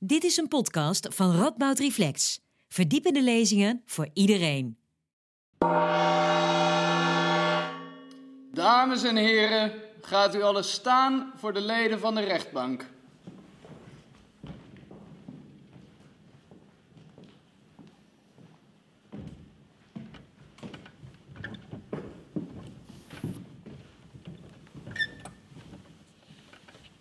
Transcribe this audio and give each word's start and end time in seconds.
Dit 0.00 0.24
is 0.24 0.36
een 0.36 0.48
podcast 0.48 1.14
van 1.14 1.36
Radboud 1.36 1.78
Reflex. 1.78 2.40
Verdiepende 2.68 3.22
lezingen 3.22 3.82
voor 3.86 4.08
iedereen. 4.12 4.78
Dames 8.52 9.02
en 9.02 9.16
heren, 9.16 9.72
gaat 10.00 10.34
u 10.34 10.42
alles 10.42 10.72
staan 10.72 11.32
voor 11.36 11.52
de 11.52 11.60
leden 11.60 12.00
van 12.00 12.14
de 12.14 12.20
rechtbank. 12.20 12.90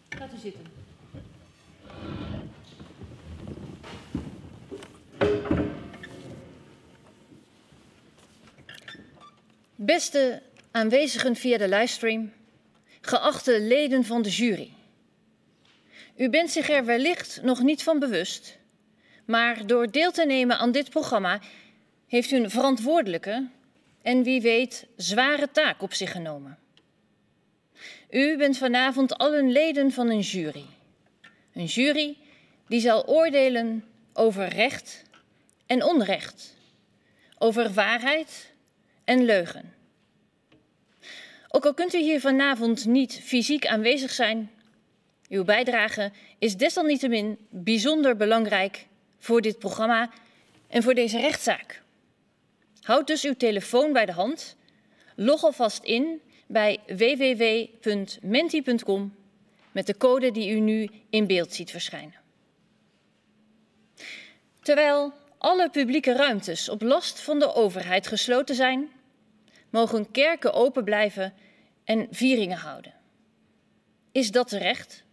Gaat 0.09 0.33
u 0.33 0.37
zitten. 0.37 0.76
Beste 9.87 10.41
aanwezigen 10.71 11.35
via 11.35 11.57
de 11.57 11.67
livestream, 11.67 12.33
geachte 13.01 13.61
leden 13.61 14.03
van 14.03 14.21
de 14.21 14.29
jury. 14.29 14.71
U 16.17 16.29
bent 16.29 16.51
zich 16.51 16.69
er 16.69 16.85
wellicht 16.85 17.39
nog 17.43 17.61
niet 17.61 17.83
van 17.83 17.99
bewust, 17.99 18.57
maar 19.25 19.67
door 19.67 19.91
deel 19.91 20.11
te 20.11 20.25
nemen 20.25 20.57
aan 20.57 20.71
dit 20.71 20.89
programma 20.89 21.39
heeft 22.07 22.31
u 22.31 22.35
een 22.35 22.49
verantwoordelijke 22.49 23.47
en 24.01 24.23
wie 24.23 24.41
weet 24.41 24.87
zware 24.95 25.51
taak 25.51 25.81
op 25.81 25.93
zich 25.93 26.11
genomen. 26.11 26.57
U 28.09 28.37
bent 28.37 28.57
vanavond 28.57 29.17
allen 29.17 29.51
leden 29.51 29.91
van 29.91 30.09
een 30.09 30.19
jury. 30.19 30.65
Een 31.53 31.65
jury 31.65 32.17
die 32.67 32.79
zal 32.79 33.05
oordelen 33.05 33.85
over 34.13 34.47
recht 34.47 35.03
en 35.65 35.83
onrecht, 35.83 36.55
over 37.37 37.73
waarheid 37.73 38.53
en 39.03 39.25
leugen. 39.25 39.75
Ook 41.49 41.65
al 41.65 41.73
kunt 41.73 41.93
u 41.93 41.97
hier 41.97 42.19
vanavond 42.19 42.85
niet 42.85 43.21
fysiek 43.23 43.67
aanwezig 43.67 44.11
zijn, 44.11 44.51
uw 45.29 45.43
bijdrage 45.43 46.11
is 46.39 46.57
desalniettemin 46.57 47.37
bijzonder 47.49 48.15
belangrijk 48.15 48.85
voor 49.19 49.41
dit 49.41 49.59
programma 49.59 50.09
en 50.67 50.83
voor 50.83 50.93
deze 50.93 51.19
rechtszaak. 51.19 51.81
Houd 52.81 53.07
dus 53.07 53.23
uw 53.23 53.35
telefoon 53.35 53.93
bij 53.93 54.05
de 54.05 54.11
hand, 54.11 54.55
log 55.15 55.43
alvast 55.43 55.83
in 55.83 56.21
bij 56.47 56.79
www.menti.com 56.87 59.15
met 59.71 59.85
de 59.85 59.97
code 59.97 60.31
die 60.31 60.51
u 60.51 60.59
nu 60.59 60.89
in 61.09 61.27
beeld 61.27 61.53
ziet 61.53 61.71
verschijnen. 61.71 62.15
Terwijl 64.61 65.13
alle 65.37 65.69
publieke 65.69 66.13
ruimtes 66.13 66.69
op 66.69 66.81
last 66.81 67.19
van 67.19 67.39
de 67.39 67.53
overheid 67.53 68.07
gesloten 68.07 68.55
zijn, 68.55 68.89
mogen 69.69 70.11
kerken 70.11 70.53
open 70.53 70.83
blijven 70.83 71.33
en 71.83 72.07
vieringen 72.11 72.57
houden. 72.57 72.93
Is 74.11 74.31
dat 74.31 74.47
terecht? 74.47 75.03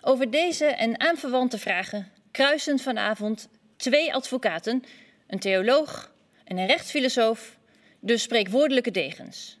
Over 0.00 0.30
deze 0.30 0.64
en 0.64 1.00
aanverwante 1.00 1.58
vragen 1.58 2.12
kruisen 2.30 2.78
vanavond 2.78 3.48
twee 3.76 4.14
advocaten, 4.14 4.82
een 5.26 5.38
theoloog 5.38 6.12
en 6.44 6.58
een 6.58 6.66
rechtsfilosoof, 6.66 7.58
de 8.00 8.18
spreekwoordelijke 8.18 8.90
degens. 8.90 9.58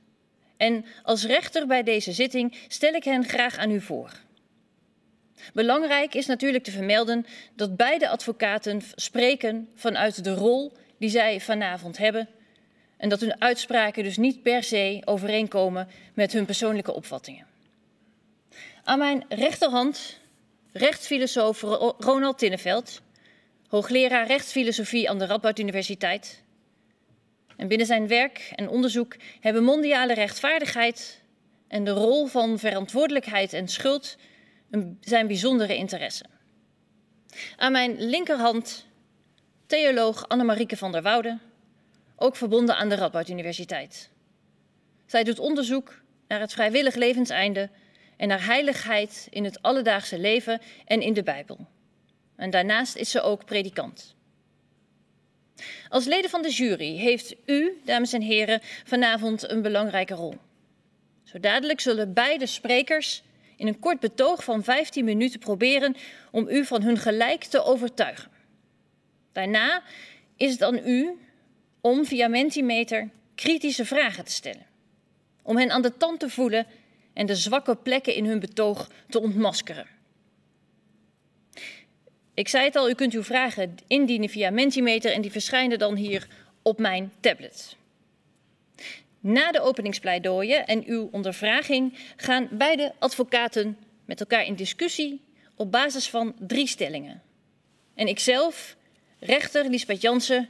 En 0.56 0.84
als 1.02 1.24
rechter 1.24 1.66
bij 1.66 1.82
deze 1.82 2.12
zitting 2.12 2.56
stel 2.68 2.92
ik 2.92 3.04
hen 3.04 3.24
graag 3.24 3.56
aan 3.56 3.70
u 3.70 3.80
voor. 3.80 4.10
Belangrijk 5.52 6.14
is 6.14 6.26
natuurlijk 6.26 6.64
te 6.64 6.70
vermelden 6.70 7.26
dat 7.54 7.76
beide 7.76 8.08
advocaten 8.08 8.80
spreken 8.94 9.68
vanuit 9.74 10.24
de 10.24 10.34
rol 10.34 10.72
die 10.98 11.10
zij 11.10 11.40
vanavond 11.40 11.98
hebben 11.98 12.28
en 12.96 13.08
dat 13.08 13.20
hun 13.20 13.40
uitspraken 13.40 14.02
dus 14.02 14.16
niet 14.16 14.42
per 14.42 14.62
se 14.62 15.02
overeenkomen 15.04 15.88
met 16.14 16.32
hun 16.32 16.44
persoonlijke 16.44 16.94
opvattingen. 16.94 17.46
Aan 18.84 18.98
mijn 18.98 19.24
rechterhand 19.28 20.20
rechtsfilosoof 20.72 21.60
Ronald 21.98 22.38
Tinneveld, 22.38 23.00
hoogleraar 23.68 24.26
rechtsfilosofie 24.26 25.10
aan 25.10 25.18
de 25.18 25.26
Radboud 25.26 25.58
Universiteit. 25.58 26.42
En 27.56 27.68
binnen 27.68 27.86
zijn 27.86 28.08
werk 28.08 28.52
en 28.54 28.68
onderzoek 28.68 29.16
hebben 29.40 29.64
mondiale 29.64 30.14
rechtvaardigheid 30.14 31.22
en 31.68 31.84
de 31.84 31.90
rol 31.90 32.26
van 32.26 32.58
verantwoordelijkheid 32.58 33.52
en 33.52 33.68
schuld 33.68 34.16
zijn 35.00 35.26
bijzondere 35.26 35.76
interesse. 35.76 36.24
Aan 37.56 37.72
mijn 37.72 38.02
linkerhand 38.04 38.86
theoloog 39.66 40.28
Annemarieke 40.28 40.76
van 40.76 40.92
der 40.92 41.02
Woude, 41.02 41.38
ook 42.16 42.36
verbonden 42.36 42.76
aan 42.76 42.88
de 42.88 42.94
Radboud 42.94 43.28
Universiteit. 43.28 44.10
Zij 45.06 45.24
doet 45.24 45.38
onderzoek 45.38 46.02
naar 46.28 46.40
het 46.40 46.52
vrijwillig 46.52 46.94
levenseinde 46.94 47.70
en 48.16 48.28
naar 48.28 48.44
heiligheid 48.44 49.26
in 49.30 49.44
het 49.44 49.62
alledaagse 49.62 50.18
leven 50.18 50.60
en 50.84 51.00
in 51.00 51.12
de 51.12 51.22
Bijbel. 51.22 51.66
En 52.36 52.50
daarnaast 52.50 52.96
is 52.96 53.10
ze 53.10 53.20
ook 53.20 53.44
predikant. 53.44 54.14
Als 55.88 56.04
leden 56.04 56.30
van 56.30 56.42
de 56.42 56.50
jury 56.50 56.96
heeft 56.96 57.34
u, 57.46 57.80
dames 57.84 58.12
en 58.12 58.22
heren, 58.22 58.60
vanavond 58.84 59.50
een 59.50 59.62
belangrijke 59.62 60.14
rol. 60.14 60.34
Zo 61.24 61.40
dadelijk 61.40 61.80
zullen 61.80 62.12
beide 62.12 62.46
sprekers 62.46 63.22
in 63.56 63.66
een 63.66 63.78
kort 63.78 64.00
betoog 64.00 64.44
van 64.44 64.64
15 64.64 65.04
minuten 65.04 65.40
proberen 65.40 65.96
om 66.30 66.48
u 66.48 66.64
van 66.64 66.82
hun 66.82 66.96
gelijk 66.96 67.44
te 67.44 67.64
overtuigen. 67.64 68.30
Daarna 69.32 69.82
is 70.36 70.52
het 70.52 70.62
aan 70.62 70.88
u 70.88 71.18
om 71.86 72.04
via 72.04 72.28
Mentimeter 72.28 73.10
kritische 73.34 73.84
vragen 73.84 74.24
te 74.24 74.30
stellen. 74.30 74.66
Om 75.42 75.56
hen 75.56 75.70
aan 75.70 75.82
de 75.82 75.96
tand 75.96 76.20
te 76.20 76.28
voelen 76.28 76.66
en 77.12 77.26
de 77.26 77.34
zwakke 77.34 77.76
plekken 77.76 78.14
in 78.14 78.26
hun 78.26 78.40
betoog 78.40 78.90
te 79.08 79.20
ontmaskeren. 79.20 79.86
Ik 82.34 82.48
zei 82.48 82.64
het 82.64 82.76
al, 82.76 82.90
u 82.90 82.94
kunt 82.94 83.12
uw 83.12 83.22
vragen 83.22 83.74
indienen 83.86 84.28
via 84.28 84.50
Mentimeter 84.50 85.12
en 85.12 85.20
die 85.20 85.30
verschijnen 85.30 85.78
dan 85.78 85.94
hier 85.94 86.28
op 86.62 86.78
mijn 86.78 87.12
tablet. 87.20 87.76
Na 89.20 89.52
de 89.52 89.60
openingspleidooien 89.60 90.66
en 90.66 90.84
uw 90.86 91.08
ondervraging 91.12 91.98
gaan 92.16 92.48
beide 92.50 92.94
advocaten 92.98 93.78
met 94.04 94.20
elkaar 94.20 94.44
in 94.44 94.54
discussie 94.54 95.20
op 95.56 95.70
basis 95.70 96.08
van 96.08 96.34
drie 96.38 96.66
stellingen. 96.66 97.22
En 97.94 98.08
ikzelf, 98.08 98.76
rechter 99.18 99.68
Lisbeth 99.68 100.00
Jansen, 100.00 100.48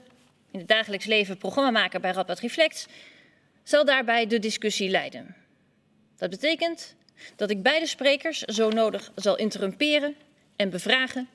in 0.56 0.62
het 0.62 0.70
dagelijks 0.70 1.04
leven 1.04 1.36
programmamaker 1.36 2.00
bij 2.00 2.10
Radboud 2.10 2.40
Reflect, 2.40 2.86
zal 3.62 3.84
daarbij 3.84 4.26
de 4.26 4.38
discussie 4.38 4.90
leiden. 4.90 5.34
Dat 6.16 6.30
betekent 6.30 6.94
dat 7.36 7.50
ik 7.50 7.62
beide 7.62 7.86
sprekers 7.86 8.38
zo 8.38 8.68
nodig 8.68 9.12
zal 9.14 9.36
interrumperen 9.36 10.16
en 10.56 10.70
bevragen 10.70 11.28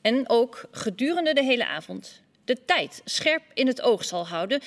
en 0.00 0.28
ook 0.28 0.64
gedurende 0.70 1.34
de 1.34 1.42
hele 1.42 1.66
avond 1.66 2.22
de 2.44 2.64
tijd 2.64 3.02
scherp 3.04 3.42
in 3.54 3.66
het 3.66 3.80
oog 3.80 4.04
zal 4.04 4.26
houden. 4.26 4.60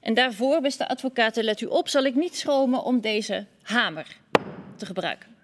En 0.00 0.14
daarvoor, 0.14 0.60
beste 0.60 0.88
advocaten, 0.88 1.44
let 1.44 1.60
u 1.60 1.66
op, 1.66 1.88
zal 1.88 2.04
ik 2.04 2.14
niet 2.14 2.36
schromen 2.36 2.82
om 2.82 3.00
deze 3.00 3.46
hamer 3.62 4.16
te 4.76 4.86
gebruiken. 4.86 5.36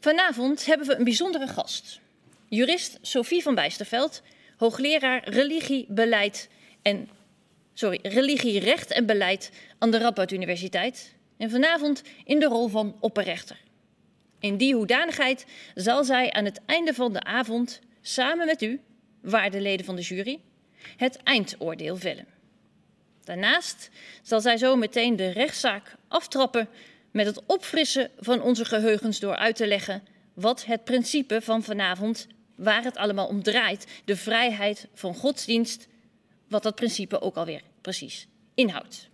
Vanavond 0.00 0.66
hebben 0.66 0.86
we 0.86 0.96
een 0.96 1.04
bijzondere 1.04 1.46
gast. 1.46 2.00
Jurist 2.48 2.98
Sophie 3.00 3.42
van 3.42 3.54
Bijsterveld, 3.54 4.22
hoogleraar 4.62 5.28
religie, 5.28 5.86
beleid 5.88 6.48
en 6.82 7.08
sorry, 7.74 7.98
religie, 8.02 8.60
recht 8.60 8.90
en 8.90 9.06
beleid 9.06 9.50
aan 9.78 9.90
de 9.90 9.98
Radboud 9.98 10.32
Universiteit. 10.32 11.14
En 11.36 11.50
vanavond 11.50 12.02
in 12.24 12.38
de 12.38 12.46
rol 12.46 12.68
van 12.68 12.96
opperrechter. 13.00 13.60
In 14.38 14.56
die 14.56 14.74
hoedanigheid 14.74 15.46
zal 15.74 16.04
zij 16.04 16.32
aan 16.32 16.44
het 16.44 16.60
einde 16.66 16.94
van 16.94 17.12
de 17.12 17.22
avond 17.22 17.80
samen 18.00 18.46
met 18.46 18.62
u, 18.62 18.80
waarde 19.20 19.60
leden 19.60 19.86
van 19.86 19.96
de 19.96 20.02
jury, 20.02 20.40
het 20.96 21.16
eindoordeel 21.16 21.96
vellen. 21.96 22.26
Daarnaast 23.24 23.90
zal 24.22 24.40
zij 24.40 24.56
zo 24.56 24.76
meteen 24.76 25.16
de 25.16 25.30
rechtszaak 25.30 25.94
aftrappen 26.08 26.68
met 27.10 27.26
het 27.26 27.42
opfrissen 27.46 28.10
van 28.18 28.42
onze 28.42 28.64
geheugens 28.64 29.20
door 29.20 29.36
uit 29.36 29.56
te 29.56 29.66
leggen 29.66 30.02
wat 30.34 30.64
het 30.64 30.84
principe 30.84 31.40
van 31.40 31.62
vanavond, 31.62 32.26
waar 32.62 32.82
het 32.82 32.96
allemaal 32.96 33.26
om 33.26 33.42
draait, 33.42 33.86
de 34.04 34.16
vrijheid 34.16 34.88
van 34.94 35.14
godsdienst, 35.14 35.88
wat 36.48 36.62
dat 36.62 36.74
principe 36.74 37.20
ook 37.20 37.36
alweer 37.36 37.62
precies 37.80 38.26
inhoudt. 38.54 39.08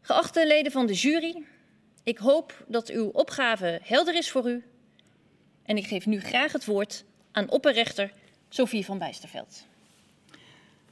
Geachte 0.00 0.46
leden 0.46 0.72
van 0.72 0.86
de 0.86 0.92
jury, 0.92 1.42
ik 2.02 2.18
hoop 2.18 2.64
dat 2.68 2.88
uw 2.88 3.08
opgave 3.08 3.80
helder 3.82 4.14
is 4.14 4.30
voor 4.30 4.50
u. 4.50 4.64
En 5.62 5.76
ik 5.76 5.86
geef 5.86 6.06
nu 6.06 6.20
graag 6.20 6.52
het 6.52 6.64
woord 6.64 7.04
aan 7.32 7.50
opperrechter 7.50 8.12
Sophie 8.48 8.84
van 8.84 8.98
Bijsterveld. 8.98 9.66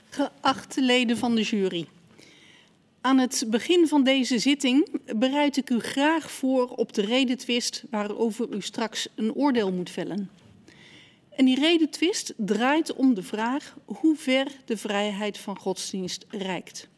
Geachte 0.08 0.82
leden 0.82 1.16
van 1.16 1.34
de 1.34 1.42
jury. 1.42 1.88
Aan 3.00 3.18
het 3.18 3.44
begin 3.48 3.88
van 3.88 4.04
deze 4.04 4.38
zitting 4.38 5.00
bereid 5.16 5.56
ik 5.56 5.70
u 5.70 5.80
graag 5.80 6.30
voor 6.30 6.68
op 6.68 6.92
de 6.92 7.02
redetwist 7.02 7.84
waarover 7.90 8.48
u 8.54 8.60
straks 8.60 9.08
een 9.14 9.34
oordeel 9.34 9.72
moet 9.72 9.90
vellen. 9.90 10.30
En 11.36 11.44
die 11.44 11.60
redetwist 11.60 12.34
draait 12.36 12.94
om 12.94 13.14
de 13.14 13.22
vraag 13.22 13.76
hoe 13.84 14.16
ver 14.16 14.46
de 14.64 14.76
vrijheid 14.76 15.38
van 15.38 15.58
godsdienst 15.58 16.25
reikt. 16.28 16.88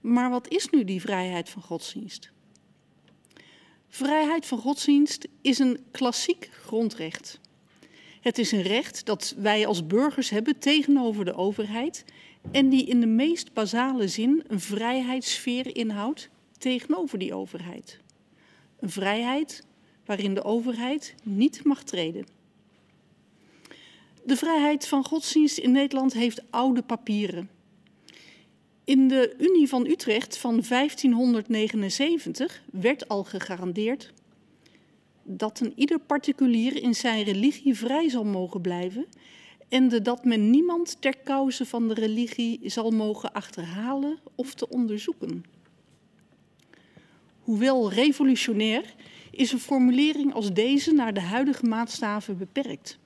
Maar 0.00 0.30
wat 0.30 0.48
is 0.48 0.70
nu 0.70 0.84
die 0.84 1.00
vrijheid 1.00 1.48
van 1.48 1.62
godsdienst? 1.62 2.30
Vrijheid 3.88 4.46
van 4.46 4.58
godsdienst 4.58 5.28
is 5.40 5.58
een 5.58 5.84
klassiek 5.90 6.50
grondrecht. 6.52 7.40
Het 8.20 8.38
is 8.38 8.52
een 8.52 8.62
recht 8.62 9.06
dat 9.06 9.34
wij 9.36 9.66
als 9.66 9.86
burgers 9.86 10.30
hebben 10.30 10.58
tegenover 10.58 11.24
de 11.24 11.34
overheid 11.34 12.04
en 12.50 12.68
die 12.68 12.84
in 12.84 13.00
de 13.00 13.06
meest 13.06 13.52
basale 13.52 14.08
zin 14.08 14.44
een 14.46 14.60
vrijheidssfeer 14.60 15.76
inhoudt 15.76 16.28
tegenover 16.58 17.18
die 17.18 17.34
overheid. 17.34 18.00
Een 18.80 18.90
vrijheid 18.90 19.66
waarin 20.04 20.34
de 20.34 20.44
overheid 20.44 21.14
niet 21.22 21.64
mag 21.64 21.82
treden. 21.82 22.26
De 24.24 24.36
vrijheid 24.36 24.86
van 24.88 25.04
godsdienst 25.04 25.58
in 25.58 25.72
Nederland 25.72 26.12
heeft 26.12 26.42
oude 26.50 26.82
papieren. 26.82 27.50
In 28.84 29.08
de 29.08 29.34
Unie 29.38 29.68
van 29.68 29.86
Utrecht 29.86 30.36
van 30.36 30.62
1579 30.68 32.62
werd 32.72 33.08
al 33.08 33.24
gegarandeerd 33.24 34.12
dat 35.24 35.60
een 35.60 35.72
ieder 35.76 35.98
particulier 35.98 36.82
in 36.82 36.94
zijn 36.94 37.24
religie 37.24 37.76
vrij 37.76 38.08
zal 38.08 38.24
mogen 38.24 38.60
blijven 38.60 39.06
en 39.68 40.02
dat 40.02 40.24
men 40.24 40.50
niemand 40.50 40.96
ter 41.00 41.22
cause 41.24 41.66
van 41.66 41.88
de 41.88 41.94
religie 41.94 42.60
zal 42.64 42.90
mogen 42.90 43.32
achterhalen 43.32 44.18
of 44.34 44.54
te 44.54 44.68
onderzoeken. 44.68 45.44
Hoewel 47.40 47.92
revolutionair 47.92 48.94
is 49.30 49.52
een 49.52 49.58
formulering 49.58 50.34
als 50.34 50.52
deze 50.52 50.92
naar 50.92 51.14
de 51.14 51.20
huidige 51.20 51.66
maatstaven 51.66 52.38
beperkt. 52.38 52.98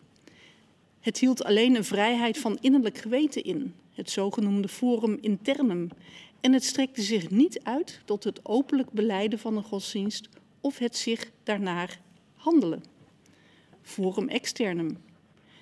Het 1.06 1.18
hield 1.18 1.44
alleen 1.44 1.74
een 1.74 1.84
vrijheid 1.84 2.38
van 2.38 2.58
innerlijk 2.60 2.98
geweten 2.98 3.44
in, 3.44 3.74
het 3.92 4.10
zogenoemde 4.10 4.68
forum 4.68 5.18
internum, 5.20 5.88
en 6.40 6.52
het 6.52 6.64
strekte 6.64 7.02
zich 7.02 7.30
niet 7.30 7.60
uit 7.62 8.00
tot 8.04 8.24
het 8.24 8.40
openlijk 8.42 8.90
beleiden 8.90 9.38
van 9.38 9.56
een 9.56 9.62
godsdienst 9.62 10.28
of 10.60 10.78
het 10.78 10.96
zich 10.96 11.30
daarnaar 11.42 12.00
handelen. 12.34 12.84
Forum 13.82 14.28
externum. 14.28 14.98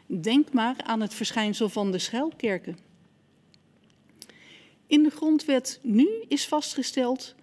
Denk 0.07 0.53
maar 0.53 0.77
aan 0.83 1.01
het 1.01 1.15
verschijnsel 1.15 1.69
van 1.69 1.93
de 1.93 1.99
schuilkerken. 1.99 2.79
In 4.87 5.03
de 5.03 5.11
grondwet 5.11 5.81
nu 5.83 6.09
is 6.29 6.47
vastgesteld 6.47 7.35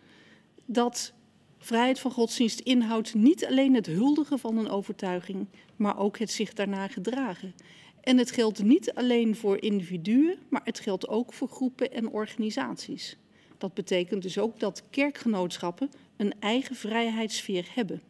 dat 0.65 1.13
vrijheid 1.57 1.99
van 1.99 2.11
godsdienst 2.11 2.59
inhoudt 2.59 3.13
niet 3.13 3.45
alleen 3.45 3.73
het 3.73 3.85
huldigen 3.85 4.39
van 4.39 4.57
een 4.57 4.69
overtuiging, 4.69 5.47
maar 5.75 5.97
ook 5.97 6.17
het 6.17 6.31
zich 6.31 6.53
daarna 6.53 6.87
gedragen. 6.87 7.53
En 8.01 8.17
het 8.17 8.31
geldt 8.31 8.63
niet 8.63 8.93
alleen 8.93 9.35
voor 9.35 9.61
individuen, 9.61 10.37
maar 10.49 10.61
het 10.63 10.79
geldt 10.79 11.07
ook 11.07 11.33
voor 11.33 11.47
groepen 11.47 11.91
en 11.91 12.09
organisaties. 12.09 13.17
Dat 13.57 13.73
betekent 13.73 14.21
dus 14.21 14.37
ook 14.37 14.59
dat 14.59 14.83
kerkgenootschappen 14.89 15.89
een 16.17 16.33
eigen 16.39 16.75
vrijheidssfeer 16.75 17.67
hebben. 17.73 18.01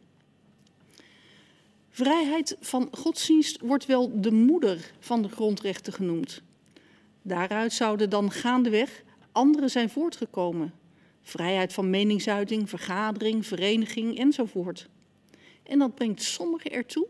Vrijheid 1.90 2.56
van 2.60 2.88
godsdienst 2.90 3.60
wordt 3.60 3.86
wel 3.86 4.20
de 4.20 4.32
moeder 4.32 4.92
van 4.98 5.22
de 5.22 5.28
grondrechten 5.28 5.92
genoemd. 5.92 6.42
Daaruit 7.22 7.72
zouden 7.72 8.10
dan 8.10 8.30
gaandeweg 8.30 9.02
andere 9.32 9.68
zijn 9.68 9.90
voortgekomen. 9.90 10.74
Vrijheid 11.22 11.72
van 11.72 11.90
meningsuiting, 11.90 12.68
vergadering, 12.68 13.46
vereniging 13.46 14.18
enzovoort. 14.18 14.88
En 15.62 15.78
dat 15.78 15.94
brengt 15.94 16.22
sommigen 16.22 16.70
ertoe 16.70 17.06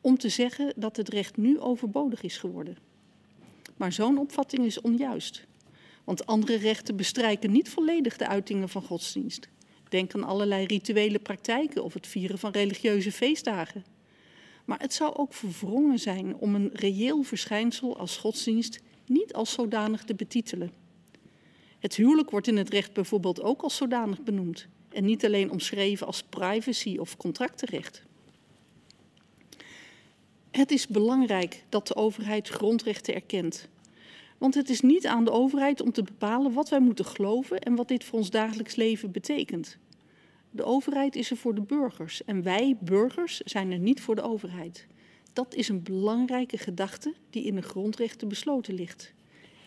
om 0.00 0.18
te 0.18 0.28
zeggen 0.28 0.72
dat 0.76 0.96
het 0.96 1.08
recht 1.08 1.36
nu 1.36 1.60
overbodig 1.60 2.22
is 2.22 2.38
geworden. 2.38 2.76
Maar 3.76 3.92
zo'n 3.92 4.18
opvatting 4.18 4.64
is 4.64 4.80
onjuist. 4.80 5.46
Want 6.04 6.26
andere 6.26 6.56
rechten 6.56 6.96
bestrijken 6.96 7.52
niet 7.52 7.68
volledig 7.68 8.16
de 8.16 8.28
uitingen 8.28 8.68
van 8.68 8.82
godsdienst. 8.82 9.48
Denk 9.88 10.14
aan 10.14 10.24
allerlei 10.24 10.66
rituele 10.66 11.18
praktijken 11.18 11.84
of 11.84 11.94
het 11.94 12.06
vieren 12.06 12.38
van 12.38 12.50
religieuze 12.50 13.12
feestdagen. 13.12 13.84
Maar 14.64 14.80
het 14.80 14.94
zou 14.94 15.14
ook 15.14 15.34
verwrongen 15.34 15.98
zijn 15.98 16.36
om 16.36 16.54
een 16.54 16.70
reëel 16.72 17.22
verschijnsel 17.22 17.98
als 17.98 18.16
godsdienst 18.16 18.80
niet 19.06 19.32
als 19.32 19.52
zodanig 19.52 20.04
te 20.04 20.14
betitelen. 20.14 20.72
Het 21.78 21.96
huwelijk 21.96 22.30
wordt 22.30 22.46
in 22.46 22.56
het 22.56 22.68
recht 22.68 22.92
bijvoorbeeld 22.92 23.42
ook 23.42 23.62
als 23.62 23.76
zodanig 23.76 24.22
benoemd 24.22 24.66
en 24.88 25.04
niet 25.04 25.24
alleen 25.24 25.50
omschreven 25.50 26.06
als 26.06 26.22
privacy 26.22 26.96
of 26.98 27.16
contractenrecht. 27.16 28.02
Het 30.58 30.70
is 30.70 30.86
belangrijk 30.86 31.64
dat 31.68 31.86
de 31.86 31.96
overheid 31.96 32.48
grondrechten 32.48 33.14
erkent. 33.14 33.68
Want 34.38 34.54
het 34.54 34.70
is 34.70 34.80
niet 34.80 35.06
aan 35.06 35.24
de 35.24 35.30
overheid 35.30 35.80
om 35.80 35.92
te 35.92 36.02
bepalen 36.02 36.52
wat 36.52 36.68
wij 36.68 36.80
moeten 36.80 37.04
geloven 37.04 37.60
en 37.60 37.74
wat 37.74 37.88
dit 37.88 38.04
voor 38.04 38.18
ons 38.18 38.30
dagelijks 38.30 38.74
leven 38.74 39.10
betekent. 39.10 39.78
De 40.50 40.64
overheid 40.64 41.16
is 41.16 41.30
er 41.30 41.36
voor 41.36 41.54
de 41.54 41.60
burgers 41.60 42.24
en 42.24 42.42
wij, 42.42 42.76
burgers, 42.80 43.40
zijn 43.40 43.72
er 43.72 43.78
niet 43.78 44.00
voor 44.00 44.14
de 44.14 44.22
overheid. 44.22 44.86
Dat 45.32 45.54
is 45.54 45.68
een 45.68 45.82
belangrijke 45.82 46.58
gedachte 46.58 47.14
die 47.30 47.44
in 47.44 47.54
de 47.54 47.62
grondrechten 47.62 48.28
besloten 48.28 48.74
ligt. 48.74 49.12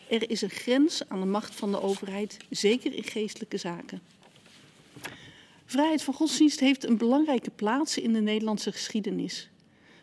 Er 0.09 0.29
is 0.29 0.41
een 0.41 0.49
grens 0.49 1.09
aan 1.09 1.19
de 1.19 1.25
macht 1.25 1.55
van 1.55 1.71
de 1.71 1.81
overheid, 1.81 2.37
zeker 2.49 2.93
in 2.93 3.03
geestelijke 3.03 3.57
zaken. 3.57 4.01
Vrijheid 5.65 6.03
van 6.03 6.13
godsdienst 6.13 6.59
heeft 6.59 6.83
een 6.83 6.97
belangrijke 6.97 7.51
plaats 7.51 7.97
in 7.97 8.13
de 8.13 8.21
Nederlandse 8.21 8.71
geschiedenis. 8.71 9.50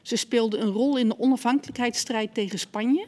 Ze 0.03 0.17
speelde 0.17 0.59
een 0.59 0.71
rol 0.71 0.97
in 0.99 1.09
de 1.09 1.19
onafhankelijkheidsstrijd 1.19 2.35
tegen 2.35 2.59
Spanje, 2.59 3.07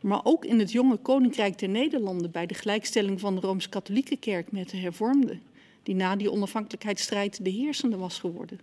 maar 0.00 0.20
ook 0.24 0.44
in 0.44 0.58
het 0.58 0.72
jonge 0.72 0.96
Koninkrijk 0.96 1.58
der 1.58 1.68
Nederlanden 1.68 2.30
bij 2.30 2.46
de 2.46 2.54
gelijkstelling 2.54 3.20
van 3.20 3.34
de 3.34 3.40
Rooms-Katholieke 3.40 4.16
Kerk 4.16 4.52
met 4.52 4.70
de 4.70 4.76
hervormden 4.76 5.42
die 5.82 5.94
na 5.94 6.16
die 6.16 6.32
onafhankelijkheidsstrijd 6.32 7.44
de 7.44 7.50
heersende 7.50 7.96
was 7.96 8.18
geworden. 8.18 8.60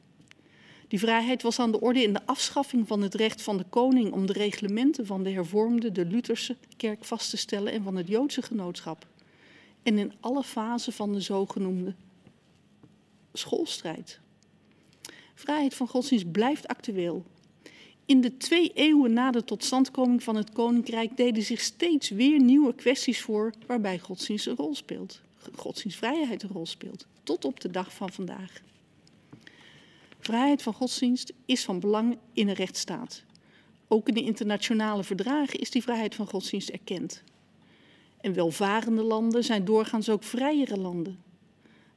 Die 0.87 0.99
vrijheid 0.99 1.41
was 1.41 1.59
aan 1.59 1.71
de 1.71 1.81
orde 1.81 2.03
in 2.03 2.13
de 2.13 2.25
afschaffing 2.25 2.87
van 2.87 3.01
het 3.01 3.15
recht 3.15 3.41
van 3.41 3.57
de 3.57 3.65
koning 3.69 4.11
om 4.11 4.25
de 4.25 4.33
reglementen 4.33 5.05
van 5.05 5.23
de 5.23 5.29
hervormde, 5.29 5.91
de 5.91 6.05
Lutherse 6.05 6.55
kerk 6.77 7.03
vast 7.03 7.29
te 7.29 7.37
stellen 7.37 7.73
en 7.73 7.83
van 7.83 7.95
het 7.95 8.07
Joodse 8.07 8.41
genootschap. 8.41 9.07
En 9.83 9.97
in 9.97 10.13
alle 10.19 10.43
fasen 10.43 10.93
van 10.93 11.13
de 11.13 11.21
zogenoemde 11.21 11.95
schoolstrijd. 13.33 14.19
Vrijheid 15.33 15.73
van 15.73 15.87
godsdienst 15.87 16.31
blijft 16.31 16.67
actueel. 16.67 17.25
In 18.05 18.21
de 18.21 18.37
twee 18.37 18.71
eeuwen 18.73 19.13
na 19.13 19.31
de 19.31 19.43
totstandkoming 19.43 20.23
van 20.23 20.35
het 20.35 20.51
koninkrijk 20.51 21.17
deden 21.17 21.43
zich 21.43 21.61
steeds 21.61 22.09
weer 22.09 22.39
nieuwe 22.39 22.75
kwesties 22.75 23.21
voor 23.21 23.53
waarbij 23.67 23.99
godsdienst 23.99 24.47
een 24.47 24.55
rol 24.55 24.75
speelt 24.75 25.23
godsdienstvrijheid 25.53 26.43
een 26.43 26.49
rol 26.49 26.65
speelt, 26.65 27.05
tot 27.23 27.45
op 27.45 27.59
de 27.59 27.71
dag 27.71 27.93
van 27.93 28.11
vandaag. 28.11 28.61
Vrijheid 30.19 30.61
van 30.61 30.73
godsdienst 30.73 31.33
is 31.45 31.63
van 31.63 31.79
belang 31.79 32.17
in 32.33 32.47
een 32.47 32.55
rechtsstaat. 32.55 33.23
Ook 33.87 34.07
in 34.07 34.13
de 34.13 34.21
internationale 34.21 35.03
verdragen 35.03 35.59
is 35.59 35.69
die 35.69 35.81
vrijheid 35.81 36.15
van 36.15 36.27
godsdienst 36.27 36.69
erkend. 36.69 37.23
En 38.21 38.33
welvarende 38.33 39.03
landen 39.03 39.43
zijn 39.43 39.65
doorgaans 39.65 40.09
ook 40.09 40.23
vrijere 40.23 40.77
landen. 40.77 41.23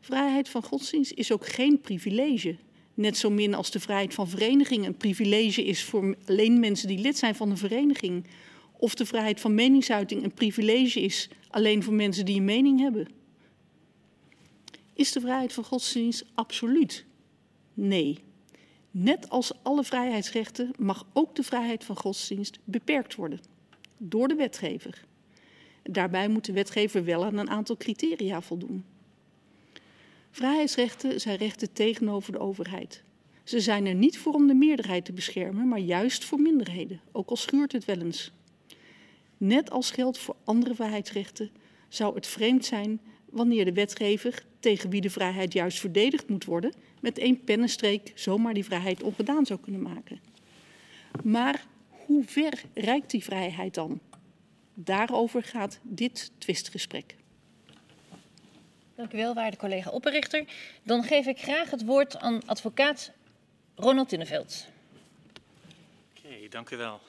Vrijheid 0.01 0.49
van 0.49 0.63
godsdienst 0.63 1.13
is 1.13 1.33
ook 1.33 1.47
geen 1.47 1.81
privilege. 1.81 2.57
Net 2.99 3.17
zo 3.17 3.31
min 3.31 3.55
als 3.55 3.71
de 3.71 3.81
vrijheid 3.81 4.15
van 4.15 4.29
vereniging 4.29 4.87
een 4.87 4.97
privilege 4.97 5.65
is 5.65 5.85
voor 5.85 6.17
alleen 6.27 6.61
mensen 6.61 6.89
die 6.89 6.99
lid 6.99 7.19
zijn 7.19 7.35
van 7.35 7.51
een 7.51 7.57
vereniging. 7.57 8.27
Of 8.73 8.95
de 8.95 9.07
vrijheid 9.07 9.41
van 9.41 9.55
meningsuiting 9.55 10.25
een 10.25 10.35
privilege 10.35 11.01
is 11.01 11.29
alleen 11.49 11.83
voor 11.83 11.93
mensen 11.95 12.25
die 12.25 12.37
een 12.37 12.45
mening 12.45 12.81
hebben. 12.81 13.09
Is 14.95 15.13
de 15.13 15.21
vrijheid 15.21 15.53
van 15.53 15.65
godsdienst 15.65 16.25
absoluut? 16.35 17.05
Nee. 17.75 18.19
Net 18.91 19.31
als 19.31 19.53
alle 19.63 19.85
vrijheidsrechten 19.85 20.71
mag 20.79 21.07
ook 21.13 21.35
de 21.35 21.43
vrijheid 21.43 21.85
van 21.85 21.97
godsdienst 21.97 22.59
beperkt 22.65 23.15
worden 23.15 23.41
door 23.97 24.29
de 24.29 24.35
wetgever. 24.35 25.05
Daarbij 25.83 26.29
moet 26.29 26.45
de 26.45 26.53
wetgever 26.53 27.05
wel 27.05 27.25
aan 27.25 27.37
een 27.37 27.51
aantal 27.51 27.77
criteria 27.77 28.43
voldoen. 28.43 28.85
Vrijheidsrechten 30.39 31.21
zijn 31.21 31.37
rechten 31.37 31.73
tegenover 31.73 32.33
de 32.33 32.39
overheid. 32.39 33.03
Ze 33.45 33.61
zijn 33.61 33.87
er 33.87 33.95
niet 33.95 34.19
voor 34.19 34.33
om 34.33 34.47
de 34.47 34.55
meerderheid 34.55 35.05
te 35.05 35.13
beschermen, 35.13 35.69
maar 35.69 35.79
juist 35.79 36.25
voor 36.25 36.41
minderheden, 36.41 37.01
ook 37.13 37.29
al 37.31 37.37
schuurt 37.37 37.73
het 37.73 37.85
wel 37.85 38.01
eens. 38.01 38.33
Net 39.37 39.71
als 39.71 39.91
geldt 39.91 40.19
voor 40.19 40.37
andere 40.45 40.75
vrijheidsrechten, 40.75 41.51
zou 41.89 42.15
het 42.15 42.27
vreemd 42.27 42.65
zijn 42.65 43.01
wanneer 43.31 43.65
de 43.65 43.73
wetgever, 43.73 44.45
tegen 44.61 44.91
wie 44.91 45.01
de 45.01 45.11
vrijheid 45.11 45.53
juist 45.53 45.79
verdedigd 45.79 46.29
moet 46.29 46.45
worden, 46.45 46.73
met 47.01 47.19
één 47.19 47.45
pennenstreek 47.45 48.13
zomaar 48.15 48.55
die 48.55 48.65
vrijheid 48.65 49.03
ongedaan 49.03 49.47
zou 49.47 49.61
kunnen 49.61 49.83
maken. 49.83 50.21
Maar 51.25 51.67
hoe 51.89 52.25
ver 52.25 52.63
reikt 52.75 53.11
die 53.11 53.25
vrijheid 53.25 53.75
dan? 53.75 54.01
Daarover 54.75 55.43
gaat 55.43 55.79
dit 55.83 56.31
twistgesprek. 56.39 57.17
Dank 58.99 59.13
u 59.13 59.17
wel, 59.17 59.35
waarde 59.35 59.57
collega 59.57 59.91
opperrichter. 59.91 60.45
Dan 60.83 61.03
geef 61.03 61.27
ik 61.27 61.39
graag 61.39 61.71
het 61.71 61.85
woord 61.85 62.17
aan 62.17 62.47
advocaat 62.47 63.13
Ronald 63.77 64.09
Tinneveld. 64.09 64.67
Oké, 66.17 66.49
dank 66.49 66.71
u 66.71 66.77
wel. 66.77 67.01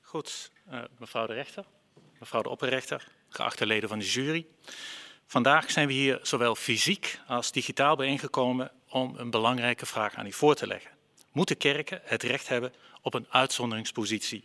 Goed, 0.00 0.50
uh, 0.70 0.82
mevrouw 0.98 1.26
de 1.26 1.32
rechter, 1.32 1.64
mevrouw 2.18 2.42
de 2.42 2.48
opperrechter, 2.48 3.08
geachte 3.28 3.66
leden 3.66 3.88
van 3.88 3.98
de 3.98 4.04
jury. 4.04 4.46
Vandaag 5.26 5.70
zijn 5.70 5.86
we 5.86 5.92
hier 5.92 6.18
zowel 6.22 6.54
fysiek 6.54 7.20
als 7.26 7.52
digitaal 7.52 7.96
bijeengekomen 7.96 8.70
om 8.88 9.14
een 9.16 9.30
belangrijke 9.30 9.86
vraag 9.86 10.14
aan 10.14 10.26
u 10.26 10.32
voor 10.32 10.54
te 10.54 10.66
leggen. 10.66 10.90
Moeten 11.32 11.56
kerken 11.56 12.00
het 12.04 12.22
recht 12.22 12.48
hebben 12.48 12.72
op 13.02 13.14
een 13.14 13.26
uitzonderingspositie 13.30 14.42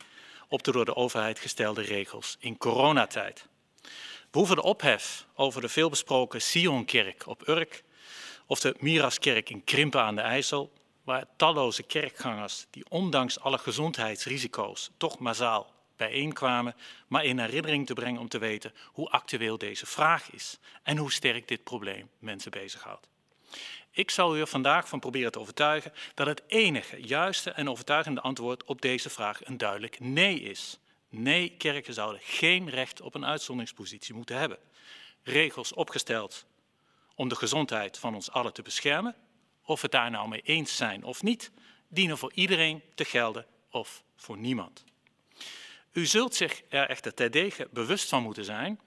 op 0.48 0.64
de 0.64 0.72
door 0.72 0.86
de 0.86 0.96
overheid 0.96 1.40
gestelde 1.40 1.82
regels 1.82 2.38
in 2.40 2.58
coronatijd? 2.58 3.52
We 4.34 4.40
hoeven 4.40 4.58
de 4.58 4.64
ophef 4.64 5.26
over 5.36 5.62
de 5.62 5.70
veelbesproken 5.70 6.42
Sionkerk 6.42 7.28
op 7.28 7.48
Urk 7.48 7.84
of 8.46 8.60
de 8.60 8.76
Miraskerk 8.80 9.50
in 9.50 9.64
Krimpen 9.64 10.02
aan 10.02 10.16
de 10.16 10.22
IJssel, 10.22 10.74
waar 11.04 11.26
talloze 11.38 11.84
kerkgangers 11.84 12.66
die 12.70 12.86
ondanks 12.90 13.40
alle 13.40 13.58
gezondheidsrisico's 13.58 14.92
toch 14.98 15.20
massaal 15.20 15.74
bijeenkwamen, 15.98 16.76
maar 17.08 17.26
in 17.26 17.40
herinnering 17.40 17.86
te 17.86 17.94
brengen 17.94 18.22
om 18.22 18.28
te 18.28 18.38
weten 18.38 18.74
hoe 18.86 19.10
actueel 19.10 19.58
deze 19.58 19.86
vraag 19.86 20.32
is 20.32 20.60
en 20.84 20.98
hoe 20.98 21.12
sterk 21.12 21.48
dit 21.48 21.64
probleem 21.64 22.10
mensen 22.20 22.52
bezighoudt. 22.52 23.08
Ik 23.92 24.12
zal 24.12 24.38
u 24.38 24.40
er 24.40 24.48
vandaag 24.48 24.88
van 24.88 25.00
proberen 25.00 25.32
te 25.32 25.40
overtuigen 25.40 25.94
dat 26.14 26.28
het 26.28 26.44
enige 26.48 27.02
juiste 27.02 27.52
en 27.52 27.70
overtuigende 27.70 28.22
antwoord 28.22 28.64
op 28.64 28.82
deze 28.82 29.10
vraag 29.10 29.46
een 29.46 29.58
duidelijk 29.58 30.00
nee 30.00 30.40
is. 30.40 30.80
Nee, 31.16 31.50
kerken 31.58 31.94
zouden 31.94 32.22
geen 32.24 32.70
recht 32.70 33.02
op 33.02 33.16
een 33.16 33.26
uitzonderingspositie 33.26 34.14
moeten 34.14 34.38
hebben. 34.38 34.58
Regels 35.24 35.74
opgesteld 35.74 36.46
om 37.16 37.30
de 37.30 37.36
gezondheid 37.36 37.98
van 37.98 38.16
ons 38.16 38.32
allen 38.32 38.54
te 38.54 38.62
beschermen, 38.62 39.16
of 39.64 39.76
we 39.76 39.82
het 39.82 39.92
daar 39.92 40.12
nou 40.12 40.28
mee 40.28 40.42
eens 40.42 40.76
zijn 40.76 41.04
of 41.04 41.24
niet, 41.24 41.52
dienen 41.88 42.18
voor 42.18 42.32
iedereen 42.34 42.82
te 42.96 43.06
gelden 43.06 43.46
of 43.70 44.04
voor 44.16 44.38
niemand. 44.38 44.84
U 45.92 46.06
zult 46.06 46.36
zich 46.36 46.62
er 46.70 46.90
echter 46.90 47.14
terdege 47.14 47.68
bewust 47.72 48.10
van 48.10 48.24
moeten 48.24 48.46
zijn 48.46 48.80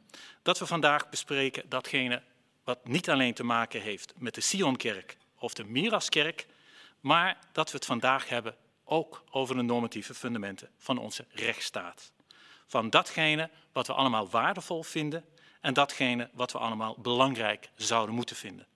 dat 0.43 0.59
we 0.59 0.67
vandaag 0.67 1.09
bespreken 1.09 1.69
datgene 1.69 2.23
wat 2.65 2.89
niet 2.89 3.11
alleen 3.11 3.35
te 3.35 3.45
maken 3.45 3.81
heeft 3.81 4.15
met 4.17 4.35
de 4.35 4.41
Sionkerk 4.41 5.17
of 5.39 5.55
de 5.55 5.65
Miraskerk, 5.65 6.47
maar 7.01 7.39
dat 7.53 7.71
we 7.71 7.77
het 7.77 7.87
vandaag 7.87 8.29
hebben 8.29 8.57
ook 8.85 9.25
over 9.31 9.57
de 9.57 9.63
normatieve 9.63 10.15
fundamenten 10.15 10.71
van 10.79 10.99
onze 10.99 11.27
rechtsstaat. 11.31 12.15
Van 12.67 12.91
datgene 12.91 13.51
wat 13.73 13.87
we 13.87 13.93
allemaal 13.93 14.29
waardevol 14.29 14.83
vinden 14.83 15.25
en 15.61 15.75
datgene 15.75 16.31
wat 16.33 16.53
we 16.53 16.59
allemaal 16.59 16.97
belangrijk 16.99 17.71
zouden 17.77 18.15
moeten 18.15 18.37
vinden. 18.37 18.67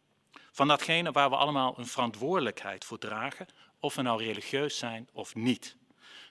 Van 0.52 0.68
datgene 0.68 1.12
waar 1.12 1.30
we 1.30 1.36
allemaal 1.36 1.74
een 1.78 1.86
verantwoordelijkheid 1.86 2.84
voor 2.84 2.98
dragen, 2.98 3.46
of 3.80 3.94
we 3.94 4.02
nou 4.02 4.24
religieus 4.24 4.78
zijn 4.78 5.08
of 5.12 5.34
niet. 5.34 5.76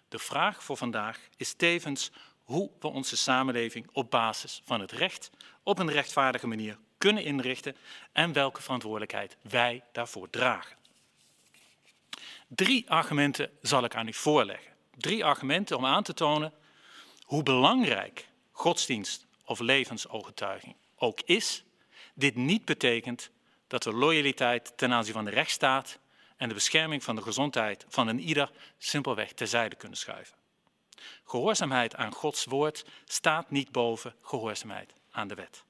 De 0.08 0.20
vraag 0.20 0.64
voor 0.64 0.78
vandaag 0.78 1.20
is 1.38 1.54
tevens 1.54 2.12
hoe 2.44 2.72
we 2.80 2.88
onze 2.88 3.18
samenleving 3.18 3.90
op 3.92 4.12
basis 4.12 4.62
van 4.66 4.80
het 4.80 4.92
recht 4.92 5.30
op 5.64 5.80
een 5.80 5.92
rechtvaardige 5.92 6.48
manier 6.48 6.78
kunnen 6.98 7.24
inrichten 7.24 7.76
en 8.12 8.34
welke 8.34 8.62
verantwoordelijkheid 8.62 9.38
wij 9.42 9.84
daarvoor 9.92 10.30
dragen. 10.30 10.78
Drie 12.48 12.90
argumenten 12.90 13.52
zal 13.62 13.84
ik 13.84 13.96
aan 13.96 14.08
u 14.08 14.14
voorleggen. 14.14 14.72
Drie 14.98 15.26
argumenten 15.26 15.78
om 15.78 15.86
aan 15.86 16.04
te 16.04 16.14
tonen 16.14 16.54
hoe 17.30 17.44
belangrijk 17.44 18.28
godsdienst 18.52 19.28
of 19.46 19.60
levensovertuiging 19.60 20.76
ook 20.96 21.22
is, 21.26 21.64
dit 22.14 22.36
niet 22.36 22.66
betekent 22.66 23.32
dat 23.68 23.84
we 23.84 23.94
loyaliteit 23.94 24.78
ten 24.78 24.94
aanzien 24.94 25.14
van 25.14 25.26
de 25.26 25.32
rechtsstaat 25.32 26.00
en 26.38 26.48
de 26.48 26.54
bescherming 26.54 27.04
van 27.04 27.16
de 27.16 27.22
gezondheid 27.22 27.86
van 27.90 28.08
een 28.08 28.20
ieder 28.20 28.52
simpelweg 28.78 29.34
terzijde 29.34 29.76
kunnen 29.76 29.98
schuiven. 29.98 30.36
Gehoorzaamheid 31.24 31.96
aan 31.96 32.14
Gods 32.14 32.46
woord 32.46 32.86
staat 33.06 33.52
niet 33.52 33.72
boven 33.72 34.16
gehoorzaamheid 34.22 34.94
aan 35.12 35.28
de 35.28 35.36
wet. 35.36 35.64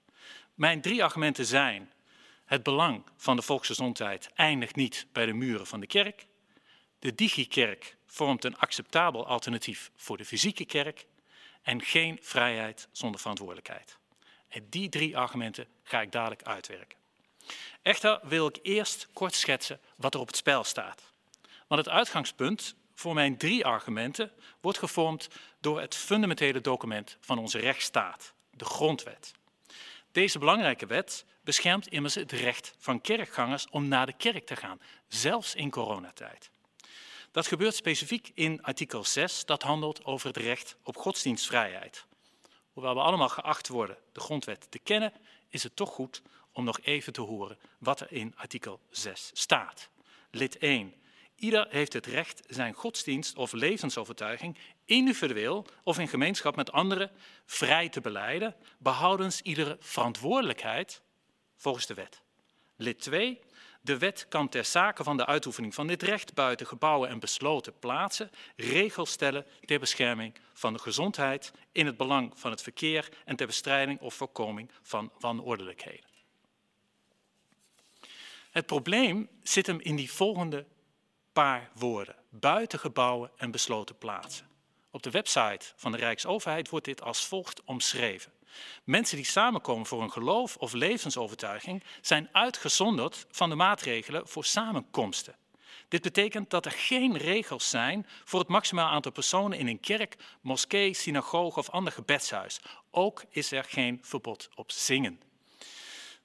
Mijn 0.54 0.82
drie 0.82 1.04
argumenten 1.04 1.46
zijn: 1.46 1.92
het 2.46 2.64
belang 2.64 3.04
van 3.18 3.36
de 3.36 3.42
volksgezondheid 3.42 4.32
eindigt 4.34 4.76
niet 4.76 5.08
bij 5.12 5.26
de 5.26 5.34
muren 5.34 5.68
van 5.68 5.80
de 5.80 5.88
kerk. 5.88 6.28
De 7.00 7.16
digikerk 7.16 7.98
vormt 8.06 8.44
een 8.44 8.58
acceptabel 8.58 9.28
alternatief 9.28 9.92
voor 9.96 10.18
de 10.18 10.26
fysieke 10.26 10.66
kerk 10.66 11.08
en 11.70 11.82
geen 11.82 12.18
vrijheid 12.22 12.88
zonder 12.92 13.20
verantwoordelijkheid. 13.20 13.98
En 14.48 14.70
die 14.70 14.90
drie 14.90 15.18
argumenten 15.18 15.68
ga 15.84 16.02
ik 16.02 16.12
dadelijk 16.12 16.44
uitwerken. 16.44 16.98
Echter 17.82 18.20
wil 18.24 18.48
ik 18.48 18.60
eerst 18.62 19.08
kort 19.14 19.36
schetsen 19.36 19.80
wat 19.96 20.14
er 20.14 20.20
op 20.20 20.28
het 20.28 20.36
spel 20.36 20.64
staat. 20.64 21.14
Want 21.68 21.86
het 21.86 21.94
uitgangspunt 21.94 22.76
voor 22.94 23.14
mijn 23.14 23.38
drie 23.38 23.66
argumenten 23.66 24.32
wordt 24.62 24.78
gevormd 24.78 25.28
door 25.60 25.82
het 25.82 25.96
fundamentele 25.96 26.62
document 26.62 27.18
van 27.20 27.38
onze 27.38 27.60
rechtsstaat, 27.60 28.34
de 28.52 28.66
Grondwet. 28.66 29.32
Deze 30.12 30.40
belangrijke 30.40 30.86
wet 30.86 31.26
beschermt 31.42 31.88
immers 31.88 32.16
het 32.16 32.32
recht 32.32 32.76
van 32.78 33.02
kerkgangers 33.02 33.68
om 33.70 33.88
naar 33.88 34.06
de 34.06 34.14
kerk 34.18 34.46
te 34.46 34.56
gaan, 34.56 34.82
zelfs 35.08 35.56
in 35.56 35.70
coronatijd. 35.70 36.52
Dat 37.32 37.48
gebeurt 37.48 37.76
specifiek 37.76 38.32
in 38.34 38.62
artikel 38.64 39.04
6, 39.04 39.46
dat 39.46 39.64
handelt 39.64 40.06
over 40.06 40.28
het 40.28 40.38
recht 40.38 40.78
op 40.84 40.98
godsdienstvrijheid. 40.98 42.06
Hoewel 42.74 42.94
we 42.94 43.02
allemaal 43.02 43.30
geacht 43.30 43.68
worden 43.68 43.98
de 44.12 44.20
grondwet 44.20 44.72
te 44.72 44.80
kennen, 44.80 45.14
is 45.50 45.64
het 45.64 45.76
toch 45.76 45.90
goed 45.90 46.22
om 46.52 46.64
nog 46.64 46.80
even 46.82 47.14
te 47.14 47.22
horen 47.22 47.58
wat 47.78 48.00
er 48.00 48.12
in 48.12 48.34
artikel 48.38 48.80
6 48.90 49.32
staat. 49.34 49.90
Lid 50.32 50.58
1. 50.58 50.94
Ieder 51.36 51.68
heeft 51.70 51.94
het 51.94 52.06
recht 52.06 52.42
zijn 52.48 52.74
godsdienst 52.74 53.38
of 53.38 53.52
levensovertuiging 53.52 54.58
individueel 54.86 55.66
of 55.84 56.00
in 56.00 56.08
gemeenschap 56.08 56.56
met 56.56 56.72
anderen 56.72 57.12
vrij 57.46 57.90
te 57.90 58.02
beleiden, 58.02 58.56
behoudens 58.78 59.42
iedere 59.42 59.78
verantwoordelijkheid 59.80 61.02
volgens 61.56 61.86
de 61.86 61.94
wet. 61.94 62.22
Lid 62.76 63.00
2. 63.00 63.40
De 63.82 63.98
wet 63.98 64.26
kan 64.30 64.50
ter 64.50 64.66
zake 64.66 65.04
van 65.04 65.18
de 65.18 65.26
uitoefening 65.26 65.74
van 65.74 65.88
dit 65.88 66.04
recht 66.04 66.34
buiten 66.34 66.68
gebouwen 66.68 67.10
en 67.10 67.20
besloten 67.20 67.80
plaatsen 67.80 68.32
regels 68.56 69.12
stellen 69.12 69.46
ter 69.66 69.80
bescherming 69.80 70.36
van 70.54 70.74
de 70.74 70.80
gezondheid 70.80 71.52
in 71.72 71.86
het 71.86 71.98
belang 71.98 72.32
van 72.36 72.52
het 72.52 72.62
verkeer 72.62 73.10
en 73.26 73.36
ter 73.36 73.48
bestrijding 73.48 74.00
of 74.00 74.14
voorkoming 74.14 74.72
van 74.82 75.12
wanordelijkheden. 75.20 76.10
Het 78.52 78.66
probleem 78.66 79.30
zit 79.44 79.68
hem 79.68 79.80
in 79.80 79.96
die 79.96 80.12
volgende 80.12 80.66
paar 81.34 81.70
woorden. 81.74 82.16
Buiten 82.30 82.80
gebouwen 82.80 83.32
en 83.38 83.52
besloten 83.52 83.98
plaatsen. 83.98 84.48
Op 84.92 85.04
de 85.04 85.12
website 85.12 85.66
van 85.76 85.92
de 85.92 85.98
Rijksoverheid 85.98 86.70
wordt 86.70 86.86
dit 86.86 87.02
als 87.02 87.26
volgt 87.26 87.64
omschreven. 87.64 88.32
Mensen 88.84 89.18
die 89.18 89.26
samenkomen 89.26 89.86
voor 89.86 90.02
een 90.02 90.12
geloof 90.12 90.56
of 90.56 90.74
levensovertuiging 90.74 91.84
zijn 92.02 92.30
uitgezonderd 92.32 93.26
van 93.32 93.50
de 93.50 93.56
maatregelen 93.56 94.28
voor 94.28 94.46
samenkomsten. 94.46 95.36
Dit 95.88 96.02
betekent 96.02 96.50
dat 96.50 96.66
er 96.66 96.72
geen 96.72 97.18
regels 97.18 97.70
zijn 97.70 98.08
voor 98.24 98.40
het 98.40 98.48
maximaal 98.48 98.90
aantal 98.90 99.12
personen 99.12 99.58
in 99.58 99.68
een 99.68 99.80
kerk, 99.80 100.16
moskee, 100.42 100.94
synagoge 100.94 101.60
of 101.60 101.70
ander 101.70 101.94
gebedshuis. 101.94 102.60
Ook 102.92 103.24
is 103.30 103.52
er 103.52 103.64
geen 103.64 104.00
verbod 104.02 104.50
op 104.56 104.72
zingen. 104.72 105.22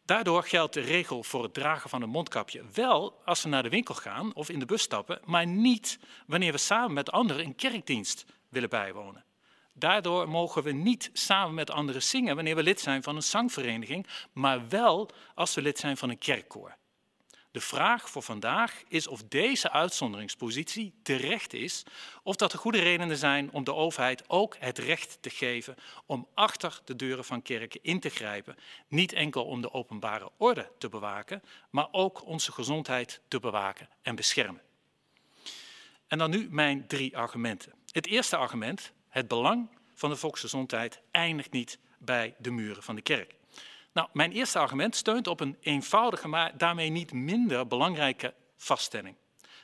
Daardoor 0.05 0.43
geldt 0.43 0.75
de 0.75 0.81
regel 0.81 1.23
voor 1.23 1.43
het 1.43 1.55
dragen 1.55 1.91
van 1.91 2.03
een 2.03 2.09
mondkapje 2.09 2.63
wel 2.73 3.21
als 3.25 3.43
we 3.43 3.49
naar 3.49 3.63
de 3.63 3.69
winkel 3.69 3.95
gaan 3.95 4.35
of 4.35 4.49
in 4.49 4.59
de 4.59 4.67
bus 4.67 4.83
stappen, 4.83 5.21
maar 5.25 5.47
niet 5.47 5.99
wanneer 6.27 6.53
we 6.53 6.59
samen 6.59 6.93
met 6.93 7.11
anderen 7.11 7.45
een 7.45 7.55
kerkdienst 7.55 8.25
willen 8.49 8.69
bijwonen. 8.69 9.25
Daardoor 9.77 10.29
mogen 10.29 10.63
we 10.63 10.73
niet 10.73 11.11
samen 11.13 11.55
met 11.55 11.71
anderen 11.71 12.03
zingen 12.03 12.35
wanneer 12.35 12.57
we 12.57 12.63
lid 12.63 12.81
zijn 12.81 13.03
van 13.03 13.17
een 13.17 13.23
zangvereniging, 13.23 14.07
maar 14.33 14.69
wel 14.69 15.11
als 15.35 15.55
we 15.55 15.63
lid 15.63 15.79
zijn 15.79 15.97
van 15.97 16.11
een 16.11 16.19
kerkkoor. 16.19 16.77
De 17.55 17.61
vraag 17.61 18.11
voor 18.11 18.23
vandaag 18.23 18.83
is 18.89 19.07
of 19.07 19.23
deze 19.29 19.71
uitzonderingspositie 19.71 20.95
terecht 21.03 21.53
is, 21.53 21.83
of 22.23 22.37
dat 22.37 22.53
er 22.53 22.59
goede 22.59 22.79
redenen 22.79 23.17
zijn 23.17 23.51
om 23.53 23.65
de 23.65 23.75
overheid 23.75 24.29
ook 24.29 24.57
het 24.59 24.79
recht 24.79 25.19
te 25.21 25.31
geven 25.31 25.75
om 26.07 26.29
achter 26.35 26.81
de 26.85 26.97
deuren 26.97 27.25
van 27.25 27.43
kerken 27.43 27.83
in 27.83 28.01
te 28.01 28.09
grijpen, 28.09 28.57
niet 28.89 29.13
enkel 29.13 29.45
om 29.45 29.61
de 29.61 29.73
openbare 29.73 30.31
orde 30.37 30.71
te 30.79 30.89
bewaken, 30.89 31.43
maar 31.71 31.89
ook 31.91 32.27
onze 32.27 32.53
gezondheid 32.53 33.21
te 33.29 33.41
bewaken 33.41 33.89
en 34.03 34.15
beschermen. 34.15 34.63
En 36.07 36.19
dan 36.19 36.31
nu 36.31 36.49
mijn 36.51 36.87
drie 36.87 37.17
argumenten. 37.17 37.73
Het 37.91 38.07
eerste 38.07 38.37
argument, 38.37 38.93
het 39.15 39.29
belang 39.29 39.69
van 39.95 40.11
de 40.11 40.17
volksgezondheid, 40.17 41.01
eindigt 41.11 41.53
niet 41.53 41.79
bij 41.99 42.35
de 42.39 42.51
muren 42.51 42.83
van 42.83 42.95
de 42.95 43.03
kerk. 43.03 43.35
Nou, 43.93 44.09
mijn 44.13 44.33
eerste 44.33 44.59
argument 44.59 44.97
steunt 44.97 45.27
op 45.27 45.41
een 45.41 45.57
eenvoudige, 45.61 46.29
maar 46.29 46.59
daarmee 46.59 46.91
niet 46.91 47.13
minder 47.13 47.67
belangrijke 47.67 48.35
vaststelling. 48.57 49.17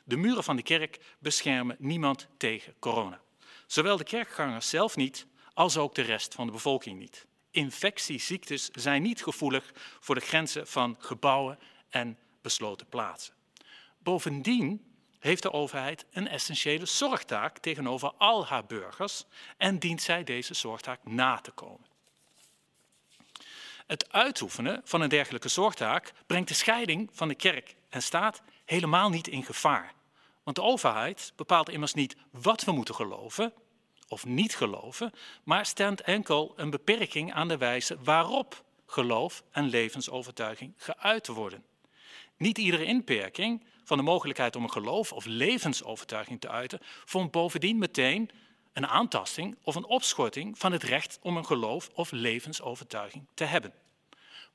De 0.05 0.17
muren 0.17 0.45
van 0.45 0.57
de 0.57 0.63
kerk 0.63 0.99
beschermen 1.19 1.77
niemand 1.79 2.29
tegen 2.37 2.75
corona. 2.79 3.21
Zowel 3.67 3.97
de 3.97 4.05
kerkgangers 4.05 4.69
zelf 4.69 4.97
niet, 4.97 5.27
als 5.55 5.77
ook 5.77 5.95
de 5.95 6.03
rest 6.03 6.35
van 6.35 6.47
de 6.47 6.53
bevolking 6.53 6.99
niet. 6.99 7.27
Infectieziektes 7.51 8.69
zijn 8.69 9.03
niet 9.03 9.23
gevoelig 9.23 9.73
voor 10.01 10.15
de 10.15 10.21
grenzen 10.21 10.67
van 10.67 10.97
gebouwen 10.99 11.59
en 11.89 12.19
besloten 12.43 12.87
plaatsen. 12.87 13.35
Bovendien 13.99 14.90
heeft 15.21 15.43
de 15.43 15.53
overheid 15.53 16.05
een 16.11 16.29
essentiële 16.29 16.87
zorgtaak 16.87 17.59
tegenover 17.59 18.13
al 18.19 18.47
haar 18.47 18.67
burgers 18.67 19.25
en 19.57 19.79
dient 19.79 20.03
zij 20.03 20.25
deze 20.25 20.55
zorgtaak 20.55 21.01
na 21.05 21.37
te 21.37 21.51
komen. 21.51 21.87
Het 23.87 24.13
uitoefenen 24.13 24.81
van 24.85 25.01
een 25.01 25.09
dergelijke 25.09 25.49
zorgtaak 25.49 26.13
brengt 26.27 26.49
de 26.49 26.55
scheiding 26.55 27.11
van 27.13 27.29
de 27.29 27.35
kerk 27.35 27.75
en 27.89 28.03
staat 28.03 28.43
helemaal 28.65 29.11
niet 29.11 29.29
in 29.29 29.45
gevaar. 29.45 29.95
Want 30.43 30.57
de 30.57 30.63
overheid 30.63 31.33
bepaalt 31.37 31.69
immers 31.69 31.95
niet 31.95 32.17
wat 32.31 32.65
we 32.65 32.73
moeten 32.73 32.95
geloven 32.95 33.53
of 34.09 34.25
niet 34.25 34.57
geloven, 34.57 35.13
maar 35.45 35.67
stelt 35.67 36.01
enkel 36.01 36.53
een 36.57 36.71
beperking 36.71 37.33
aan 37.33 37.49
de 37.49 37.57
wijze 37.57 37.97
waarop 38.03 38.65
geloof 38.87 39.43
en 39.51 39.69
levensovertuiging 39.69 40.75
geuit 40.77 41.27
worden. 41.27 41.65
Niet 42.37 42.59
iedere 42.59 42.85
inperking 42.85 43.65
van 43.91 43.99
de 43.99 44.05
mogelijkheid 44.05 44.57
om 44.57 44.63
een 44.63 44.71
geloof 44.71 45.13
of 45.13 45.25
levensovertuiging 45.25 46.41
te 46.41 46.49
uiten 46.49 46.79
vormt 47.05 47.31
bovendien 47.31 47.79
meteen 47.79 48.31
een 48.73 48.87
aantasting 48.87 49.57
of 49.63 49.75
een 49.75 49.85
opschorting 49.85 50.59
van 50.59 50.73
het 50.73 50.83
recht 50.83 51.19
om 51.23 51.37
een 51.37 51.47
geloof 51.47 51.91
of 51.95 52.11
levensovertuiging 52.11 53.27
te 53.35 53.45
hebben. 53.45 53.73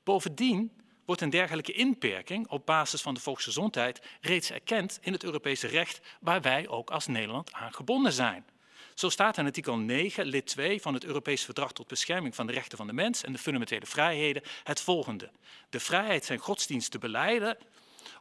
Bovendien 0.04 0.72
wordt 1.06 1.22
een 1.22 1.30
dergelijke 1.30 1.72
inperking 1.72 2.48
op 2.48 2.66
basis 2.66 3.02
van 3.02 3.14
de 3.14 3.20
volksgezondheid 3.20 4.02
reeds 4.22 4.52
erkend 4.52 5.00
in 5.02 5.14
het 5.14 5.24
Europese 5.24 5.68
recht, 5.68 6.02
waar 6.20 6.42
wij 6.42 6.68
ook 6.68 6.90
als 6.90 7.08
Nederland 7.08 7.54
aan 7.54 7.74
gebonden 7.74 8.14
zijn. 8.14 8.46
Zo 8.94 9.10
staat 9.10 9.38
in 9.38 9.46
artikel 9.46 9.78
9, 9.78 10.26
lid 10.26 10.46
2 10.46 10.82
van 10.82 10.94
het 10.94 11.04
Europees 11.04 11.44
Verdrag 11.44 11.72
tot 11.72 11.88
bescherming 11.88 12.36
van 12.36 12.48
de 12.48 12.54
rechten 12.54 12.78
van 12.78 12.88
de 12.88 12.94
mens 12.94 13.24
en 13.24 13.32
de 13.32 13.38
fundamentele 13.38 13.86
vrijheden 13.86 14.44
het 14.64 14.82
volgende. 14.82 15.32
De 15.70 15.80
vrijheid 15.80 16.26
zijn 16.26 16.40
godsdienst 16.40 16.92
te 16.92 16.98
beleiden 16.98 17.58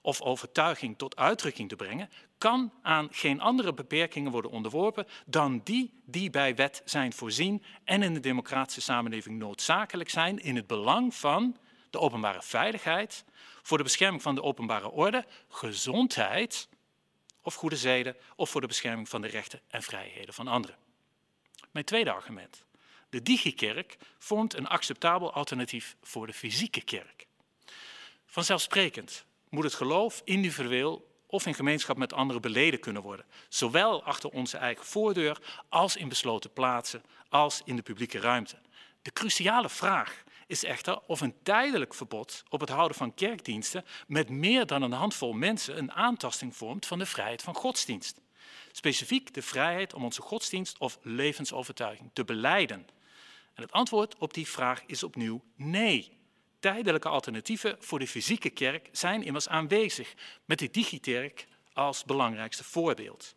of 0.04 0.20
overtuiging 0.20 0.99
tot 0.99 1.16
uitdrukking 1.16 1.68
te 1.68 1.76
brengen, 1.76 2.11
kan 2.38 2.73
aan 2.82 3.08
geen 3.11 3.40
andere 3.40 3.75
beperkingen 3.75 4.32
worden 4.32 4.50
onderworpen 4.50 5.06
dan 5.26 5.61
die 5.64 6.02
die 6.04 6.30
bij 6.30 6.54
wet 6.54 6.82
zijn 6.84 7.12
voorzien 7.12 7.62
en 7.84 8.02
in 8.02 8.14
de 8.14 8.20
democratische 8.20 8.80
samenleving 8.80 9.38
noodzakelijk 9.38 10.11
zijn 10.11 10.38
in 10.38 10.56
het 10.56 10.66
belang 10.66 11.14
van 11.14 11.56
de 11.90 11.99
openbare 11.99 12.42
veiligheid, 12.42 13.25
voor 13.62 13.76
de 13.76 13.84
bescherming 13.84 14.23
van 14.23 14.34
de 14.34 14.42
openbare 14.42 14.90
orde, 14.90 15.25
gezondheid 15.49 16.68
of 17.42 17.54
goede 17.54 17.76
zeden 17.76 18.16
of 18.37 18.50
voor 18.50 18.61
de 18.61 18.66
bescherming 18.66 19.08
van 19.08 19.20
de 19.20 19.28
rechten 19.28 19.61
en 19.68 19.82
vrijheden 19.82 20.34
van 20.34 20.49
anderen. 20.49 20.76
Mijn 21.70 21.84
tweede 21.84 22.12
argument. 22.12 22.64
De 23.08 23.23
digikerk 23.23 23.96
vormt 24.18 24.54
een 24.54 24.66
acceptabel 24.66 25.32
alternatief 25.32 25.96
voor 26.02 26.26
de 26.26 26.32
fysieke 26.32 26.80
kerk. 26.80 27.26
Vanzelfsprekend 28.26 29.25
moet 29.54 29.64
het 29.64 29.75
geloof 29.75 30.23
individueel 30.25 31.12
of 31.26 31.46
in 31.46 31.54
gemeenschap 31.54 31.96
met 31.96 32.12
anderen 32.12 32.42
beleden 32.42 32.80
kunnen 32.80 33.02
worden. 33.02 33.26
Zowel 33.49 34.02
achter 34.02 34.30
onze 34.30 34.56
eigen 34.56 34.84
voordeur 34.84 35.38
als 35.68 35.96
in 35.96 36.08
besloten 36.08 36.52
plaatsen, 36.52 37.02
als 37.28 37.62
in 37.64 37.76
de 37.76 37.82
publieke 37.82 38.18
ruimte. 38.18 38.58
De 39.02 39.12
cruciale 39.12 39.68
vraag 39.68 40.25
is 40.46 40.64
echter 40.64 41.00
of 41.06 41.20
een 41.20 41.34
tijdelijk 41.42 41.94
verbod 41.94 42.42
op 42.49 42.61
het 42.61 42.68
houden 42.68 42.96
van 42.96 43.14
kerkdiensten 43.14 43.84
met 44.06 44.28
meer 44.28 44.66
dan 44.66 44.82
een 44.82 44.92
handvol 44.92 45.32
mensen 45.32 45.78
een 45.78 45.92
aantasting 45.92 46.56
vormt 46.56 46.87
van 46.87 46.99
de 46.99 47.06
vrijheid 47.06 47.42
van 47.42 47.54
godsdienst. 47.54 48.20
Specifiek 48.73 49.34
de 49.34 49.42
vrijheid 49.42 49.94
om 49.94 50.04
onze 50.04 50.23
godsdienst 50.23 50.78
of 50.78 50.99
levensovertuiging 51.02 52.11
te 52.12 52.25
beleiden. 52.25 52.87
En 53.54 53.62
het 53.62 53.73
antwoord 53.73 54.18
op 54.18 54.34
die 54.34 54.49
vraag 54.49 54.82
is 54.87 55.02
opnieuw 55.02 55.42
nee. 55.56 56.24
Tijdelijke 56.64 57.09
alternatieven 57.09 57.76
voor 57.78 57.99
de 57.99 58.06
fysieke 58.06 58.50
kerk 58.50 58.88
zijn 58.92 59.23
immers 59.23 59.49
aanwezig, 59.49 60.14
met 60.44 60.59
de 60.59 60.71
digiterk 60.71 61.47
als 61.73 62.04
belangrijkste 62.04 62.64
voorbeeld. 62.64 63.35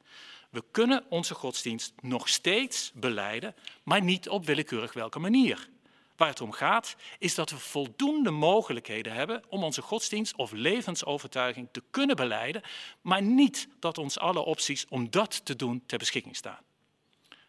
We 0.49 0.63
kunnen 0.71 1.05
onze 1.09 1.33
godsdienst 1.33 1.93
nog 2.01 2.29
steeds 2.29 2.91
beleiden, 2.93 3.55
maar 3.83 4.01
niet 4.01 4.29
op 4.29 4.45
willekeurig 4.45 4.93
welke 4.93 5.19
manier. 5.19 5.69
Waar 6.15 6.27
het 6.27 6.41
om 6.41 6.51
gaat, 6.51 6.95
is 7.19 7.35
dat 7.35 7.49
we 7.49 7.57
voldoende 7.57 8.31
mogelijkheden 8.31 9.13
hebben 9.13 9.43
om 9.49 9.63
onze 9.63 9.81
godsdienst 9.81 10.35
of 10.35 10.51
levensovertuiging 10.51 11.67
te 11.71 11.83
kunnen 11.91 12.15
beleiden, 12.15 12.61
maar 13.01 13.21
niet 13.21 13.67
dat 13.79 13.97
ons 13.97 14.19
alle 14.19 14.45
opties 14.45 14.85
om 14.89 15.09
dat 15.09 15.45
te 15.45 15.55
doen 15.55 15.83
ter 15.85 15.97
beschikking 15.97 16.35
staan. 16.35 16.63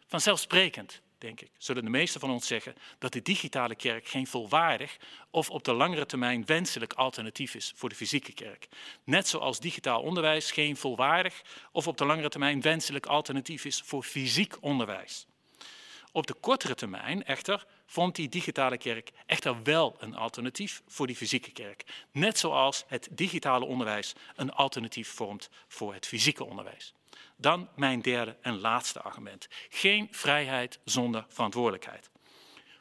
Vanzelfsprekend, 0.07 1.01
denk 1.19 1.41
ik, 1.41 1.51
zullen 1.57 1.83
de 1.83 1.89
meesten 1.89 2.19
van 2.19 2.29
ons 2.29 2.47
zeggen 2.47 2.75
dat 2.97 3.13
de 3.13 3.21
digitale 3.21 3.75
kerk 3.75 4.07
geen 4.07 4.27
volwaardig 4.27 4.97
of 5.29 5.49
op 5.49 5.63
de 5.63 5.73
langere 5.73 6.05
termijn 6.05 6.45
wenselijk 6.45 6.93
alternatief 6.93 7.55
is 7.55 7.73
voor 7.75 7.89
de 7.89 7.95
fysieke 7.95 8.33
kerk. 8.33 8.67
Net 9.03 9.27
zoals 9.27 9.59
digitaal 9.59 10.01
onderwijs 10.01 10.51
geen 10.51 10.77
volwaardig 10.77 11.41
of 11.71 11.87
op 11.87 11.97
de 11.97 12.05
langere 12.05 12.29
termijn 12.29 12.61
wenselijk 12.61 13.05
alternatief 13.05 13.65
is 13.65 13.81
voor 13.85 14.03
fysiek 14.03 14.57
onderwijs. 14.61 15.25
Op 16.11 16.27
de 16.27 16.33
kortere 16.33 16.75
termijn 16.75 17.23
echter 17.23 17.65
vormt 17.85 18.15
die 18.15 18.29
digitale 18.29 18.77
kerk 18.77 19.11
echter 19.25 19.63
wel 19.63 19.95
een 19.99 20.15
alternatief 20.15 20.81
voor 20.87 21.07
die 21.07 21.15
fysieke 21.15 21.51
kerk. 21.51 21.83
Net 22.11 22.37
zoals 22.37 22.83
het 22.87 23.07
digitale 23.11 23.65
onderwijs 23.65 24.13
een 24.35 24.51
alternatief 24.51 25.09
vormt 25.09 25.49
voor 25.67 25.93
het 25.93 26.07
fysieke 26.07 26.45
onderwijs. 26.45 26.93
Dan 27.35 27.69
mijn 27.75 28.01
derde 28.01 28.37
en 28.41 28.59
laatste 28.59 29.01
argument. 29.01 29.47
Geen 29.69 30.07
vrijheid 30.11 30.79
zonder 30.83 31.25
verantwoordelijkheid. 31.27 32.09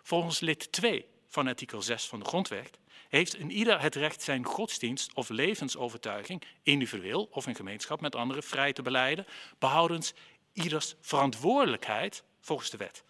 Volgens 0.03 0.41
lid 0.41 0.73
2 0.73 1.07
van 1.27 1.47
artikel 1.47 1.83
6 1.83 2.07
van 2.07 2.19
de 2.19 2.25
Grondwet 2.25 2.79
heeft 3.09 3.39
een 3.39 3.51
ieder 3.51 3.81
het 3.81 3.95
recht 3.95 4.23
zijn 4.23 4.45
godsdienst 4.45 5.15
of 5.15 5.29
levensovertuiging, 5.29 6.43
individueel 6.63 7.29
of 7.31 7.47
in 7.47 7.55
gemeenschap 7.55 8.01
met 8.01 8.15
anderen, 8.15 8.43
vrij 8.43 8.73
te 8.73 8.83
beleiden, 8.83 9.27
behoudens 9.59 10.13
ieders 10.53 10.95
verantwoordelijkheid 11.01 12.25
volgens 12.41 12.71
de 12.71 12.77
wet. 12.77 13.05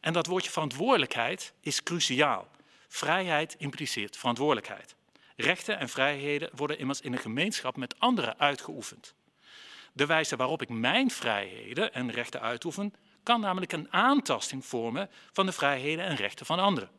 En 0.00 0.12
dat 0.12 0.26
woordje 0.26 0.50
verantwoordelijkheid 0.50 1.52
is 1.60 1.82
cruciaal. 1.82 2.48
Vrijheid 2.88 3.54
impliceert 3.58 4.16
verantwoordelijkheid. 4.16 4.94
Rechten 5.36 5.78
en 5.78 5.88
vrijheden 5.88 6.50
worden 6.54 6.78
immers 6.78 7.00
in 7.00 7.12
een 7.12 7.18
gemeenschap 7.18 7.76
met 7.76 7.98
anderen 7.98 8.38
uitgeoefend. 8.38 9.14
De 9.96 10.06
wijze 10.06 10.36
waarop 10.36 10.62
ik 10.62 10.68
mijn 10.68 11.10
vrijheden 11.10 11.92
en 11.92 12.10
rechten 12.10 12.40
uitoefen, 12.40 12.94
kan 13.22 13.40
namelijk 13.40 13.72
een 13.72 13.92
aantasting 13.92 14.66
vormen 14.66 15.10
van 15.32 15.46
de 15.46 15.52
vrijheden 15.52 16.04
en 16.04 16.16
rechten 16.16 16.46
van 16.46 16.58
anderen. 16.58 16.90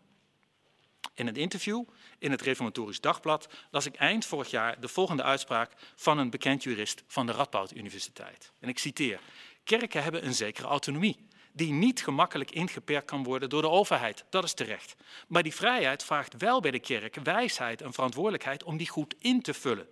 In 1.13 1.27
een 1.27 1.35
interview 1.35 1.83
in 2.19 2.31
het 2.31 2.41
Reformatorisch 2.41 3.01
Dagblad 3.01 3.47
las 3.71 3.85
ik 3.85 3.95
eind 3.95 4.25
vorig 4.25 4.49
jaar 4.49 4.79
de 4.79 4.87
volgende 4.87 5.23
uitspraak 5.23 5.71
van 5.95 6.17
een 6.17 6.29
bekend 6.29 6.63
jurist 6.63 7.03
van 7.07 7.25
de 7.25 7.31
Radboud 7.31 7.75
Universiteit. 7.75 8.51
En 8.59 8.69
ik 8.69 8.79
citeer: 8.79 9.19
Kerken 9.63 10.03
hebben 10.03 10.25
een 10.25 10.33
zekere 10.33 10.67
autonomie 10.67 11.27
die 11.51 11.71
niet 11.71 12.03
gemakkelijk 12.03 12.51
ingeperkt 12.51 13.05
kan 13.05 13.23
worden 13.23 13.49
door 13.49 13.61
de 13.61 13.69
overheid. 13.69 14.25
Dat 14.29 14.43
is 14.43 14.53
terecht. 14.53 14.95
Maar 15.27 15.43
die 15.43 15.55
vrijheid 15.55 16.03
vraagt 16.03 16.37
wel 16.37 16.59
bij 16.59 16.71
de 16.71 16.79
kerk 16.79 17.15
wijsheid 17.23 17.81
en 17.81 17.93
verantwoordelijkheid 17.93 18.63
om 18.63 18.77
die 18.77 18.89
goed 18.89 19.15
in 19.19 19.41
te 19.41 19.53
vullen. 19.53 19.87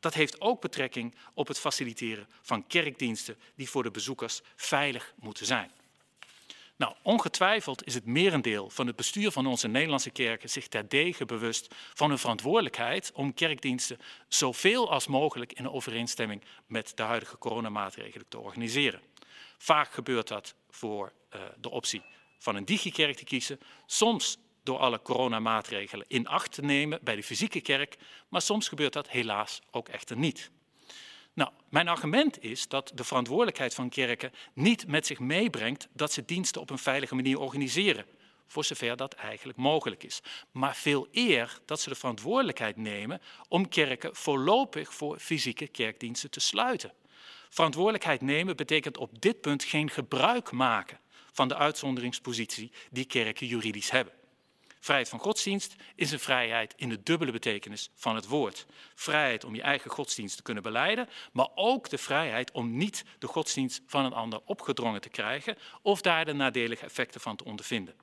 Dat 0.00 0.14
heeft 0.14 0.40
ook 0.40 0.60
betrekking 0.60 1.14
op 1.34 1.48
het 1.48 1.58
faciliteren 1.58 2.28
van 2.42 2.66
kerkdiensten 2.66 3.36
die 3.54 3.70
voor 3.70 3.82
de 3.82 3.90
bezoekers 3.90 4.40
veilig 4.56 5.14
moeten 5.16 5.46
zijn. 5.46 5.70
Nou, 6.76 6.94
ongetwijfeld 7.02 7.86
is 7.86 7.94
het 7.94 8.06
merendeel 8.06 8.70
van 8.70 8.86
het 8.86 8.96
bestuur 8.96 9.30
van 9.30 9.46
onze 9.46 9.68
Nederlandse 9.68 10.10
kerken 10.10 10.50
zich 10.50 10.68
terdege 10.68 11.24
bewust 11.24 11.74
van 11.94 12.08
hun 12.08 12.18
verantwoordelijkheid 12.18 13.10
om 13.14 13.34
kerkdiensten 13.34 13.98
zoveel 14.28 14.90
als 14.90 15.06
mogelijk 15.06 15.52
in 15.52 15.70
overeenstemming 15.70 16.42
met 16.66 16.92
de 16.94 17.02
huidige 17.02 17.38
coronamaatregelen 17.38 18.28
te 18.28 18.38
organiseren. 18.38 19.00
Vaak 19.58 19.92
gebeurt 19.92 20.28
dat 20.28 20.54
voor 20.70 21.12
uh, 21.34 21.42
de 21.60 21.70
optie 21.70 22.02
van 22.38 22.56
een 22.56 22.64
digikerk 22.64 23.16
te 23.16 23.24
kiezen. 23.24 23.58
Soms 23.86 24.38
door 24.66 24.78
alle 24.78 25.02
coronamaatregelen 25.02 26.06
in 26.08 26.26
acht 26.26 26.52
te 26.52 26.62
nemen 26.62 26.98
bij 27.02 27.16
de 27.16 27.22
fysieke 27.22 27.60
kerk, 27.60 27.96
maar 28.28 28.42
soms 28.42 28.68
gebeurt 28.68 28.92
dat 28.92 29.08
helaas 29.08 29.60
ook 29.70 29.88
echter 29.88 30.16
niet. 30.16 30.50
Nou, 31.32 31.50
mijn 31.68 31.88
argument 31.88 32.42
is 32.42 32.68
dat 32.68 32.92
de 32.94 33.04
verantwoordelijkheid 33.04 33.74
van 33.74 33.88
kerken 33.88 34.32
niet 34.54 34.86
met 34.86 35.06
zich 35.06 35.18
meebrengt 35.18 35.88
dat 35.92 36.12
ze 36.12 36.24
diensten 36.24 36.60
op 36.60 36.70
een 36.70 36.78
veilige 36.78 37.14
manier 37.14 37.38
organiseren, 37.38 38.04
voor 38.46 38.64
zover 38.64 38.96
dat 38.96 39.14
eigenlijk 39.14 39.58
mogelijk 39.58 40.02
is. 40.02 40.20
Maar 40.50 40.76
veel 40.76 41.08
eer 41.12 41.58
dat 41.64 41.80
ze 41.80 41.88
de 41.88 41.94
verantwoordelijkheid 41.94 42.76
nemen 42.76 43.20
om 43.48 43.68
kerken 43.68 44.16
voorlopig 44.16 44.94
voor 44.94 45.18
fysieke 45.18 45.66
kerkdiensten 45.66 46.30
te 46.30 46.40
sluiten. 46.40 46.92
Verantwoordelijkheid 47.48 48.20
nemen 48.20 48.56
betekent 48.56 48.96
op 48.98 49.20
dit 49.20 49.40
punt 49.40 49.64
geen 49.64 49.90
gebruik 49.90 50.50
maken 50.50 51.00
van 51.32 51.48
de 51.48 51.56
uitzonderingspositie 51.56 52.72
die 52.90 53.04
kerken 53.04 53.46
juridisch 53.46 53.90
hebben. 53.90 54.12
Vrijheid 54.86 55.08
van 55.10 55.18
godsdienst 55.18 55.74
is 55.94 56.12
een 56.12 56.18
vrijheid 56.18 56.74
in 56.76 56.88
de 56.88 57.02
dubbele 57.02 57.32
betekenis 57.32 57.90
van 57.94 58.14
het 58.14 58.26
woord. 58.26 58.66
Vrijheid 58.94 59.44
om 59.44 59.54
je 59.54 59.62
eigen 59.62 59.90
godsdienst 59.90 60.36
te 60.36 60.42
kunnen 60.42 60.62
beleiden, 60.62 61.08
maar 61.32 61.48
ook 61.54 61.88
de 61.88 61.98
vrijheid 61.98 62.50
om 62.50 62.76
niet 62.76 63.04
de 63.18 63.26
godsdienst 63.26 63.82
van 63.86 64.04
een 64.04 64.12
ander 64.12 64.40
opgedrongen 64.44 65.00
te 65.00 65.08
krijgen 65.08 65.56
of 65.82 66.00
daar 66.00 66.24
de 66.24 66.32
nadelige 66.32 66.84
effecten 66.84 67.20
van 67.20 67.36
te 67.36 67.44
ondervinden. 67.44 67.94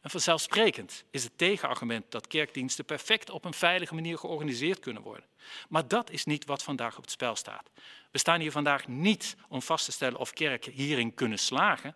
En 0.00 0.10
vanzelfsprekend 0.10 1.04
is 1.10 1.24
het 1.24 1.38
tegenargument 1.38 2.10
dat 2.10 2.26
kerkdiensten 2.26 2.84
perfect 2.84 3.30
op 3.30 3.44
een 3.44 3.54
veilige 3.54 3.94
manier 3.94 4.18
georganiseerd 4.18 4.78
kunnen 4.78 5.02
worden. 5.02 5.26
Maar 5.68 5.88
dat 5.88 6.10
is 6.10 6.24
niet 6.24 6.44
wat 6.44 6.62
vandaag 6.62 6.96
op 6.96 7.02
het 7.02 7.12
spel 7.12 7.36
staat. 7.36 7.70
We 8.10 8.18
staan 8.18 8.40
hier 8.40 8.52
vandaag 8.52 8.88
niet 8.88 9.36
om 9.48 9.62
vast 9.62 9.84
te 9.84 9.92
stellen 9.92 10.18
of 10.18 10.32
kerken 10.32 10.72
hierin 10.72 11.14
kunnen 11.14 11.38
slagen, 11.38 11.94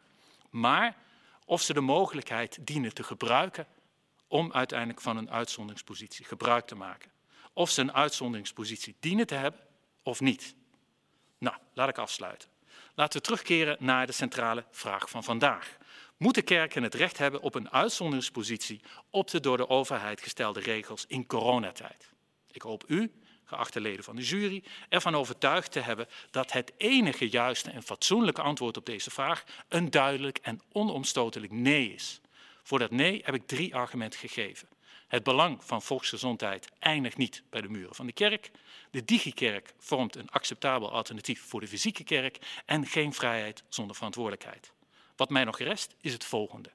maar 0.50 0.96
of 1.44 1.62
ze 1.62 1.72
de 1.72 1.80
mogelijkheid 1.80 2.58
dienen 2.60 2.94
te 2.94 3.02
gebruiken 3.02 3.66
om 4.30 4.52
uiteindelijk 4.52 5.00
van 5.00 5.16
een 5.16 5.30
uitzonderingspositie 5.30 6.24
gebruik 6.24 6.66
te 6.66 6.74
maken. 6.74 7.10
Of 7.52 7.70
ze 7.70 7.80
een 7.80 7.92
uitzonderingspositie 7.92 8.96
dienen 9.00 9.26
te 9.26 9.34
hebben 9.34 9.60
of 10.02 10.20
niet. 10.20 10.54
Nou, 11.38 11.56
laat 11.74 11.88
ik 11.88 11.98
afsluiten. 11.98 12.48
Laten 12.94 13.18
we 13.18 13.24
terugkeren 13.26 13.76
naar 13.78 14.06
de 14.06 14.12
centrale 14.12 14.64
vraag 14.70 15.10
van 15.10 15.24
vandaag. 15.24 15.76
Moeten 16.16 16.44
kerken 16.44 16.82
het 16.82 16.94
recht 16.94 17.18
hebben 17.18 17.40
op 17.40 17.54
een 17.54 17.70
uitzonderingspositie 17.70 18.80
op 19.10 19.30
de 19.30 19.40
door 19.40 19.56
de 19.56 19.68
overheid 19.68 20.20
gestelde 20.20 20.60
regels 20.60 21.04
in 21.06 21.26
coronatijd? 21.26 22.12
Ik 22.50 22.62
hoop 22.62 22.84
u, 22.86 23.12
geachte 23.44 23.80
leden 23.80 24.04
van 24.04 24.16
de 24.16 24.22
jury, 24.22 24.64
ervan 24.88 25.14
overtuigd 25.14 25.72
te 25.72 25.80
hebben 25.80 26.08
dat 26.30 26.52
het 26.52 26.72
enige 26.76 27.28
juiste 27.28 27.70
en 27.70 27.82
fatsoenlijke 27.82 28.42
antwoord 28.42 28.76
op 28.76 28.86
deze 28.86 29.10
vraag 29.10 29.44
een 29.68 29.90
duidelijk 29.90 30.38
en 30.38 30.60
onomstotelijk 30.72 31.52
nee 31.52 31.92
is. 31.92 32.19
Voor 32.70 32.78
dat 32.78 32.90
nee 32.90 33.20
heb 33.24 33.34
ik 33.34 33.46
drie 33.46 33.74
argumenten 33.74 34.20
gegeven. 34.20 34.68
Het 35.08 35.22
belang 35.22 35.64
van 35.64 35.82
volksgezondheid 35.82 36.68
eindigt 36.78 37.16
niet 37.16 37.42
bij 37.50 37.60
de 37.60 37.68
muren 37.68 37.94
van 37.94 38.06
de 38.06 38.12
kerk. 38.12 38.50
De 38.90 39.04
digikerk 39.04 39.74
vormt 39.78 40.16
een 40.16 40.30
acceptabel 40.30 40.92
alternatief 40.92 41.42
voor 41.42 41.60
de 41.60 41.68
fysieke 41.68 42.04
kerk 42.04 42.62
en 42.66 42.86
geen 42.86 43.12
vrijheid 43.12 43.62
zonder 43.68 43.96
verantwoordelijkheid. 43.96 44.72
Wat 45.16 45.30
mij 45.30 45.44
nog 45.44 45.58
rest 45.58 45.94
is 46.00 46.12
het 46.12 46.24
volgende. 46.24 46.70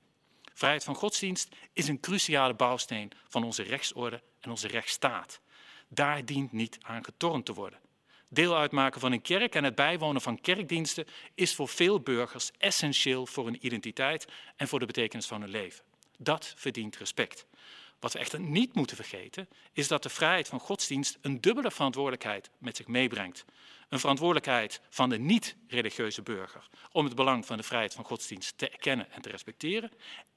Vrijheid 0.53 0.83
van 0.83 0.95
godsdienst 0.95 1.55
is 1.73 1.87
een 1.87 1.99
cruciale 1.99 2.53
bouwsteen 2.53 3.11
van 3.27 3.43
onze 3.43 3.63
rechtsorde 3.63 4.21
en 4.39 4.49
onze 4.49 4.67
rechtsstaat. 4.67 5.39
Daar 5.87 6.25
dient 6.25 6.51
niet 6.51 6.77
aan 6.81 7.03
getornd 7.03 7.45
te 7.45 7.53
worden. 7.53 7.79
Deel 8.29 8.57
uitmaken 8.57 9.01
van 9.01 9.11
een 9.11 9.21
kerk 9.21 9.55
en 9.55 9.63
het 9.63 9.75
bijwonen 9.75 10.21
van 10.21 10.41
kerkdiensten 10.41 11.05
is 11.35 11.55
voor 11.55 11.67
veel 11.67 11.99
burgers 11.99 12.51
essentieel 12.57 13.25
voor 13.25 13.45
hun 13.45 13.65
identiteit 13.65 14.27
en 14.55 14.67
voor 14.67 14.79
de 14.79 14.85
betekenis 14.85 15.25
van 15.25 15.41
hun 15.41 15.49
leven. 15.49 15.84
Dat 16.17 16.53
verdient 16.55 16.97
respect. 16.97 17.45
Wat 17.99 18.13
we 18.13 18.19
echter 18.19 18.39
niet 18.39 18.73
moeten 18.73 18.95
vergeten, 18.95 19.49
is 19.73 19.87
dat 19.87 20.03
de 20.03 20.09
vrijheid 20.09 20.47
van 20.47 20.59
godsdienst 20.59 21.17
een 21.21 21.41
dubbele 21.41 21.71
verantwoordelijkheid 21.71 22.49
met 22.57 22.75
zich 22.75 22.87
meebrengt. 22.87 23.45
Een 23.89 23.99
verantwoordelijkheid 23.99 24.81
van 24.89 25.09
de 25.09 25.17
niet-religieuze 25.17 26.21
burger 26.21 26.67
om 26.91 27.05
het 27.05 27.15
belang 27.15 27.45
van 27.45 27.57
de 27.57 27.63
vrijheid 27.63 27.93
van 27.93 28.03
godsdienst 28.03 28.57
te 28.57 28.69
erkennen 28.69 29.11
en 29.11 29.21
te 29.21 29.29
respecteren. 29.29 29.91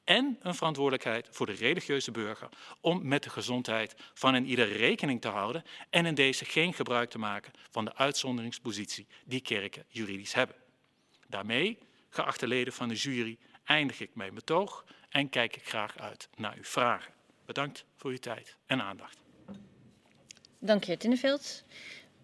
En 0.05 0.37
een 0.41 0.55
verantwoordelijkheid 0.55 1.29
voor 1.31 1.47
de 1.47 1.53
religieuze 1.53 2.11
burger 2.11 2.49
om 2.81 3.09
met 3.09 3.23
de 3.23 3.31
gezondheid 3.31 3.95
van 4.14 4.35
een 4.35 4.47
ieder 4.47 4.73
rekening 4.73 5.21
te 5.21 5.29
houden 5.29 5.64
en 5.91 6.07
in 6.07 6.14
deze 6.14 6.45
geen 6.45 6.75
gebruik 6.75 7.11
te 7.11 7.19
maken 7.19 7.53
van 7.71 7.85
de 7.85 7.95
uitzonderingspositie 7.95 9.07
die 9.25 9.41
kerken 9.41 9.85
juridisch 9.88 10.35
hebben. 10.35 10.57
Daarmee, 11.27 11.79
geachte 12.09 12.47
leden 12.47 12.73
van 12.73 12.88
de 12.88 12.95
jury, 12.95 13.38
eindig 13.64 14.01
ik 14.01 14.14
mijn 14.14 14.35
betoog 14.35 14.85
en 15.09 15.29
kijk 15.29 15.57
ik 15.57 15.68
graag 15.68 15.99
uit 15.99 16.29
naar 16.37 16.55
uw 16.57 16.64
vragen. 16.64 17.12
Bedankt 17.47 17.85
voor 17.97 18.11
uw 18.11 18.18
tijd 18.18 18.57
en 18.66 18.83
aandacht. 18.83 19.18
Dank 20.59 20.85
je, 20.85 20.97
Tinneveld. 20.97 21.64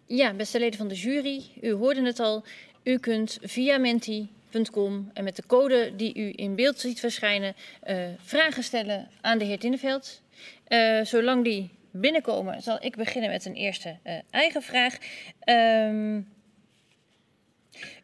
Ja, 0.07 0.33
beste 0.33 0.59
leden 0.59 0.79
van 0.79 0.89
de 0.89 0.95
jury, 0.95 1.43
u 1.61 1.73
hoorde 1.73 2.03
het 2.03 2.21
al. 2.21 2.45
U 2.83 2.99
kunt 2.99 3.39
via 3.43 3.79
menti.com 3.79 5.11
en 5.15 5.25
met 5.25 5.37
de 5.37 5.47
code 5.47 5.97
die 5.97 6.15
u 6.15 6.33
in 6.37 6.55
beeld 6.55 6.81
ziet 6.81 7.01
verschijnen 7.01 7.55
uh, 7.87 8.09
vragen 8.19 8.63
stellen 8.63 9.09
aan 9.21 9.39
de 9.39 9.45
heer 9.45 9.59
Tinneveld. 9.59 10.23
Uh, 10.69 11.05
zolang 11.05 11.45
die 11.45 11.71
binnenkomen, 11.91 12.63
zal 12.63 12.77
ik 12.81 12.97
beginnen 12.97 13.31
met 13.31 13.45
een 13.45 13.55
eerste 13.55 13.99
uh, 14.05 14.19
eigen 14.31 14.63
vraag. 14.63 14.99
Um, 15.45 16.33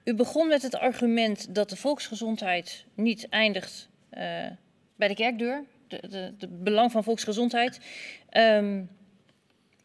u 0.04 0.14
begon 0.14 0.48
met 0.48 0.62
het 0.62 0.74
argument 0.74 1.54
dat 1.54 1.70
de 1.70 1.76
volksgezondheid 1.76 2.84
niet 2.94 3.28
eindigt 3.28 3.88
bij 5.00 5.08
de 5.08 5.14
kerkdeur 5.14 5.64
het 5.88 6.62
belang 6.64 6.92
van 6.92 7.04
volksgezondheid. 7.04 7.80
Um, 8.32 8.90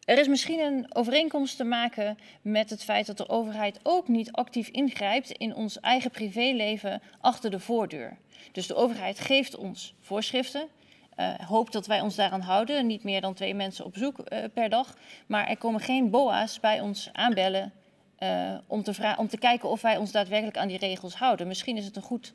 er 0.04 0.18
is 0.18 0.28
misschien 0.28 0.60
een 0.60 0.94
overeenkomst 0.94 1.56
te 1.56 1.64
maken 1.64 2.18
met 2.42 2.70
het 2.70 2.84
feit 2.84 3.06
dat 3.06 3.16
de 3.16 3.28
overheid 3.28 3.80
ook 3.82 4.08
niet 4.08 4.32
actief 4.32 4.68
ingrijpt 4.68 5.30
in 5.30 5.54
ons 5.54 5.80
eigen 5.80 6.10
privéleven 6.10 7.02
achter 7.20 7.50
de 7.50 7.60
voordeur. 7.60 8.16
Dus 8.52 8.66
de 8.66 8.74
overheid 8.74 9.20
geeft 9.20 9.56
ons 9.56 9.94
voorschriften, 10.00 10.68
uh, 11.16 11.34
hoopt 11.34 11.72
dat 11.72 11.86
wij 11.86 12.00
ons 12.00 12.14
daaraan 12.14 12.40
houden, 12.40 12.86
niet 12.86 13.04
meer 13.04 13.20
dan 13.20 13.34
twee 13.34 13.54
mensen 13.54 13.84
op 13.84 13.96
zoek 13.96 14.18
uh, 14.18 14.44
per 14.54 14.68
dag. 14.68 14.96
Maar 15.26 15.48
er 15.48 15.58
komen 15.58 15.80
geen 15.80 16.10
BOA's 16.10 16.60
bij 16.60 16.80
ons 16.80 17.10
aanbellen 17.12 17.72
uh, 18.18 18.58
om, 18.66 18.82
te 18.82 19.14
om 19.16 19.28
te 19.28 19.38
kijken 19.38 19.68
of 19.68 19.82
wij 19.82 19.96
ons 19.96 20.12
daadwerkelijk 20.12 20.56
aan 20.56 20.68
die 20.68 20.78
regels 20.78 21.14
houden. 21.14 21.46
Misschien 21.46 21.76
is 21.76 21.84
het 21.84 21.96
een 21.96 22.02
goed 22.02 22.34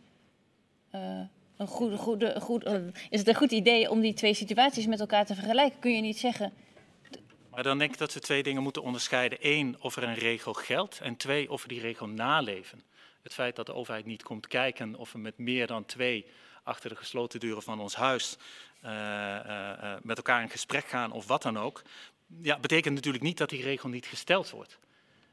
een 1.62 1.68
goede, 1.68 2.42
goed, 2.42 2.64
is 3.10 3.20
het 3.20 3.28
een 3.28 3.36
goed 3.36 3.52
idee 3.52 3.90
om 3.90 4.02
die 4.02 4.14
twee 4.14 4.34
situaties 4.34 4.86
met 4.86 5.00
elkaar 5.00 5.26
te 5.26 5.36
vergelijken? 5.36 5.80
Kun 5.80 5.96
je 5.96 6.02
niet 6.02 6.18
zeggen. 6.18 6.54
Maar 7.52 7.64
dan 7.64 7.78
denk 7.78 7.92
ik 7.92 7.98
dat 7.98 8.14
we 8.14 8.20
twee 8.20 8.44
dingen 8.44 8.64
moeten 8.64 8.84
onderscheiden. 8.84 9.38
Eén, 9.42 9.76
of 9.80 9.96
er 9.96 10.04
een 10.04 10.16
regel 10.16 10.54
geldt. 10.54 11.00
En 11.00 11.16
twee, 11.16 11.52
of 11.52 11.62
we 11.62 11.68
die 11.68 11.80
regel 11.80 12.08
naleven. 12.08 12.82
Het 13.24 13.34
feit 13.34 13.56
dat 13.56 13.66
de 13.66 13.74
overheid 13.74 14.06
niet 14.06 14.24
komt 14.24 14.48
kijken 14.48 14.96
of 14.96 15.12
we 15.12 15.18
met 15.18 15.38
meer 15.38 15.68
dan 15.68 15.86
twee 15.86 16.26
achter 16.64 16.90
de 16.90 16.96
gesloten 16.96 17.40
deuren 17.40 17.64
van 17.64 17.80
ons 17.80 17.96
huis 17.96 18.38
uh, 18.86 18.92
uh, 18.92 19.94
met 20.02 20.18
elkaar 20.18 20.42
in 20.42 20.50
gesprek 20.50 20.86
gaan 20.86 21.12
of 21.12 21.28
wat 21.28 21.42
dan 21.42 21.60
ook. 21.60 21.82
Ja, 22.42 22.60
betekent 22.60 22.96
natuurlijk 22.96 23.24
niet 23.24 23.38
dat 23.38 23.50
die 23.50 23.62
regel 23.62 23.90
niet 23.90 24.06
gesteld 24.06 24.50
wordt. 24.50 24.80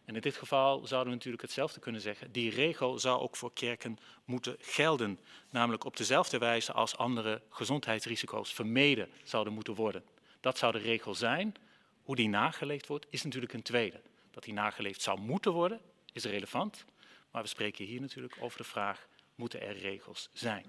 En 0.09 0.15
in 0.15 0.21
dit 0.21 0.37
geval 0.37 0.87
zouden 0.87 1.09
we 1.09 1.15
natuurlijk 1.15 1.43
hetzelfde 1.43 1.81
kunnen 1.81 2.01
zeggen. 2.01 2.33
Die 2.33 2.51
regel 2.51 2.99
zou 2.99 3.21
ook 3.21 3.37
voor 3.37 3.53
kerken 3.53 3.99
moeten 4.25 4.57
gelden. 4.61 5.19
Namelijk 5.51 5.85
op 5.85 5.97
dezelfde 5.97 6.39
wijze 6.39 6.73
als 6.73 6.97
andere 6.97 7.43
gezondheidsrisico's 7.51 8.53
vermeden 8.53 9.09
zouden 9.25 9.53
moeten 9.53 9.75
worden. 9.75 10.05
Dat 10.41 10.59
zou 10.59 10.73
de 10.73 10.79
regel 10.79 11.15
zijn. 11.15 11.55
Hoe 12.03 12.17
die 12.17 12.29
nageleefd 12.29 12.87
wordt, 12.87 13.07
is 13.11 13.23
natuurlijk 13.23 13.53
een 13.53 13.63
tweede. 13.63 14.01
Dat 14.31 14.43
die 14.43 14.53
nageleefd 14.53 15.03
zou 15.03 15.21
moeten 15.21 15.53
worden, 15.53 15.81
is 16.13 16.25
relevant. 16.25 16.85
Maar 17.31 17.43
we 17.43 17.49
spreken 17.49 17.85
hier 17.85 18.01
natuurlijk 18.01 18.37
over 18.41 18.59
de 18.59 18.65
vraag, 18.65 19.09
moeten 19.35 19.61
er 19.63 19.77
regels 19.77 20.29
zijn? 20.33 20.65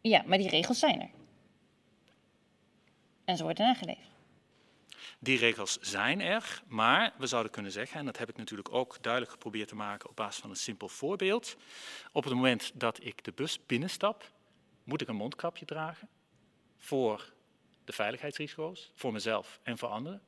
Ja, 0.00 0.22
maar 0.26 0.38
die 0.38 0.48
regels 0.48 0.78
zijn 0.78 1.00
er. 1.00 1.10
En 3.24 3.36
ze 3.36 3.42
worden 3.42 3.66
nageleefd. 3.66 4.09
Die 5.22 5.38
regels 5.38 5.78
zijn 5.80 6.20
er, 6.20 6.62
maar 6.66 7.14
we 7.18 7.26
zouden 7.26 7.52
kunnen 7.52 7.72
zeggen, 7.72 7.98
en 7.98 8.04
dat 8.04 8.18
heb 8.18 8.28
ik 8.28 8.36
natuurlijk 8.36 8.72
ook 8.72 9.02
duidelijk 9.02 9.32
geprobeerd 9.32 9.68
te 9.68 9.74
maken 9.74 10.08
op 10.08 10.16
basis 10.16 10.40
van 10.40 10.50
een 10.50 10.56
simpel 10.56 10.88
voorbeeld. 10.88 11.56
Op 12.12 12.24
het 12.24 12.34
moment 12.34 12.72
dat 12.74 13.04
ik 13.04 13.24
de 13.24 13.32
bus 13.32 13.66
binnenstap, 13.66 14.32
moet 14.84 15.00
ik 15.00 15.08
een 15.08 15.16
mondkapje 15.16 15.64
dragen 15.64 16.08
voor 16.76 17.32
de 17.84 17.92
veiligheidsrisico's, 17.92 18.90
voor 18.94 19.12
mezelf 19.12 19.60
en 19.62 19.78
voor 19.78 19.88
anderen. 19.88 20.22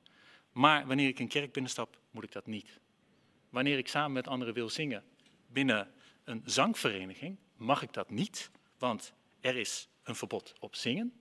Maar 0.53 0.87
wanneer 0.87 1.09
ik 1.09 1.19
een 1.19 1.29
kerk 1.29 1.53
binnenstap, 1.53 1.99
moet 2.11 2.25
ik 2.25 2.33
dat 2.33 2.47
niet. 2.47 2.81
Wanneer 3.51 3.79
ik 3.79 3.89
samen 3.89 4.13
met 4.13 4.29
anderen 4.29 4.55
wil 4.55 4.69
zingen 4.69 5.05
binnen 5.47 5.93
een 6.25 6.43
zangvereniging, 6.45 7.39
mag 7.57 7.83
ik 7.83 7.93
dat 7.93 8.11
niet, 8.11 8.51
want 8.79 9.13
er 9.41 9.57
is 9.57 9.89
een 10.03 10.15
verbod 10.15 10.55
op 10.61 10.75
zingen. 10.75 11.13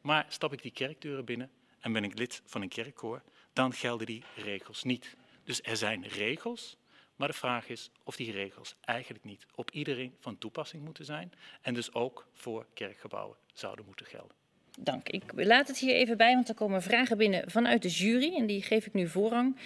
Maar 0.00 0.26
stap 0.28 0.52
ik 0.52 0.62
die 0.62 0.70
kerkdeuren 0.70 1.24
binnen, 1.24 1.50
en 1.86 1.92
ben 1.92 2.04
ik 2.04 2.18
lid 2.18 2.42
van 2.44 2.62
een 2.62 2.68
kerkkoor, 2.68 3.22
dan 3.52 3.72
gelden 3.72 4.06
die 4.06 4.22
regels 4.36 4.82
niet. 4.82 5.16
Dus 5.44 5.60
er 5.62 5.76
zijn 5.76 6.06
regels, 6.06 6.76
maar 7.16 7.28
de 7.28 7.34
vraag 7.34 7.68
is 7.68 7.90
of 8.04 8.16
die 8.16 8.32
regels 8.32 8.74
eigenlijk 8.80 9.24
niet 9.24 9.46
op 9.54 9.70
iedereen 9.70 10.14
van 10.20 10.38
toepassing 10.38 10.84
moeten 10.84 11.04
zijn 11.04 11.32
en 11.62 11.74
dus 11.74 11.94
ook 11.94 12.26
voor 12.32 12.66
kerkgebouwen 12.74 13.36
zouden 13.52 13.84
moeten 13.84 14.06
gelden. 14.06 14.36
Dank. 14.78 15.08
Ik 15.08 15.22
laat 15.34 15.68
het 15.68 15.78
hier 15.78 15.94
even 15.94 16.16
bij, 16.16 16.34
want 16.34 16.48
er 16.48 16.54
komen 16.54 16.82
vragen 16.82 17.18
binnen 17.18 17.50
vanuit 17.50 17.82
de 17.82 17.88
jury 17.88 18.34
en 18.34 18.46
die 18.46 18.62
geef 18.62 18.86
ik 18.86 18.92
nu 18.92 19.08
voorrang. 19.08 19.56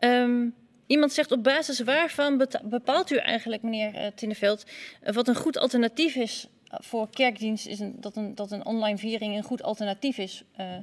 Um, 0.00 0.54
iemand 0.86 1.12
zegt 1.12 1.32
op 1.32 1.42
basis 1.42 1.80
waarvan 1.80 2.48
bepaalt 2.64 3.10
u 3.10 3.16
eigenlijk, 3.16 3.62
meneer 3.62 3.94
uh, 3.94 4.06
Tinneveld, 4.06 4.66
uh, 5.04 5.12
wat 5.12 5.28
een 5.28 5.36
goed 5.36 5.58
alternatief 5.58 6.14
is 6.14 6.48
voor 6.70 7.10
kerkdienst, 7.10 7.66
is 7.66 7.78
dat, 7.82 8.16
een, 8.16 8.34
dat 8.34 8.50
een 8.50 8.64
online 8.66 8.98
viering 8.98 9.36
een 9.36 9.42
goed 9.42 9.62
alternatief 9.62 10.18
is 10.18 10.44
uh, 10.60 10.76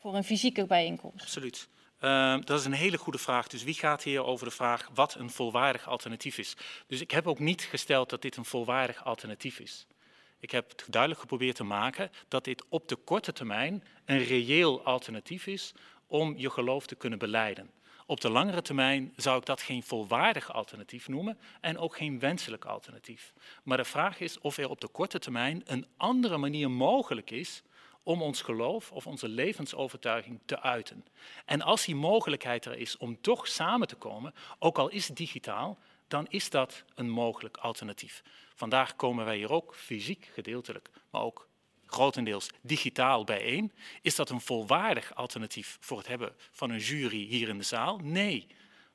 voor 0.00 0.14
een 0.14 0.24
fysieke 0.24 0.66
bijeenkomst? 0.66 1.20
Absoluut. 1.20 1.68
Uh, 2.00 2.36
dat 2.44 2.58
is 2.58 2.64
een 2.64 2.72
hele 2.72 2.98
goede 2.98 3.18
vraag. 3.18 3.46
Dus 3.46 3.62
wie 3.64 3.74
gaat 3.74 4.02
hier 4.02 4.24
over 4.24 4.46
de 4.46 4.52
vraag 4.52 4.90
wat 4.94 5.14
een 5.14 5.30
volwaardig 5.30 5.88
alternatief 5.88 6.38
is? 6.38 6.56
Dus 6.86 7.00
ik 7.00 7.10
heb 7.10 7.26
ook 7.26 7.38
niet 7.38 7.62
gesteld 7.62 8.10
dat 8.10 8.22
dit 8.22 8.36
een 8.36 8.44
volwaardig 8.44 9.04
alternatief 9.04 9.58
is. 9.58 9.86
Ik 10.38 10.50
heb 10.50 10.68
het 10.68 10.84
duidelijk 10.90 11.20
geprobeerd 11.20 11.56
te 11.56 11.64
maken 11.64 12.10
dat 12.28 12.44
dit 12.44 12.64
op 12.68 12.88
de 12.88 12.96
korte 12.96 13.32
termijn 13.32 13.84
een 14.04 14.24
reëel 14.24 14.84
alternatief 14.84 15.46
is 15.46 15.72
om 16.06 16.36
je 16.36 16.50
geloof 16.50 16.86
te 16.86 16.94
kunnen 16.94 17.18
beleiden. 17.18 17.70
Op 18.06 18.20
de 18.20 18.30
langere 18.30 18.62
termijn 18.62 19.12
zou 19.16 19.38
ik 19.38 19.44
dat 19.44 19.62
geen 19.62 19.82
volwaardig 19.82 20.52
alternatief 20.52 21.08
noemen 21.08 21.38
en 21.60 21.78
ook 21.78 21.96
geen 21.96 22.18
wenselijk 22.18 22.64
alternatief. 22.64 23.32
Maar 23.62 23.76
de 23.76 23.84
vraag 23.84 24.20
is 24.20 24.38
of 24.38 24.56
er 24.56 24.68
op 24.68 24.80
de 24.80 24.88
korte 24.88 25.18
termijn 25.18 25.62
een 25.64 25.86
andere 25.96 26.36
manier 26.36 26.70
mogelijk 26.70 27.30
is 27.30 27.62
om 28.06 28.22
ons 28.22 28.42
geloof 28.42 28.92
of 28.92 29.06
onze 29.06 29.28
levensovertuiging 29.28 30.40
te 30.44 30.60
uiten. 30.60 31.04
En 31.44 31.62
als 31.62 31.84
die 31.84 31.94
mogelijkheid 31.94 32.64
er 32.64 32.78
is 32.78 32.96
om 32.96 33.20
toch 33.20 33.48
samen 33.48 33.88
te 33.88 33.96
komen, 33.96 34.34
ook 34.58 34.78
al 34.78 34.88
is 34.88 35.08
het 35.08 35.16
digitaal, 35.16 35.78
dan 36.08 36.26
is 36.28 36.50
dat 36.50 36.84
een 36.94 37.10
mogelijk 37.10 37.56
alternatief. 37.56 38.22
Vandaag 38.54 38.96
komen 38.96 39.24
wij 39.24 39.36
hier 39.36 39.52
ook 39.52 39.74
fysiek 39.74 40.30
gedeeltelijk, 40.34 40.90
maar 41.10 41.22
ook 41.22 41.48
grotendeels 41.86 42.50
digitaal 42.60 43.24
bijeen. 43.24 43.72
Is 44.02 44.16
dat 44.16 44.30
een 44.30 44.40
volwaardig 44.40 45.14
alternatief 45.14 45.76
voor 45.80 45.98
het 45.98 46.06
hebben 46.06 46.34
van 46.50 46.70
een 46.70 46.78
jury 46.78 47.26
hier 47.26 47.48
in 47.48 47.58
de 47.58 47.64
zaal? 47.64 47.98
Nee. 47.98 48.46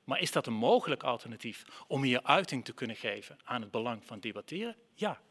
Maar 0.04 0.20
is 0.20 0.32
dat 0.32 0.48
een 0.48 0.54
mogelijk 0.54 1.04
alternatief 1.04 1.66
om 1.88 2.04
hier 2.04 2.24
uiting 2.24 2.66
te 2.66 2.74
kunnen 2.74 2.96
geven 2.96 3.38
aan 3.44 3.62
het 3.62 3.72
belang 3.72 4.06
van 4.06 4.20
debatteren? 4.20 4.76
Ja. 4.94 5.22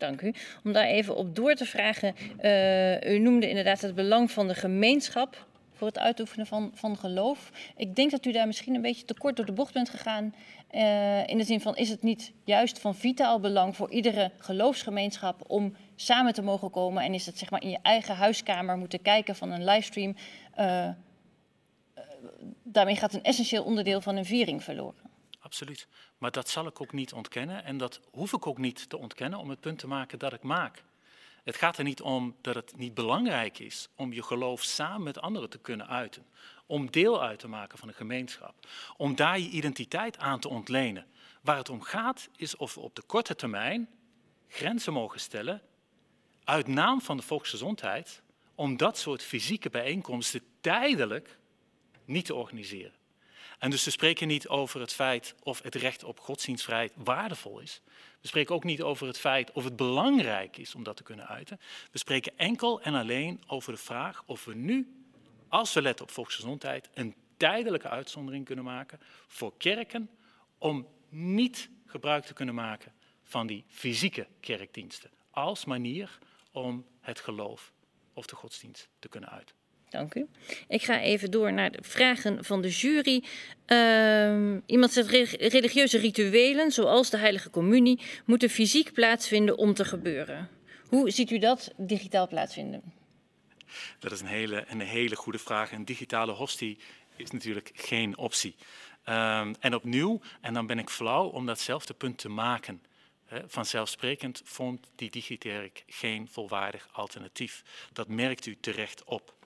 Dank 0.00 0.22
u. 0.22 0.34
Om 0.64 0.72
daar 0.72 0.84
even 0.84 1.16
op 1.16 1.36
door 1.36 1.54
te 1.54 1.64
vragen. 1.64 2.14
Uh, 2.40 3.12
u 3.12 3.18
noemde 3.18 3.48
inderdaad 3.48 3.80
het 3.80 3.94
belang 3.94 4.30
van 4.30 4.48
de 4.48 4.54
gemeenschap 4.54 5.46
voor 5.72 5.86
het 5.86 5.98
uitoefenen 5.98 6.46
van, 6.46 6.70
van 6.74 6.96
geloof. 6.96 7.50
Ik 7.76 7.96
denk 7.96 8.10
dat 8.10 8.24
u 8.24 8.32
daar 8.32 8.46
misschien 8.46 8.74
een 8.74 8.82
beetje 8.82 9.04
te 9.04 9.14
kort 9.14 9.36
door 9.36 9.46
de 9.46 9.52
bocht 9.52 9.72
bent 9.72 9.88
gegaan. 9.88 10.34
Uh, 10.70 11.26
in 11.26 11.38
de 11.38 11.44
zin 11.44 11.60
van, 11.60 11.76
is 11.76 11.88
het 11.88 12.02
niet 12.02 12.32
juist 12.44 12.78
van 12.78 12.94
vitaal 12.94 13.40
belang 13.40 13.76
voor 13.76 13.90
iedere 13.90 14.30
geloofsgemeenschap 14.38 15.42
om 15.46 15.76
samen 15.96 16.32
te 16.32 16.42
mogen 16.42 16.70
komen? 16.70 17.02
En 17.02 17.14
is 17.14 17.26
het 17.26 17.38
zeg 17.38 17.50
maar 17.50 17.62
in 17.62 17.70
je 17.70 17.78
eigen 17.82 18.14
huiskamer 18.14 18.76
moeten 18.76 19.02
kijken 19.02 19.36
van 19.36 19.50
een 19.50 19.64
livestream? 19.64 20.16
Uh, 20.58 20.88
daarmee 22.62 22.96
gaat 22.96 23.14
een 23.14 23.22
essentieel 23.22 23.64
onderdeel 23.64 24.00
van 24.00 24.16
een 24.16 24.24
viering 24.24 24.64
verloren. 24.64 25.09
Absoluut. 25.50 25.86
Maar 26.18 26.30
dat 26.30 26.48
zal 26.48 26.66
ik 26.66 26.80
ook 26.80 26.92
niet 26.92 27.12
ontkennen 27.12 27.64
en 27.64 27.76
dat 27.76 28.00
hoef 28.10 28.32
ik 28.32 28.46
ook 28.46 28.58
niet 28.58 28.88
te 28.88 28.96
ontkennen 28.96 29.38
om 29.38 29.50
het 29.50 29.60
punt 29.60 29.78
te 29.78 29.86
maken 29.86 30.18
dat 30.18 30.32
ik 30.32 30.42
maak. 30.42 30.82
Het 31.44 31.56
gaat 31.56 31.78
er 31.78 31.84
niet 31.84 32.00
om 32.00 32.36
dat 32.40 32.54
het 32.54 32.76
niet 32.76 32.94
belangrijk 32.94 33.58
is 33.58 33.88
om 33.94 34.12
je 34.12 34.22
geloof 34.22 34.62
samen 34.62 35.02
met 35.02 35.20
anderen 35.20 35.50
te 35.50 35.58
kunnen 35.58 35.88
uiten. 35.88 36.26
Om 36.66 36.90
deel 36.90 37.22
uit 37.22 37.38
te 37.38 37.48
maken 37.48 37.78
van 37.78 37.88
een 37.88 37.94
gemeenschap. 37.94 38.54
Om 38.96 39.14
daar 39.14 39.38
je 39.38 39.48
identiteit 39.48 40.18
aan 40.18 40.40
te 40.40 40.48
ontlenen. 40.48 41.06
Waar 41.42 41.56
het 41.56 41.68
om 41.68 41.82
gaat 41.82 42.28
is 42.36 42.56
of 42.56 42.74
we 42.74 42.80
op 42.80 42.94
de 42.94 43.02
korte 43.02 43.34
termijn 43.34 43.88
grenzen 44.48 44.92
mogen 44.92 45.20
stellen 45.20 45.62
uit 46.44 46.66
naam 46.66 47.00
van 47.00 47.16
de 47.16 47.22
volksgezondheid 47.22 48.22
om 48.54 48.76
dat 48.76 48.98
soort 48.98 49.22
fysieke 49.22 49.70
bijeenkomsten 49.70 50.42
tijdelijk 50.60 51.38
niet 52.04 52.24
te 52.24 52.34
organiseren. 52.34 52.98
En 53.60 53.70
dus 53.70 53.84
we 53.84 53.90
spreken 53.90 54.28
niet 54.28 54.48
over 54.48 54.80
het 54.80 54.92
feit 54.92 55.34
of 55.42 55.62
het 55.62 55.74
recht 55.74 56.04
op 56.04 56.20
godsdienstvrijheid 56.20 56.92
waardevol 56.96 57.60
is. 57.60 57.80
We 58.20 58.28
spreken 58.28 58.54
ook 58.54 58.64
niet 58.64 58.82
over 58.82 59.06
het 59.06 59.18
feit 59.18 59.52
of 59.52 59.64
het 59.64 59.76
belangrijk 59.76 60.56
is 60.56 60.74
om 60.74 60.82
dat 60.82 60.96
te 60.96 61.02
kunnen 61.02 61.26
uiten. 61.26 61.60
We 61.92 61.98
spreken 61.98 62.32
enkel 62.36 62.80
en 62.80 62.94
alleen 62.94 63.42
over 63.46 63.72
de 63.72 63.78
vraag 63.78 64.22
of 64.26 64.44
we 64.44 64.54
nu, 64.54 65.04
als 65.48 65.72
we 65.72 65.82
letten 65.82 66.04
op 66.04 66.10
volksgezondheid, 66.10 66.90
een 66.94 67.14
tijdelijke 67.36 67.88
uitzondering 67.88 68.44
kunnen 68.44 68.64
maken 68.64 69.00
voor 69.26 69.56
kerken 69.56 70.10
om 70.58 70.86
niet 71.08 71.70
gebruik 71.86 72.24
te 72.24 72.32
kunnen 72.32 72.54
maken 72.54 72.92
van 73.22 73.46
die 73.46 73.64
fysieke 73.68 74.26
kerkdiensten 74.40 75.10
als 75.30 75.64
manier 75.64 76.18
om 76.52 76.86
het 77.00 77.20
geloof 77.20 77.72
of 78.12 78.26
de 78.26 78.36
godsdienst 78.36 78.88
te 78.98 79.08
kunnen 79.08 79.30
uiten. 79.30 79.59
Dank 79.90 80.14
u. 80.14 80.26
Ik 80.68 80.82
ga 80.82 81.00
even 81.00 81.30
door 81.30 81.52
naar 81.52 81.70
de 81.70 81.78
vragen 81.82 82.44
van 82.44 82.62
de 82.62 82.68
jury. 82.68 83.24
Uh, 83.66 84.56
iemand 84.66 84.92
zegt 84.92 85.10
religieuze 85.36 85.98
rituelen, 85.98 86.70
zoals 86.70 87.10
de 87.10 87.16
heilige 87.16 87.50
communie, 87.50 88.00
moeten 88.26 88.50
fysiek 88.50 88.92
plaatsvinden 88.92 89.58
om 89.58 89.74
te 89.74 89.84
gebeuren. 89.84 90.48
Hoe 90.88 91.10
ziet 91.10 91.30
u 91.30 91.38
dat 91.38 91.72
digitaal 91.76 92.28
plaatsvinden? 92.28 92.82
Dat 93.98 94.12
is 94.12 94.20
een 94.20 94.26
hele, 94.26 94.64
een 94.68 94.80
hele 94.80 95.16
goede 95.16 95.38
vraag. 95.38 95.72
Een 95.72 95.84
digitale 95.84 96.32
hostie 96.32 96.78
is 97.16 97.30
natuurlijk 97.30 97.70
geen 97.74 98.18
optie. 98.18 98.54
Um, 99.08 99.54
en 99.60 99.74
opnieuw, 99.74 100.20
en 100.40 100.54
dan 100.54 100.66
ben 100.66 100.78
ik 100.78 100.90
flauw 100.90 101.26
om 101.26 101.46
datzelfde 101.46 101.94
punt 101.94 102.18
te 102.18 102.28
maken. 102.28 102.82
Vanzelfsprekend 103.46 104.42
vond 104.44 104.90
die 104.94 105.10
Digikerk 105.10 105.84
geen 105.86 106.28
volwaardig 106.28 106.88
alternatief. 106.92 107.62
Dat 107.92 108.08
merkt 108.08 108.46
u 108.46 108.56
terecht 108.60 109.04
op. 109.04 109.38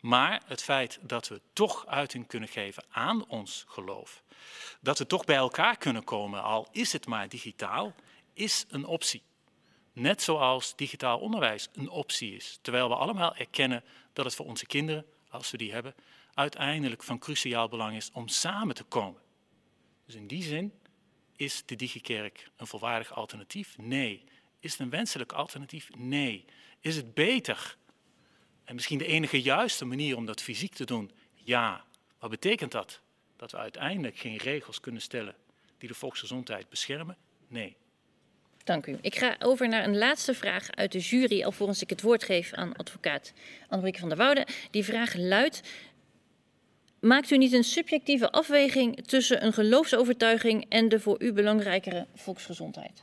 Maar 0.00 0.42
het 0.46 0.62
feit 0.62 0.98
dat 1.02 1.28
we 1.28 1.40
toch 1.52 1.86
uiting 1.86 2.26
kunnen 2.26 2.48
geven 2.48 2.84
aan 2.90 3.26
ons 3.26 3.64
geloof, 3.68 4.22
dat 4.80 4.98
we 4.98 5.06
toch 5.06 5.24
bij 5.24 5.36
elkaar 5.36 5.76
kunnen 5.76 6.04
komen, 6.04 6.42
al 6.42 6.68
is 6.72 6.92
het 6.92 7.06
maar 7.06 7.28
digitaal, 7.28 7.94
is 8.32 8.64
een 8.68 8.84
optie. 8.84 9.22
Net 9.92 10.22
zoals 10.22 10.76
digitaal 10.76 11.18
onderwijs 11.18 11.68
een 11.72 11.88
optie 11.88 12.34
is. 12.34 12.58
Terwijl 12.62 12.88
we 12.88 12.94
allemaal 12.94 13.34
erkennen 13.34 13.84
dat 14.12 14.24
het 14.24 14.34
voor 14.34 14.46
onze 14.46 14.66
kinderen, 14.66 15.06
als 15.28 15.50
we 15.50 15.56
die 15.56 15.72
hebben, 15.72 15.94
uiteindelijk 16.34 17.02
van 17.02 17.18
cruciaal 17.18 17.68
belang 17.68 17.96
is 17.96 18.10
om 18.12 18.28
samen 18.28 18.74
te 18.74 18.84
komen. 18.84 19.20
Dus 20.06 20.14
in 20.14 20.26
die 20.26 20.42
zin 20.42 20.72
is 21.36 21.62
de 21.66 21.76
digikerk 21.76 22.50
een 22.56 22.66
volwaardig 22.66 23.12
alternatief? 23.12 23.78
Nee. 23.78 24.24
Is 24.60 24.70
het 24.70 24.80
een 24.80 24.90
wenselijk 24.90 25.32
alternatief? 25.32 25.90
Nee. 25.96 26.44
Is 26.80 26.96
het 26.96 27.14
beter 27.14 27.76
en 28.68 28.74
misschien 28.74 28.98
de 28.98 29.06
enige 29.06 29.42
juiste 29.42 29.84
manier 29.84 30.16
om 30.16 30.26
dat 30.26 30.42
fysiek 30.42 30.74
te 30.74 30.84
doen, 30.84 31.10
ja. 31.34 31.84
Wat 32.18 32.30
betekent 32.30 32.72
dat? 32.72 33.00
Dat 33.36 33.50
we 33.50 33.56
uiteindelijk 33.56 34.18
geen 34.18 34.36
regels 34.36 34.80
kunnen 34.80 35.02
stellen 35.02 35.34
die 35.78 35.88
de 35.88 35.94
volksgezondheid 35.94 36.68
beschermen? 36.68 37.16
Nee. 37.46 37.76
Dank 38.64 38.86
u. 38.86 38.98
Ik 39.00 39.16
ga 39.16 39.36
over 39.38 39.68
naar 39.68 39.84
een 39.84 39.98
laatste 39.98 40.34
vraag 40.34 40.70
uit 40.70 40.92
de 40.92 40.98
jury, 40.98 41.44
alvorens 41.44 41.82
ik 41.82 41.90
het 41.90 42.02
woord 42.02 42.24
geef 42.24 42.52
aan 42.52 42.76
advocaat 42.76 43.32
Annemieke 43.68 43.98
van 43.98 44.08
der 44.08 44.18
Woude. 44.18 44.46
Die 44.70 44.84
vraag 44.84 45.14
luidt: 45.14 45.62
Maakt 47.00 47.30
u 47.30 47.38
niet 47.38 47.52
een 47.52 47.64
subjectieve 47.64 48.30
afweging 48.30 49.06
tussen 49.06 49.44
een 49.44 49.52
geloofsovertuiging 49.52 50.66
en 50.68 50.88
de 50.88 51.00
voor 51.00 51.22
u 51.22 51.32
belangrijkere 51.32 52.06
volksgezondheid? 52.14 53.00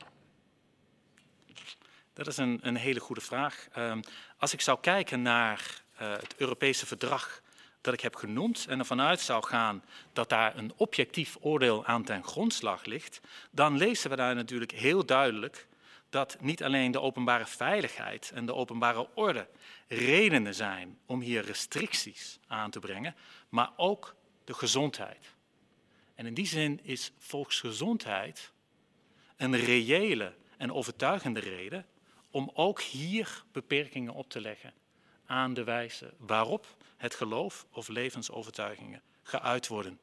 Dat 2.12 2.26
is 2.26 2.36
een, 2.36 2.58
een 2.62 2.76
hele 2.76 3.00
goede 3.00 3.20
vraag. 3.20 3.68
Um, 3.78 4.00
als 4.36 4.52
ik 4.52 4.60
zou 4.60 4.80
kijken 4.80 5.22
naar 5.22 5.82
uh, 6.00 6.12
het 6.12 6.34
Europese 6.36 6.86
verdrag 6.86 7.42
dat 7.80 7.94
ik 7.94 8.00
heb 8.00 8.16
genoemd 8.16 8.66
en 8.68 8.78
ervan 8.78 9.00
uit 9.00 9.20
zou 9.20 9.44
gaan 9.44 9.84
dat 10.12 10.28
daar 10.28 10.56
een 10.56 10.72
objectief 10.76 11.36
oordeel 11.40 11.84
aan 11.84 12.04
ten 12.04 12.24
grondslag 12.24 12.84
ligt, 12.84 13.20
dan 13.50 13.76
lezen 13.76 14.10
we 14.10 14.16
daar 14.16 14.34
natuurlijk 14.34 14.72
heel 14.72 15.06
duidelijk 15.06 15.66
dat 16.10 16.36
niet 16.40 16.62
alleen 16.62 16.90
de 16.90 17.00
openbare 17.00 17.46
veiligheid 17.46 18.30
en 18.34 18.46
de 18.46 18.54
openbare 18.54 19.08
orde 19.14 19.48
redenen 19.88 20.54
zijn 20.54 20.98
om 21.06 21.20
hier 21.20 21.44
restricties 21.44 22.38
aan 22.46 22.70
te 22.70 22.78
brengen, 22.78 23.14
maar 23.48 23.70
ook 23.76 24.14
de 24.44 24.54
gezondheid. 24.54 25.34
En 26.14 26.26
in 26.26 26.34
die 26.34 26.46
zin 26.46 26.80
is 26.82 27.12
volksgezondheid 27.18 28.52
een 29.36 29.56
reële 29.56 30.34
en 30.56 30.72
overtuigende 30.72 31.40
reden 31.40 31.86
om 32.36 32.50
ook 32.54 32.80
hier 32.80 33.42
beperkingen 33.52 34.14
op 34.14 34.30
te 34.30 34.40
leggen 34.40 34.72
aan 35.26 35.54
de 35.54 35.64
wijze 35.64 36.12
waarop 36.18 36.76
het 36.96 37.14
geloof 37.14 37.66
of 37.72 37.88
levensovertuigingen 37.88 39.02
geuit 39.22 39.66
worden. 39.66 40.00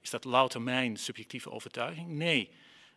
Is 0.00 0.10
dat 0.10 0.24
louter 0.24 0.62
mijn 0.62 0.96
subjectieve 0.96 1.50
overtuiging? 1.50 2.08
Nee. 2.08 2.50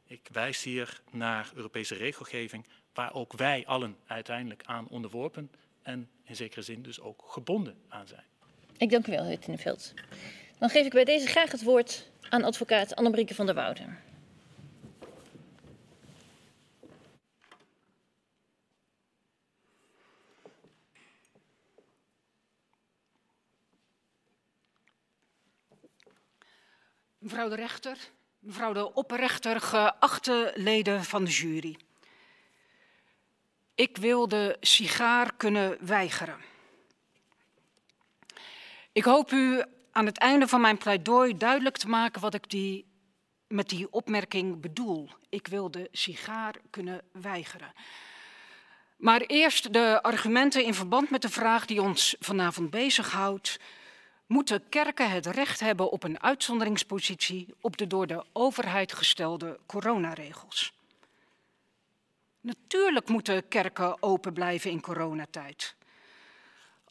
Ik 0.05 0.27
wijs 0.31 0.63
hier 0.63 1.01
naar 1.11 1.51
Europese 1.55 1.95
regelgeving 1.95 2.65
waar 2.93 3.13
ook 3.13 3.33
wij 3.33 3.63
allen 3.65 3.97
uiteindelijk 4.05 4.63
aan 4.65 4.87
onderworpen 4.87 5.51
en 5.81 6.09
in 6.23 6.35
zekere 6.35 6.61
zin 6.61 6.81
dus 6.81 6.99
ook 6.99 7.23
gebonden 7.27 7.77
aan 7.87 8.07
zijn. 8.07 8.25
Ik 8.77 8.89
dank 8.89 9.07
u 9.07 9.11
wel, 9.11 9.25
heer 9.25 9.39
Tinneveld. 9.39 9.93
Dan 10.59 10.69
geef 10.69 10.85
ik 10.85 10.91
bij 10.91 11.05
deze 11.05 11.27
graag 11.27 11.51
het 11.51 11.63
woord 11.63 12.11
aan 12.29 12.43
advocaat 12.43 12.95
Annebrieke 12.95 13.35
van 13.35 13.45
der 13.45 13.55
Wouden. 13.55 14.08
Mevrouw 27.19 27.49
de 27.49 27.55
rechter, 27.55 27.97
mevrouw 28.39 28.73
de 28.73 28.93
opperrechter, 28.93 29.61
geachte 29.61 30.51
leden 30.55 31.03
van 31.03 31.23
de 31.23 31.31
jury. 31.31 31.77
Ik 33.75 33.97
wil 33.97 34.27
de 34.27 34.57
sigaar 34.59 35.35
kunnen 35.35 35.77
weigeren. 35.85 36.37
Ik 38.91 39.03
hoop 39.03 39.31
u 39.31 39.63
aan 39.91 40.05
het 40.05 40.17
einde 40.17 40.47
van 40.47 40.61
mijn 40.61 40.77
pleidooi 40.77 41.37
duidelijk 41.37 41.77
te 41.77 41.87
maken 41.87 42.21
wat 42.21 42.33
ik 42.33 42.49
die, 42.49 42.85
met 43.47 43.69
die 43.69 43.91
opmerking 43.91 44.61
bedoel. 44.61 45.09
Ik 45.29 45.47
wil 45.47 45.71
de 45.71 45.87
sigaar 45.91 46.55
kunnen 46.69 47.01
weigeren. 47.11 47.73
Maar 48.97 49.21
eerst 49.21 49.73
de 49.73 50.01
argumenten 50.01 50.63
in 50.63 50.73
verband 50.73 51.09
met 51.09 51.21
de 51.21 51.29
vraag 51.29 51.65
die 51.65 51.81
ons 51.81 52.15
vanavond 52.19 52.69
bezighoudt. 52.69 53.59
Moeten 54.29 54.69
kerken 54.69 55.11
het 55.11 55.25
recht 55.25 55.59
hebben 55.59 55.91
op 55.91 56.03
een 56.03 56.21
uitzonderingspositie 56.21 57.47
op 57.61 57.77
de 57.77 57.87
door 57.87 58.07
de 58.07 58.25
overheid 58.33 58.93
gestelde 58.93 59.59
coronaregels. 59.65 60.73
Natuurlijk 62.41 63.09
moeten 63.09 63.47
kerken 63.47 64.03
open 64.03 64.33
blijven 64.33 64.71
in 64.71 64.81
coronatijd. 64.81 65.75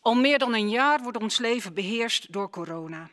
Al 0.00 0.14
meer 0.14 0.38
dan 0.38 0.54
een 0.54 0.70
jaar 0.70 1.02
wordt 1.02 1.18
ons 1.18 1.38
leven 1.38 1.74
beheerst 1.74 2.32
door 2.32 2.50
corona. 2.50 3.10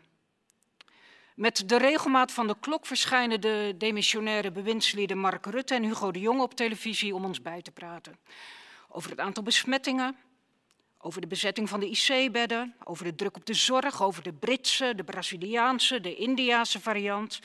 Met 1.36 1.70
de 1.70 1.78
regelmaat 1.78 2.32
van 2.32 2.48
de 2.48 2.56
klok 2.60 2.86
verschijnen 2.86 3.42
de 3.42 3.76
demissionaire 3.78 4.52
bewindslieden 4.52 5.18
Mark 5.18 5.46
Rutte 5.46 5.76
en 5.76 5.84
Hugo 5.84 6.12
de 6.12 6.20
Jonge 6.20 6.42
op 6.42 6.54
televisie 6.54 7.16
om 7.16 7.26
ons 7.26 7.42
bij 7.42 7.62
te 7.62 7.72
praten. 7.72 8.18
Over 8.90 9.10
het 9.10 9.20
aantal 9.20 9.44
besmettingen, 9.44 10.18
over 11.06 11.22
de 11.22 11.28
bezetting 11.28 11.70
van 11.70 11.80
de 11.80 11.90
IC-bedden, 11.90 12.76
over 12.84 13.04
de 13.04 13.16
druk 13.16 13.36
op 13.36 13.46
de 13.46 13.54
zorg, 13.54 14.02
over 14.02 14.24
de 14.24 14.34
Britse, 14.34 14.94
de 14.96 15.04
Braziliaanse, 15.04 16.02
de 16.02 16.16
Indiase 16.16 16.82
variant, 16.82 17.40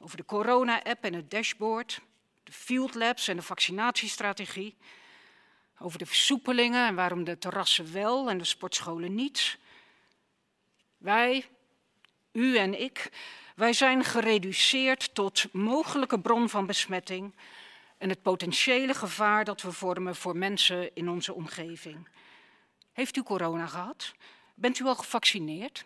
over 0.00 0.16
de 0.16 0.24
corona-app 0.24 1.04
en 1.04 1.14
het 1.14 1.30
dashboard, 1.30 2.00
de 2.42 2.52
field 2.52 2.94
labs 2.94 3.28
en 3.28 3.36
de 3.36 3.42
vaccinatiestrategie, 3.42 4.76
over 5.78 5.98
de 5.98 6.06
versoepelingen 6.06 6.86
en 6.86 6.94
waarom 6.94 7.24
de 7.24 7.38
terrassen 7.38 7.92
wel 7.92 8.30
en 8.30 8.38
de 8.38 8.44
sportscholen 8.44 9.14
niet. 9.14 9.58
Wij, 10.96 11.46
u 12.32 12.56
en 12.56 12.80
ik, 12.80 13.10
wij 13.56 13.72
zijn 13.72 14.04
gereduceerd 14.04 15.14
tot 15.14 15.52
mogelijke 15.52 16.20
bron 16.20 16.48
van 16.48 16.66
besmetting 16.66 17.34
en 17.98 18.08
het 18.08 18.22
potentiële 18.22 18.94
gevaar 18.94 19.44
dat 19.44 19.62
we 19.62 19.72
vormen 19.72 20.16
voor 20.16 20.36
mensen 20.36 20.94
in 20.94 21.08
onze 21.08 21.34
omgeving. 21.34 22.08
Heeft 22.94 23.16
u 23.16 23.22
corona 23.22 23.66
gehad? 23.66 24.14
Bent 24.54 24.78
u 24.78 24.84
al 24.84 24.94
gevaccineerd? 24.94 25.84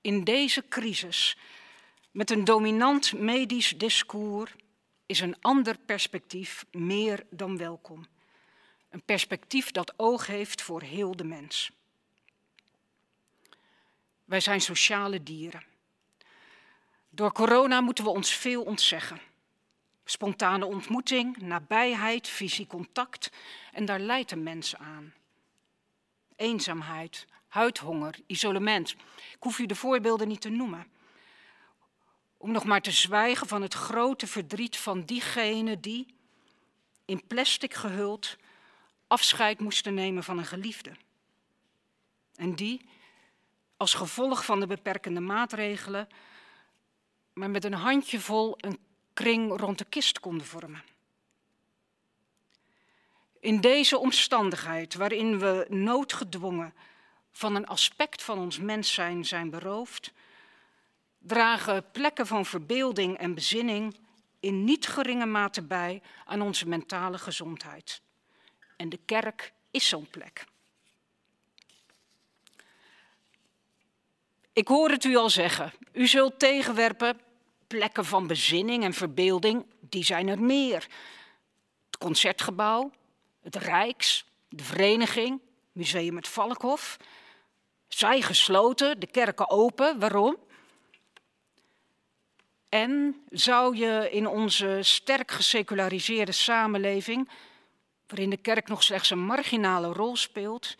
In 0.00 0.24
deze 0.24 0.68
crisis, 0.68 1.36
met 2.10 2.30
een 2.30 2.44
dominant 2.44 3.12
medisch 3.12 3.74
discours, 3.76 4.52
is 5.06 5.20
een 5.20 5.36
ander 5.40 5.78
perspectief 5.78 6.64
meer 6.70 7.26
dan 7.30 7.56
welkom. 7.56 8.06
Een 8.90 9.02
perspectief 9.02 9.70
dat 9.70 9.94
oog 9.96 10.26
heeft 10.26 10.62
voor 10.62 10.82
heel 10.82 11.16
de 11.16 11.24
mens. 11.24 11.70
Wij 14.24 14.40
zijn 14.40 14.60
sociale 14.60 15.22
dieren. 15.22 15.64
Door 17.08 17.32
corona 17.32 17.80
moeten 17.80 18.04
we 18.04 18.10
ons 18.10 18.34
veel 18.34 18.62
ontzeggen. 18.62 19.20
Spontane 20.04 20.66
ontmoeting, 20.66 21.36
nabijheid, 21.36 22.28
fysiek 22.28 22.68
contact. 22.68 23.30
En 23.72 23.84
daar 23.84 24.00
leidt 24.00 24.30
een 24.30 24.42
mens 24.42 24.76
aan. 24.76 25.14
Eenzaamheid, 26.36 27.26
huidhonger, 27.48 28.14
isolement. 28.26 28.90
Ik 29.16 29.36
hoef 29.38 29.58
u 29.58 29.66
de 29.66 29.74
voorbeelden 29.74 30.28
niet 30.28 30.40
te 30.40 30.48
noemen. 30.48 30.86
Om 32.36 32.52
nog 32.52 32.64
maar 32.64 32.80
te 32.80 32.90
zwijgen 32.90 33.46
van 33.46 33.62
het 33.62 33.74
grote 33.74 34.26
verdriet 34.26 34.76
van 34.76 35.04
diegenen 35.04 35.80
die, 35.80 36.14
in 37.04 37.26
plastic 37.26 37.74
gehuld, 37.74 38.36
afscheid 39.06 39.60
moesten 39.60 39.94
nemen 39.94 40.24
van 40.24 40.38
een 40.38 40.46
geliefde. 40.46 40.92
En 42.34 42.54
die, 42.54 42.88
als 43.76 43.94
gevolg 43.94 44.44
van 44.44 44.60
de 44.60 44.66
beperkende 44.66 45.20
maatregelen, 45.20 46.08
maar 47.32 47.50
met 47.50 47.64
een 47.64 47.72
handjevol 47.72 48.54
een 48.56 48.78
kring 49.14 49.60
rond 49.60 49.78
de 49.78 49.84
kist 49.84 50.20
konden 50.20 50.46
vormen. 50.46 50.82
In 53.40 53.60
deze 53.60 53.98
omstandigheid, 53.98 54.94
waarin 54.94 55.38
we 55.38 55.66
noodgedwongen 55.68 56.74
van 57.32 57.54
een 57.54 57.66
aspect 57.66 58.22
van 58.22 58.38
ons 58.38 58.58
mens 58.58 58.94
zijn 58.94 59.24
zijn 59.24 59.50
beroofd, 59.50 60.12
dragen 61.18 61.90
plekken 61.90 62.26
van 62.26 62.46
verbeelding 62.46 63.18
en 63.18 63.34
bezinning 63.34 63.96
in 64.40 64.64
niet 64.64 64.86
geringe 64.86 65.26
mate 65.26 65.62
bij 65.62 66.02
aan 66.24 66.40
onze 66.40 66.68
mentale 66.68 67.18
gezondheid. 67.18 68.02
En 68.76 68.88
de 68.88 69.00
kerk 69.04 69.52
is 69.70 69.88
zo'n 69.88 70.10
plek. 70.10 70.44
Ik 74.52 74.68
hoor 74.68 74.90
het 74.90 75.04
u 75.04 75.16
al 75.16 75.30
zeggen. 75.30 75.72
U 75.92 76.06
zult 76.06 76.38
tegenwerpen 76.38 77.20
plekken 77.74 78.04
van 78.04 78.26
bezinning 78.26 78.84
en 78.84 78.92
verbeelding, 78.92 79.66
die 79.80 80.04
zijn 80.04 80.28
er 80.28 80.40
meer. 80.42 80.86
Het 81.86 81.98
Concertgebouw, 81.98 82.90
het 83.42 83.56
Rijks, 83.56 84.24
de 84.48 84.64
Vereniging, 84.64 85.40
Museum 85.72 86.16
het 86.16 86.28
Valkhof. 86.28 86.96
Zij 87.88 88.20
gesloten, 88.20 89.00
de 89.00 89.06
kerken 89.06 89.50
open. 89.50 89.98
Waarom? 89.98 90.36
En 92.68 93.22
zou 93.30 93.76
je 93.76 94.08
in 94.10 94.26
onze 94.26 94.78
sterk 94.82 95.30
geseculariseerde 95.30 96.32
samenleving, 96.32 97.28
waarin 98.06 98.30
de 98.30 98.36
kerk 98.36 98.68
nog 98.68 98.82
slechts 98.82 99.10
een 99.10 99.24
marginale 99.24 99.92
rol 99.92 100.16
speelt, 100.16 100.76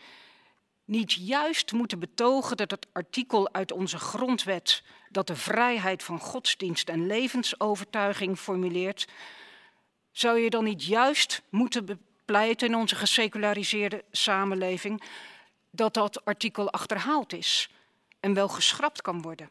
niet 0.85 1.11
juist 1.11 1.71
moeten 1.71 1.99
betogen 1.99 2.57
dat 2.57 2.71
het 2.71 2.87
artikel 2.93 3.53
uit 3.53 3.71
onze 3.71 3.97
grondwet 3.97 4.83
dat 5.15 5.27
de 5.27 5.35
vrijheid 5.35 6.03
van 6.03 6.19
godsdienst 6.19 6.89
en 6.89 7.07
levensovertuiging 7.07 8.39
formuleert, 8.39 9.07
zou 10.11 10.39
je 10.39 10.49
dan 10.49 10.63
niet 10.63 10.83
juist 10.83 11.41
moeten 11.49 11.85
bepleiten 11.85 12.67
in 12.67 12.75
onze 12.75 12.95
geseculariseerde 12.95 14.03
samenleving 14.11 15.01
dat 15.69 15.93
dat 15.93 16.25
artikel 16.25 16.71
achterhaald 16.71 17.33
is 17.33 17.69
en 18.19 18.33
wel 18.33 18.47
geschrapt 18.47 19.01
kan 19.01 19.21
worden? 19.21 19.49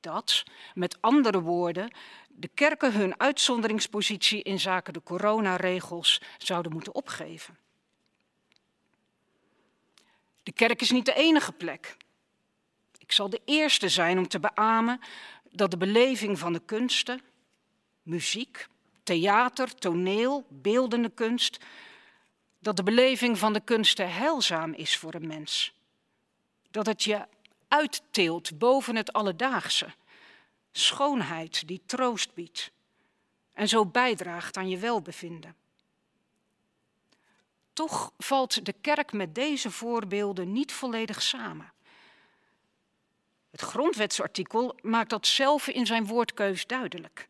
Dat, 0.00 0.42
met 0.74 0.96
andere 1.00 1.40
woorden, 1.40 1.90
de 2.28 2.48
kerken 2.54 2.92
hun 2.92 3.20
uitzonderingspositie 3.20 4.42
in 4.42 4.60
zaken 4.60 4.92
de 4.92 5.02
coronaregels 5.02 6.20
zouden 6.38 6.72
moeten 6.72 6.94
opgeven. 6.94 7.58
De 10.42 10.52
kerk 10.52 10.80
is 10.80 10.90
niet 10.90 11.06
de 11.06 11.14
enige 11.14 11.52
plek. 11.52 11.96
Ik 13.04 13.12
zal 13.12 13.30
de 13.30 13.40
eerste 13.44 13.88
zijn 13.88 14.18
om 14.18 14.28
te 14.28 14.40
beamen 14.40 15.00
dat 15.50 15.70
de 15.70 15.76
beleving 15.76 16.38
van 16.38 16.52
de 16.52 16.62
kunsten, 16.64 17.20
muziek, 18.02 18.68
theater, 19.02 19.74
toneel, 19.74 20.46
beeldende 20.48 21.10
kunst, 21.10 21.64
dat 22.58 22.76
de 22.76 22.82
beleving 22.82 23.38
van 23.38 23.52
de 23.52 23.60
kunsten 23.60 24.12
heilzaam 24.12 24.72
is 24.72 24.96
voor 24.96 25.14
een 25.14 25.26
mens. 25.26 25.74
Dat 26.70 26.86
het 26.86 27.02
je 27.02 27.26
uitteelt 27.68 28.58
boven 28.58 28.96
het 28.96 29.12
alledaagse. 29.12 29.94
Schoonheid 30.72 31.68
die 31.68 31.82
troost 31.86 32.34
biedt 32.34 32.70
en 33.52 33.68
zo 33.68 33.86
bijdraagt 33.86 34.56
aan 34.56 34.68
je 34.68 34.78
welbevinden. 34.78 35.56
Toch 37.72 38.12
valt 38.18 38.64
de 38.66 38.74
kerk 38.80 39.12
met 39.12 39.34
deze 39.34 39.70
voorbeelden 39.70 40.52
niet 40.52 40.72
volledig 40.72 41.22
samen. 41.22 41.73
Het 43.54 43.62
grondwetsartikel 43.62 44.78
maakt 44.82 45.10
dat 45.10 45.26
zelf 45.26 45.68
in 45.68 45.86
zijn 45.86 46.06
woordkeus 46.06 46.66
duidelijk. 46.66 47.26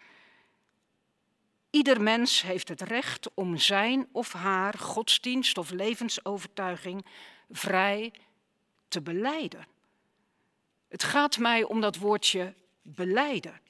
Ieder 1.71 2.01
mens 2.01 2.43
heeft 2.43 2.69
het 2.69 2.81
recht 2.81 3.31
om 3.35 3.57
zijn 3.57 4.09
of 4.13 4.33
haar 4.33 4.75
godsdienst 4.79 5.59
of 5.59 5.71
levensovertuiging 5.71 7.07
vrij 7.51 8.13
te 8.89 9.03
beleiden. 9.03 9.67
Het 10.89 11.03
gaat 11.03 11.39
mij 11.39 11.63
om 11.63 11.81
dat 11.81 11.97
woordje 11.97 12.55
beleiden. 12.83 13.61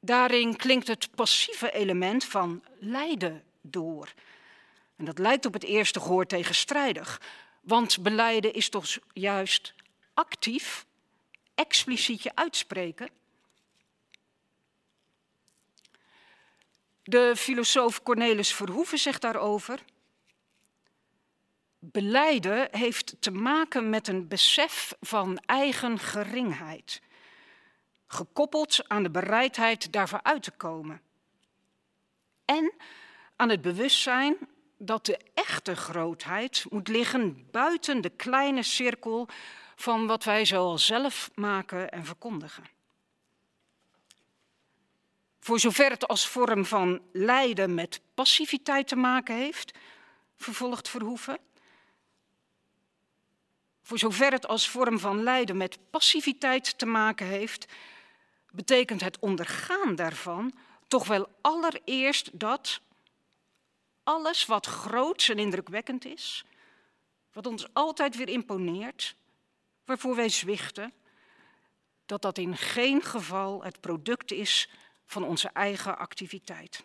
Daarin 0.00 0.56
klinkt 0.56 0.88
het 0.88 1.14
passieve 1.14 1.72
element 1.72 2.24
van 2.24 2.64
lijden 2.78 3.42
door. 3.60 4.12
En 4.96 5.04
dat 5.04 5.18
lijkt 5.18 5.46
op 5.46 5.52
het 5.52 5.64
eerste 5.64 6.00
gehoor 6.00 6.26
tegenstrijdig, 6.26 7.20
want 7.60 8.02
beleiden 8.02 8.52
is 8.52 8.68
toch 8.68 8.86
juist 9.12 9.74
actief, 10.14 10.86
expliciet 11.54 12.22
je 12.22 12.34
uitspreken. 12.34 13.08
De 17.02 17.36
filosoof 17.36 18.02
Cornelis 18.02 18.54
Verhoeven 18.54 18.98
zegt 18.98 19.20
daarover. 19.20 19.84
Beleiden 21.78 22.68
heeft 22.70 23.16
te 23.18 23.30
maken 23.30 23.90
met 23.90 24.08
een 24.08 24.28
besef 24.28 24.94
van 25.00 25.38
eigen 25.38 25.98
geringheid, 25.98 27.00
gekoppeld 28.06 28.88
aan 28.88 29.02
de 29.02 29.10
bereidheid 29.10 29.92
daarvoor 29.92 30.22
uit 30.22 30.42
te 30.42 30.50
komen. 30.50 31.00
En 32.44 32.72
aan 33.36 33.48
het 33.48 33.62
bewustzijn 33.62 34.36
dat 34.78 35.06
de 35.06 35.18
echte 35.34 35.76
grootheid 35.76 36.64
moet 36.70 36.88
liggen 36.88 37.46
buiten 37.50 38.00
de 38.00 38.10
kleine 38.10 38.62
cirkel 38.62 39.28
van 39.76 40.06
wat 40.06 40.24
wij 40.24 40.44
zo 40.44 40.76
zelf 40.76 41.30
maken 41.34 41.90
en 41.90 42.04
verkondigen. 42.04 42.64
Voor 45.40 45.60
zover 45.60 45.90
het 45.90 46.08
als 46.08 46.28
vorm 46.28 46.64
van 46.64 47.02
lijden 47.12 47.74
met 47.74 48.00
passiviteit 48.14 48.88
te 48.88 48.96
maken 48.96 49.34
heeft, 49.34 49.78
vervolgt 50.36 50.88
Verhoeven, 50.88 51.38
voor 53.82 53.98
zover 53.98 54.32
het 54.32 54.46
als 54.46 54.68
vorm 54.68 54.98
van 54.98 55.22
lijden 55.22 55.56
met 55.56 55.78
passiviteit 55.90 56.78
te 56.78 56.86
maken 56.86 57.26
heeft, 57.26 57.72
betekent 58.50 59.00
het 59.00 59.18
ondergaan 59.18 59.94
daarvan 59.94 60.54
toch 60.88 61.06
wel 61.06 61.28
allereerst 61.40 62.38
dat 62.38 62.80
alles 64.02 64.46
wat 64.46 64.66
groots 64.66 65.28
en 65.28 65.38
indrukwekkend 65.38 66.04
is, 66.04 66.44
wat 67.32 67.46
ons 67.46 67.66
altijd 67.72 68.16
weer 68.16 68.28
imponeert, 68.28 69.14
waarvoor 69.84 70.16
wij 70.16 70.28
zwichten, 70.28 70.92
dat 72.06 72.22
dat 72.22 72.38
in 72.38 72.56
geen 72.56 73.02
geval 73.02 73.64
het 73.64 73.80
product 73.80 74.30
is 74.32 74.68
van 75.06 75.24
onze 75.24 75.48
eigen 75.48 75.98
activiteit. 75.98 76.84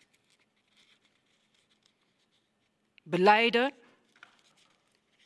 Beleiden, 3.04 3.74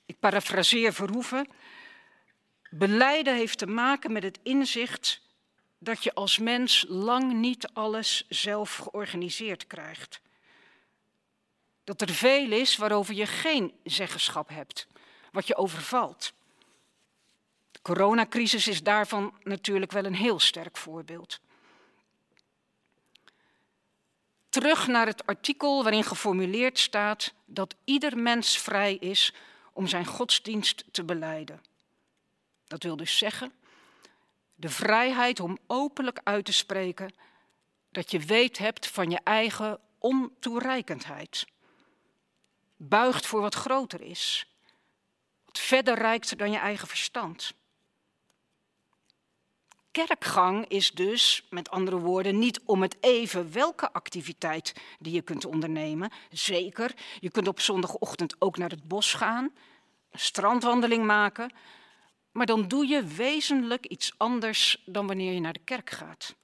ik 0.05 0.19
parafraseer 0.19 0.93
Verhoeven, 0.93 1.47
beleiden 2.69 3.35
heeft 3.35 3.57
te 3.57 3.67
maken 3.67 4.11
met 4.11 4.23
het 4.23 4.39
inzicht 4.43 5.21
dat 5.77 6.03
je 6.03 6.13
als 6.13 6.37
mens 6.37 6.85
lang 6.87 7.33
niet 7.33 7.67
alles 7.67 8.25
zelf 8.29 8.75
georganiseerd 8.75 9.67
krijgt. 9.67 10.21
Dat 11.83 12.01
er 12.01 12.09
veel 12.09 12.51
is 12.51 12.77
waarover 12.77 13.13
je 13.13 13.25
geen 13.25 13.73
zeggenschap 13.83 14.49
hebt, 14.49 14.87
wat 15.31 15.47
je 15.47 15.55
overvalt. 15.55 16.33
De 17.71 17.79
coronacrisis 17.81 18.67
is 18.67 18.83
daarvan 18.83 19.33
natuurlijk 19.43 19.91
wel 19.91 20.05
een 20.05 20.15
heel 20.15 20.39
sterk 20.39 20.77
voorbeeld. 20.77 21.39
Terug 24.49 24.87
naar 24.87 25.05
het 25.05 25.25
artikel 25.25 25.83
waarin 25.83 26.03
geformuleerd 26.03 26.79
staat 26.79 27.33
dat 27.45 27.75
ieder 27.83 28.17
mens 28.17 28.57
vrij 28.57 28.95
is 28.95 29.33
om 29.73 29.87
zijn 29.87 30.05
godsdienst 30.05 30.83
te 30.91 31.03
beleiden. 31.03 31.61
Dat 32.67 32.83
wil 32.83 32.95
dus 32.95 33.17
zeggen 33.17 33.51
de 34.61 34.69
vrijheid 34.69 35.39
om 35.39 35.57
openlijk 35.67 36.19
uit 36.23 36.45
te 36.45 36.53
spreken 36.53 37.13
dat 37.91 38.11
je 38.11 38.19
weet 38.19 38.57
hebt 38.57 38.87
van 38.87 39.09
je 39.09 39.19
eigen 39.23 39.79
ontoereikendheid. 39.97 41.45
Buigt 42.75 43.25
voor 43.25 43.41
wat 43.41 43.55
groter 43.55 44.01
is, 44.01 44.45
wat 45.45 45.59
verder 45.59 45.95
reikt 45.97 46.37
dan 46.37 46.51
je 46.51 46.57
eigen 46.57 46.87
verstand. 46.87 47.53
Kerkgang 49.91 50.67
is 50.67 50.91
dus, 50.91 51.47
met 51.49 51.69
andere 51.69 51.99
woorden, 51.99 52.39
niet 52.39 52.61
om 52.65 52.81
het 52.81 52.97
even 52.99 53.53
welke 53.53 53.91
activiteit 53.93 54.73
die 54.99 55.13
je 55.13 55.21
kunt 55.21 55.45
ondernemen. 55.45 56.11
Zeker, 56.29 56.93
je 57.19 57.31
kunt 57.31 57.47
op 57.47 57.59
zondagochtend 57.59 58.35
ook 58.39 58.57
naar 58.57 58.69
het 58.69 58.87
bos 58.87 59.13
gaan, 59.13 59.43
een 60.11 60.19
strandwandeling 60.19 61.05
maken, 61.05 61.53
maar 62.31 62.45
dan 62.45 62.67
doe 62.67 62.87
je 62.87 63.03
wezenlijk 63.03 63.85
iets 63.85 64.13
anders 64.17 64.83
dan 64.85 65.07
wanneer 65.07 65.33
je 65.33 65.39
naar 65.39 65.53
de 65.53 65.63
kerk 65.63 65.89
gaat. 65.89 66.35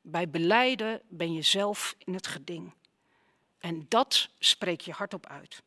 Bij 0.00 0.28
beleiden 0.28 1.02
ben 1.08 1.32
je 1.32 1.42
zelf 1.42 1.94
in 1.98 2.14
het 2.14 2.26
geding. 2.26 2.74
En 3.58 3.86
dat 3.88 4.28
spreek 4.38 4.80
je 4.80 4.92
hardop 4.92 5.26
uit. 5.26 5.62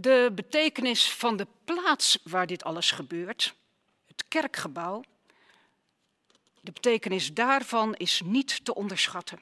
De 0.00 0.32
betekenis 0.34 1.12
van 1.12 1.36
de 1.36 1.46
plaats 1.64 2.18
waar 2.22 2.46
dit 2.46 2.64
alles 2.64 2.90
gebeurt, 2.90 3.54
het 4.06 4.24
kerkgebouw, 4.28 5.02
de 6.60 6.72
betekenis 6.72 7.34
daarvan 7.34 7.94
is 7.94 8.20
niet 8.24 8.64
te 8.64 8.74
onderschatten. 8.74 9.38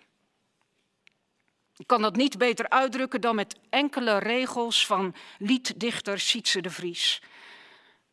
Ik 1.76 1.86
kan 1.86 2.02
dat 2.02 2.16
niet 2.16 2.38
beter 2.38 2.68
uitdrukken 2.68 3.20
dan 3.20 3.34
met 3.34 3.58
enkele 3.68 4.18
regels 4.18 4.86
van 4.86 5.14
lieddichter 5.38 6.20
Sietse 6.20 6.60
de 6.60 6.70
Vries. 6.70 7.22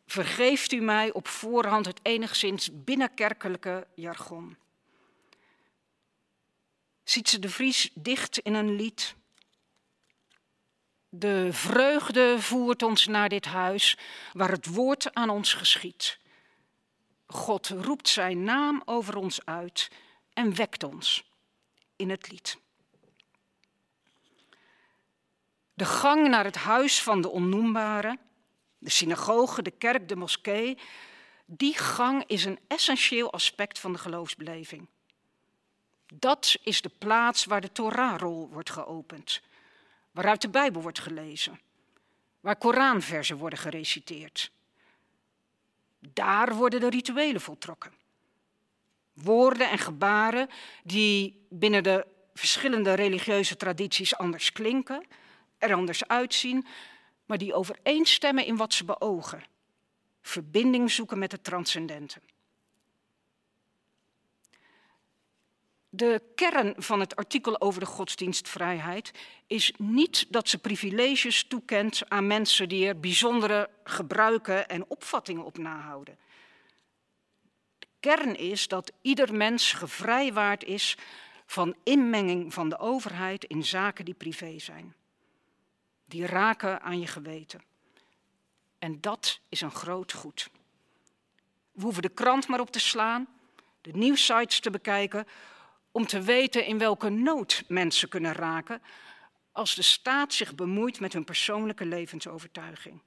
Vergeeft 0.06 0.72
u 0.72 0.80
mij 0.80 1.12
op 1.12 1.28
voorhand 1.28 1.86
het 1.86 2.00
enigszins 2.02 2.70
binnenkerkelijke 2.72 3.86
jargon. 3.94 4.56
Sietse 7.04 7.38
de 7.38 7.48
Vries 7.48 7.90
dicht 7.94 8.38
in 8.38 8.54
een 8.54 8.76
lied. 8.76 9.14
De 11.16 11.48
vreugde 11.52 12.36
voert 12.38 12.82
ons 12.82 13.06
naar 13.06 13.28
dit 13.28 13.44
huis 13.44 13.98
waar 14.32 14.50
het 14.50 14.66
woord 14.66 15.14
aan 15.14 15.30
ons 15.30 15.52
geschiet. 15.52 16.18
God 17.26 17.68
roept 17.68 18.08
zijn 18.08 18.44
naam 18.44 18.82
over 18.84 19.16
ons 19.16 19.46
uit 19.46 19.90
en 20.32 20.54
wekt 20.54 20.82
ons 20.82 21.30
in 21.96 22.10
het 22.10 22.30
lied. 22.30 22.58
De 25.74 25.84
gang 25.84 26.28
naar 26.28 26.44
het 26.44 26.56
huis 26.56 27.02
van 27.02 27.20
de 27.20 27.28
onnoembare, 27.28 28.18
de 28.78 28.90
synagoge, 28.90 29.62
de 29.62 29.70
kerk, 29.70 30.08
de 30.08 30.16
moskee, 30.16 30.78
die 31.46 31.78
gang 31.78 32.24
is 32.26 32.44
een 32.44 32.58
essentieel 32.68 33.32
aspect 33.32 33.78
van 33.78 33.92
de 33.92 33.98
geloofsbeleving. 33.98 34.88
Dat 36.14 36.56
is 36.62 36.80
de 36.80 36.90
plaats 36.98 37.44
waar 37.44 37.60
de 37.60 37.72
Torahrol 37.72 38.48
wordt 38.48 38.70
geopend, 38.70 39.42
waaruit 40.14 40.40
de 40.40 40.48
Bijbel 40.48 40.82
wordt 40.82 40.98
gelezen, 40.98 41.60
waar 42.40 42.56
Koranversen 42.56 43.36
worden 43.36 43.58
gereciteerd. 43.58 44.50
Daar 45.98 46.54
worden 46.54 46.80
de 46.80 46.90
rituelen 46.90 47.40
voltrokken. 47.40 47.92
Woorden 49.12 49.70
en 49.70 49.78
gebaren 49.78 50.48
die 50.84 51.46
binnen 51.50 51.82
de 51.82 52.06
verschillende 52.34 52.94
religieuze 52.94 53.56
tradities 53.56 54.16
anders 54.16 54.52
klinken, 54.52 55.06
er 55.58 55.74
anders 55.74 56.08
uitzien, 56.08 56.66
maar 57.26 57.38
die 57.38 57.54
overeenstemmen 57.54 58.46
in 58.46 58.56
wat 58.56 58.74
ze 58.74 58.84
beogen. 58.84 59.44
Verbinding 60.22 60.90
zoeken 60.90 61.18
met 61.18 61.32
het 61.32 61.44
transcendente. 61.44 62.20
De 65.96 66.22
kern 66.34 66.74
van 66.76 67.00
het 67.00 67.16
artikel 67.16 67.60
over 67.60 67.80
de 67.80 67.86
godsdienstvrijheid 67.86 69.10
is 69.46 69.72
niet 69.76 70.26
dat 70.28 70.48
ze 70.48 70.58
privileges 70.58 71.44
toekent 71.44 72.08
aan 72.08 72.26
mensen 72.26 72.68
die 72.68 72.86
er 72.86 73.00
bijzondere 73.00 73.70
gebruiken 73.84 74.68
en 74.68 74.90
opvattingen 74.90 75.44
op 75.44 75.58
nahouden. 75.58 76.18
De 77.78 77.86
kern 78.00 78.36
is 78.36 78.68
dat 78.68 78.92
ieder 79.02 79.34
mens 79.34 79.72
gevrijwaard 79.72 80.64
is 80.64 80.96
van 81.46 81.76
inmenging 81.84 82.54
van 82.54 82.68
de 82.68 82.78
overheid 82.78 83.44
in 83.44 83.64
zaken 83.64 84.04
die 84.04 84.14
privé 84.14 84.58
zijn 84.58 84.94
die 86.04 86.26
raken 86.26 86.80
aan 86.80 87.00
je 87.00 87.06
geweten. 87.06 87.62
En 88.78 89.00
dat 89.00 89.40
is 89.48 89.60
een 89.60 89.70
groot 89.70 90.12
goed. 90.12 90.50
We 91.72 91.82
hoeven 91.82 92.02
de 92.02 92.08
krant 92.08 92.48
maar 92.48 92.60
op 92.60 92.70
te 92.70 92.80
slaan, 92.80 93.26
de 93.80 93.90
nieuwsites 93.92 94.60
te 94.60 94.70
bekijken, 94.70 95.26
om 95.94 96.06
te 96.06 96.20
weten 96.20 96.64
in 96.64 96.78
welke 96.78 97.08
nood 97.08 97.64
mensen 97.68 98.08
kunnen 98.08 98.32
raken 98.32 98.82
als 99.52 99.74
de 99.74 99.82
staat 99.82 100.32
zich 100.32 100.54
bemoeit 100.54 101.00
met 101.00 101.12
hun 101.12 101.24
persoonlijke 101.24 101.86
levensovertuiging. 101.86 103.00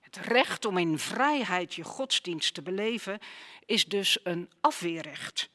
Het 0.00 0.16
recht 0.16 0.64
om 0.64 0.78
in 0.78 0.98
vrijheid 0.98 1.74
je 1.74 1.84
godsdienst 1.84 2.54
te 2.54 2.62
beleven 2.62 3.18
is 3.66 3.84
dus 3.84 4.18
een 4.22 4.50
afweerrecht, 4.60 5.50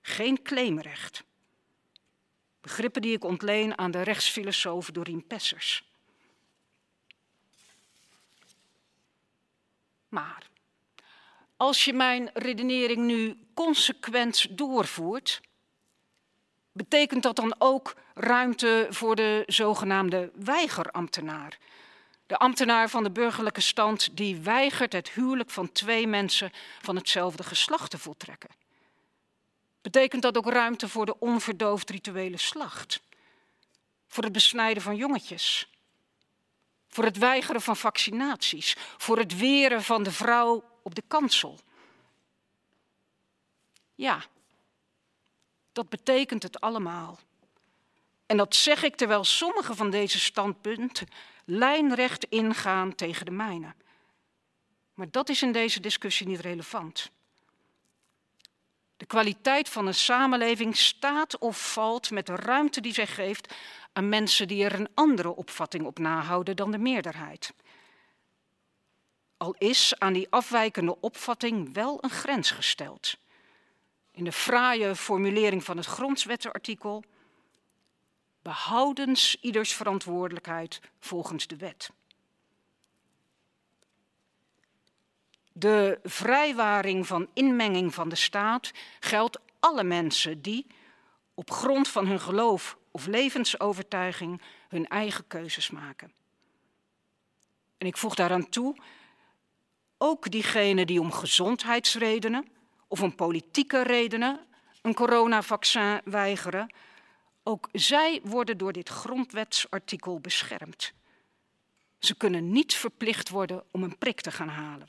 geen 0.00 0.42
claimrecht. 0.42 1.24
Begrippen 2.60 3.02
die 3.02 3.12
ik 3.12 3.24
ontleen 3.24 3.78
aan 3.78 3.90
de 3.90 4.02
rechtsfilosoof 4.02 4.90
Dorien 4.90 5.26
Pessers. 5.26 5.84
Maar 10.08 10.52
als 11.64 11.84
je 11.84 11.92
mijn 11.92 12.30
redenering 12.34 13.04
nu 13.04 13.36
consequent 13.54 14.58
doorvoert, 14.58 15.40
betekent 16.72 17.22
dat 17.22 17.36
dan 17.36 17.54
ook 17.58 17.94
ruimte 18.14 18.86
voor 18.90 19.16
de 19.16 19.42
zogenaamde 19.46 20.30
weigerambtenaar? 20.34 21.58
De 22.26 22.36
ambtenaar 22.36 22.90
van 22.90 23.02
de 23.02 23.10
burgerlijke 23.10 23.60
stand 23.60 24.16
die 24.16 24.36
weigert 24.36 24.92
het 24.92 25.10
huwelijk 25.10 25.50
van 25.50 25.72
twee 25.72 26.06
mensen 26.06 26.52
van 26.82 26.96
hetzelfde 26.96 27.42
geslacht 27.42 27.90
te 27.90 27.98
voltrekken. 27.98 28.50
Betekent 29.82 30.22
dat 30.22 30.36
ook 30.36 30.48
ruimte 30.48 30.88
voor 30.88 31.06
de 31.06 31.18
onverdoofd 31.18 31.90
rituele 31.90 32.38
slacht? 32.38 33.00
Voor 34.08 34.24
het 34.24 34.32
besnijden 34.32 34.82
van 34.82 34.96
jongetjes? 34.96 35.68
Voor 36.88 37.04
het 37.04 37.18
weigeren 37.18 37.60
van 37.60 37.76
vaccinaties? 37.76 38.76
Voor 38.96 39.18
het 39.18 39.38
weren 39.38 39.82
van 39.82 40.02
de 40.02 40.12
vrouw 40.12 40.72
op 40.84 40.94
de 40.94 41.02
kansel? 41.08 41.58
Ja, 43.94 44.24
dat 45.72 45.88
betekent 45.88 46.42
het 46.42 46.60
allemaal. 46.60 47.18
En 48.26 48.36
dat 48.36 48.54
zeg 48.54 48.82
ik 48.82 48.96
terwijl 48.96 49.24
sommige 49.24 49.74
van 49.74 49.90
deze 49.90 50.18
standpunten 50.20 51.08
lijnrecht 51.44 52.24
ingaan 52.24 52.94
tegen 52.94 53.24
de 53.24 53.30
mijne. 53.30 53.74
Maar 54.94 55.10
dat 55.10 55.28
is 55.28 55.42
in 55.42 55.52
deze 55.52 55.80
discussie 55.80 56.26
niet 56.26 56.40
relevant. 56.40 57.10
De 58.96 59.06
kwaliteit 59.06 59.68
van 59.68 59.86
een 59.86 59.94
samenleving 59.94 60.76
staat 60.76 61.38
of 61.38 61.72
valt 61.72 62.10
met 62.10 62.26
de 62.26 62.34
ruimte 62.34 62.80
die 62.80 62.92
zij 62.92 63.06
geeft 63.06 63.54
aan 63.92 64.08
mensen 64.08 64.48
die 64.48 64.64
er 64.64 64.74
een 64.74 64.88
andere 64.94 65.36
opvatting 65.36 65.84
op 65.84 65.98
nahouden 65.98 66.56
dan 66.56 66.70
de 66.70 66.78
meerderheid. 66.78 67.52
Al 69.36 69.54
is 69.58 69.98
aan 69.98 70.12
die 70.12 70.26
afwijkende 70.30 71.00
opvatting 71.00 71.74
wel 71.74 71.98
een 72.00 72.10
grens 72.10 72.50
gesteld. 72.50 73.16
In 74.10 74.24
de 74.24 74.32
fraaie 74.32 74.96
formulering 74.96 75.64
van 75.64 75.76
het 75.76 75.86
grondwettenartikel 75.86 77.04
behoudens 78.42 79.36
ieders 79.40 79.74
verantwoordelijkheid 79.74 80.80
volgens 80.98 81.46
de 81.46 81.56
wet. 81.56 81.90
De 85.52 85.98
vrijwaring 86.02 87.06
van 87.06 87.28
inmenging 87.32 87.94
van 87.94 88.08
de 88.08 88.16
staat 88.16 88.72
geldt 89.00 89.40
alle 89.60 89.84
mensen 89.84 90.42
die 90.42 90.66
op 91.34 91.50
grond 91.50 91.88
van 91.88 92.06
hun 92.06 92.20
geloof 92.20 92.78
of 92.90 93.06
levensovertuiging 93.06 94.42
hun 94.68 94.86
eigen 94.86 95.26
keuzes 95.26 95.70
maken. 95.70 96.12
En 97.78 97.86
ik 97.86 97.96
voeg 97.96 98.14
daaraan 98.14 98.48
toe, 98.48 98.76
ook 99.98 100.30
diegenen 100.30 100.86
die 100.86 101.00
om 101.00 101.12
gezondheidsredenen 101.12 102.48
of 102.88 103.02
om 103.02 103.14
politieke 103.14 103.82
redenen 103.82 104.40
een 104.82 104.94
coronavaccin 104.94 106.00
weigeren, 106.04 106.74
ook 107.42 107.68
zij 107.72 108.20
worden 108.24 108.58
door 108.58 108.72
dit 108.72 108.88
grondwetsartikel 108.88 110.20
beschermd. 110.20 110.92
Ze 111.98 112.14
kunnen 112.14 112.52
niet 112.52 112.74
verplicht 112.74 113.28
worden 113.28 113.64
om 113.70 113.82
een 113.82 113.98
prik 113.98 114.20
te 114.20 114.30
gaan 114.30 114.48
halen. 114.48 114.88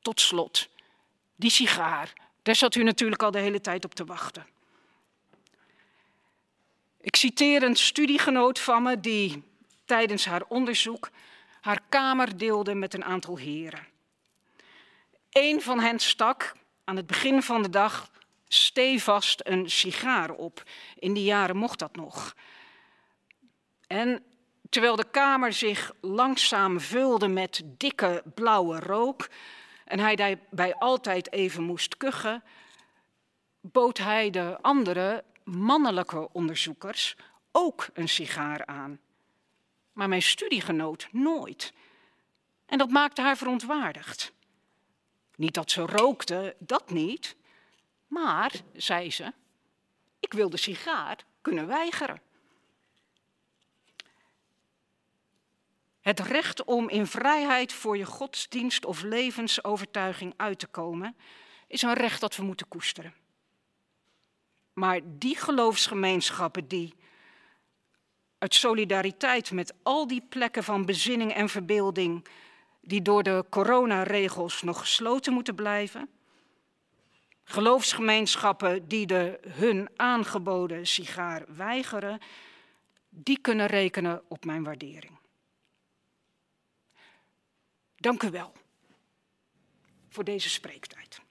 Tot 0.00 0.20
slot, 0.20 0.68
die 1.36 1.50
sigaar, 1.50 2.12
daar 2.42 2.56
zat 2.56 2.74
u 2.74 2.82
natuurlijk 2.82 3.22
al 3.22 3.30
de 3.30 3.38
hele 3.38 3.60
tijd 3.60 3.84
op 3.84 3.94
te 3.94 4.04
wachten. 4.04 4.46
Ik 7.00 7.16
citeer 7.16 7.62
een 7.62 7.76
studiegenoot 7.76 8.58
van 8.58 8.82
me 8.82 9.00
die 9.00 9.42
tijdens 9.84 10.24
haar 10.24 10.42
onderzoek 10.48 11.10
haar 11.62 11.80
kamer 11.88 12.38
deelde 12.38 12.74
met 12.74 12.94
een 12.94 13.04
aantal 13.04 13.38
heren. 13.38 13.86
Een 15.30 15.62
van 15.62 15.80
hen 15.80 15.98
stak 15.98 16.52
aan 16.84 16.96
het 16.96 17.06
begin 17.06 17.42
van 17.42 17.62
de 17.62 17.70
dag 17.70 18.10
stevast 18.48 19.40
een 19.44 19.70
sigaar 19.70 20.30
op. 20.30 20.62
In 20.98 21.12
die 21.12 21.24
jaren 21.24 21.56
mocht 21.56 21.78
dat 21.78 21.96
nog. 21.96 22.34
En 23.86 24.24
terwijl 24.68 24.96
de 24.96 25.10
kamer 25.10 25.52
zich 25.52 25.92
langzaam 26.00 26.80
vulde 26.80 27.28
met 27.28 27.62
dikke 27.64 28.22
blauwe 28.34 28.80
rook 28.80 29.28
en 29.84 29.98
hij 29.98 30.16
daarbij 30.16 30.74
altijd 30.74 31.32
even 31.32 31.62
moest 31.62 31.96
kuchen, 31.96 32.42
bood 33.60 33.98
hij 33.98 34.30
de 34.30 34.58
andere 34.60 35.24
mannelijke 35.44 36.32
onderzoekers 36.32 37.16
ook 37.52 37.86
een 37.92 38.08
sigaar 38.08 38.66
aan. 38.66 39.00
Maar 39.92 40.08
mijn 40.08 40.22
studiegenoot 40.22 41.08
nooit. 41.10 41.72
En 42.66 42.78
dat 42.78 42.90
maakte 42.90 43.22
haar 43.22 43.36
verontwaardigd. 43.36 44.32
Niet 45.36 45.54
dat 45.54 45.70
ze 45.70 45.80
rookte, 45.80 46.56
dat 46.58 46.90
niet. 46.90 47.36
Maar, 48.06 48.52
zei 48.72 49.10
ze, 49.10 49.32
ik 50.20 50.32
wil 50.32 50.50
de 50.50 50.56
sigaar 50.56 51.24
kunnen 51.40 51.66
weigeren. 51.66 52.22
Het 56.00 56.20
recht 56.20 56.64
om 56.64 56.88
in 56.88 57.06
vrijheid 57.06 57.72
voor 57.72 57.96
je 57.96 58.06
godsdienst 58.06 58.84
of 58.84 59.02
levensovertuiging 59.02 60.34
uit 60.36 60.58
te 60.58 60.66
komen, 60.66 61.16
is 61.66 61.82
een 61.82 61.94
recht 61.94 62.20
dat 62.20 62.36
we 62.36 62.42
moeten 62.42 62.68
koesteren. 62.68 63.14
Maar 64.72 65.00
die 65.04 65.36
geloofsgemeenschappen 65.36 66.68
die 66.68 66.94
uit 68.42 68.54
solidariteit 68.54 69.50
met 69.50 69.74
al 69.82 70.06
die 70.06 70.22
plekken 70.28 70.64
van 70.64 70.84
bezinning 70.84 71.32
en 71.32 71.48
verbeelding 71.48 72.26
die 72.80 73.02
door 73.02 73.22
de 73.22 73.44
coronaregels 73.50 74.62
nog 74.62 74.78
gesloten 74.78 75.32
moeten 75.32 75.54
blijven, 75.54 76.08
geloofsgemeenschappen 77.44 78.88
die 78.88 79.06
de 79.06 79.40
hun 79.48 79.88
aangeboden 79.96 80.86
sigaar 80.86 81.44
weigeren, 81.48 82.18
die 83.08 83.38
kunnen 83.40 83.66
rekenen 83.66 84.22
op 84.28 84.44
mijn 84.44 84.62
waardering. 84.62 85.18
Dank 87.96 88.22
u 88.22 88.30
wel 88.30 88.52
voor 90.08 90.24
deze 90.24 90.48
spreektijd. 90.48 91.21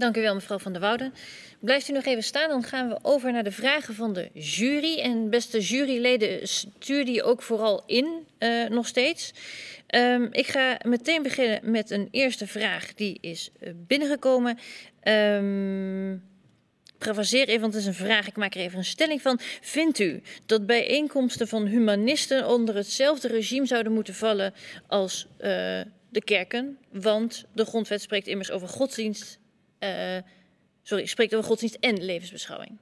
Dank 0.00 0.16
u 0.16 0.20
wel, 0.20 0.34
mevrouw 0.34 0.58
Van 0.58 0.72
der 0.72 0.80
Wouden. 0.80 1.14
Blijft 1.60 1.88
u 1.88 1.92
nog 1.92 2.04
even 2.04 2.22
staan, 2.22 2.48
dan 2.48 2.62
gaan 2.62 2.88
we 2.88 2.98
over 3.02 3.32
naar 3.32 3.44
de 3.44 3.52
vragen 3.52 3.94
van 3.94 4.12
de 4.12 4.30
jury. 4.32 4.98
En 4.98 5.30
beste 5.30 5.60
juryleden, 5.60 6.48
stuur 6.48 7.04
die 7.04 7.22
ook 7.22 7.42
vooral 7.42 7.82
in, 7.86 8.26
uh, 8.38 8.68
nog 8.68 8.86
steeds. 8.86 9.32
Um, 9.94 10.28
ik 10.30 10.46
ga 10.46 10.78
meteen 10.84 11.22
beginnen 11.22 11.70
met 11.70 11.90
een 11.90 12.08
eerste 12.10 12.46
vraag 12.46 12.94
die 12.94 13.18
is 13.20 13.50
uh, 13.60 13.70
binnengekomen. 13.74 14.58
Um, 15.02 16.22
Pravaseer 16.98 17.48
even, 17.48 17.60
want 17.60 17.72
het 17.72 17.82
is 17.82 17.88
een 17.88 18.06
vraag. 18.06 18.26
Ik 18.26 18.36
maak 18.36 18.54
er 18.54 18.60
even 18.60 18.78
een 18.78 18.84
stelling 18.84 19.22
van. 19.22 19.38
Vindt 19.60 19.98
u 19.98 20.22
dat 20.46 20.66
bijeenkomsten 20.66 21.48
van 21.48 21.66
humanisten 21.66 22.48
onder 22.48 22.74
hetzelfde 22.74 23.28
regime 23.28 23.66
zouden 23.66 23.92
moeten 23.92 24.14
vallen 24.14 24.54
als 24.86 25.26
uh, 25.32 25.46
de 26.10 26.22
kerken? 26.24 26.78
Want 26.92 27.44
de 27.52 27.64
grondwet 27.64 28.02
spreekt 28.02 28.26
immers 28.26 28.50
over 28.50 28.68
godsdienst 28.68 29.40
uh, 29.80 30.18
sorry, 30.82 31.06
spreekt 31.06 31.34
over 31.34 31.46
godsdienst 31.46 31.76
en 31.80 32.04
levensbeschouwing. 32.04 32.78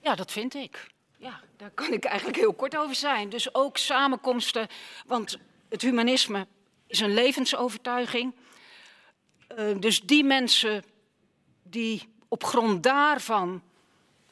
Ja, 0.00 0.14
dat 0.14 0.32
vind 0.32 0.54
ik. 0.54 0.86
Ja, 1.18 1.40
daar 1.56 1.70
kan 1.70 1.92
ik 1.92 2.04
eigenlijk 2.04 2.38
heel 2.38 2.54
kort 2.54 2.76
over 2.76 2.94
zijn. 2.94 3.28
Dus 3.28 3.54
ook 3.54 3.76
samenkomsten, 3.76 4.68
want 5.06 5.38
het 5.68 5.82
humanisme 5.82 6.46
is 6.86 7.00
een 7.00 7.14
levensovertuiging. 7.14 8.34
Uh, 9.58 9.80
dus 9.80 10.00
die 10.00 10.24
mensen 10.24 10.84
die 11.62 12.08
op 12.28 12.44
grond 12.44 12.82
daarvan 12.82 13.62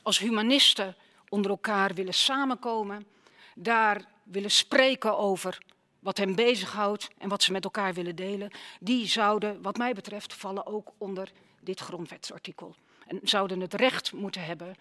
als 0.02 0.18
humanisten 0.18 0.96
onder 1.28 1.50
elkaar 1.50 1.94
willen 1.94 2.14
samenkomen, 2.14 3.06
daar 3.54 4.04
willen 4.22 4.50
spreken 4.50 5.18
over 5.18 5.58
wat 6.00 6.18
hen 6.18 6.34
bezighoudt 6.34 7.08
en 7.18 7.28
wat 7.28 7.42
ze 7.42 7.52
met 7.52 7.64
elkaar 7.64 7.94
willen 7.94 8.16
delen, 8.16 8.50
die 8.80 9.06
zouden, 9.06 9.62
wat 9.62 9.76
mij 9.76 9.92
betreft, 9.92 10.34
vallen 10.34 10.66
ook 10.66 10.92
onder 10.98 11.30
dit 11.60 11.80
grondwetsartikel. 11.80 12.74
En 13.06 13.20
zouden 13.22 13.60
het 13.60 13.74
recht 13.74 14.12
moeten 14.12 14.44
hebben 14.44 14.76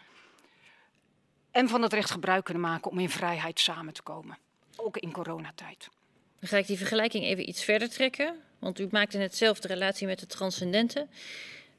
en 1.52 1.70
van 1.70 1.82
het 1.82 1.94
recht 1.94 2.12
gebruik 2.12 2.44
kunnen 2.44 2.64
maken 2.64 2.92
om 2.92 3.00
in 3.00 3.10
vrijheid 3.10 3.60
samen 3.60 3.94
te 3.94 4.02
komen. 4.02 4.38
Ook 4.76 4.98
in 4.98 5.12
coronatijd. 5.12 5.90
Dan 6.40 6.50
ga 6.50 6.58
ik 6.58 6.68
die 6.68 6.78
vergelijking 6.78 7.24
even 7.24 7.50
iets 7.50 7.64
verder 7.64 7.90
trekken. 7.90 8.36
Want 8.60 8.80
u 8.80 8.88
maakte 8.92 9.18
net 9.18 9.36
zelf 9.36 9.60
de 9.60 9.68
relatie 9.68 10.08
met 10.08 10.20
de 10.20 10.26
transcendente. 10.26 11.08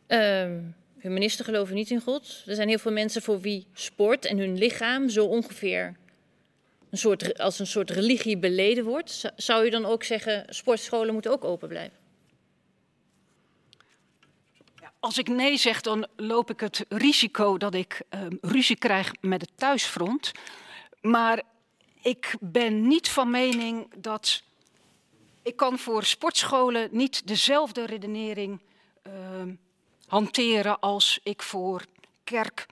Um, 0.07 0.75
humanisten 0.99 1.45
geloven 1.45 1.75
niet 1.75 1.91
in 1.91 2.01
God. 2.01 2.43
Er 2.47 2.55
zijn 2.55 2.69
heel 2.69 2.79
veel 2.79 2.93
mensen 2.93 3.23
voor 3.23 3.41
wie 3.41 3.67
sport 3.73 4.25
en 4.25 4.39
hun 4.39 4.59
lichaam 4.59 5.09
zo 5.09 5.27
ongeveer 5.27 5.97
een 6.91 6.99
soort, 6.99 7.39
als 7.39 7.59
een 7.59 7.67
soort 7.67 7.91
religie 7.91 8.39
beleden 8.39 8.85
wordt. 8.85 9.33
Zou 9.37 9.67
u 9.67 9.71
dan 9.71 9.85
ook 9.85 10.05
zeggen, 10.05 10.45
sportscholen 10.49 11.13
moeten 11.13 11.33
ook 11.33 11.45
open 11.45 11.69
blijven? 11.69 11.99
Als 15.01 15.19
ik 15.19 15.29
nee 15.29 15.57
zeg, 15.57 15.81
dan 15.81 16.07
loop 16.17 16.51
ik 16.51 16.61
het 16.61 16.85
risico 16.89 17.59
dat 17.59 17.75
ik 17.75 18.03
uh, 18.11 18.21
ruzie 18.41 18.77
krijg 18.77 19.13
met 19.21 19.41
het 19.41 19.51
thuisfront. 19.55 20.33
Maar 21.01 21.43
ik 22.03 22.35
ben 22.41 22.89
niet 22.89 23.09
van 23.09 23.31
mening 23.31 23.95
dat. 23.97 24.43
Ik 25.43 25.57
kan 25.57 25.79
voor 25.79 26.05
sportscholen 26.05 26.89
niet 26.93 27.27
dezelfde 27.27 27.87
redenering 27.87 28.61
uh, 29.07 29.13
hanteren 30.07 30.81
als 30.81 31.21
ik 31.23 31.43
voor 31.43 31.85
kerk, 32.25 32.67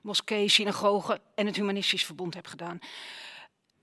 moskee, 0.00 0.48
synagogen 0.48 1.20
en 1.34 1.46
het 1.46 1.56
Humanistisch 1.56 2.04
Verbond 2.04 2.34
heb 2.34 2.46
gedaan. 2.46 2.78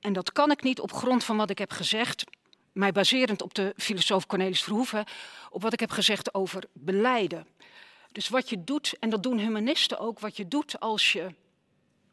En 0.01 0.13
dat 0.13 0.31
kan 0.31 0.51
ik 0.51 0.63
niet 0.63 0.79
op 0.79 0.93
grond 0.93 1.23
van 1.23 1.37
wat 1.37 1.49
ik 1.49 1.57
heb 1.57 1.71
gezegd, 1.71 2.23
mij 2.71 2.91
baserend 2.91 3.41
op 3.41 3.53
de 3.53 3.73
filosoof 3.77 4.25
Cornelis 4.25 4.63
Verhoeven, 4.63 5.05
op 5.49 5.61
wat 5.61 5.73
ik 5.73 5.79
heb 5.79 5.91
gezegd 5.91 6.33
over 6.33 6.63
beleiden. 6.73 7.47
Dus 8.11 8.29
wat 8.29 8.49
je 8.49 8.63
doet, 8.63 8.93
en 8.99 9.09
dat 9.09 9.23
doen 9.23 9.37
humanisten 9.37 9.99
ook, 9.99 10.19
wat 10.19 10.37
je 10.37 10.47
doet 10.47 10.79
als 10.79 11.11
je 11.11 11.35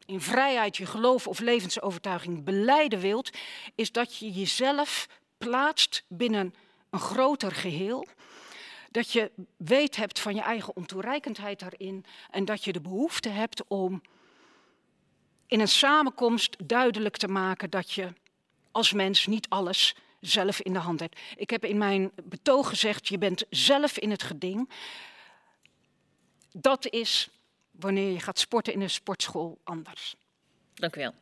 in 0.05 0.21
vrijheid 0.21 0.77
je 0.77 0.85
geloof 0.85 1.27
of 1.27 1.39
levensovertuiging 1.39 2.43
beleiden 2.43 2.99
wilt, 2.99 3.29
is 3.75 3.91
dat 3.91 4.17
je 4.17 4.31
jezelf 4.31 5.07
plaatst 5.37 6.03
binnen 6.07 6.53
een 6.89 6.99
groter 6.99 7.51
geheel. 7.51 8.07
Dat 8.91 9.11
je 9.11 9.31
weet 9.57 9.95
hebt 9.95 10.19
van 10.19 10.35
je 10.35 10.41
eigen 10.41 10.75
ontoereikendheid 10.75 11.59
daarin 11.59 12.05
en 12.29 12.45
dat 12.45 12.63
je 12.63 12.71
de 12.71 12.81
behoefte 12.81 13.29
hebt 13.29 13.63
om 13.67 14.01
in 15.49 15.59
een 15.59 15.67
samenkomst 15.67 16.55
duidelijk 16.63 17.17
te 17.17 17.27
maken 17.27 17.69
dat 17.69 17.91
je 17.91 18.13
als 18.71 18.93
mens 18.93 19.25
niet 19.25 19.49
alles 19.49 19.95
zelf 20.19 20.59
in 20.61 20.73
de 20.73 20.79
hand 20.79 20.99
hebt. 20.99 21.19
Ik 21.35 21.49
heb 21.49 21.65
in 21.65 21.77
mijn 21.77 22.11
betoog 22.23 22.69
gezegd, 22.69 23.07
je 23.07 23.17
bent 23.17 23.43
zelf 23.49 23.97
in 23.97 24.11
het 24.11 24.23
geding. 24.23 24.69
Dat 26.51 26.89
is 26.89 27.29
wanneer 27.71 28.11
je 28.11 28.19
gaat 28.19 28.39
sporten 28.39 28.73
in 28.73 28.81
een 28.81 28.89
sportschool 28.89 29.59
anders. 29.63 30.15
Dank 30.73 30.95
u 30.95 30.99
wel. 30.99 31.13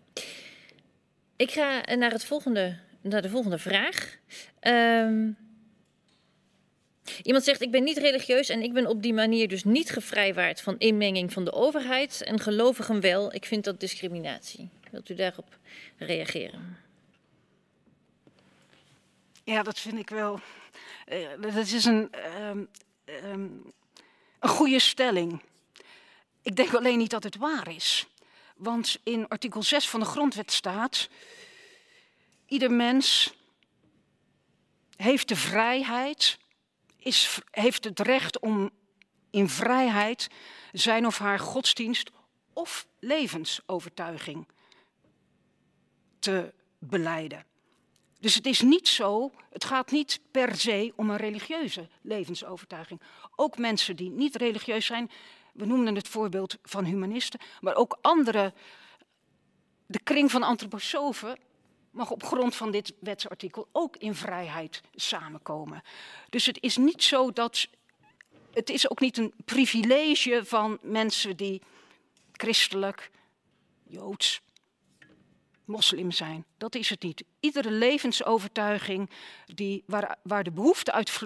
Ik 1.36 1.52
ga 1.52 1.96
naar, 1.96 2.12
het 2.12 2.26
volgende, 2.26 2.80
naar 3.02 3.22
de 3.22 3.30
volgende 3.30 3.58
vraag. 3.60 4.18
Um, 4.62 5.47
iemand 7.24 7.43
zegt, 7.43 7.62
ik 7.62 7.72
ben 7.72 7.84
niet 7.84 7.97
religieus 7.97 8.49
en 8.49 8.62
ik 8.62 8.74
ben 8.74 8.88
op 8.88 9.01
die 9.01 9.14
manier 9.14 9.47
dus 9.47 9.64
niet 9.64 9.89
gevrijwaard 9.89 10.62
van 10.62 10.76
inmenging 10.78 11.34
van 11.34 11.45
de 11.45 11.53
overheid 11.53 12.22
en 12.24 12.39
gelovigen 12.39 12.99
wel. 12.99 13.34
Ik 13.34 13.45
vind 13.45 13.64
dat 13.64 13.80
discriminatie. 13.80 14.70
Wilt 14.91 15.10
u 15.10 15.16
daarop 15.16 15.58
reageren? 15.97 16.78
Ja, 19.43 19.64
dat 19.64 19.80
vind 19.80 19.99
ik 19.99 20.10
wel. 20.10 20.39
Uh, 21.12 21.28
dat 21.39 21.55
is 21.55 21.86
een, 21.86 22.12
um, 22.41 22.70
um, 23.05 23.72
een 24.39 24.49
goede 24.49 24.80
stelling. 24.80 25.41
Ik 26.41 26.55
denk 26.55 26.74
alleen 26.74 26.97
niet 26.97 27.10
dat 27.10 27.24
het 27.24 27.36
waar 27.36 27.70
is. 27.70 28.08
Want 28.55 28.99
in 29.03 29.28
artikel 29.28 29.64
6 29.64 29.89
van 29.89 29.99
de 29.99 30.05
grondwet 30.05 30.51
staat: 30.51 31.10
ieder 32.45 32.72
mens 32.72 33.34
heeft 34.95 35.28
de 35.28 35.36
vrijheid, 35.36 36.38
is, 37.08 37.39
heeft 37.51 37.84
het 37.84 37.99
recht 37.99 38.39
om 38.39 38.70
in 39.30 39.49
vrijheid 39.49 40.28
zijn 40.72 41.05
of 41.05 41.18
haar 41.18 41.39
godsdienst 41.39 42.12
of 42.53 42.88
levensovertuiging 42.99 44.47
te 46.20 46.53
beleiden. 46.80 47.45
Dus 48.20 48.36
het 48.36 48.45
is 48.45 48.62
niet 48.62 48.88
zo, 48.88 49.32
het 49.49 49.66
gaat 49.66 49.91
niet 49.91 50.20
per 50.32 50.55
se 50.55 50.93
om 50.95 51.10
een 51.10 51.18
religieuze 51.18 51.89
levensovertuiging. 52.01 53.01
Ook 53.36 53.58
mensen 53.58 53.95
die 53.95 54.10
niet 54.10 54.36
religieus 54.36 54.86
zijn, 54.86 55.12
we 55.53 55.66
noemden 55.66 55.95
het 55.95 56.08
voorbeeld 56.08 56.58
van 56.64 56.84
humanisten, 56.84 57.39
maar 57.62 57.76
ook 57.76 57.97
andere, 58.01 58.53
de 59.86 59.99
kring 59.99 60.32
van 60.32 60.43
antroposofen 60.43 61.38
mag 61.98 62.12
op 62.12 62.24
grond 62.24 62.56
van 62.56 62.72
dit 62.72 62.93
wetsartikel 63.00 63.68
ook 63.72 63.98
in 63.98 64.16
vrijheid 64.16 64.82
samenkomen. 64.95 65.82
Dus 66.30 66.45
het 66.45 66.58
is 66.62 66.78
niet 66.78 67.04
zo 67.04 67.32
dat, 67.32 67.68
het 68.54 68.70
is 68.70 68.89
ook 68.89 69.00
niet 69.00 69.18
een 69.18 69.34
privilege 69.45 70.41
van 70.45 70.78
mensen 70.82 71.38
die 71.38 71.62
christelijk, 72.32 73.12
joods, 73.84 74.41
moslim 75.66 76.12
zijn. 76.12 76.45
Dat 76.58 76.76
is 76.76 76.89
het 76.89 77.04
niet. 77.04 77.24
Iedere 77.39 77.72
levensovertuiging 77.72 79.10
die, 79.45 79.84
waar, 79.86 80.18
waar 80.24 80.43
de 80.43 80.52
behoefte 80.52 80.91
uit 80.91 81.22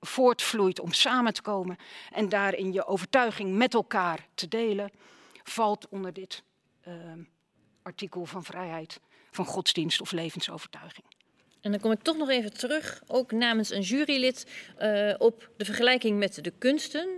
voortvloeit 0.00 0.80
om 0.80 0.92
samen 0.92 1.32
te 1.32 1.42
komen 1.42 1.76
en 2.10 2.28
daarin 2.28 2.72
je 2.72 2.86
overtuiging 2.86 3.54
met 3.54 3.74
elkaar 3.74 4.28
te 4.34 4.48
delen, 4.48 4.90
valt 5.42 5.88
onder 5.88 6.12
dit 6.12 6.42
uh, 6.88 6.94
artikel 7.82 8.24
van 8.24 8.44
vrijheid 8.44 9.00
van 9.32 9.44
godsdienst 9.44 10.00
of 10.00 10.12
levensovertuiging. 10.12 11.06
En 11.60 11.70
dan 11.70 11.80
kom 11.80 11.92
ik 11.92 12.02
toch 12.02 12.16
nog 12.16 12.28
even 12.28 12.52
terug, 12.52 13.02
ook 13.06 13.32
namens 13.32 13.70
een 13.70 13.80
jurylid, 13.80 14.46
uh, 14.80 15.14
op 15.18 15.50
de 15.56 15.64
vergelijking 15.64 16.18
met 16.18 16.44
de 16.44 16.52
kunsten. 16.58 17.08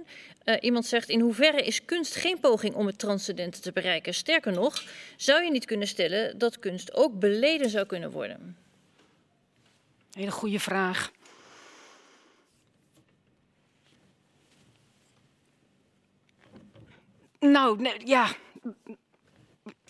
Uh, 0.45 0.55
iemand 0.61 0.87
zegt, 0.87 1.09
in 1.09 1.21
hoeverre 1.21 1.63
is 1.63 1.85
kunst 1.85 2.15
geen 2.15 2.41
poging 2.41 2.75
om 2.75 2.87
het 2.87 2.99
transcendente 2.99 3.61
te 3.61 3.73
bereiken? 3.73 4.15
Sterker 4.15 4.53
nog, 4.53 4.83
zou 5.17 5.45
je 5.45 5.51
niet 5.51 5.65
kunnen 5.65 5.89
stellen 5.89 6.39
dat 6.39 6.59
kunst 6.59 6.95
ook 6.95 7.19
beleden 7.19 7.71
zou 7.71 7.87
kunnen 7.87 8.11
worden? 8.11 8.57
Hele 10.13 10.31
goede 10.31 10.61
vraag. 10.61 11.13
Nou, 17.39 17.81
nee, 17.81 18.07
ja. 18.07 18.29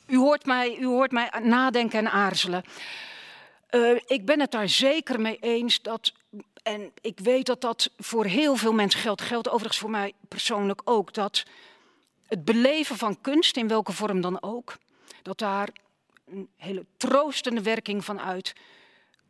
U 0.07 0.17
hoort, 0.17 0.47
mij, 0.47 0.77
u 0.77 0.87
hoort 0.87 1.13
mij 1.13 1.31
nadenken 1.43 1.99
en 1.99 2.11
aarzelen. 2.11 2.65
Uh, 3.71 4.01
ik 4.07 4.25
ben 4.25 4.41
het 4.41 4.51
daar 4.51 4.69
zeker 4.69 5.21
mee 5.21 5.39
eens 5.41 5.83
dat. 5.83 6.13
En 6.63 6.93
ik 7.01 7.21
weet 7.21 7.47
dat 7.47 7.61
dat 7.61 7.91
voor 7.99 8.25
heel 8.25 8.57
veel 8.57 8.73
mensen 8.73 9.01
geldt. 9.01 9.23
Geldt 9.23 9.49
overigens 9.49 9.79
voor 9.79 9.91
mij 9.91 10.13
persoonlijk 10.29 10.81
ook. 10.85 11.13
Dat 11.13 11.45
het 12.27 12.45
beleven 12.45 12.97
van 12.97 13.21
kunst, 13.21 13.57
in 13.57 13.69
welke 13.69 13.93
vorm 13.93 14.21
dan 14.21 14.43
ook, 14.43 14.77
dat 15.23 15.39
daar 15.39 15.69
een 16.27 16.49
hele 16.57 16.87
troostende 16.97 17.63
werking 17.63 18.05
van 18.05 18.21
uit 18.21 18.53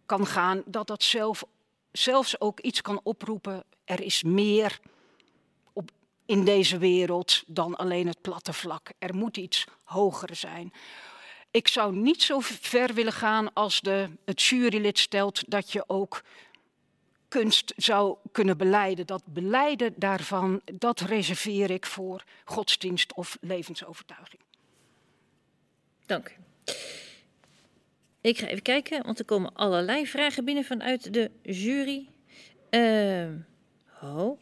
kan 0.07 0.27
gaan. 0.27 0.63
Dat 0.67 0.87
dat 0.87 1.03
zelf, 1.03 1.45
zelfs 1.93 2.41
ook 2.41 2.61
iets 2.61 2.81
kan 2.81 3.01
oproepen. 3.03 3.65
Er 3.85 4.01
is 4.01 4.23
meer 4.23 4.81
in 6.27 6.45
deze 6.45 6.79
wereld 6.79 7.43
dan 7.47 7.77
alleen 7.77 8.07
het 8.07 8.21
platte 8.21 8.53
vlak. 8.53 8.91
Er 8.99 9.15
moet 9.15 9.37
iets 9.37 9.67
hoger 9.95 10.37
zijn. 10.37 10.73
Ik 11.51 11.69
zou 11.69 11.97
niet 11.97 12.23
zo 12.23 12.41
ver 12.41 12.95
willen 12.95 13.13
gaan 13.13 13.53
als 13.53 13.81
de, 13.81 14.09
het 14.25 14.43
jurylid 14.43 14.99
stelt 14.99 15.51
dat 15.51 15.73
je 15.73 15.85
ook 15.87 16.23
kunst 17.29 17.73
zou 17.77 18.17
kunnen 18.33 18.57
beleiden. 18.57 19.07
Dat 19.07 19.23
beleiden 19.25 19.93
daarvan, 19.97 20.61
dat 20.73 21.01
reserveer 21.01 21.71
ik 21.71 21.87
voor 21.87 22.25
godsdienst 22.45 23.15
of 23.15 23.37
levensovertuiging. 23.41 24.43
Dank. 26.07 26.37
Ik 28.21 28.39
ga 28.39 28.47
even 28.47 28.63
kijken, 28.63 29.05
want 29.05 29.19
er 29.19 29.25
komen 29.25 29.55
allerlei 29.55 30.07
vragen 30.07 30.45
binnen 30.45 30.65
vanuit 30.65 31.13
de 31.13 31.31
jury. 31.43 32.09
Uh, 32.71 33.29
oh. 34.17 34.41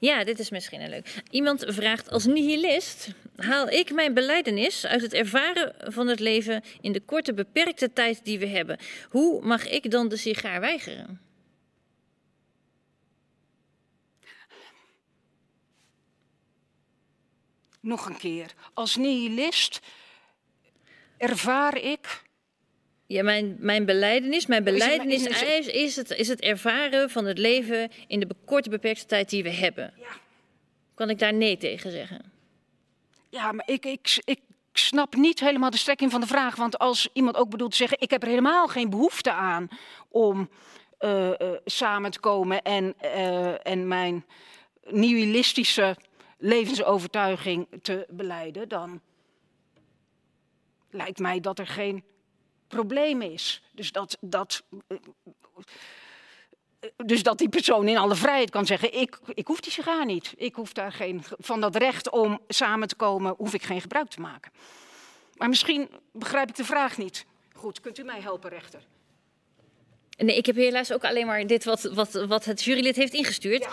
Ja, 0.00 0.24
dit 0.24 0.38
is 0.38 0.50
misschien 0.50 0.80
een 0.80 0.88
leuk. 0.88 1.22
Iemand 1.30 1.64
vraagt 1.66 2.10
als 2.10 2.26
nihilist 2.26 3.08
haal 3.36 3.68
ik 3.68 3.92
mijn 3.92 4.14
beleidenis 4.14 4.86
uit 4.86 5.02
het 5.02 5.12
ervaren 5.12 5.74
van 5.92 6.06
het 6.06 6.20
leven 6.20 6.62
in 6.80 6.92
de 6.92 7.00
korte 7.00 7.34
beperkte 7.34 7.92
tijd 7.92 8.24
die 8.24 8.38
we 8.38 8.46
hebben. 8.46 8.78
Hoe 9.08 9.44
mag 9.46 9.68
ik 9.68 9.90
dan 9.90 10.08
de 10.08 10.16
sigaar 10.16 10.60
weigeren? 10.60 11.20
Nog 17.80 18.06
een 18.06 18.18
keer. 18.18 18.54
Als 18.74 18.96
nihilist 18.96 19.80
ervaar 21.16 21.78
ik 21.78 22.22
ja, 23.06 23.22
mijn, 23.22 23.56
mijn 23.58 23.84
beleidenis, 23.84 24.46
mijn 24.46 24.64
beleidenis 24.64 25.26
is, 25.26 25.40
het, 25.40 25.66
is, 25.66 25.96
het, 25.96 26.10
is 26.10 26.28
het 26.28 26.40
ervaren 26.40 27.10
van 27.10 27.24
het 27.24 27.38
leven 27.38 27.90
in 28.06 28.20
de 28.20 28.28
korte 28.44 28.70
beperkte 28.70 29.06
tijd 29.06 29.30
die 29.30 29.42
we 29.42 29.50
hebben. 29.50 29.92
Ja. 29.98 30.06
Kan 30.94 31.10
ik 31.10 31.18
daar 31.18 31.34
nee 31.34 31.56
tegen 31.56 31.90
zeggen? 31.90 32.32
Ja, 33.28 33.52
maar 33.52 33.68
ik, 33.68 33.84
ik, 33.84 34.22
ik 34.24 34.40
snap 34.72 35.14
niet 35.14 35.40
helemaal 35.40 35.70
de 35.70 35.76
strekking 35.76 36.10
van 36.10 36.20
de 36.20 36.26
vraag. 36.26 36.56
Want 36.56 36.78
als 36.78 37.08
iemand 37.12 37.36
ook 37.36 37.50
bedoelt 37.50 37.70
te 37.70 37.76
zeggen, 37.76 38.00
ik 38.00 38.10
heb 38.10 38.22
er 38.22 38.28
helemaal 38.28 38.68
geen 38.68 38.90
behoefte 38.90 39.32
aan 39.32 39.68
om 40.08 40.50
uh, 41.00 41.28
uh, 41.28 41.34
samen 41.64 42.10
te 42.10 42.20
komen 42.20 42.62
en, 42.62 42.94
uh, 43.02 43.66
en 43.66 43.88
mijn 43.88 44.24
nihilistische 44.84 45.96
levensovertuiging 46.38 47.66
te 47.82 48.06
beleiden, 48.08 48.68
dan 48.68 49.00
lijkt 50.90 51.18
mij 51.18 51.40
dat 51.40 51.58
er 51.58 51.66
geen 51.66 52.04
probleem 52.68 53.22
is. 53.22 53.62
Dus 53.72 53.92
dat, 53.92 54.16
dat, 54.20 54.62
dus 56.96 57.22
dat 57.22 57.38
die 57.38 57.48
persoon 57.48 57.88
in 57.88 57.96
alle 57.96 58.14
vrijheid 58.14 58.50
kan 58.50 58.66
zeggen: 58.66 59.00
ik, 59.00 59.18
ik 59.34 59.46
hoef 59.46 59.60
die 59.60 59.72
sigaar 59.72 60.04
niet. 60.04 60.34
Ik 60.36 60.54
hoef 60.54 60.72
daar 60.72 60.92
geen, 60.92 61.22
van 61.38 61.60
dat 61.60 61.76
recht 61.76 62.10
om 62.10 62.40
samen 62.48 62.88
te 62.88 62.96
komen, 62.96 63.34
hoef 63.36 63.54
ik 63.54 63.62
geen 63.62 63.80
gebruik 63.80 64.08
te 64.08 64.20
maken. 64.20 64.52
Maar 65.36 65.48
misschien 65.48 65.88
begrijp 66.12 66.48
ik 66.48 66.56
de 66.56 66.64
vraag 66.64 66.98
niet. 66.98 67.26
Goed, 67.54 67.80
kunt 67.80 67.98
u 67.98 68.02
mij 68.02 68.20
helpen, 68.20 68.50
rechter? 68.50 68.86
Nee, 70.16 70.36
ik 70.36 70.46
heb 70.46 70.56
helaas 70.56 70.92
ook 70.92 71.04
alleen 71.04 71.26
maar 71.26 71.46
dit 71.46 71.64
wat, 71.64 71.82
wat, 71.82 72.12
wat 72.12 72.44
het 72.44 72.62
jurylid 72.62 72.96
heeft 72.96 73.12
ingestuurd. 73.12 73.66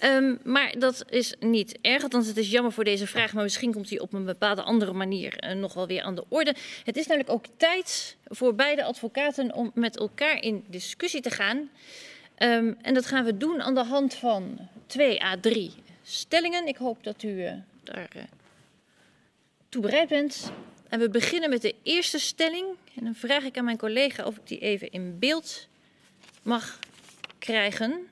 Ja. 0.00 0.16
Um, 0.16 0.38
maar 0.44 0.74
dat 0.78 1.04
is 1.08 1.34
niet 1.40 1.78
erg, 1.80 2.02
althans 2.02 2.26
het 2.26 2.36
is 2.36 2.50
jammer 2.50 2.72
voor 2.72 2.84
deze 2.84 3.06
vraag... 3.06 3.32
maar 3.32 3.42
misschien 3.42 3.72
komt 3.72 3.90
hij 3.90 4.00
op 4.00 4.12
een 4.12 4.24
bepaalde 4.24 4.62
andere 4.62 4.92
manier 4.92 5.44
uh, 5.44 5.52
nog 5.52 5.74
wel 5.74 5.86
weer 5.86 6.02
aan 6.02 6.14
de 6.14 6.24
orde. 6.28 6.54
Het 6.84 6.96
is 6.96 7.06
namelijk 7.06 7.32
ook 7.32 7.44
tijd 7.56 8.16
voor 8.24 8.54
beide 8.54 8.84
advocaten 8.84 9.54
om 9.54 9.70
met 9.74 9.96
elkaar 9.96 10.42
in 10.42 10.64
discussie 10.68 11.20
te 11.20 11.30
gaan. 11.30 11.70
Um, 12.38 12.76
en 12.82 12.94
dat 12.94 13.06
gaan 13.06 13.24
we 13.24 13.36
doen 13.36 13.62
aan 13.62 13.74
de 13.74 13.84
hand 13.84 14.14
van 14.14 14.58
twee 14.86 15.22
à 15.22 15.36
drie 15.40 15.72
stellingen. 16.02 16.66
Ik 16.66 16.76
hoop 16.76 17.04
dat 17.04 17.22
u 17.22 17.28
uh, 17.28 17.52
daar 17.82 18.10
uh, 18.16 18.22
toe 19.68 19.82
bereid 19.82 20.08
bent. 20.08 20.52
En 20.88 20.98
we 20.98 21.10
beginnen 21.10 21.50
met 21.50 21.62
de 21.62 21.74
eerste 21.82 22.18
stelling. 22.18 22.66
En 22.94 23.04
dan 23.04 23.14
vraag 23.14 23.44
ik 23.44 23.58
aan 23.58 23.64
mijn 23.64 23.78
collega 23.78 24.24
of 24.24 24.36
ik 24.36 24.46
die 24.46 24.58
even 24.58 24.90
in 24.90 25.18
beeld 25.18 25.68
mag 26.46 26.78
krijgen. 27.38 28.08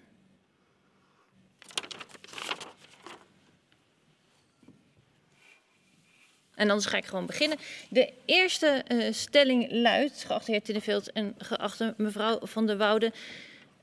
En 6.55 6.71
anders 6.71 6.87
ga 6.87 6.97
ik 6.97 7.05
gewoon 7.05 7.27
beginnen. 7.27 7.59
De 7.91 8.13
eerste 8.25 8.67
eh, 8.67 9.13
stelling 9.13 9.71
luidt, 9.71 10.25
geachte 10.25 10.51
heer 10.51 10.63
Tinneveld 10.63 11.13
en 11.13 11.35
geachte 11.39 11.95
mevrouw 11.97 12.39
Van 12.43 12.67
der 12.67 12.77
Woude. 12.77 13.13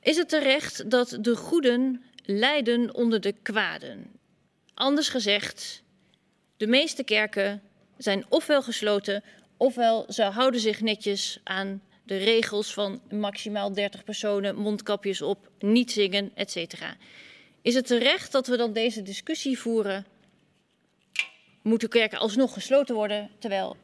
Is 0.02 0.18
het 0.18 0.30
terecht 0.30 0.90
dat 0.90 1.18
de 1.22 1.36
goeden 1.36 2.04
lijden 2.26 2.96
onder 2.96 3.22
de 3.22 3.36
kwaden? 3.42 4.12
Anders 4.74 5.10
gezegd, 5.10 5.84
de 6.58 6.68
meeste 6.68 7.04
kerken 7.04 7.62
zijn 7.98 8.26
ofwel 8.30 8.62
gesloten, 8.62 9.24
ofwel 9.58 10.06
ze 10.10 10.24
houden 10.24 10.60
zich 10.60 10.82
netjes 10.82 11.40
aan 11.44 11.82
de 12.12 12.18
regels 12.18 12.74
van 12.74 13.02
maximaal 13.10 13.74
30 13.74 14.04
personen, 14.04 14.56
mondkapjes 14.56 15.22
op, 15.22 15.50
niet 15.60 15.92
zingen, 15.92 16.32
etc. 16.36 16.74
Is 17.62 17.76
het 17.76 17.88
terecht 17.88 18.32
dat 18.32 18.48
we 18.48 18.58
dan 18.58 18.74
deze 18.74 19.02
discussie 19.02 19.60
voeren? 19.60 20.06
Moeten 21.62 21.90
kerken 21.90 22.20
alsnog 22.20 22.54
gesloten 22.54 22.96
worden, 22.96 23.30
terwijl 23.40 23.78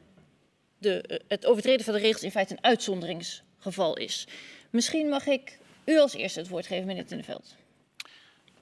de, 0.78 1.02
eh, 1.02 1.18
het 1.28 1.46
overtreden 1.46 1.84
van 1.84 1.94
de 1.94 2.00
regels 2.00 2.22
in 2.22 2.30
feite 2.30 2.52
een 2.52 2.64
uitzonderingsgeval 2.64 3.96
is? 3.96 4.26
Misschien 4.70 5.08
mag 5.08 5.26
ik 5.26 5.58
u 5.84 5.98
als 5.98 6.14
eerste 6.14 6.38
het 6.40 6.48
woord 6.48 6.66
geven, 6.66 6.86
meneer 6.86 7.06
Tinneveld. 7.06 7.56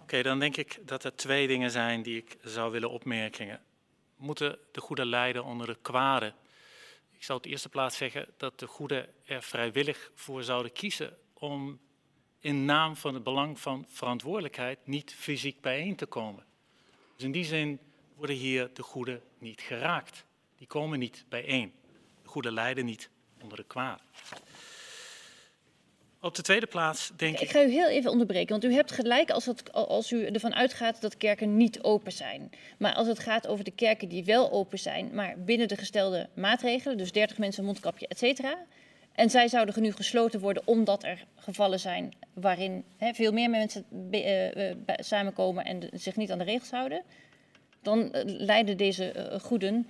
Oké, 0.01 0.23
dan 0.23 0.39
denk 0.39 0.57
ik 0.57 0.79
dat 0.85 1.05
er 1.05 1.17
twee 1.17 1.47
dingen 1.47 1.71
zijn 1.71 2.03
die 2.03 2.17
ik 2.17 2.37
zou 2.43 2.73
willen 2.73 2.91
opmerken. 2.91 3.61
Moeten 4.17 4.59
de 4.73 4.81
goede 4.81 5.07
lijden 5.07 5.45
onder 5.45 5.67
de 5.67 5.77
kwade? 5.83 6.33
Zou 7.27 7.39
het 7.39 7.49
eerste 7.51 7.68
plaats 7.68 7.97
zeggen 7.97 8.27
dat 8.37 8.59
de 8.59 8.66
goede 8.66 9.09
er 9.24 9.43
vrijwillig 9.43 10.11
voor 10.14 10.43
zouden 10.43 10.72
kiezen 10.72 11.16
om 11.33 11.81
in 12.41 12.64
naam 12.64 12.97
van 12.97 13.14
het 13.14 13.22
belang 13.22 13.61
van 13.61 13.85
verantwoordelijkheid 13.89 14.87
niet 14.87 15.14
fysiek 15.14 15.61
bijeen 15.61 15.97
te 15.97 16.07
komen. 16.07 16.45
Dus 17.16 17.24
in 17.24 17.33
die 17.33 17.45
zin 17.45 17.81
worden 18.14 18.37
hier 18.37 18.70
de 18.74 18.83
goede 18.83 19.22
niet 19.39 19.61
geraakt. 19.61 20.24
Die 20.57 20.66
komen 20.66 20.99
niet 20.99 21.24
bijeen. 21.29 21.74
De 22.22 22.29
goede 22.29 22.53
lijden 22.53 22.85
niet 22.85 23.11
onder 23.43 23.57
de 23.57 23.64
kwaad. 23.64 24.03
Op 26.27 26.35
de 26.35 26.43
tweede 26.43 26.66
plaats 26.66 27.12
denk 27.16 27.35
ik... 27.35 27.41
Ik 27.41 27.51
ga 27.51 27.62
u 27.62 27.70
heel 27.70 27.89
even 27.89 28.11
onderbreken, 28.11 28.49
want 28.49 28.64
u 28.64 28.74
hebt 28.74 28.93
gelijk 28.93 29.31
als, 29.31 29.47
het, 29.47 29.72
als 29.72 30.12
u 30.12 30.27
ervan 30.27 30.55
uitgaat 30.55 31.01
dat 31.01 31.16
kerken 31.16 31.57
niet 31.57 31.83
open 31.83 32.12
zijn. 32.12 32.51
Maar 32.79 32.95
als 32.95 33.07
het 33.07 33.18
gaat 33.18 33.47
over 33.47 33.64
de 33.64 33.70
kerken 33.70 34.09
die 34.09 34.24
wel 34.24 34.53
open 34.53 34.79
zijn, 34.79 35.11
maar 35.14 35.35
binnen 35.39 35.68
de 35.68 35.77
gestelde 35.77 36.29
maatregelen, 36.35 36.99
dus 36.99 37.12
30 37.12 37.39
mensen, 37.39 37.64
mondkapje, 37.64 38.09
et 38.09 38.18
cetera... 38.18 38.57
En 39.12 39.31
zij 39.31 39.49
zouden 39.49 39.83
nu 39.83 39.93
gesloten 39.93 40.41
worden 40.41 40.62
omdat 40.66 41.05
er 41.05 41.24
gevallen 41.37 41.81
zijn 41.81 42.14
waarin 42.35 42.85
hè, 42.97 43.12
veel 43.14 43.33
meer 43.33 43.51
mensen 43.51 43.85
uh, 44.11 44.55
uh, 44.55 44.74
samenkomen 44.87 45.64
en 45.64 45.89
zich 45.93 46.16
niet 46.16 46.31
aan 46.31 46.39
de 46.39 46.45
regels 46.45 46.70
houden. 46.70 47.03
Dan 47.83 47.99
uh, 47.99 48.09
lijden 48.24 48.77
deze 48.77 49.39
goeden 49.43 49.89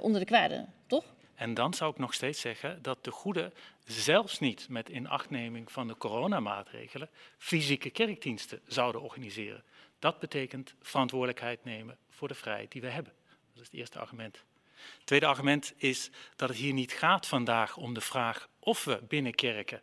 onder 0.00 0.20
de 0.20 0.26
kwade, 0.26 0.64
toch? 0.86 1.04
En 1.34 1.54
dan 1.54 1.74
zou 1.74 1.90
ik 1.90 1.98
nog 1.98 2.14
steeds 2.14 2.40
zeggen 2.40 2.78
dat 2.82 3.04
de 3.04 3.10
goede 3.10 3.52
zelfs 3.84 4.38
niet 4.38 4.68
met 4.68 4.88
inachtneming 4.88 5.72
van 5.72 5.86
de 5.86 5.96
coronamaatregelen 5.96 7.10
fysieke 7.38 7.90
kerkdiensten 7.90 8.60
zouden 8.66 9.02
organiseren. 9.02 9.64
Dat 9.98 10.18
betekent 10.18 10.74
verantwoordelijkheid 10.82 11.64
nemen 11.64 11.98
voor 12.10 12.28
de 12.28 12.34
vrijheid 12.34 12.72
die 12.72 12.80
we 12.80 12.88
hebben. 12.88 13.12
Dat 13.26 13.62
is 13.62 13.68
het 13.70 13.78
eerste 13.78 13.98
argument. 13.98 14.44
Het 14.74 15.06
tweede 15.06 15.26
argument 15.26 15.74
is 15.76 16.10
dat 16.36 16.48
het 16.48 16.58
hier 16.58 16.72
niet 16.72 16.92
gaat 16.92 17.26
vandaag 17.26 17.76
om 17.76 17.94
de 17.94 18.00
vraag 18.00 18.48
of 18.58 18.84
we 18.84 19.02
binnen 19.08 19.34
kerken 19.34 19.82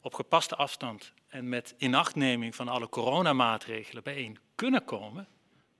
op 0.00 0.14
gepaste 0.14 0.56
afstand 0.56 1.12
en 1.28 1.48
met 1.48 1.74
inachtneming 1.78 2.54
van 2.54 2.68
alle 2.68 2.88
coronamaatregelen 2.88 4.02
bijeen 4.02 4.38
kunnen 4.54 4.84
komen. 4.84 5.28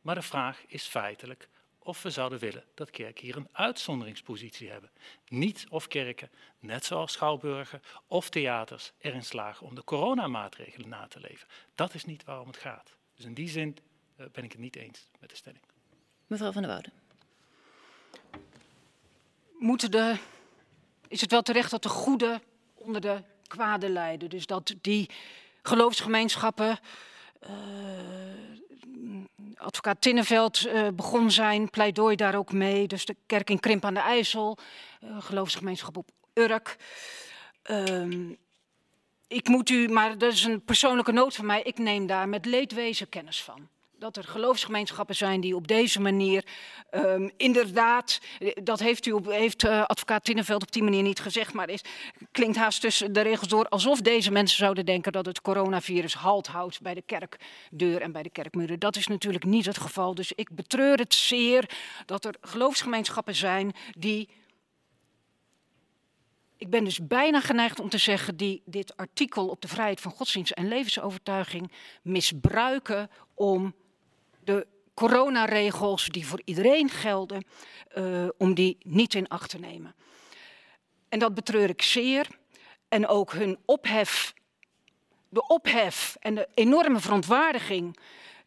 Maar 0.01 0.14
de 0.14 0.22
vraag 0.22 0.62
is 0.66 0.86
feitelijk 0.86 1.49
of 1.89 2.03
we 2.03 2.11
zouden 2.11 2.39
willen 2.39 2.64
dat 2.74 2.91
kerken 2.91 3.24
hier 3.24 3.36
een 3.36 3.49
uitzonderingspositie 3.53 4.70
hebben. 4.70 4.91
Niet 5.28 5.66
of 5.68 5.89
kerken, 5.89 6.30
net 6.59 6.84
zoals 6.84 7.12
schouwburgen 7.12 7.82
of 8.07 8.28
theaters, 8.28 8.93
erin 8.99 9.24
slagen 9.24 9.66
om 9.66 9.74
de 9.74 9.84
coronamaatregelen 9.84 10.89
na 10.89 11.07
te 11.07 11.20
leven. 11.20 11.49
Dat 11.74 11.95
is 11.95 12.05
niet 12.05 12.24
waarom 12.24 12.47
het 12.47 12.57
gaat. 12.57 12.97
Dus 13.14 13.24
in 13.24 13.34
die 13.34 13.49
zin 13.49 13.76
uh, 14.16 14.26
ben 14.32 14.45
ik 14.45 14.53
het 14.53 14.61
niet 14.61 14.76
eens 14.76 15.09
met 15.20 15.30
de 15.30 15.36
stelling. 15.36 15.62
Mevrouw 16.26 16.53
van 16.53 16.62
der 16.62 16.70
Woude. 16.70 16.91
Moeten 19.59 19.91
de, 19.91 20.16
is 21.09 21.20
het 21.20 21.30
wel 21.30 21.43
terecht 21.43 21.70
dat 21.70 21.82
de 21.82 21.89
goede 21.89 22.41
onder 22.74 23.01
de 23.01 23.22
kwade 23.47 23.89
lijden? 23.89 24.30
Dus 24.30 24.47
dat 24.47 24.74
die 24.80 25.11
geloofsgemeenschappen 25.62 26.70
uh, 26.70 26.76
advocaat 29.55 30.01
Tinneveld 30.01 30.66
uh, 30.66 30.89
begon 30.95 31.30
zijn 31.30 31.70
pleidooi 31.70 32.16
daar 32.16 32.34
ook 32.34 32.53
mee. 32.53 32.86
Dus 32.86 33.05
de 33.05 33.16
kerk 33.26 33.51
in 33.51 33.61
Krimp 33.61 33.84
aan 33.84 33.95
de 33.95 34.01
IJssel, 34.01 34.59
uh, 35.05 35.22
geloofsgemeenschap 35.22 35.97
op 35.97 36.09
Urk. 36.34 36.76
Um, 37.70 38.36
ik 39.26 39.49
moet 39.49 39.70
u, 39.70 39.89
maar 39.89 40.18
dat 40.18 40.32
is 40.32 40.45
een 40.45 40.64
persoonlijke 40.64 41.12
noot 41.12 41.34
van 41.34 41.47
mij, 41.47 41.62
ik 41.62 41.78
neem 41.78 42.07
daar 42.07 42.28
met 42.28 42.47
leedwezen 42.47 43.09
kennis 43.09 43.43
van 43.43 43.68
dat 43.99 44.16
er 44.16 44.24
geloofsgemeenschappen 44.24 45.14
zijn 45.16 45.40
die 45.40 45.57
op 45.57 45.68
deze 45.68 46.01
manier 46.01 46.44
um, 46.90 47.30
inderdaad, 47.36 48.20
dat 48.62 48.78
heeft, 48.78 49.07
u 49.07 49.20
heeft 49.24 49.64
uh, 49.64 49.84
advocaat 49.84 50.24
Tinneveld 50.24 50.62
op 50.62 50.72
die 50.72 50.82
manier 50.82 51.03
niet 51.03 51.20
gezegd, 51.20 51.53
maar 51.53 51.68
is, 51.68 51.80
klinkt 52.32 52.57
haast 52.57 52.80
tussen 52.80 53.12
de 53.12 53.20
regels 53.20 53.49
door 53.49 53.68
alsof 53.68 54.01
deze 54.01 54.30
mensen 54.30 54.59
zouden 54.59 54.86
denken 54.86 55.12
dat 55.12 55.26
het 55.26 55.40
coronavirus 55.40 56.14
halt 56.14 56.46
houdt 56.46 56.80
bij 56.80 56.94
de 56.94 57.03
kerkdeur 57.03 58.01
en 58.01 58.12
bij 58.12 58.22
de 58.22 58.30
kerkmuren. 58.30 58.78
Dat 58.78 58.96
is 58.96 59.07
natuurlijk 59.07 59.44
niet 59.44 59.66
het 59.66 59.78
geval. 59.78 60.14
Dus 60.14 60.32
ik 60.32 60.55
betreur 60.55 60.99
het 60.99 61.14
zeer 61.14 61.70
dat 62.07 62.24
er 62.24 62.34
geloofsgemeenschappen 62.40 63.34
zijn 63.34 63.72
die 63.96 64.28
ik 66.57 66.70
ben 66.70 66.84
dus 66.84 67.07
bijna 67.07 67.40
geneigd 67.40 67.80
om 67.80 67.88
te 67.88 67.99
zeggen 67.99 68.36
die 68.36 68.62
dit 68.64 68.96
artikel 68.96 69.49
op 69.49 69.61
de 69.61 69.68
vrijheid 69.68 70.01
van 70.01 70.12
godsdienst 70.12 70.53
en 70.53 70.68
levensovertuiging 70.68 71.72
misbruiken 72.03 73.11
om 73.34 73.74
de 74.49 74.66
coronaregels 74.94 76.07
die 76.07 76.26
voor 76.26 76.40
iedereen 76.44 76.90
gelden, 76.90 77.44
uh, 77.99 78.28
om 78.38 78.55
die 78.55 78.78
niet 78.82 79.14
in 79.14 79.28
acht 79.28 79.51
te 79.51 79.59
nemen. 79.59 79.94
En 81.09 81.18
dat 81.18 81.34
betreur 81.34 81.68
ik 81.68 81.82
zeer. 81.82 82.26
En 82.88 83.07
ook 83.07 83.32
hun 83.32 83.59
ophef, 83.64 84.34
de 85.28 85.46
ophef 85.46 86.16
en 86.20 86.34
de 86.34 86.49
enorme 86.55 87.01
verontwaardiging 87.01 87.99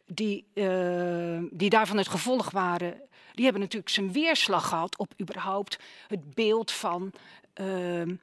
die, 0.06 0.46
uh, 0.54 1.42
die 1.50 1.70
daarvan 1.70 1.96
het 1.96 2.08
gevolg 2.08 2.50
waren, 2.50 3.00
die 3.32 3.44
hebben 3.44 3.62
natuurlijk 3.62 3.92
zijn 3.92 4.12
weerslag 4.12 4.68
gehad 4.68 4.98
op 4.98 5.12
überhaupt 5.20 5.78
het 6.06 6.34
beeld 6.34 6.72
van 6.72 7.12
uh, 7.60 8.16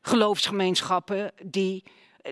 geloofsgemeenschappen 0.00 1.32
die 1.42 1.84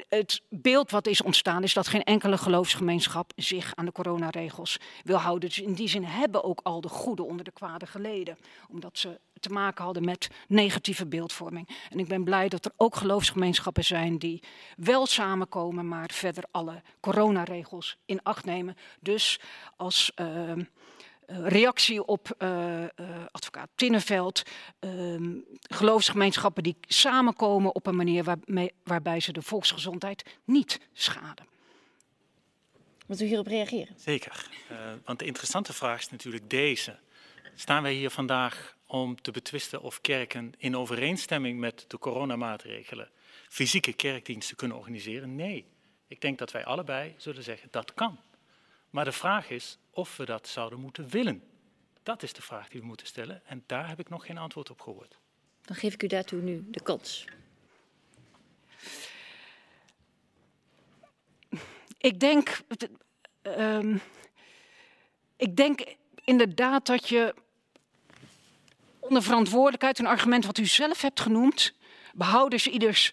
het 0.09 0.43
beeld 0.49 0.91
wat 0.91 1.07
is 1.07 1.22
ontstaan 1.22 1.62
is 1.62 1.74
dat 1.74 1.89
geen 1.89 2.05
enkele 2.05 2.39
geloofsgemeenschap 2.39 3.32
zich 3.37 3.74
aan 3.74 3.84
de 3.84 3.93
coronaregels 3.93 4.80
wil 5.05 5.16
houden. 5.16 5.49
Dus 5.49 5.61
in 5.61 5.74
die 5.74 5.89
zin 5.89 6.05
hebben 6.05 6.45
ook 6.45 6.61
al 6.62 6.80
de 6.80 6.89
goede 6.89 7.22
onder 7.22 7.45
de 7.45 7.51
kwade 7.51 7.87
geleden. 7.87 8.39
Omdat 8.68 8.99
ze 8.99 9.20
te 9.41 9.49
maken 9.49 9.84
hadden 9.84 10.05
met 10.05 10.28
negatieve 10.49 11.07
beeldvorming. 11.07 11.68
En 11.91 11.99
ik 11.99 12.09
ben 12.09 12.24
blij 12.24 12.49
dat 12.49 12.64
er 12.64 12.72
ook 12.76 12.97
geloofsgemeenschappen 12.97 13.84
zijn 13.84 14.18
die 14.18 14.43
wel 14.76 15.07
samenkomen, 15.07 15.89
maar 15.89 16.11
verder 16.12 16.45
alle 16.51 16.82
coronaregels 17.01 17.97
in 18.05 18.22
acht 18.22 18.45
nemen. 18.45 18.76
Dus 19.01 19.41
als. 19.76 20.12
Uh, 20.20 20.53
reactie 21.27 22.05
op 22.05 22.35
uh, 22.39 22.81
uh, 22.81 22.87
advocaat 23.31 23.68
Tinneveld. 23.74 24.43
Uh, 24.81 25.41
geloofsgemeenschappen 25.61 26.62
die 26.62 26.77
samenkomen 26.81 27.74
op 27.74 27.87
een 27.87 27.97
manier 27.97 28.24
waarmee, 28.24 28.72
waarbij 28.85 29.20
ze 29.20 29.33
de 29.33 29.43
volksgezondheid 29.43 30.39
niet 30.45 30.81
schaden. 30.93 31.47
Wilt 33.07 33.20
u 33.20 33.24
hierop 33.24 33.47
reageren? 33.47 33.95
Zeker. 33.97 34.47
Uh, 34.72 34.79
want 35.05 35.18
de 35.18 35.24
interessante 35.24 35.72
vraag 35.72 36.01
is 36.01 36.11
natuurlijk 36.11 36.51
deze. 36.51 36.99
Staan 37.55 37.83
wij 37.83 37.93
hier 37.93 38.11
vandaag 38.11 38.77
om 38.87 39.22
te 39.22 39.31
betwisten 39.31 39.83
of 39.83 40.01
kerken 40.01 40.53
in 40.59 40.77
overeenstemming 40.77 41.59
met 41.59 41.85
de 41.89 41.99
coronamaatregelen 41.99 43.11
fysieke 43.49 43.93
kerkdiensten 43.93 44.57
kunnen 44.57 44.77
organiseren? 44.77 45.35
Nee. 45.35 45.64
Ik 46.09 46.20
denk 46.20 46.39
dat 46.39 46.53
wij 46.53 46.64
allebei 46.64 47.14
zullen 47.16 47.43
zeggen 47.43 47.68
dat 47.70 47.95
kan. 47.95 48.18
Maar 48.91 49.05
de 49.05 49.12
vraag 49.12 49.51
is 49.51 49.79
of 49.97 50.16
we 50.16 50.24
dat 50.24 50.49
zouden 50.49 50.80
moeten 50.80 51.09
willen. 51.09 51.42
Dat 52.03 52.22
is 52.22 52.32
de 52.32 52.42
vraag 52.42 52.68
die 52.68 52.80
we 52.80 52.86
moeten 52.86 53.07
stellen 53.07 53.42
en 53.47 53.64
daar 53.66 53.88
heb 53.88 53.99
ik 53.99 54.09
nog 54.09 54.26
geen 54.26 54.38
antwoord 54.38 54.70
op 54.70 54.80
gehoord. 54.80 55.18
Dan 55.62 55.76
geef 55.76 55.94
ik 55.94 56.03
u 56.03 56.07
daartoe 56.07 56.40
nu 56.40 56.64
de 56.70 56.82
kans. 56.82 57.24
Ik 61.99 62.20
denk, 62.20 62.61
um, 63.42 64.01
ik 65.36 65.57
denk 65.57 65.97
inderdaad 66.24 66.86
dat 66.86 67.09
je 67.09 67.34
onder 68.99 69.22
verantwoordelijkheid, 69.22 69.99
een 69.99 70.07
argument 70.07 70.47
wat 70.47 70.59
u 70.59 70.66
zelf 70.66 71.01
hebt 71.01 71.20
genoemd, 71.20 71.74
behouders 72.14 72.66
ieders 72.66 73.12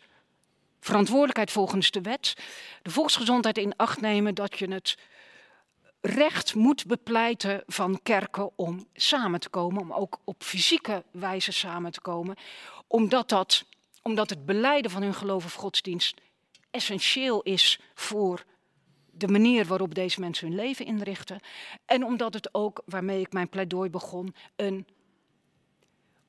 verantwoordelijkheid 0.80 1.52
volgens 1.52 1.92
de 1.92 2.02
wet, 2.02 2.34
de 2.82 2.90
volksgezondheid 2.90 3.58
in 3.58 3.76
acht 3.76 4.02
nemen 4.02 4.36
dat 4.36 4.60
je 4.60 4.74
het 4.74 4.98
recht 6.06 6.56
moet 6.56 6.86
bepleiten 6.86 7.64
van 7.68 8.00
kerken 8.04 8.52
om 8.56 8.88
samen 8.94 9.40
te 9.40 9.50
komen, 9.50 9.82
om 9.82 9.94
ook 9.94 10.20
op 10.24 10.44
fysieke 10.44 11.04
wijze 11.12 11.52
samen 11.52 11.92
te 11.92 12.02
komen, 12.02 12.36
omdat, 12.88 13.30
dat, 13.30 13.66
omdat 14.02 14.30
het 14.30 14.46
beleiden 14.46 14.92
van 14.92 15.02
hun 15.02 15.14
geloof 15.14 15.46
of 15.46 15.54
godsdienst 15.54 16.22
essentieel 16.72 17.42
is 17.42 17.80
voor 17.94 18.46
de 19.12 19.28
manier 19.28 19.66
waarop 19.66 19.96
deze 19.96 20.20
mensen 20.20 20.48
hun 20.48 20.56
leven 20.56 20.86
inrichten. 20.86 21.40
En 21.86 22.06
omdat 22.06 22.34
het 22.34 22.54
ook, 22.54 22.82
waarmee 22.86 23.20
ik 23.20 23.34
mijn 23.34 23.50
pleidooi 23.50 23.90
begon, 23.90 24.36
een, 24.56 24.88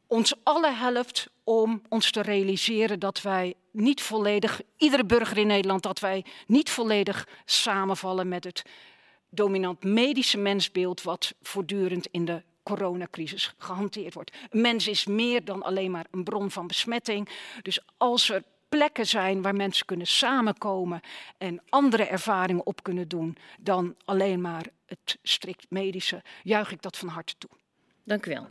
ons 0.07 0.35
allen 0.43 0.79
helpt 0.79 1.31
om 1.45 1.83
ons 1.89 2.11
te 2.11 2.21
realiseren 2.21 2.99
dat 2.99 3.23
wij 3.23 3.55
niet 3.71 4.03
volledig, 4.03 4.61
iedere 4.77 5.05
burger 5.05 5.39
in 5.39 5.47
Nederland, 5.47 5.83
dat 5.83 6.01
wij 6.01 6.25
niet 6.47 6.71
volledig 6.71 7.29
samenvallen 7.45 8.29
met 8.29 8.45
het 8.45 8.63
dominant 9.37 9.85
medische 9.85 10.39
mensbeeld 10.39 11.03
wat 11.03 11.35
voortdurend 11.43 12.07
in 12.11 12.25
de 12.25 12.43
coronacrisis 12.63 13.55
gehanteerd 13.59 14.15
wordt. 14.15 14.37
Mens 14.51 14.89
is 14.89 15.07
meer 15.07 15.45
dan 15.45 15.63
alleen 15.63 15.91
maar 15.91 16.07
een 16.11 16.25
bron 16.25 16.51
van 16.51 16.67
besmetting. 16.67 17.29
Dus 17.63 17.81
als 17.97 18.31
er 18.31 18.43
plekken 18.69 19.07
zijn 19.07 19.43
waar 19.43 19.55
mensen 19.55 19.87
kunnen 19.87 20.07
samenkomen 20.07 21.01
en 21.39 21.63
andere 21.69 22.05
ervaringen 22.05 22.67
op 22.67 22.83
kunnen 22.83 23.09
doen 23.09 23.37
dan 23.61 23.95
alleen 24.05 24.41
maar 24.41 24.67
het 24.87 25.19
strikt 25.23 25.67
medische, 25.69 26.23
juich 26.43 26.73
ik 26.73 26.83
dat 26.83 26.97
van 26.97 27.09
harte 27.09 27.35
toe. 27.39 27.51
Dank 28.05 28.27
u 28.27 28.31
wel. 28.31 28.49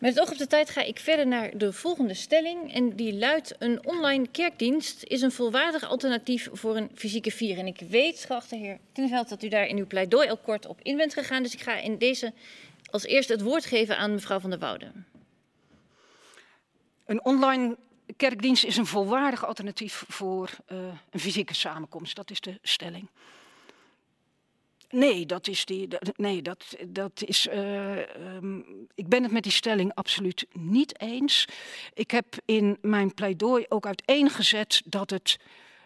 Met 0.00 0.14
het 0.14 0.20
oog 0.22 0.30
op 0.30 0.38
de 0.38 0.46
tijd 0.46 0.70
ga 0.70 0.82
ik 0.82 0.98
verder 0.98 1.26
naar 1.26 1.58
de 1.58 1.72
volgende 1.72 2.14
stelling. 2.14 2.74
En 2.74 2.96
die 2.96 3.14
luidt: 3.14 3.54
Een 3.58 3.86
online 3.86 4.28
kerkdienst 4.28 5.04
is 5.04 5.22
een 5.22 5.32
volwaardig 5.32 5.84
alternatief 5.84 6.48
voor 6.52 6.76
een 6.76 6.90
fysieke 6.94 7.30
vier. 7.30 7.58
En 7.58 7.66
ik 7.66 7.80
weet, 7.88 8.24
geachte 8.24 8.56
heer 8.56 8.78
Tinneveld, 8.92 9.28
dat 9.28 9.42
u 9.42 9.48
daar 9.48 9.66
in 9.66 9.76
uw 9.76 9.86
pleidooi 9.86 10.28
al 10.28 10.36
kort 10.36 10.66
op 10.66 10.78
in 10.82 10.96
bent 10.96 11.14
gegaan. 11.14 11.42
Dus 11.42 11.54
ik 11.54 11.60
ga 11.60 11.76
in 11.76 11.98
deze 11.98 12.32
als 12.90 13.04
eerste 13.04 13.32
het 13.32 13.42
woord 13.42 13.64
geven 13.64 13.96
aan 13.96 14.14
mevrouw 14.14 14.40
van 14.40 14.50
der 14.50 14.58
Woude. 14.58 14.92
Een 17.06 17.24
online 17.24 17.76
kerkdienst 18.16 18.64
is 18.64 18.76
een 18.76 18.86
volwaardig 18.86 19.46
alternatief 19.46 20.04
voor 20.08 20.50
uh, 20.72 20.78
een 21.10 21.20
fysieke 21.20 21.54
samenkomst. 21.54 22.16
Dat 22.16 22.30
is 22.30 22.40
de 22.40 22.58
stelling. 22.62 23.08
Nee, 24.90 25.26
dat 25.26 25.48
is 25.48 25.64
die. 25.64 25.88
Nee, 26.16 26.42
dat, 26.42 26.76
dat 26.88 27.22
is. 27.24 27.46
Uh, 27.46 27.96
um, 28.36 28.86
ik 28.94 29.08
ben 29.08 29.22
het 29.22 29.32
met 29.32 29.42
die 29.42 29.52
stelling 29.52 29.94
absoluut 29.94 30.46
niet 30.52 31.00
eens. 31.00 31.48
Ik 31.94 32.10
heb 32.10 32.26
in 32.44 32.78
mijn 32.80 33.14
pleidooi 33.14 33.64
ook 33.68 33.86
uiteengezet 33.86 34.82
dat, 34.84 35.10
het, 35.10 35.38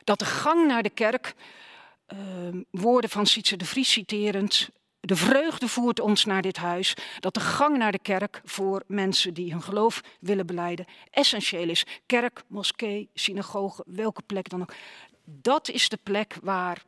dat 0.04 0.18
de 0.18 0.24
gang 0.24 0.66
naar 0.66 0.82
de 0.82 0.90
kerk. 0.90 1.34
Uh, 2.12 2.18
woorden 2.70 3.10
van 3.10 3.26
Sietse 3.26 3.56
de 3.56 3.64
Vries 3.64 3.92
citerend. 3.92 4.68
De 5.00 5.16
vreugde 5.16 5.68
voert 5.68 6.00
ons 6.00 6.24
naar 6.24 6.42
dit 6.42 6.56
huis. 6.56 6.94
Dat 7.20 7.34
de 7.34 7.40
gang 7.40 7.76
naar 7.76 7.92
de 7.92 7.98
kerk 7.98 8.40
voor 8.44 8.82
mensen 8.86 9.34
die 9.34 9.52
hun 9.52 9.62
geloof 9.62 10.00
willen 10.20 10.46
beleiden 10.46 10.86
essentieel 11.10 11.68
is. 11.68 11.86
Kerk, 12.06 12.42
moskee, 12.46 13.08
synagoge, 13.14 13.84
welke 13.86 14.22
plek 14.22 14.48
dan 14.48 14.60
ook. 14.60 14.74
Dat 15.24 15.68
is 15.68 15.88
de 15.88 15.98
plek 16.02 16.36
waar 16.42 16.84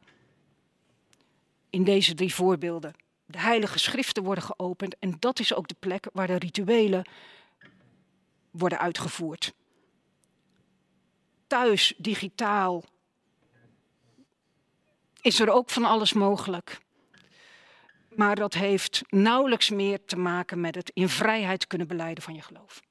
in 1.70 1.84
deze 1.84 2.14
drie 2.14 2.34
voorbeelden 2.34 2.94
de 3.26 3.38
heilige 3.38 3.78
schriften 3.78 4.22
worden 4.22 4.44
geopend. 4.44 4.98
En 4.98 5.16
dat 5.18 5.38
is 5.38 5.54
ook 5.54 5.68
de 5.68 5.76
plek 5.78 6.08
waar 6.12 6.26
de 6.26 6.38
rituelen 6.38 7.08
worden 8.50 8.78
uitgevoerd. 8.78 9.54
Thuis, 11.46 11.94
digitaal, 11.96 12.84
is 15.20 15.40
er 15.40 15.50
ook 15.50 15.70
van 15.70 15.84
alles 15.84 16.12
mogelijk. 16.12 16.78
Maar 18.08 18.36
dat 18.36 18.54
heeft 18.54 19.02
nauwelijks 19.08 19.70
meer 19.70 20.04
te 20.04 20.16
maken 20.16 20.60
met 20.60 20.74
het 20.74 20.90
in 20.94 21.08
vrijheid 21.08 21.66
kunnen 21.66 21.88
beleiden 21.88 22.22
van 22.24 22.34
je 22.34 22.42
geloof. 22.42 22.82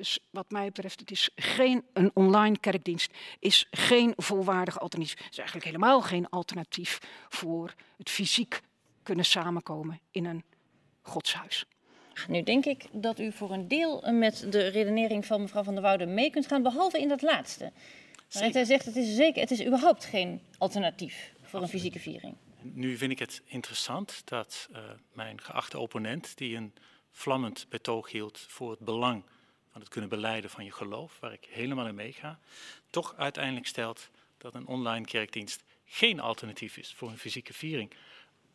Dus 0.00 0.18
wat 0.30 0.50
mij 0.50 0.66
betreft, 0.66 1.00
het 1.00 1.10
is 1.10 1.30
geen, 1.34 1.84
een 1.92 2.10
online 2.14 2.58
kerkdienst 2.58 3.12
is 3.38 3.66
geen 3.70 4.12
volwaardig 4.16 4.80
alternatief. 4.80 5.18
Het 5.18 5.30
is 5.30 5.38
eigenlijk 5.38 5.66
helemaal 5.66 6.02
geen 6.02 6.28
alternatief 6.28 6.98
voor 7.28 7.74
het 7.96 8.10
fysiek 8.10 8.60
kunnen 9.02 9.24
samenkomen 9.24 10.00
in 10.10 10.24
een 10.24 10.44
godshuis. 11.02 11.64
Nu 12.28 12.42
denk 12.42 12.64
ik 12.64 12.86
dat 12.92 13.18
u 13.18 13.32
voor 13.32 13.50
een 13.50 13.68
deel 13.68 14.12
met 14.12 14.46
de 14.52 14.66
redenering 14.66 15.26
van 15.26 15.40
mevrouw 15.40 15.62
van 15.62 15.74
der 15.74 15.82
Woude 15.82 16.06
mee 16.06 16.30
kunt 16.30 16.46
gaan, 16.46 16.62
behalve 16.62 17.00
in 17.00 17.08
dat 17.08 17.22
laatste. 17.22 17.72
Waarin 18.30 18.52
zij 18.52 18.64
zegt, 18.64 18.84
het 18.84 18.96
is 18.96 19.14
zeker, 19.14 19.40
het 19.40 19.50
is 19.50 19.64
überhaupt 19.64 20.04
geen 20.04 20.40
alternatief 20.58 21.32
voor 21.42 21.62
een 21.62 21.68
fysieke 21.68 21.98
viering. 21.98 22.36
Nu 22.62 22.96
vind 22.96 23.12
ik 23.12 23.18
het 23.18 23.42
interessant 23.44 24.22
dat 24.24 24.68
uh, 24.72 24.78
mijn 25.12 25.40
geachte 25.40 25.78
opponent, 25.78 26.36
die 26.36 26.56
een 26.56 26.74
vlammend 27.10 27.66
betoog 27.68 28.10
hield 28.10 28.38
voor 28.48 28.70
het 28.70 28.80
belang 28.80 29.24
van 29.72 29.80
het 29.80 29.90
kunnen 29.90 30.10
beleiden 30.10 30.50
van 30.50 30.64
je 30.64 30.72
geloof, 30.72 31.16
waar 31.20 31.32
ik 31.32 31.46
helemaal 31.50 31.86
in 31.86 31.94
meega, 31.94 32.38
toch 32.90 33.14
uiteindelijk 33.16 33.66
stelt 33.66 34.10
dat 34.38 34.54
een 34.54 34.66
online 34.66 35.04
kerkdienst 35.04 35.62
geen 35.84 36.20
alternatief 36.20 36.76
is 36.76 36.94
voor 36.94 37.08
een 37.08 37.18
fysieke 37.18 37.54
viering. 37.54 37.92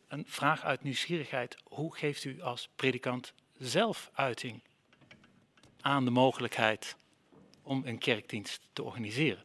Een 0.08 0.24
vraag 0.26 0.64
uit 0.64 0.82
nieuwsgierigheid, 0.82 1.56
hoe 1.64 1.96
geeft 1.96 2.24
u 2.24 2.40
als 2.42 2.68
predikant 2.76 3.32
zelf 3.58 4.10
uiting 4.14 4.62
aan 5.80 6.04
de 6.04 6.10
mogelijkheid 6.10 6.96
om 7.62 7.82
een 7.84 7.98
kerkdienst 7.98 8.60
te 8.72 8.82
organiseren? 8.82 9.44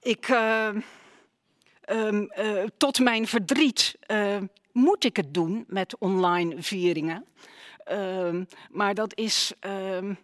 Ik, 0.00 0.28
uh, 0.28 0.68
uh, 1.90 2.12
uh, 2.12 2.64
tot 2.76 2.98
mijn 2.98 3.26
verdriet, 3.26 3.98
moet 4.72 5.04
ik 5.04 5.16
het 5.16 5.34
doen 5.34 5.64
met 5.68 5.98
online 5.98 6.62
vieringen. 6.62 7.26
Um, 7.90 8.48
maar 8.70 8.94
dat 8.94 9.16
is, 9.16 9.52
um, 9.60 10.18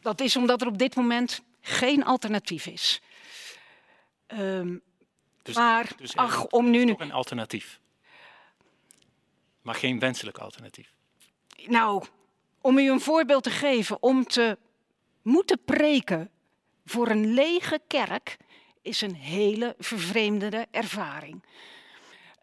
dat 0.00 0.20
is 0.20 0.36
omdat 0.36 0.60
er 0.60 0.66
op 0.66 0.78
dit 0.78 0.94
moment 0.94 1.42
geen 1.60 2.04
alternatief 2.04 2.66
is. 2.66 3.00
Um, 4.26 4.82
dus, 5.42 5.54
maar 5.54 5.92
dus 5.96 6.16
ach, 6.16 6.46
om 6.46 6.70
nu... 6.70 6.86
Toch 6.86 7.00
een 7.00 7.12
alternatief. 7.12 7.80
Maar 9.62 9.74
geen 9.74 9.98
wenselijk 9.98 10.38
alternatief. 10.38 10.92
Nou, 11.66 12.04
om 12.60 12.78
u 12.78 12.90
een 12.90 13.00
voorbeeld 13.00 13.42
te 13.42 13.50
geven, 13.50 14.02
om 14.02 14.24
te 14.24 14.58
moeten 15.22 15.64
preken 15.64 16.30
voor 16.84 17.08
een 17.08 17.34
lege 17.34 17.80
kerk 17.86 18.36
is 18.82 19.00
een 19.00 19.14
hele 19.14 19.74
vervreemdende 19.78 20.66
ervaring. 20.70 21.44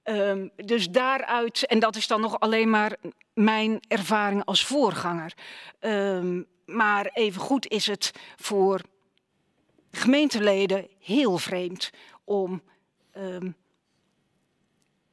Um, 0.04 0.52
dus 0.56 0.90
daaruit, 0.90 1.66
en 1.66 1.80
dat 1.80 1.96
is 1.96 2.08
dan 2.08 2.22
nog 2.22 2.40
alleen 2.40 2.70
maar 2.70 2.98
mijn 3.34 3.80
ervaring 3.88 4.46
als 4.46 4.66
voorganger. 4.66 5.34
Um, 5.80 6.48
maar 6.66 7.06
evengoed 7.06 7.68
is 7.68 7.88
het 7.88 8.12
voor 8.36 8.82
gemeenteleden 9.92 10.88
heel 11.00 11.38
vreemd 11.38 11.90
om 12.24 12.62
um, 13.18 13.56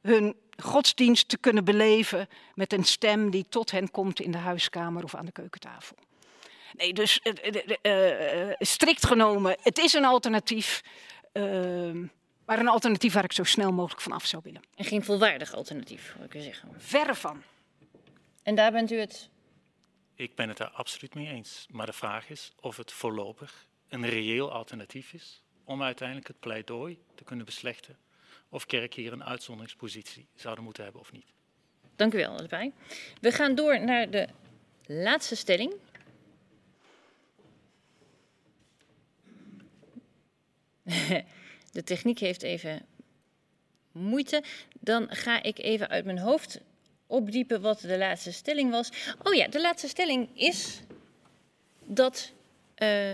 hun 0.01 0.37
godsdienst 0.63 1.29
te 1.29 1.39
kunnen 1.39 1.65
beleven 1.65 2.29
met 2.55 2.73
een 2.73 2.85
stem 2.85 3.31
die 3.31 3.47
tot 3.49 3.71
hen 3.71 3.91
komt 3.91 4.21
in 4.21 4.31
de 4.31 4.39
huiskamer 4.39 5.05
of 5.05 5.15
aan 5.15 5.27
de 5.27 5.33
keukentafel. 5.33 5.97
Nee, 6.73 6.93
dus 6.93 7.21
uh, 7.83 8.49
uh, 8.49 8.55
strikt 8.59 9.07
genomen, 9.07 9.57
het 9.63 9.79
is 9.79 9.93
een 9.93 10.05
alternatief. 10.05 10.83
Maar 12.49 12.59
een 12.59 12.69
alternatief 12.69 13.13
waar 13.13 13.25
ik 13.25 13.33
zo 13.33 13.45
snel 13.45 13.73
mogelijk 13.73 14.01
van 14.01 14.13
af 14.13 14.27
zou 14.27 14.43
willen. 14.45 14.63
En 14.75 14.85
geen 14.85 15.05
volwaardig 15.05 15.55
alternatief, 15.55 16.15
wil 16.17 16.25
ik 16.25 16.43
zeggen. 16.43 16.69
Verre 16.77 17.15
van. 17.15 17.43
En 18.43 18.55
daar 18.55 18.73
bent 18.73 18.91
u 18.91 18.99
het? 18.99 19.29
Ik 20.15 20.35
ben 20.35 20.49
het 20.49 20.57
daar 20.57 20.71
absoluut 20.71 21.15
mee 21.15 21.27
eens. 21.27 21.67
Maar 21.71 21.87
de 21.87 21.93
vraag 21.93 22.31
is 22.31 22.53
of 22.61 22.77
het 22.77 22.93
voorlopig 22.93 23.67
een 23.89 24.09
reëel 24.09 24.53
alternatief 24.53 25.13
is 25.13 25.43
om 25.65 25.83
uiteindelijk 25.83 26.29
het 26.29 26.41
pleidooi 26.41 26.99
te 27.15 27.25
kunnen 27.25 27.45
beslechten 27.45 27.97
of 28.49 28.67
kerken 28.67 29.03
hier 29.03 29.13
een 29.13 29.25
uitzonderingspositie 29.25 30.27
zouden 30.35 30.65
moeten 30.65 30.83
hebben 30.83 31.01
of 31.01 31.13
niet. 31.13 31.33
Dank 31.97 32.15
u 32.15 32.17
wel, 32.17 32.37
allebei. 32.37 32.73
We 33.21 33.33
gaan 33.33 33.55
door 33.55 33.81
naar 33.81 34.11
de 34.11 34.29
laatste 34.87 35.37
stelling. 35.37 35.75
De 41.71 41.83
techniek 41.83 42.19
heeft 42.19 42.43
even 42.43 42.87
moeite. 43.93 44.43
Dan 44.81 45.07
ga 45.11 45.43
ik 45.43 45.59
even 45.59 45.89
uit 45.89 46.05
mijn 46.05 46.19
hoofd 46.19 46.61
opdiepen 47.07 47.61
wat 47.61 47.81
de 47.81 47.99
laatste 47.99 48.33
stelling 48.33 48.71
was. 48.71 48.91
Oh 49.23 49.35
ja, 49.35 49.49
de 49.49 49.61
laatste 49.61 49.89
stelling 49.89 50.29
is 50.35 50.81
dat 51.85 52.33
uh, 52.83 53.11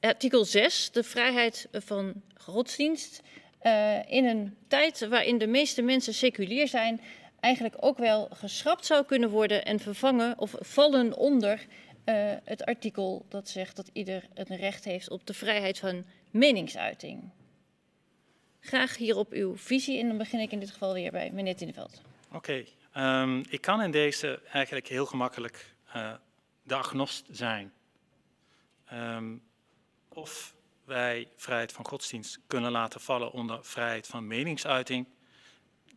artikel 0.00 0.44
6, 0.44 0.90
de 0.90 1.02
vrijheid 1.02 1.68
van 1.72 2.22
godsdienst, 2.34 3.22
uh, 3.62 4.10
in 4.10 4.24
een 4.24 4.56
tijd 4.68 5.08
waarin 5.08 5.38
de 5.38 5.46
meeste 5.46 5.82
mensen 5.82 6.14
seculier 6.14 6.68
zijn, 6.68 7.00
eigenlijk 7.40 7.76
ook 7.80 7.98
wel 7.98 8.28
geschrapt 8.32 8.86
zou 8.86 9.04
kunnen 9.04 9.30
worden 9.30 9.64
en 9.64 9.80
vervangen 9.80 10.38
of 10.38 10.54
vallen 10.60 11.16
onder 11.16 11.66
uh, 12.04 12.32
het 12.44 12.64
artikel 12.64 13.24
dat 13.28 13.48
zegt 13.48 13.76
dat 13.76 13.90
ieder 13.92 14.24
een 14.34 14.56
recht 14.56 14.84
heeft 14.84 15.10
op 15.10 15.26
de 15.26 15.34
vrijheid 15.34 15.78
van 15.78 16.04
meningsuiting. 16.30 17.30
Graag 18.66 18.96
hierop 18.96 19.32
uw 19.32 19.56
visie 19.56 19.98
en 19.98 20.08
dan 20.08 20.16
begin 20.16 20.40
ik 20.40 20.52
in 20.52 20.60
dit 20.60 20.70
geval 20.70 20.92
weer 20.92 21.10
bij 21.10 21.30
meneer 21.32 21.56
Tinneveld. 21.56 22.02
Oké, 22.32 22.64
ehm, 22.92 23.42
ik 23.48 23.60
kan 23.60 23.82
in 23.82 23.90
deze 23.90 24.40
eigenlijk 24.52 24.88
heel 24.88 25.06
gemakkelijk 25.06 25.74
uh, 25.96 26.12
de 26.62 26.74
agnost 26.74 27.26
zijn. 27.30 27.72
Um, 28.92 29.42
of 30.08 30.54
wij 30.84 31.28
vrijheid 31.36 31.72
van 31.72 31.86
godsdienst 31.86 32.40
kunnen 32.46 32.70
laten 32.70 33.00
vallen 33.00 33.32
onder 33.32 33.64
vrijheid 33.64 34.06
van 34.06 34.26
meningsuiting. 34.26 35.06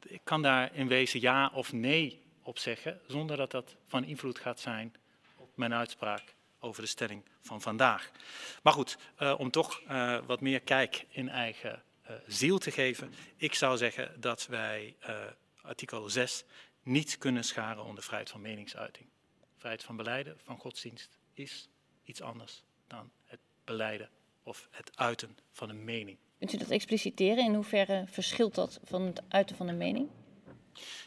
Ik 0.07 0.21
kan 0.23 0.41
daar 0.41 0.75
in 0.75 0.87
wezen 0.87 1.21
ja 1.21 1.51
of 1.53 1.73
nee 1.73 2.21
op 2.41 2.57
zeggen, 2.59 2.99
zonder 3.07 3.37
dat 3.37 3.51
dat 3.51 3.75
van 3.85 4.03
invloed 4.03 4.39
gaat 4.39 4.59
zijn 4.59 4.95
op 5.37 5.49
mijn 5.55 5.73
uitspraak 5.73 6.35
over 6.59 6.81
de 6.81 6.87
stelling 6.87 7.23
van 7.41 7.61
vandaag. 7.61 8.11
Maar 8.63 8.73
goed, 8.73 8.97
uh, 9.19 9.33
om 9.37 9.51
toch 9.51 9.81
uh, 9.91 10.17
wat 10.25 10.41
meer 10.41 10.59
kijk 10.59 11.05
in 11.09 11.29
eigen 11.29 11.85
ziel 12.27 12.57
te 12.57 12.71
geven. 12.71 13.13
Ik 13.35 13.53
zou 13.53 13.77
zeggen 13.77 14.21
dat 14.21 14.47
wij 14.47 14.95
artikel 15.61 16.09
6 16.09 16.43
niet 16.83 17.17
kunnen 17.17 17.43
scharen 17.43 17.83
onder 17.83 18.03
vrijheid 18.03 18.29
van 18.29 18.41
meningsuiting. 18.41 19.07
Vrijheid 19.57 19.83
van 19.83 19.95
beleiden 19.95 20.37
van 20.43 20.57
godsdienst 20.57 21.17
is 21.33 21.69
iets 22.03 22.21
anders 22.21 22.63
dan 22.87 23.11
het 23.25 23.39
beleiden 23.63 24.09
of 24.43 24.67
het 24.71 24.91
uiten 24.97 25.37
van 25.51 25.69
een 25.69 25.83
mening. 25.83 26.17
Kunt 26.39 26.53
u 26.53 26.57
dat 26.57 26.69
expliciteren? 26.69 27.45
In 27.45 27.53
hoeverre 27.53 28.03
verschilt 28.07 28.55
dat 28.55 28.79
van 28.83 29.01
het 29.01 29.21
uiten 29.27 29.55
van 29.55 29.67
een 29.67 29.77
mening? 29.77 30.09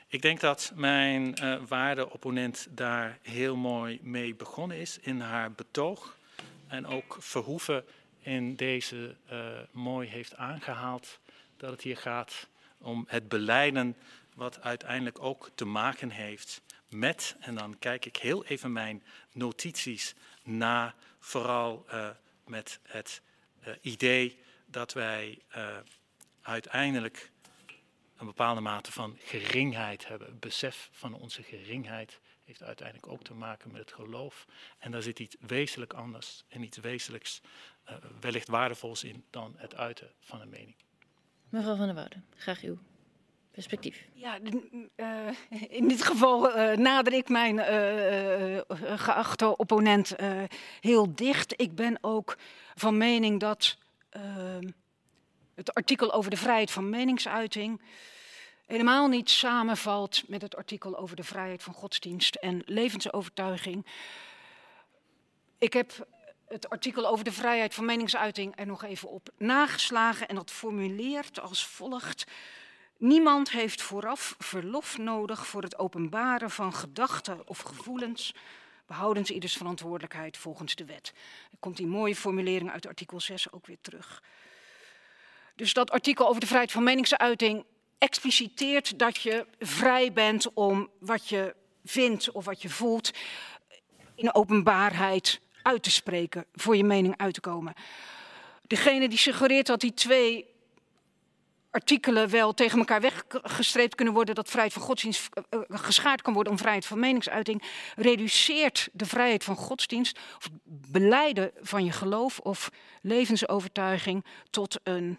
Ik 0.08 0.22
denk 0.22 0.40
dat 0.40 0.72
mijn 0.74 1.34
uh, 1.42 1.62
waarde 1.68 2.10
opponent 2.10 2.66
daar 2.70 3.18
heel 3.22 3.56
mooi 3.56 3.98
mee 4.02 4.34
begonnen 4.34 4.76
is 4.76 4.98
in 4.98 5.20
haar 5.20 5.52
betoog. 5.52 6.18
En 6.66 6.86
ook 6.86 7.16
Verhoeven 7.18 7.84
in 8.20 8.56
deze 8.56 9.16
uh, 9.32 9.58
mooi 9.70 10.08
heeft 10.08 10.36
aangehaald 10.36 11.18
dat 11.56 11.70
het 11.70 11.82
hier 11.82 11.96
gaat 11.96 12.48
om 12.78 13.04
het 13.08 13.28
beleiden 13.28 13.96
wat 14.34 14.60
uiteindelijk 14.60 15.22
ook 15.22 15.50
te 15.54 15.64
maken 15.64 16.10
heeft 16.10 16.62
met, 16.88 17.36
en 17.40 17.54
dan 17.54 17.78
kijk 17.78 18.04
ik 18.04 18.16
heel 18.16 18.44
even 18.44 18.72
mijn 18.72 19.02
notities 19.32 20.14
na, 20.42 20.94
vooral 21.18 21.86
uh, 21.92 22.08
met 22.46 22.78
het 22.82 23.22
uh, 23.66 23.74
idee 23.80 24.38
dat 24.66 24.92
wij 24.92 25.38
uiteindelijk 26.42 27.30
een 28.16 28.26
bepaalde 28.26 28.60
mate 28.60 28.92
van 28.92 29.18
geringheid 29.18 30.08
hebben. 30.08 30.38
Besef 30.38 30.88
van 30.92 31.14
onze 31.14 31.42
geringheid 31.42 32.20
heeft 32.50 32.62
uiteindelijk 32.62 33.12
ook 33.12 33.22
te 33.22 33.34
maken 33.34 33.72
met 33.72 33.80
het 33.80 33.92
geloof. 33.92 34.46
En 34.78 34.90
daar 34.90 35.02
zit 35.02 35.18
iets 35.18 35.36
wezenlijk 35.40 35.92
anders 35.92 36.44
en 36.48 36.62
iets 36.62 36.78
wezenlijks, 36.78 37.40
uh, 37.88 37.94
wellicht 38.20 38.48
waardevols 38.48 39.04
in 39.04 39.24
dan 39.30 39.54
het 39.56 39.74
uiten 39.74 40.10
van 40.20 40.40
een 40.40 40.48
mening. 40.48 40.74
Mevrouw 41.48 41.76
van 41.76 41.86
der 41.86 41.94
Wouden, 41.94 42.24
graag 42.36 42.62
uw 42.62 42.78
perspectief. 43.50 44.04
Ja, 44.12 44.38
uh, 44.96 45.28
in 45.68 45.88
dit 45.88 46.02
geval 46.02 46.56
uh, 46.56 46.76
nader 46.76 47.12
ik 47.12 47.28
mijn 47.28 47.56
uh, 47.56 48.60
geachte 48.98 49.56
opponent 49.56 50.14
heel 50.80 51.14
dicht. 51.14 51.60
Ik 51.60 51.74
ben 51.74 51.98
ook 52.00 52.38
van 52.74 52.96
mening 52.96 53.40
dat 53.40 53.78
het 55.54 55.74
artikel 55.74 56.12
over 56.12 56.30
de 56.30 56.36
vrijheid 56.36 56.70
van 56.70 56.88
meningsuiting 56.88 57.80
helemaal 58.70 59.08
niet 59.08 59.30
samenvalt 59.30 60.28
met 60.28 60.42
het 60.42 60.56
artikel 60.56 60.98
over 60.98 61.16
de 61.16 61.22
vrijheid 61.22 61.62
van 61.62 61.74
godsdienst 61.74 62.34
en 62.34 62.62
levensovertuiging. 62.66 63.86
Ik 65.58 65.72
heb 65.72 66.06
het 66.48 66.68
artikel 66.68 67.06
over 67.06 67.24
de 67.24 67.32
vrijheid 67.32 67.74
van 67.74 67.84
meningsuiting 67.84 68.56
er 68.56 68.66
nog 68.66 68.84
even 68.84 69.08
op 69.08 69.28
nageslagen 69.36 70.28
en 70.28 70.34
dat 70.34 70.50
formuleert 70.50 71.40
als 71.40 71.66
volgt. 71.66 72.24
Niemand 72.96 73.50
heeft 73.50 73.82
vooraf 73.82 74.34
verlof 74.38 74.98
nodig 74.98 75.46
voor 75.46 75.62
het 75.62 75.78
openbaren 75.78 76.50
van 76.50 76.74
gedachten 76.74 77.48
of 77.48 77.58
gevoelens, 77.58 78.34
behoudens 78.86 79.30
ieders 79.30 79.56
verantwoordelijkheid 79.56 80.36
volgens 80.36 80.74
de 80.74 80.84
wet. 80.84 81.12
Er 81.50 81.58
komt 81.60 81.76
die 81.76 81.86
mooie 81.86 82.16
formulering 82.16 82.70
uit 82.70 82.86
artikel 82.86 83.20
6 83.20 83.52
ook 83.52 83.66
weer 83.66 83.80
terug. 83.80 84.22
Dus 85.54 85.72
dat 85.72 85.90
artikel 85.90 86.28
over 86.28 86.40
de 86.40 86.46
vrijheid 86.46 86.72
van 86.72 86.82
meningsuiting 86.82 87.64
expliciteert 88.00 88.98
dat 88.98 89.16
je 89.16 89.46
vrij 89.58 90.12
bent 90.12 90.52
om 90.52 90.90
wat 90.98 91.28
je 91.28 91.54
vindt 91.84 92.30
of 92.30 92.44
wat 92.44 92.62
je 92.62 92.68
voelt 92.68 93.10
in 94.14 94.34
openbaarheid 94.34 95.40
uit 95.62 95.82
te 95.82 95.90
spreken, 95.90 96.44
voor 96.54 96.76
je 96.76 96.84
mening 96.84 97.14
uit 97.16 97.34
te 97.34 97.40
komen. 97.40 97.74
Degene 98.66 99.08
die 99.08 99.18
suggereert 99.18 99.66
dat 99.66 99.80
die 99.80 99.94
twee 99.94 100.48
artikelen 101.70 102.28
wel 102.28 102.54
tegen 102.54 102.78
elkaar 102.78 103.00
weggestreept 103.00 103.94
kunnen 103.94 104.14
worden, 104.14 104.34
dat 104.34 104.50
vrijheid 104.50 104.72
van 104.72 104.82
godsdienst 104.82 105.28
uh, 105.50 105.60
geschaard 105.68 106.22
kan 106.22 106.32
worden 106.32 106.52
om 106.52 106.58
vrijheid 106.58 106.86
van 106.86 106.98
meningsuiting, 106.98 107.62
reduceert 107.96 108.88
de 108.92 109.06
vrijheid 109.06 109.44
van 109.44 109.56
godsdienst, 109.56 110.18
of 110.36 110.48
beleiden 110.64 111.50
van 111.60 111.84
je 111.84 111.92
geloof 111.92 112.38
of 112.38 112.70
levensovertuiging 113.02 114.24
tot 114.50 114.80
een 114.82 115.18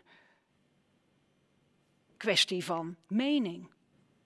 kwestie 2.22 2.65
van 2.65 2.95
mening, 3.07 3.69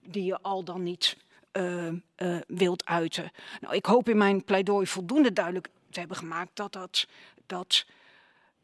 die 0.00 0.24
je 0.24 0.38
al 0.42 0.64
dan 0.64 0.82
niet 0.82 1.16
uh, 1.52 1.86
uh, 2.16 2.40
wilt 2.46 2.84
uiten. 2.84 3.30
Nou, 3.60 3.74
ik 3.74 3.86
hoop 3.86 4.08
in 4.08 4.16
mijn 4.16 4.44
pleidooi 4.44 4.86
voldoende 4.86 5.32
duidelijk 5.32 5.68
te 5.90 5.98
hebben 5.98 6.16
gemaakt 6.16 6.50
dat 6.56 6.72
dat. 6.72 7.06
dat 7.46 7.86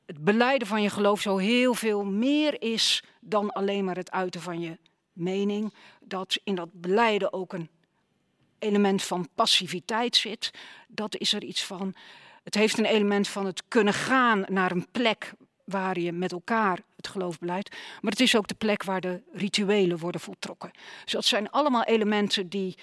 het 0.07 0.25
beleiden 0.25 0.69
van 0.69 0.83
je 0.83 0.91
geloof 0.91 1.21
zo 1.21 1.37
heel 1.37 1.75
veel 1.75 2.05
meer 2.05 2.63
is 2.63 3.05
dan 3.21 3.53
alleen 3.53 3.85
maar 3.85 3.97
het 3.97 4.11
uiten 4.11 4.41
van 4.41 4.61
je 4.61 4.79
mening. 5.13 5.75
Dat 6.01 6.39
in 6.45 6.55
dat 6.55 6.69
beleiden 6.73 7.33
ook 7.33 7.53
een 7.53 7.69
element 8.59 9.03
van 9.03 9.29
passiviteit 9.35 10.17
zit. 10.17 10.51
Dat 10.89 11.17
is 11.17 11.33
er 11.33 11.45
iets 11.45 11.65
van. 11.65 11.95
Het 12.45 12.55
heeft 12.55 12.79
een 12.79 12.85
element 12.85 13.29
van 13.29 13.47
het 13.47 13.63
kunnen 13.69 13.95
gaan 13.95 14.45
naar 14.49 14.71
een 14.71 14.91
plek 14.91 15.33
waar 15.65 15.99
je 15.99 16.13
met 16.13 16.33
elkaar 16.33 16.79
het 17.03 17.13
geloof 17.13 17.39
beleidt. 17.39 17.71
Maar 18.01 18.11
het 18.11 18.21
is 18.21 18.37
ook 18.37 18.49
de 18.49 18.55
plek 18.55 18.83
waar 18.83 19.01
de 19.01 19.23
rituelen 19.33 19.99
worden 19.99 20.21
voltrokken. 20.21 20.71
Dus 21.03 21.13
dat 21.13 21.25
zijn 21.25 21.51
allemaal 21.51 21.85
elementen 21.85 22.49
die 22.49 22.79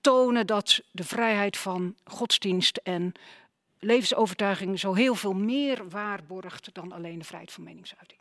tonen 0.00 0.46
dat 0.46 0.80
de 0.90 1.04
vrijheid 1.04 1.56
van 1.56 1.94
godsdienst 2.04 2.76
en 2.76 3.12
levensovertuiging 3.78 4.80
zo 4.80 4.94
heel 4.94 5.14
veel 5.14 5.34
meer 5.34 5.88
waarborgt 5.88 6.74
dan 6.74 6.92
alleen 6.92 7.18
de 7.18 7.24
vrijheid 7.24 7.52
van 7.52 7.64
meningsuiting. 7.64 8.20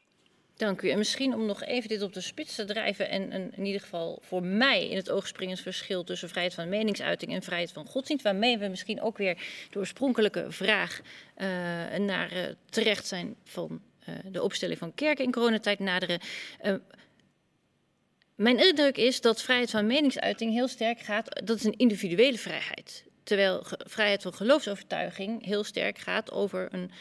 Dank 0.56 0.82
u. 0.82 0.89
En 0.89 0.97
misschien 0.97 1.34
om 1.34 1.45
nog 1.45 1.64
even 1.64 1.89
dit 1.89 2.01
op 2.01 2.14
de 2.14 2.22
spits 2.22 2.56
te 2.56 2.66
drijven 2.66 3.10
en, 3.10 3.53
in 3.56 3.66
ieder 3.66 3.82
geval 3.82 4.20
voor 4.22 4.43
mij 4.43 4.89
in 4.89 4.95
het 4.95 5.10
oog 5.10 5.28
springend 5.28 5.60
verschil 5.60 6.03
tussen 6.03 6.30
vrijheid 6.30 6.56
van 6.56 6.70
meningsuiting 6.70 7.34
en 7.34 7.41
vrijheid 7.41 7.72
van 7.72 7.86
godsdienst, 7.86 8.24
waarmee 8.24 8.58
we 8.58 8.68
misschien 8.68 9.01
ook 9.01 9.18
weer 9.18 9.38
de 9.70 9.80
oorspronkelijke 9.80 10.45
vraag 10.49 11.01
uh, 11.01 11.47
naar 11.97 12.34
uh, 12.34 12.43
terecht 12.70 13.08
zijn 13.08 13.36
van 13.43 13.82
de 14.32 14.41
opstelling 14.41 14.80
van 14.80 14.93
kerken 14.93 15.26
in 15.26 15.32
coronatijd 15.32 15.80
naderen. 15.80 16.20
mijn 18.36 18.58
indruk 18.58 18.97
is 18.97 19.22
dat 19.22 19.41
vrijheid 19.41 19.70
van 19.70 19.88
meningsuiting 19.88 20.53
heel 20.53 20.68
sterk 20.68 20.99
gaat, 20.99 21.41
dat 21.45 21.58
is 21.58 21.64
een 21.64 21.78
individuele 21.78 22.38
vrijheid. 22.38 23.03
Terwijl 23.24 23.64
vrijheid 23.86 24.22
van 24.22 24.34
geloofsovertuiging 24.34 25.45
heel 25.45 25.64
sterk 25.64 25.97
gaat 25.97 26.32
over 26.32 26.68
een 26.72 26.91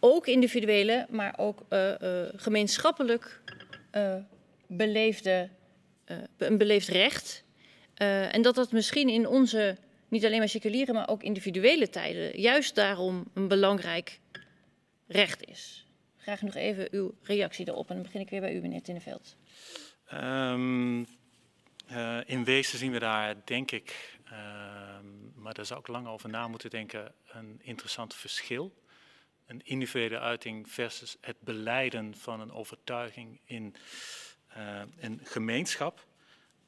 ook 0.00 0.26
individuele, 0.26 1.06
maar 1.08 1.34
ook 1.36 1.62
uh, 1.70 1.92
gemeenschappelijk 2.36 3.40
beleefde, 4.66 5.48
een 6.36 6.58
beleefd 6.58 6.88
recht. 6.88 7.44
en 7.94 8.42
dat 8.42 8.54
dat 8.54 8.72
misschien 8.72 9.08
in 9.08 9.26
onze, 9.26 9.76
niet 10.08 10.24
alleen 10.24 10.38
maar 10.38 10.48
seculiere, 10.48 10.92
maar 10.92 11.08
ook 11.08 11.22
individuele 11.22 11.88
tijden, 11.88 12.40
juist 12.40 12.74
daarom 12.74 13.30
een 13.34 13.48
belangrijk 13.48 14.18
recht 15.12 15.44
is. 15.44 15.86
Graag 16.16 16.42
nog 16.42 16.54
even 16.54 16.88
uw 16.90 17.14
reactie 17.22 17.64
daarop 17.64 17.88
en 17.88 17.94
dan 17.94 18.04
begin 18.04 18.20
ik 18.20 18.30
weer 18.30 18.40
bij 18.40 18.54
u, 18.54 18.60
meneer 18.60 18.82
Tinneveld. 18.82 19.36
Um, 20.12 21.06
in 22.26 22.44
wezen 22.44 22.78
zien 22.78 22.92
we 22.92 22.98
daar, 22.98 23.36
denk 23.44 23.70
ik, 23.70 24.18
maar 25.34 25.54
daar 25.54 25.66
zou 25.66 25.80
ik 25.80 25.86
lang 25.86 26.06
over 26.06 26.28
na 26.28 26.48
moeten 26.48 26.70
denken, 26.70 27.14
een 27.32 27.60
interessant 27.62 28.14
verschil 28.14 28.80
een 29.50 29.60
individuele 29.64 30.18
uiting 30.18 30.70
versus 30.70 31.16
het 31.20 31.40
beleiden 31.40 32.16
van 32.16 32.40
een 32.40 32.52
overtuiging 32.52 33.40
in 33.44 33.74
uh, 34.56 34.82
een 34.98 35.20
gemeenschap. 35.22 36.06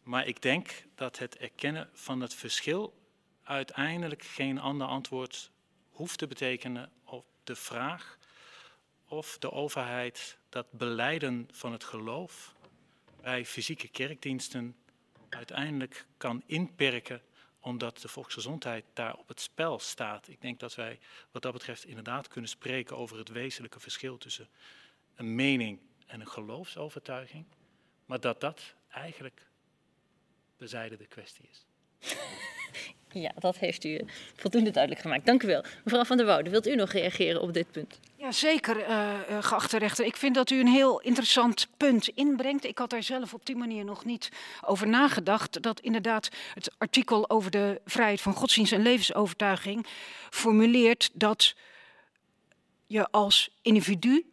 Maar 0.02 0.26
ik 0.26 0.42
denk 0.42 0.84
dat 0.94 1.18
het 1.18 1.36
erkennen 1.36 1.90
van 1.92 2.20
het 2.20 2.34
verschil 2.34 2.94
uiteindelijk 3.42 4.22
geen 4.22 4.58
ander 4.58 4.86
antwoord 4.86 5.50
hoeft 5.88 6.18
te 6.18 6.26
betekenen 6.26 6.92
op 7.04 7.26
de 7.44 7.56
vraag 7.56 8.18
of 9.12 9.38
de 9.38 9.50
overheid 9.50 10.38
dat 10.48 10.70
beleiden 10.70 11.48
van 11.50 11.72
het 11.72 11.84
geloof 11.84 12.54
bij 13.20 13.46
fysieke 13.46 13.88
kerkdiensten 13.88 14.76
uiteindelijk 15.28 16.06
kan 16.16 16.42
inperken 16.46 17.22
omdat 17.60 17.98
de 17.98 18.08
volksgezondheid 18.08 18.84
daar 18.92 19.14
op 19.14 19.28
het 19.28 19.40
spel 19.40 19.78
staat. 19.78 20.28
Ik 20.28 20.40
denk 20.40 20.60
dat 20.60 20.74
wij 20.74 20.98
wat 21.30 21.42
dat 21.42 21.52
betreft 21.52 21.84
inderdaad 21.84 22.28
kunnen 22.28 22.50
spreken 22.50 22.96
over 22.96 23.18
het 23.18 23.28
wezenlijke 23.28 23.80
verschil 23.80 24.18
tussen 24.18 24.48
een 25.14 25.34
mening 25.34 25.80
en 26.06 26.20
een 26.20 26.28
geloofsovertuiging, 26.28 27.46
maar 28.06 28.20
dat 28.20 28.40
dat 28.40 28.74
eigenlijk 28.88 29.50
bezijde 30.56 30.96
de 30.96 31.06
kwestie 31.06 31.48
is. 31.50 31.66
Ja, 33.12 33.32
dat 33.38 33.58
heeft 33.58 33.84
u 33.84 34.00
voldoende 34.36 34.70
duidelijk 34.70 35.02
gemaakt. 35.02 35.26
Dank 35.26 35.42
u 35.42 35.46
wel. 35.46 35.64
Mevrouw 35.84 36.04
van 36.04 36.16
der 36.16 36.26
Woude, 36.26 36.50
wilt 36.50 36.66
u 36.66 36.74
nog 36.74 36.92
reageren 36.92 37.40
op 37.40 37.52
dit 37.52 37.70
punt? 37.70 38.00
Ja, 38.16 38.32
zeker, 38.32 38.88
uh, 38.88 39.18
geachte 39.40 39.78
rechter. 39.78 40.04
Ik 40.04 40.16
vind 40.16 40.34
dat 40.34 40.50
u 40.50 40.60
een 40.60 40.68
heel 40.68 41.00
interessant 41.00 41.68
punt 41.76 42.08
inbrengt. 42.08 42.64
Ik 42.64 42.78
had 42.78 42.90
daar 42.90 43.02
zelf 43.02 43.34
op 43.34 43.46
die 43.46 43.56
manier 43.56 43.84
nog 43.84 44.04
niet 44.04 44.28
over 44.64 44.88
nagedacht. 44.88 45.62
Dat 45.62 45.80
inderdaad 45.80 46.28
het 46.54 46.74
artikel 46.78 47.30
over 47.30 47.50
de 47.50 47.80
vrijheid 47.84 48.20
van 48.20 48.32
godsdienst 48.34 48.72
en 48.72 48.82
levensovertuiging 48.82 49.86
formuleert 50.30 51.10
dat 51.12 51.54
je 52.86 53.10
als 53.10 53.50
individu 53.62 54.26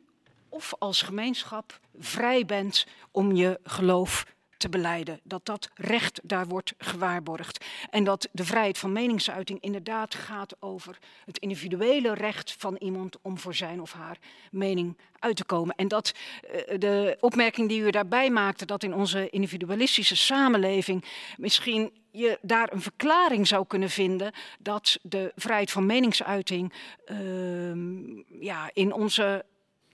of 0.50 0.74
als 0.80 1.02
gemeenschap 1.02 1.80
vrij 2.00 2.46
bent 2.46 2.86
om 3.12 3.36
je 3.36 3.60
geloof 3.64 4.26
te 4.60 4.70
beleiden. 4.70 5.20
Dat 5.24 5.46
dat 5.46 5.70
recht 5.76 6.20
daar 6.24 6.48
wordt 6.48 6.74
gewaarborgd. 6.78 7.66
En 7.90 8.04
dat 8.04 8.30
de 8.32 8.46
vrijheid 8.46 8.78
van 8.78 8.92
meningsuiting 8.92 9.62
inderdaad 9.62 10.16
gaat 10.16 10.56
over 10.60 10.98
het 11.26 11.38
individuele 11.38 12.14
recht 12.14 12.56
van 12.58 12.76
iemand 12.76 13.18
om 13.22 13.40
voor 13.40 13.56
zijn 13.56 13.82
of 13.82 13.94
haar 13.94 14.18
mening 14.52 14.98
uit 15.20 15.36
te 15.36 15.46
komen. 15.46 15.76
En 15.76 15.88
dat 15.88 16.14
uh, 16.44 16.80
de 16.80 17.18
opmerking 17.20 17.70
die 17.70 17.82
u 17.82 17.90
daarbij 17.90 18.30
maakte, 18.30 18.66
dat 18.66 18.84
in 18.84 18.94
onze 18.94 19.30
individualistische 19.30 20.16
samenleving 20.16 21.06
misschien 21.38 21.92
je 22.12 22.38
daar 22.42 22.74
een 22.74 22.82
verklaring 22.82 23.48
zou 23.48 23.66
kunnen 23.68 23.90
vinden 23.90 24.32
dat 24.60 25.00
de 25.02 25.32
vrijheid 25.36 25.72
van 25.72 25.86
meningsuiting 25.86 26.74
uh, 27.12 28.42
ja, 28.42 28.70
in 28.74 28.94
onze 28.94 29.46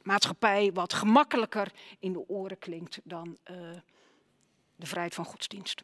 maatschappij 0.01 0.71
wat 0.73 0.93
gemakkelijker 0.93 1.71
in 1.99 2.13
de 2.13 2.27
oren 2.27 2.59
klinkt 2.59 2.99
dan. 3.03 3.37
Uh, 3.51 3.57
de 4.75 4.85
vrijheid 4.85 5.13
van 5.13 5.25
godsdienst. 5.25 5.83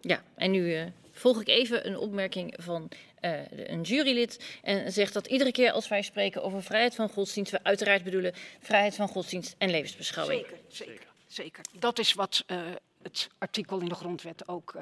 Ja, 0.00 0.22
en 0.34 0.50
nu 0.50 0.74
uh, 0.74 0.84
volg 1.12 1.40
ik 1.40 1.48
even 1.48 1.86
een 1.86 1.98
opmerking 1.98 2.54
van 2.56 2.90
uh, 3.20 3.40
een 3.50 3.82
jurylid. 3.82 4.58
En 4.62 4.92
zegt 4.92 5.12
dat 5.12 5.26
iedere 5.26 5.52
keer 5.52 5.70
als 5.70 5.88
wij 5.88 6.02
spreken 6.02 6.42
over 6.42 6.62
vrijheid 6.62 6.94
van 6.94 7.08
godsdienst, 7.08 7.52
we 7.52 7.62
uiteraard 7.62 8.04
bedoelen 8.04 8.34
vrijheid 8.60 8.94
van 8.94 9.08
godsdienst 9.08 9.54
en 9.58 9.70
levensbeschouwing. 9.70 10.40
Zeker, 10.40 10.58
zeker, 10.68 11.06
zeker. 11.26 11.64
Dat 11.78 11.98
is 11.98 12.12
wat 12.12 12.44
uh, 12.46 12.60
het 13.02 13.28
artikel 13.38 13.80
in 13.80 13.88
de 13.88 13.94
grondwet 13.94 14.48
ook 14.48 14.76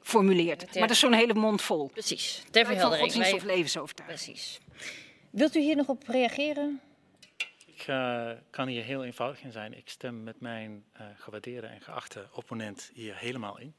formuleert. 0.00 0.58
Ter... 0.58 0.68
Maar 0.72 0.80
dat 0.80 0.90
is 0.90 0.98
zo'n 0.98 1.12
hele 1.12 1.34
mond 1.34 1.62
vol. 1.62 1.88
Precies, 1.88 2.42
ter 2.50 2.66
verheldering. 2.66 3.12
Van 3.12 3.22
godsdienst 3.22 3.32
of 3.32 3.56
levensovertuiging. 3.56 4.20
Precies. 4.24 4.60
Wilt 5.30 5.56
u 5.56 5.60
hier 5.60 5.76
nog 5.76 5.88
op 5.88 6.08
reageren? 6.08 6.80
Uh, 7.88 8.30
kan 8.50 8.68
hier 8.68 8.82
heel 8.82 9.04
eenvoudig 9.04 9.42
in 9.42 9.52
zijn. 9.52 9.76
Ik 9.76 9.88
stem 9.88 10.22
met 10.22 10.40
mijn 10.40 10.84
uh, 10.96 11.06
gewaardeerde 11.16 11.66
en 11.66 11.80
geachte 11.80 12.26
opponent 12.32 12.90
hier 12.94 13.16
helemaal 13.16 13.58
in. 13.58 13.74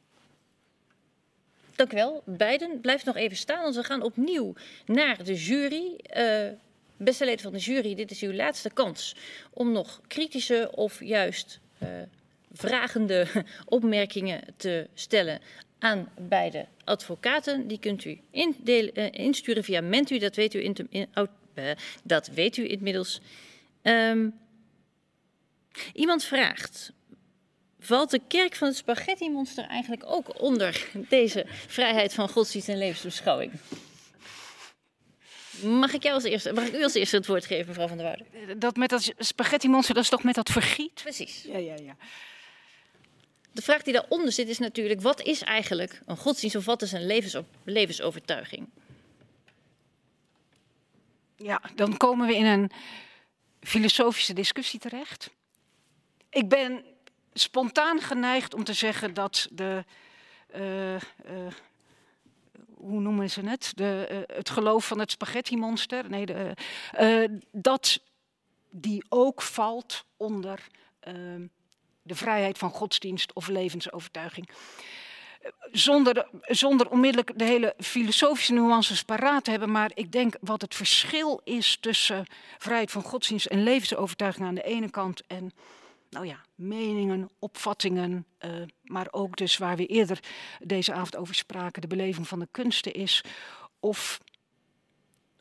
Dank 1.75 1.93
u 1.93 1.95
wel. 1.95 2.23
Beiden, 2.25 2.81
blijft 2.81 3.05
nog 3.05 3.15
even 3.15 3.37
staan, 3.37 3.61
want 3.61 3.75
we 3.75 3.83
gaan 3.83 4.01
opnieuw 4.01 4.53
naar 4.85 5.23
de 5.23 5.35
jury. 5.35 5.99
Uh, 6.17 6.49
beste 6.97 7.25
leden 7.25 7.41
van 7.41 7.53
de 7.53 7.59
jury, 7.59 7.95
dit 7.95 8.11
is 8.11 8.21
uw 8.21 8.33
laatste 8.33 8.69
kans 8.69 9.15
om 9.53 9.71
nog 9.71 10.01
kritische 10.07 10.71
of 10.75 11.03
juist 11.03 11.59
vragende 12.53 13.27
opmerkingen 13.65 14.41
te 14.57 14.87
stellen 14.93 15.41
aan 15.79 16.09
beide 16.19 16.65
advocaten. 16.83 17.67
Die 17.67 17.79
kunt 17.79 18.05
u 18.05 18.19
indelen, 18.31 19.11
insturen 19.11 19.63
via 19.63 19.81
Mentu, 19.81 20.17
dat 20.17 20.35
weet 20.35 20.53
u, 20.53 20.63
in, 20.63 21.07
dat 22.03 22.27
weet 22.27 22.57
u 22.57 22.69
inmiddels. 22.69 23.21
Um, 23.87 24.39
iemand 25.93 26.23
vraagt: 26.23 26.91
valt 27.79 28.11
de 28.11 28.21
kerk 28.27 28.55
van 28.55 28.67
het 28.67 28.77
spaghetti-monster 28.77 29.65
eigenlijk 29.65 30.03
ook 30.05 30.41
onder 30.41 30.87
deze 31.09 31.45
vrijheid 31.47 32.13
van 32.13 32.29
godsdienst 32.29 32.69
en 32.69 32.77
levensbeschouwing? 32.77 33.51
Mag 35.63 35.93
ik, 35.93 36.03
jou 36.03 36.15
als 36.15 36.23
eerste, 36.23 36.53
mag 36.53 36.67
ik 36.67 36.73
u 36.73 36.83
als 36.83 36.93
eerste 36.93 37.15
het 37.15 37.27
woord 37.27 37.45
geven, 37.45 37.67
mevrouw 37.67 37.87
van 37.87 37.97
der 37.97 38.05
Woude? 38.05 38.57
Dat 38.57 38.75
met 38.75 38.89
dat 38.89 39.13
spaghetti-monster, 39.17 39.93
dat 39.93 40.03
is 40.03 40.09
toch 40.09 40.23
met 40.23 40.35
dat 40.35 40.49
vergiet? 40.49 41.01
Precies. 41.03 41.43
Ja, 41.43 41.57
ja, 41.57 41.75
ja. 41.75 41.95
De 43.51 43.61
vraag 43.61 43.81
die 43.81 43.93
daaronder 43.93 44.31
zit 44.31 44.47
is 44.47 44.59
natuurlijk: 44.59 45.01
wat 45.01 45.21
is 45.21 45.41
eigenlijk 45.41 46.01
een 46.05 46.17
godsdienst 46.17 46.55
of 46.55 46.65
wat 46.65 46.81
is 46.81 46.91
een 46.91 47.05
levens 47.05 47.37
levensovertuiging? 47.63 48.69
Ja, 51.37 51.61
dan 51.75 51.97
komen 51.97 52.27
we 52.27 52.35
in 52.35 52.45
een 52.45 52.71
filosofische 53.65 54.33
discussie 54.33 54.79
terecht. 54.79 55.29
Ik 56.29 56.49
ben 56.49 56.83
spontaan 57.33 58.01
geneigd 58.01 58.53
om 58.53 58.63
te 58.63 58.73
zeggen 58.73 59.13
dat 59.13 59.47
de. 59.51 59.83
Uh, 60.55 60.93
uh, 60.93 60.99
hoe 62.75 62.99
noemen 63.01 63.29
ze 63.29 63.41
het? 63.41 63.71
De, 63.75 64.07
uh, 64.11 64.35
het 64.37 64.49
geloof 64.49 64.87
van 64.87 64.99
het 64.99 65.11
spaghetti-monster. 65.11 66.09
Nee, 66.09 66.25
de, 66.25 66.53
dat 67.51 67.99
die 68.69 69.05
ook 69.09 69.41
valt 69.41 70.05
onder 70.17 70.67
ehm, 70.99 71.47
de 72.01 72.15
vrijheid 72.15 72.57
van 72.57 72.69
godsdienst 72.69 73.33
of 73.33 73.47
levensovertuiging 73.47 74.49
zonder, 75.71 76.27
zonder 76.41 76.89
onmiddellijk 76.89 77.37
de 77.37 77.43
hele 77.43 77.73
filosofische 77.77 78.53
nuances 78.53 79.03
paraat 79.03 79.43
te 79.43 79.49
hebben. 79.51 79.71
Maar 79.71 79.91
ik 79.93 80.11
denk 80.11 80.35
wat 80.41 80.61
het 80.61 80.75
verschil 80.75 81.41
is 81.43 81.77
tussen 81.79 82.25
vrijheid 82.57 82.91
van 82.91 83.01
godsdienst 83.01 83.45
en 83.45 83.63
levensovertuiging 83.63 84.47
aan 84.47 84.55
de 84.55 84.63
ene 84.63 84.89
kant. 84.89 85.21
En 85.27 85.51
nou 86.09 86.25
ja, 86.25 86.39
meningen, 86.55 87.29
opvattingen. 87.39 88.25
Uh, 88.45 88.51
maar 88.83 89.07
ook 89.11 89.37
dus 89.37 89.57
waar 89.57 89.75
we 89.75 89.85
eerder 89.85 90.19
deze 90.59 90.93
avond 90.93 91.15
over 91.15 91.35
spraken, 91.35 91.81
de 91.81 91.87
beleving 91.87 92.27
van 92.27 92.39
de 92.39 92.47
kunsten 92.51 92.93
is. 92.93 93.23
Of 93.79 94.19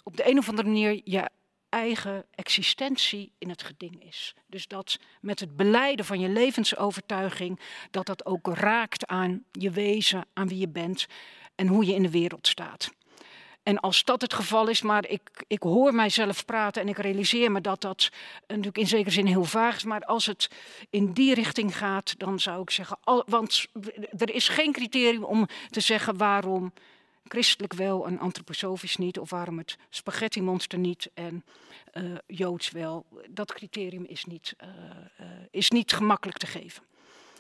op 0.03 0.17
de 0.17 0.29
een 0.29 0.39
of 0.39 0.49
andere 0.49 0.69
manier 0.69 1.01
je 1.05 1.29
eigen 1.75 2.25
existentie 2.31 3.33
in 3.39 3.49
het 3.49 3.63
geding 3.63 4.05
is. 4.05 4.35
Dus 4.47 4.67
dat 4.67 4.99
met 5.21 5.41
het 5.41 5.57
beleiden 5.57 6.05
van 6.05 6.21
je 6.21 6.29
levensovertuiging, 6.29 7.61
dat 7.91 8.07
dat 8.07 8.27
ook 8.27 8.47
raakt 8.47 9.07
aan 9.07 9.45
je 9.53 9.71
wezen, 9.71 10.27
aan 10.33 10.49
wie 10.49 10.59
je 10.59 10.69
bent 10.69 11.07
en 11.55 11.67
hoe 11.67 11.87
je 11.87 11.95
in 11.95 12.03
de 12.03 12.11
wereld 12.11 12.47
staat. 12.47 12.91
En 13.63 13.81
als 13.81 14.05
dat 14.05 14.21
het 14.21 14.35
geval 14.35 14.69
is, 14.69 14.83
maar 14.83 15.09
ik, 15.09 15.45
ik 15.47 15.63
hoor 15.63 15.95
mijzelf 15.95 16.45
praten 16.45 16.83
en 16.83 16.89
ik 16.89 16.99
realiseer 16.99 17.53
me 17.53 17.61
dat 17.61 17.81
dat 17.81 18.11
natuurlijk 18.47 18.79
in 18.79 18.87
zekere 18.87 19.11
zin 19.11 19.27
heel 19.27 19.45
vaag 19.45 19.77
is, 19.77 19.85
maar 19.85 20.05
als 20.05 20.27
het 20.27 20.51
in 20.91 21.13
die 21.13 21.35
richting 21.35 21.77
gaat, 21.77 22.19
dan 22.19 22.41
zou 22.41 22.63
ik 22.63 22.71
zeggen, 22.71 22.99
al, 23.01 23.25
want 23.27 23.67
er 24.19 24.35
is 24.35 24.49
geen 24.49 24.73
criterium 24.73 25.25
om 25.25 25.49
te 25.71 25.81
zeggen 25.81 26.17
waarom 26.17 26.73
christelijk 27.29 27.73
wel 27.73 28.07
en 28.07 28.19
antroposofisch 28.19 28.97
niet, 28.97 29.19
of 29.19 29.31
waarom 29.31 29.59
het 29.59 29.77
spaghetti-monster 29.89 30.79
niet 30.79 31.11
en 31.15 31.45
uh, 31.95 32.15
joods 32.27 32.71
wel. 32.71 33.07
Dat 33.31 33.53
criterium 33.53 34.05
is 34.05 34.25
niet, 34.25 34.55
uh, 34.63 34.69
uh, 35.21 35.27
is 35.51 35.71
niet 35.71 35.93
gemakkelijk 35.93 36.39
te 36.39 36.47
geven. 36.47 36.83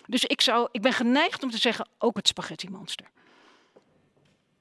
Dus 0.07 0.24
ik, 0.24 0.41
zou, 0.41 0.68
ik 0.72 0.82
ben 0.82 0.93
geneigd 0.93 1.43
om 1.43 1.51
te 1.51 1.59
zeggen, 1.59 1.89
ook 1.99 2.16
het 2.16 2.28
spaghetti-monster. 2.28 3.07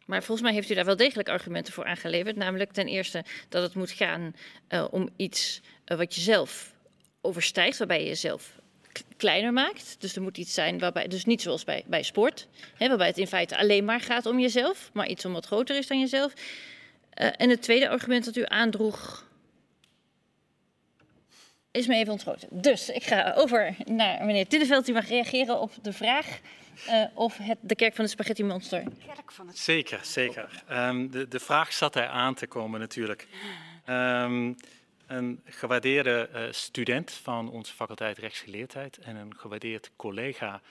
Maar 0.05 0.23
volgens 0.23 0.47
mij 0.47 0.55
heeft 0.55 0.69
u 0.69 0.73
daar 0.73 0.85
wel 0.85 0.95
degelijk 0.95 1.29
argumenten 1.29 1.73
voor 1.73 1.85
aangeleverd. 1.85 2.35
Namelijk 2.35 2.71
ten 2.71 2.87
eerste 2.87 3.25
dat 3.49 3.63
het 3.63 3.75
moet 3.75 3.91
gaan 3.91 4.35
om 4.89 5.09
iets 5.15 5.61
wat 5.85 6.15
je 6.15 6.21
zelf 6.21 6.73
overstijgt, 7.21 7.77
waarbij 7.77 7.99
je 8.01 8.07
jezelf 8.07 8.61
kleiner 9.17 9.53
maakt. 9.53 9.95
Dus 9.99 10.15
er 10.15 10.21
moet 10.21 10.37
iets 10.37 10.53
zijn 10.53 10.79
waarbij, 10.79 11.07
dus 11.07 11.25
niet 11.25 11.41
zoals 11.41 11.63
bij, 11.63 11.83
bij 11.85 12.03
sport, 12.03 12.47
hè, 12.77 12.87
waarbij 12.87 13.07
het 13.07 13.17
in 13.17 13.27
feite 13.27 13.57
alleen 13.57 13.85
maar 13.85 13.99
gaat 13.99 14.25
om 14.25 14.39
jezelf, 14.39 14.89
maar 14.93 15.07
iets 15.07 15.25
om 15.25 15.33
wat 15.33 15.45
groter 15.45 15.77
is 15.77 15.87
dan 15.87 15.99
jezelf. 15.99 16.33
Uh, 16.33 17.29
en 17.37 17.49
het 17.49 17.61
tweede 17.61 17.89
argument 17.89 18.25
dat 18.25 18.35
u 18.35 18.43
aandroeg, 18.45 19.27
is 21.71 21.87
me 21.87 21.95
even 21.95 22.11
ontschoten. 22.11 22.47
Dus 22.51 22.89
ik 22.89 23.03
ga 23.03 23.33
over 23.35 23.75
naar 23.85 24.25
meneer 24.25 24.47
Tiddeveld. 24.47 24.89
U 24.89 24.93
mag 24.93 25.07
reageren 25.07 25.59
op 25.59 25.71
de 25.81 25.93
vraag 25.93 26.39
uh, 26.87 27.05
of 27.13 27.37
het, 27.37 27.57
de 27.61 27.75
kerk 27.75 27.95
van 27.95 28.03
het 28.03 28.13
spaghetti 28.13 28.43
monster. 28.43 28.83
Het... 28.83 29.57
Zeker, 29.57 29.99
zeker. 30.01 30.63
Um, 30.71 31.11
de, 31.11 31.27
de 31.27 31.39
vraag 31.39 31.73
zat 31.73 31.95
er 31.95 32.07
aan 32.07 32.33
te 32.33 32.47
komen 32.47 32.79
natuurlijk. 32.79 33.27
Um, 33.89 34.55
een 35.07 35.41
gewaardeerde 35.45 36.29
uh, 36.33 36.51
student 36.51 37.11
van 37.11 37.49
onze 37.49 37.73
faculteit 37.73 38.17
rechtsgeleerdheid 38.17 38.97
en 38.97 39.15
een 39.15 39.35
gewaardeerd 39.37 39.91
collega 39.95 40.61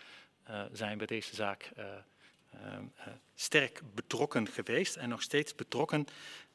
uh, 0.50 0.62
zijn 0.72 0.98
bij 0.98 1.06
deze 1.06 1.34
zaak 1.34 1.70
uh, 1.78 1.84
sterk 3.34 3.80
betrokken 3.94 4.48
geweest 4.48 4.96
en 4.96 5.08
nog 5.08 5.22
steeds 5.22 5.54
betrokken. 5.54 6.06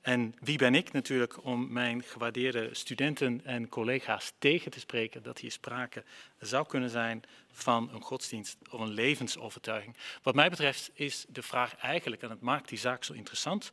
En 0.02 0.36
wie 0.40 0.58
ben 0.58 0.76
ik 0.76 0.92
natuurlijk 0.92 1.44
om 1.44 1.72
mijn 1.72 2.04
gewaardeerde 2.04 2.70
studenten 2.72 3.42
en 3.44 3.70
collega's 3.70 4.34
tegen 4.40 4.72
te 4.72 4.80
spreken 4.80 5.24
dat 5.24 5.40
hier 5.40 5.52
sprake 5.52 6.04
zou 6.40 6.68
kunnen 6.68 6.90
zijn 6.90 7.24
van 7.52 7.90
een 7.94 8.02
godsdienst 8.02 8.58
of 8.70 8.80
een 8.80 8.94
levensovertuiging. 8.94 9.96
Wat 10.24 10.36
mij 10.36 10.50
betreft 10.50 10.90
is 10.94 11.26
de 11.30 11.42
vraag 11.42 11.76
eigenlijk, 11.76 12.22
en 12.22 12.30
het 12.30 12.42
maakt 12.42 12.70
die 12.70 12.78
zaak 12.78 13.04
zo 13.04 13.14
interessant, 13.14 13.72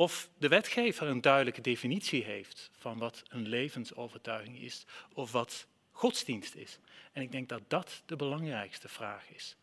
of 0.00 0.30
de 0.38 0.48
wetgever 0.48 1.06
een 1.06 1.20
duidelijke 1.20 1.60
definitie 1.60 2.24
heeft 2.24 2.70
van 2.72 2.98
wat 2.98 3.22
een 3.28 3.48
levensovertuiging 3.48 4.58
is, 4.60 4.86
of 5.12 5.32
wat 5.32 5.66
godsdienst 5.90 6.54
is. 6.54 6.78
En 7.12 7.22
ik 7.22 7.32
denk 7.32 7.48
dat 7.48 7.62
dat 7.68 8.02
de 8.06 8.16
belangrijkste 8.16 8.88
vraag 8.88 9.30
is. 9.30 9.56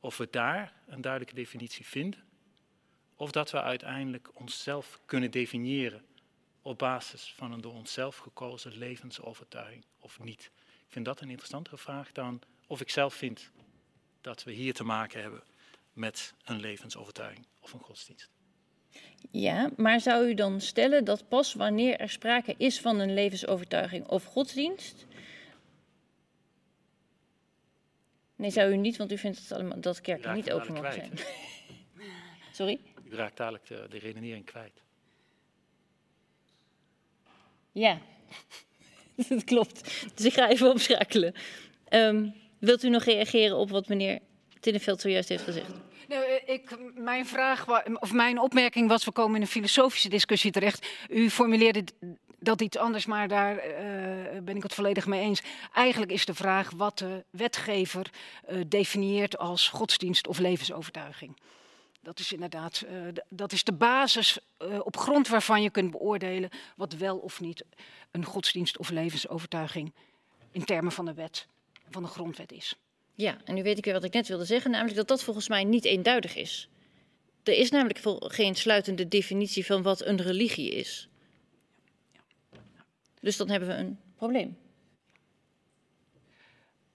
Of 0.00 0.16
we 0.16 0.28
daar 0.30 0.72
een 0.86 1.00
duidelijke 1.00 1.34
definitie 1.34 1.86
vinden, 1.86 2.24
of 3.14 3.30
dat 3.30 3.50
we 3.50 3.62
uiteindelijk 3.62 4.30
onszelf 4.34 5.00
kunnen 5.04 5.30
definiëren 5.30 6.04
op 6.62 6.78
basis 6.78 7.32
van 7.36 7.52
een 7.52 7.60
door 7.60 7.74
onszelf 7.74 8.16
gekozen 8.16 8.78
levensovertuiging 8.78 9.84
of 9.98 10.18
niet. 10.20 10.50
Ik 10.86 10.92
vind 10.92 11.04
dat 11.04 11.20
een 11.20 11.30
interessantere 11.30 11.78
vraag 11.78 12.12
dan 12.12 12.40
of 12.66 12.80
ik 12.80 12.90
zelf 12.90 13.14
vind 13.14 13.50
dat 14.20 14.44
we 14.44 14.52
hier 14.52 14.74
te 14.74 14.84
maken 14.84 15.20
hebben 15.20 15.42
met 15.92 16.34
een 16.44 16.60
levensovertuiging 16.60 17.46
of 17.60 17.72
een 17.72 17.80
godsdienst. 17.80 18.37
Ja, 19.30 19.70
maar 19.76 20.00
zou 20.00 20.28
u 20.28 20.34
dan 20.34 20.60
stellen 20.60 21.04
dat 21.04 21.28
pas 21.28 21.54
wanneer 21.54 21.96
er 21.96 22.10
sprake 22.10 22.54
is 22.56 22.80
van 22.80 22.98
een 22.98 23.14
levensovertuiging 23.14 24.06
of 24.06 24.24
godsdienst. 24.24 25.06
Nee, 28.36 28.50
zou 28.50 28.72
u 28.72 28.76
niet, 28.76 28.96
want 28.96 29.12
u 29.12 29.18
vindt 29.18 29.38
het 29.38 29.52
allemaal, 29.52 29.80
dat 29.80 30.00
kerken 30.00 30.34
niet 30.34 30.52
open 30.52 30.72
mogen 30.72 30.92
zijn. 30.92 31.12
Sorry? 32.52 32.80
U 33.04 33.14
raakt 33.14 33.36
dadelijk 33.36 33.66
de, 33.66 33.86
de 33.90 33.98
redenering 33.98 34.44
kwijt. 34.44 34.82
Ja, 37.72 37.98
dat 39.28 39.44
klopt. 39.44 40.06
Dus 40.14 40.24
ik 40.24 40.32
ga 40.32 40.48
even 40.48 40.70
omschakelen. 40.70 41.34
Ehm, 41.88 42.28
wilt 42.58 42.82
u 42.82 42.88
nog 42.88 43.04
reageren 43.04 43.56
op 43.56 43.70
wat 43.70 43.88
meneer 43.88 44.18
Tinneveld 44.60 45.00
zojuist 45.00 45.28
heeft 45.28 45.44
gezegd? 45.44 45.87
Nou, 46.08 46.24
eh, 46.24 46.54
ik, 46.54 46.94
mijn 46.94 47.26
vraag, 47.26 47.84
of 48.00 48.12
mijn 48.12 48.40
opmerking 48.40 48.88
was, 48.88 49.04
we 49.04 49.12
komen 49.12 49.36
in 49.36 49.42
een 49.42 49.48
filosofische 49.48 50.08
discussie 50.08 50.50
terecht. 50.50 50.88
U 51.08 51.30
formuleerde 51.30 51.84
dat 52.38 52.60
iets 52.60 52.76
anders, 52.76 53.06
maar 53.06 53.28
daar 53.28 53.56
eh, 53.56 54.42
ben 54.42 54.56
ik 54.56 54.62
het 54.62 54.74
volledig 54.74 55.06
mee 55.06 55.20
eens. 55.20 55.42
Eigenlijk 55.72 56.12
is 56.12 56.24
de 56.24 56.34
vraag 56.34 56.70
wat 56.76 56.98
de 56.98 57.24
wetgever 57.30 58.10
eh, 58.46 58.60
definieert 58.66 59.38
als 59.38 59.68
godsdienst 59.68 60.26
of 60.26 60.38
levensovertuiging. 60.38 61.36
Dat 62.00 62.18
is 62.18 62.32
inderdaad, 62.32 62.84
dat 63.28 63.52
is 63.52 63.64
de 63.64 63.72
basis 63.72 64.38
op 64.82 64.96
grond 64.96 65.28
waarvan 65.28 65.62
je 65.62 65.70
kunt 65.70 65.90
beoordelen 65.90 66.50
wat 66.76 66.92
wel 66.92 67.18
of 67.18 67.40
niet 67.40 67.64
een 68.10 68.24
godsdienst 68.24 68.78
of 68.78 68.90
levensovertuiging 68.90 69.92
in 70.50 70.64
termen 70.64 70.92
van 70.92 71.04
de 71.04 71.14
wet, 71.14 71.46
van 71.90 72.02
de 72.02 72.08
grondwet 72.08 72.52
is. 72.52 72.76
Ja, 73.20 73.36
en 73.44 73.54
nu 73.54 73.62
weet 73.62 73.78
ik 73.78 73.84
weer 73.84 73.94
wat 73.94 74.04
ik 74.04 74.12
net 74.12 74.28
wilde 74.28 74.44
zeggen, 74.44 74.70
namelijk 74.70 74.96
dat 74.96 75.08
dat 75.08 75.22
volgens 75.22 75.48
mij 75.48 75.64
niet 75.64 75.84
eenduidig 75.84 76.36
is. 76.36 76.68
Er 77.42 77.52
is 77.52 77.70
namelijk 77.70 78.00
geen 78.18 78.54
sluitende 78.54 79.08
definitie 79.08 79.66
van 79.66 79.82
wat 79.82 80.04
een 80.04 80.22
religie 80.22 80.70
is. 80.70 81.08
Dus 83.20 83.36
dan 83.36 83.48
hebben 83.48 83.68
we 83.68 83.74
een 83.74 83.98
probleem. 84.16 84.58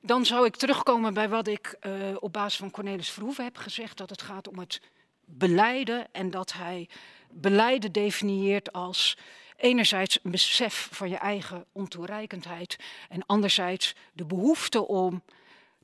Dan 0.01 0.25
zou 0.25 0.45
ik 0.45 0.55
terugkomen 0.55 1.13
bij 1.13 1.29
wat 1.29 1.47
ik 1.47 1.77
eh, 1.79 1.93
op 2.19 2.33
basis 2.33 2.59
van 2.59 2.71
Cornelis 2.71 3.09
Verhoeven 3.09 3.43
heb 3.43 3.57
gezegd: 3.57 3.97
dat 3.97 4.09
het 4.09 4.21
gaat 4.21 4.47
om 4.47 4.59
het 4.59 4.81
beleiden 5.25 6.07
en 6.11 6.29
dat 6.29 6.53
hij 6.53 6.89
beleiden 7.31 7.91
definieert 7.91 8.71
als 8.71 9.17
enerzijds 9.55 10.19
een 10.23 10.31
besef 10.31 10.87
van 10.91 11.09
je 11.09 11.17
eigen 11.17 11.65
ontoereikendheid 11.71 12.77
en 13.09 13.25
anderzijds 13.25 13.95
de 14.13 14.25
behoefte 14.25 14.87
om 14.87 15.23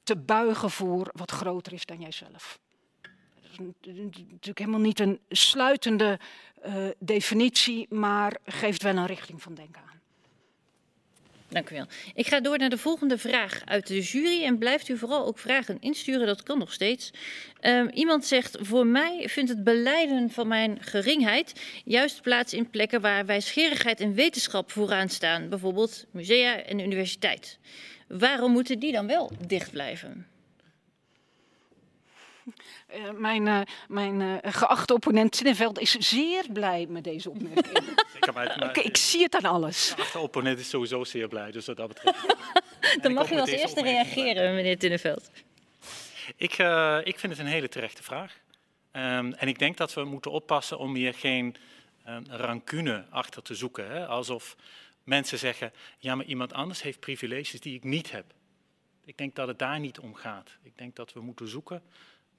te 0.10 0.18
buigen 0.18 0.69
voor 0.69 1.10
wat 1.11 1.31
groter 1.31 1.73
is 1.73 1.86
dan 1.86 1.99
jijzelf. 1.99 2.60
Dat 3.41 3.49
is 3.81 3.98
natuurlijk 3.98 4.60
helemaal 4.60 4.80
niet 4.80 4.99
een 4.99 5.19
sluitende 5.30 6.19
eh, 6.61 6.88
definitie, 6.99 7.94
maar 7.94 8.38
geeft 8.45 8.84
wel 8.84 8.95
een 8.95 9.06
richting 9.06 9.41
van 9.41 9.53
denken 9.53 9.81
aan. 9.81 9.98
Dank 11.49 11.69
u 11.69 11.76
wel. 11.76 11.85
Ik 12.13 12.27
ga 12.27 12.39
door 12.39 12.57
naar 12.57 12.69
de 12.69 12.77
volgende 12.77 13.17
vraag 13.17 13.61
uit 13.65 13.88
de 13.88 14.01
jury. 14.01 14.43
En 14.43 14.57
blijft 14.57 14.89
u 14.89 14.97
vooral 14.97 15.26
ook 15.26 15.39
vragen 15.39 15.77
insturen, 15.80 16.27
dat 16.27 16.43
kan 16.43 16.57
nog 16.57 16.73
steeds. 16.73 17.11
Ehm, 17.59 17.88
iemand 17.93 18.26
zegt, 18.26 18.57
voor 18.59 18.88
mij 18.88 19.30
vindt 19.30 19.49
het 19.49 19.63
beleiden 19.63 20.30
van 20.30 20.47
mijn 20.47 20.77
geringheid 20.81 21.53
juist 21.85 22.21
plaats 22.21 22.53
in 22.53 22.69
plekken 22.69 23.01
waar 23.01 23.26
wijsgerigheid 23.26 23.99
en 23.99 24.13
wetenschap 24.13 24.71
vooraan 24.71 25.09
staan. 25.09 25.49
Bijvoorbeeld 25.49 26.05
musea 26.11 26.63
en 26.63 26.80
universiteit. 26.80 27.59
Waarom 28.07 28.51
moeten 28.51 28.80
die 28.80 28.91
dan 28.91 29.07
wel 29.07 29.31
dicht 29.47 29.71
blijven? 29.71 30.27
Eh, 32.88 33.11
mijn 33.11 33.47
eh, 33.47 33.61
mijn 33.88 34.21
eh, 34.21 34.51
geachte 34.53 34.93
opponent 34.93 35.35
Zinneveld 35.35 35.80
is 35.80 35.91
zeer 35.91 36.45
blij 36.53 36.85
met 36.89 37.03
deze 37.03 37.30
opmerking. 37.30 37.85
Zeker, 38.13 38.34
maar, 38.34 38.80
ik 38.84 38.97
zie 38.97 39.23
het 39.23 39.35
aan 39.35 39.51
alles. 39.51 39.93
de 39.95 40.01
achteropponent 40.01 40.59
is 40.59 40.69
sowieso 40.69 41.03
zeer 41.03 41.27
blij, 41.27 41.51
dus 41.51 41.65
wat 41.65 41.77
dat 41.77 41.88
betreft. 41.88 42.26
Dan 43.01 43.13
mag 43.13 43.31
u 43.31 43.39
als 43.39 43.49
eerste 43.49 43.81
reageren, 43.81 44.55
meneer 44.55 44.77
Tinneveld. 44.77 45.30
Ik, 46.35 46.53
eh, 46.53 46.97
ik 47.03 47.19
vind 47.19 47.31
het 47.31 47.41
een 47.41 47.51
hele 47.51 47.69
terechte 47.69 48.03
vraag. 48.03 48.39
Ehm, 48.91 49.31
en 49.31 49.47
ik 49.47 49.59
denk 49.59 49.77
dat 49.77 49.93
we 49.93 50.03
moeten 50.03 50.31
oppassen 50.31 50.77
om 50.77 50.95
hier 50.95 51.13
geen 51.13 51.55
ehm, 52.03 52.23
rancune 52.27 53.05
achter 53.09 53.41
te 53.41 53.55
zoeken. 53.55 53.91
Hè? 53.91 54.07
Alsof 54.07 54.55
mensen 55.03 55.38
zeggen, 55.38 55.73
ja, 55.97 56.15
maar 56.15 56.26
iemand 56.26 56.53
anders 56.53 56.81
heeft 56.81 56.99
privileges 56.99 57.61
die 57.61 57.76
ik 57.76 57.84
niet 57.84 58.11
heb. 58.11 58.34
Ik 59.05 59.17
denk 59.17 59.35
dat 59.35 59.47
het 59.47 59.59
daar 59.59 59.80
niet 59.80 59.99
om 59.99 60.15
gaat. 60.15 60.57
Ik 60.63 60.77
denk 60.77 60.95
dat 60.95 61.13
we 61.13 61.21
moeten 61.21 61.47
zoeken 61.47 61.81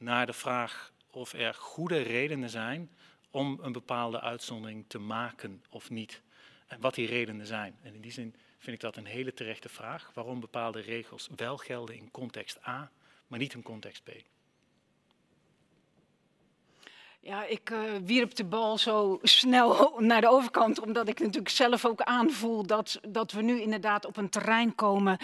naar 0.01 0.27
de 0.27 0.33
vraag 0.33 0.93
of 1.11 1.33
er 1.33 1.55
goede 1.55 1.99
redenen 1.99 2.51
zijn 2.51 2.91
om 3.31 3.59
een 3.63 3.73
bepaalde 3.73 4.21
uitzondering 4.21 4.85
te 4.89 4.99
maken 4.99 5.63
of 5.71 5.91
niet. 5.91 6.23
En 6.67 6.81
wat 6.81 6.95
die 6.95 7.07
redenen 7.07 7.47
zijn. 7.47 7.77
En 7.83 7.95
in 7.95 8.01
die 8.01 8.13
zin 8.13 8.35
vind 8.59 8.77
ik 8.77 8.83
dat 8.83 8.97
een 8.97 9.07
hele 9.07 9.35
terechte 9.35 9.69
vraag. 9.69 10.11
Waarom 10.15 10.41
bepaalde 10.41 10.81
regels 10.81 11.29
wel 11.37 11.57
gelden 11.57 11.97
in 11.97 12.11
context 12.11 12.59
A, 12.67 12.91
maar 13.27 13.39
niet 13.39 13.55
in 13.55 13.63
context 13.63 14.05
B. 14.05 14.11
Ja, 17.21 17.45
ik 17.45 17.71
eh, 17.71 17.81
wierp 18.05 18.35
de 18.35 18.45
bal 18.45 18.79
zo 18.79 19.19
snel 19.23 19.95
naar 20.01 20.21
de 20.21 20.29
overkant, 20.29 20.81
omdat 20.81 21.09
ik 21.09 21.19
natuurlijk 21.19 21.49
zelf 21.49 21.85
ook 21.85 22.01
aanvoel 22.01 22.67
dat, 22.67 23.01
dat 23.09 23.33
we 23.33 23.43
nu 23.43 23.61
inderdaad 23.61 24.07
op 24.07 24.17
een 24.17 24.29
terrein 24.29 24.75
komen 24.75 25.19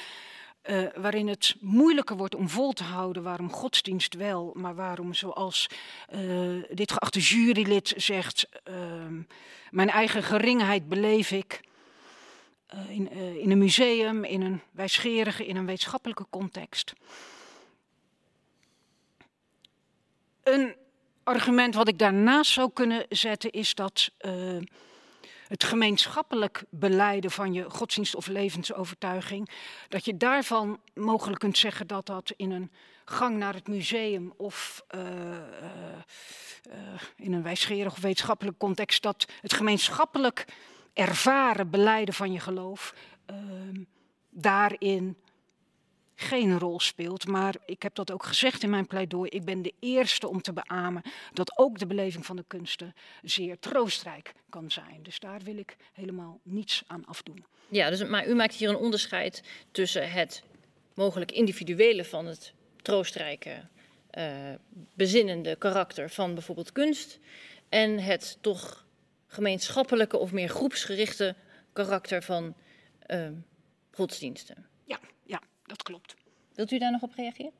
eh, 0.66 0.86
waarin 0.94 1.28
het 1.28 1.56
moeilijker 1.60 2.16
wordt 2.16 2.34
om 2.34 2.48
vol 2.48 2.72
te 2.72 2.82
houden 2.82 3.22
waarom 3.22 3.52
godsdienst 3.52 4.14
wel, 4.14 4.52
maar 4.54 4.74
waarom, 4.74 5.14
zoals 5.14 5.66
eh, 6.08 6.20
dit 6.70 6.92
geachte 6.92 7.20
jurylid 7.20 7.94
zegt, 7.96 8.48
ehm, 8.64 9.20
mijn 9.70 9.88
eigen 9.90 10.22
geringheid 10.22 10.88
beleef 10.88 11.30
ik 11.30 11.60
eh, 12.66 12.90
in, 12.90 13.10
in 13.40 13.50
een 13.50 13.58
museum, 13.58 14.24
in 14.24 14.42
een 14.42 14.60
wijsgerige, 14.70 15.46
in 15.46 15.56
een 15.56 15.66
wetenschappelijke 15.66 16.26
context. 16.30 16.92
Een 20.42 20.74
argument 21.22 21.74
wat 21.74 21.88
ik 21.88 21.98
daarnaast 21.98 22.52
zou 22.52 22.70
kunnen 22.72 23.06
zetten 23.08 23.50
is 23.50 23.74
dat 23.74 24.10
het 25.48 25.64
gemeenschappelijk 25.64 26.64
beleiden 26.70 27.30
van 27.30 27.52
je 27.52 27.70
godsdienst 27.70 28.14
of 28.14 28.26
levensovertuiging, 28.26 29.50
dat 29.88 30.04
je 30.04 30.16
daarvan 30.16 30.80
mogelijk 30.94 31.38
kunt 31.38 31.58
zeggen 31.58 31.86
dat 31.86 32.06
dat 32.06 32.32
in 32.36 32.50
een 32.50 32.70
gang 33.04 33.36
naar 33.36 33.54
het 33.54 33.68
museum 33.68 34.32
of 34.36 34.84
eh, 34.88 35.36
eh, 35.36 35.40
in 37.16 37.32
een 37.32 37.42
wijsgerig 37.42 37.92
of 37.92 38.00
wetenschappelijk 38.00 38.58
context, 38.58 39.02
dat 39.02 39.26
het 39.40 39.52
gemeenschappelijk 39.52 40.44
ervaren 40.92 41.70
beleiden 41.70 42.14
van 42.14 42.32
je 42.32 42.40
geloof 42.40 42.94
ehm, 43.26 43.82
daarin 44.30 45.16
geen 46.16 46.58
rol 46.58 46.80
speelt. 46.80 47.26
Maar 47.26 47.54
ik 47.66 47.82
heb 47.82 47.94
dat 47.94 48.12
ook 48.12 48.24
gezegd 48.24 48.62
in 48.62 48.70
mijn 48.70 48.86
pleidooi. 48.86 49.30
Ik 49.30 49.44
ben 49.44 49.62
de 49.62 49.74
eerste 49.80 50.28
om 50.28 50.42
te 50.42 50.52
beamen 50.52 51.02
dat 51.32 51.58
ook 51.58 51.78
de 51.78 51.86
beleving 51.86 52.26
van 52.26 52.36
de 52.36 52.44
kunsten 52.46 52.94
zeer 53.22 53.58
troostrijk 53.58 54.32
kan 54.48 54.70
zijn. 54.70 55.02
Dus 55.02 55.18
daar 55.18 55.40
wil 55.40 55.56
ik 55.56 55.76
helemaal 55.92 56.40
niets 56.42 56.84
aan 56.86 57.06
afdoen. 57.06 57.44
Ja, 57.68 57.90
dus, 57.90 58.04
maar 58.04 58.28
u 58.28 58.34
maakt 58.34 58.54
hier 58.54 58.68
een 58.68 58.76
onderscheid 58.76 59.42
tussen 59.70 60.10
het 60.10 60.42
mogelijk 60.94 61.32
individuele 61.32 62.04
van 62.04 62.26
het 62.26 62.52
troostrijke, 62.82 63.68
eh, 64.10 64.54
bezinnende 64.94 65.56
karakter 65.56 66.10
van 66.10 66.34
bijvoorbeeld 66.34 66.72
kunst 66.72 67.18
en 67.68 67.98
het 67.98 68.38
toch 68.40 68.86
gemeenschappelijke 69.26 70.16
of 70.16 70.32
meer 70.32 70.48
groepsgerichte 70.48 71.34
karakter 71.72 72.22
van 72.22 72.54
eh, 73.00 73.28
godsdiensten. 73.90 74.66
Ja, 74.84 74.98
ja, 75.22 75.40
dat 75.66 75.82
klopt. 75.82 76.16
Wilt 76.54 76.70
u 76.70 76.78
daar 76.78 76.90
nog 76.90 77.02
op 77.02 77.12
reageren? 77.14 77.52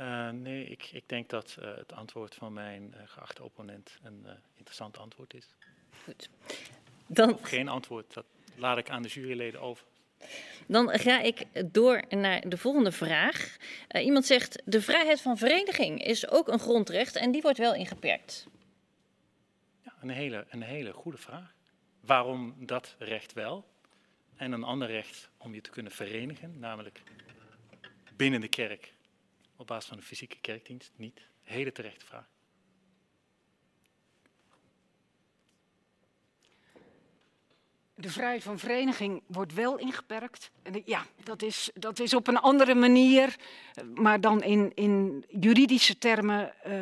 Uh, 0.00 0.30
nee, 0.30 0.64
ik, 0.64 0.90
ik, 0.92 1.08
denk 1.08 1.28
dat 1.28 1.56
uh, 1.58 1.76
het 1.76 1.92
antwoord 1.92 2.34
van 2.34 2.52
mijn 2.52 2.94
uh, 2.96 3.02
geachte 3.04 3.42
opponent 3.42 3.98
een 4.02 4.22
uh, 4.26 4.32
interessant 4.54 4.98
antwoord 4.98 5.34
is. 5.34 5.48
Goed. 6.04 6.28
Dan, 7.06 7.34
of 7.34 7.42
geen 7.42 7.68
antwoord, 7.68 8.14
dat 8.14 8.24
laat 8.56 8.78
ik 8.78 8.90
aan 8.90 9.02
de 9.02 9.08
juryleden 9.08 9.60
over. 9.60 9.86
Dan 10.66 10.98
ga 10.98 11.20
ik 11.20 11.46
door 11.72 12.02
naar 12.08 12.48
de 12.48 12.56
volgende 12.56 12.92
vraag. 12.92 13.56
Uh, 13.88 14.04
iemand 14.04 14.26
zegt: 14.26 14.62
de 14.64 14.80
vrijheid 14.80 15.20
van 15.20 15.38
vereniging 15.38 16.04
is 16.04 16.28
ook 16.28 16.48
een 16.48 16.58
grondrecht 16.58 17.16
en 17.16 17.30
die 17.30 17.42
wordt 17.42 17.58
wel 17.58 17.74
ingeperkt. 17.74 18.46
Ja, 19.82 19.92
een 20.00 20.10
hele, 20.10 20.46
een 20.48 20.62
hele 20.62 20.92
goede 20.92 21.18
vraag. 21.18 21.54
Waarom 22.00 22.54
dat 22.58 22.94
recht 22.98 23.32
wel? 23.32 23.64
En 24.36 24.52
een 24.52 24.64
ander 24.64 24.88
recht 24.88 25.30
om 25.36 25.54
je 25.54 25.60
te 25.60 25.70
kunnen 25.70 25.92
verenigen, 25.92 26.58
namelijk 26.58 27.02
binnen 28.16 28.40
de 28.40 28.48
kerk 28.48 28.94
op 29.56 29.66
basis 29.66 29.88
van 29.88 29.96
een 29.96 30.04
fysieke 30.04 30.40
kerkdienst, 30.40 30.92
niet. 30.96 31.20
Hele 31.42 31.72
terechte 31.72 32.06
vraag. 32.06 32.33
De 37.96 38.10
vrijheid 38.10 38.42
van 38.42 38.58
vereniging 38.58 39.22
wordt 39.26 39.54
wel 39.54 39.78
ingeperkt. 39.78 40.50
Ja, 40.84 41.06
dat 41.22 41.42
is, 41.42 41.70
dat 41.74 41.98
is 41.98 42.14
op 42.14 42.26
een 42.26 42.38
andere 42.38 42.74
manier, 42.74 43.36
maar 43.94 44.20
dan 44.20 44.42
in, 44.42 44.72
in 44.74 45.24
juridische 45.28 45.98
termen 45.98 46.52
uh, 46.66 46.74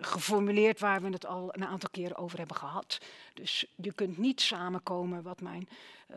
geformuleerd 0.00 0.80
waar 0.80 1.02
we 1.02 1.08
het 1.08 1.26
al 1.26 1.48
een 1.54 1.66
aantal 1.66 1.88
keren 1.92 2.16
over 2.16 2.38
hebben 2.38 2.56
gehad. 2.56 2.98
Dus 3.34 3.66
je 3.76 3.92
kunt 3.92 4.18
niet 4.18 4.40
samenkomen, 4.40 5.22
wat 5.22 5.40
mijn 5.40 5.68
uh, 6.10 6.16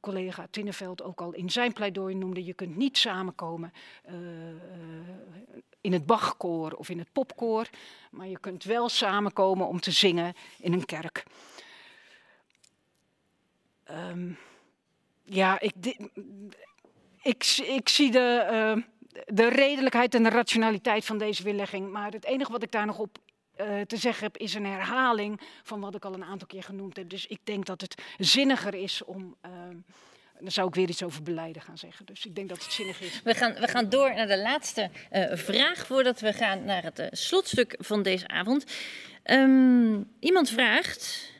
collega 0.00 0.46
Tinneveld 0.50 1.02
ook 1.02 1.20
al 1.20 1.32
in 1.32 1.50
zijn 1.50 1.72
pleidooi 1.72 2.14
noemde. 2.14 2.44
Je 2.44 2.54
kunt 2.54 2.76
niet 2.76 2.98
samenkomen 2.98 3.72
in 5.80 5.92
het 5.92 6.06
Bachkoor 6.06 6.72
of 6.72 6.88
in 6.88 6.98
het 6.98 7.12
popkoor, 7.12 7.68
maar 8.10 8.28
je 8.28 8.38
kunt 8.38 8.64
wel 8.64 8.88
samenkomen 8.88 9.66
om 9.66 9.80
te 9.80 9.90
zingen 9.90 10.34
in 10.58 10.72
een 10.72 10.84
kerk. 10.84 11.24
Um, 13.90 14.38
ja, 15.24 15.60
ik, 15.60 15.72
ik, 17.22 17.44
ik, 17.56 17.88
zie 17.88 18.10
de, 18.10 18.48
uh, 18.50 18.82
de 19.26 19.48
redelijkheid 19.48 20.14
en 20.14 20.22
de 20.22 20.28
rationaliteit 20.28 21.04
van 21.04 21.18
deze 21.18 21.42
weerlegging. 21.42 21.90
Maar 21.90 22.10
het 22.10 22.24
enige 22.24 22.52
wat 22.52 22.62
ik 22.62 22.72
daar 22.72 22.86
nog 22.86 22.98
op 22.98 23.18
uh, 23.60 23.80
te 23.80 23.96
zeggen 23.96 24.24
heb, 24.24 24.36
is 24.36 24.54
een 24.54 24.66
herhaling 24.66 25.40
van 25.62 25.80
wat 25.80 25.94
ik 25.94 26.04
al 26.04 26.14
een 26.14 26.24
aantal 26.24 26.46
keer 26.46 26.62
genoemd 26.62 26.96
heb. 26.96 27.08
Dus 27.08 27.26
ik 27.26 27.40
denk 27.44 27.66
dat 27.66 27.80
het 27.80 28.02
zinniger 28.18 28.74
is 28.74 29.04
om. 29.04 29.36
Uh, 29.46 29.50
dan 30.40 30.50
zou 30.50 30.68
ik 30.68 30.74
weer 30.74 30.88
iets 30.88 31.02
over 31.02 31.22
beleiden 31.22 31.62
gaan 31.62 31.78
zeggen. 31.78 32.06
Dus 32.06 32.26
ik 32.26 32.34
denk 32.34 32.48
dat 32.48 32.62
het 32.62 32.72
zinnig 32.72 33.00
is. 33.00 33.22
We 33.22 33.34
gaan, 33.34 33.54
we 33.54 33.68
gaan 33.68 33.88
door 33.88 34.14
naar 34.14 34.26
de 34.26 34.38
laatste 34.38 34.90
uh, 35.12 35.36
vraag 35.36 35.86
voordat 35.86 36.20
we 36.20 36.32
gaan 36.32 36.64
naar 36.64 36.82
het 36.82 36.98
uh, 36.98 37.06
slotstuk 37.10 37.74
van 37.78 38.02
deze 38.02 38.28
avond. 38.28 38.64
Iemand 40.20 40.50
vraagt. 40.50 41.32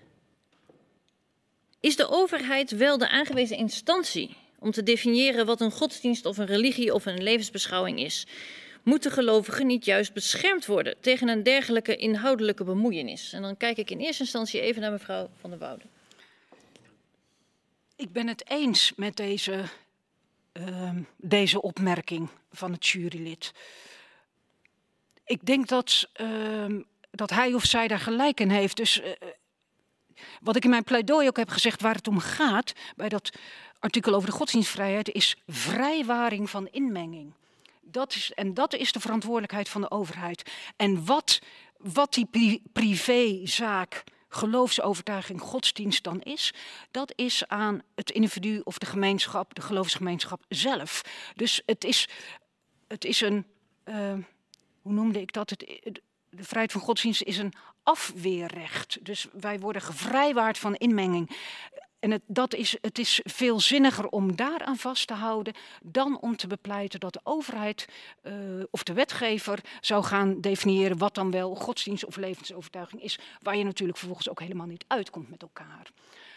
Is 1.80 1.96
de 1.96 2.08
overheid 2.08 2.70
wel 2.70 2.98
de 2.98 3.08
aangewezen 3.08 3.56
instantie 3.56 4.36
om 4.58 4.70
te 4.70 4.82
definiëren 4.82 5.46
wat 5.46 5.60
een 5.60 5.70
godsdienst 5.70 6.26
of 6.26 6.38
een 6.38 6.46
religie 6.46 6.94
of 6.94 7.06
een 7.06 7.22
levensbeschouwing 7.22 8.00
is? 8.00 8.26
Moeten 8.82 9.10
gelovigen 9.10 9.66
niet 9.66 9.84
juist 9.84 10.12
beschermd 10.12 10.66
worden 10.66 11.00
tegen 11.00 11.28
een 11.28 11.42
dergelijke 11.42 11.96
inhoudelijke 11.96 12.64
bemoeienis? 12.64 13.32
En 13.32 13.42
dan 13.42 13.56
kijk 13.56 13.76
ik 13.76 13.90
in 13.90 13.98
eerste 13.98 14.22
instantie 14.22 14.60
even 14.60 14.82
naar 14.82 14.90
mevrouw 14.90 15.28
Van 15.40 15.50
der 15.50 15.58
Woude. 15.58 15.84
Ik 17.96 18.12
ben 18.12 18.26
het 18.26 18.50
eens 18.50 18.92
met 18.96 19.16
deze, 19.16 19.62
uh, 20.52 20.90
deze 21.16 21.62
opmerking 21.62 22.28
van 22.52 22.72
het 22.72 22.86
jurylid. 22.86 23.52
Ik 25.24 25.46
denk 25.46 25.68
dat, 25.68 26.08
uh, 26.20 26.80
dat 27.10 27.30
hij 27.30 27.54
of 27.54 27.64
zij 27.64 27.88
daar 27.88 27.98
gelijk 27.98 28.40
in 28.40 28.50
heeft. 28.50 28.76
Dus 28.76 29.00
uh, 29.00 29.06
wat 30.42 30.56
ik 30.56 30.64
in 30.64 30.70
mijn 30.70 30.84
pleidooi 30.84 31.28
ook 31.28 31.36
heb 31.36 31.50
gezegd, 31.50 31.80
waar 31.80 31.94
het 31.94 32.08
om 32.08 32.18
gaat 32.18 32.72
bij 32.96 33.08
dat 33.08 33.30
artikel 33.78 34.14
over 34.14 34.28
de 34.28 34.36
godsdienstvrijheid, 34.36 35.12
is 35.12 35.36
vrijwaring 35.46 36.50
van 36.50 36.66
inmenging. 36.66 37.32
Dat 37.80 38.14
is, 38.14 38.32
en 38.32 38.54
dat 38.54 38.74
is 38.74 38.92
de 38.92 39.00
verantwoordelijkheid 39.00 39.68
van 39.68 39.80
de 39.80 39.90
overheid. 39.90 40.50
En 40.76 41.04
wat, 41.04 41.38
wat 41.76 42.14
die 42.14 42.26
pri 42.26 42.62
privézaak, 42.72 44.04
geloofsovertuiging, 44.28 45.40
godsdienst 45.40 46.04
dan 46.04 46.20
is, 46.20 46.54
dat 46.90 47.12
is 47.16 47.46
aan 47.46 47.82
het 47.94 48.10
individu 48.10 48.60
of 48.64 48.78
de 48.78 48.86
gemeenschap, 48.86 49.54
de 49.54 49.60
geloofsgemeenschap 49.60 50.44
zelf. 50.48 51.02
Dus 51.34 51.62
het 51.66 51.84
is, 51.84 52.08
het 52.88 53.04
is 53.04 53.20
een, 53.20 53.46
uh, 53.84 54.14
hoe 54.82 54.92
noemde 54.92 55.20
ik 55.20 55.32
dat? 55.32 55.50
Het, 55.50 56.00
de 56.30 56.44
vrijheid 56.44 56.72
van 56.72 56.80
godsdienst 56.80 57.22
is 57.22 57.38
een 57.38 57.52
afweerrecht. 57.82 58.98
Dus 59.02 59.26
wij 59.32 59.58
worden 59.58 59.82
gevrijwaard 59.82 60.58
van 60.58 60.74
inmenging. 60.74 61.36
En 61.98 62.10
het, 62.10 62.22
dat 62.26 62.54
is, 62.54 62.76
het 62.80 62.98
is 62.98 63.20
veel 63.24 63.60
zinniger 63.60 64.06
om 64.08 64.36
daaraan 64.36 64.76
vast 64.76 65.06
te 65.06 65.14
houden 65.14 65.54
dan 65.82 66.20
om 66.20 66.36
te 66.36 66.46
bepleiten 66.46 67.00
dat 67.00 67.12
de 67.12 67.20
overheid 67.22 67.88
uh, 68.22 68.32
of 68.70 68.82
de 68.82 68.92
wetgever 68.92 69.58
zou 69.80 70.04
gaan 70.04 70.40
definiëren 70.40 70.98
wat 70.98 71.14
dan 71.14 71.30
wel 71.30 71.54
godsdienst 71.54 72.04
of 72.04 72.16
levensovertuiging 72.16 73.02
is, 73.02 73.18
waar 73.42 73.56
je 73.56 73.64
natuurlijk 73.64 73.98
vervolgens 73.98 74.28
ook 74.28 74.40
helemaal 74.40 74.66
niet 74.66 74.84
uitkomt 74.86 75.30
met 75.30 75.42
elkaar. 75.42 75.90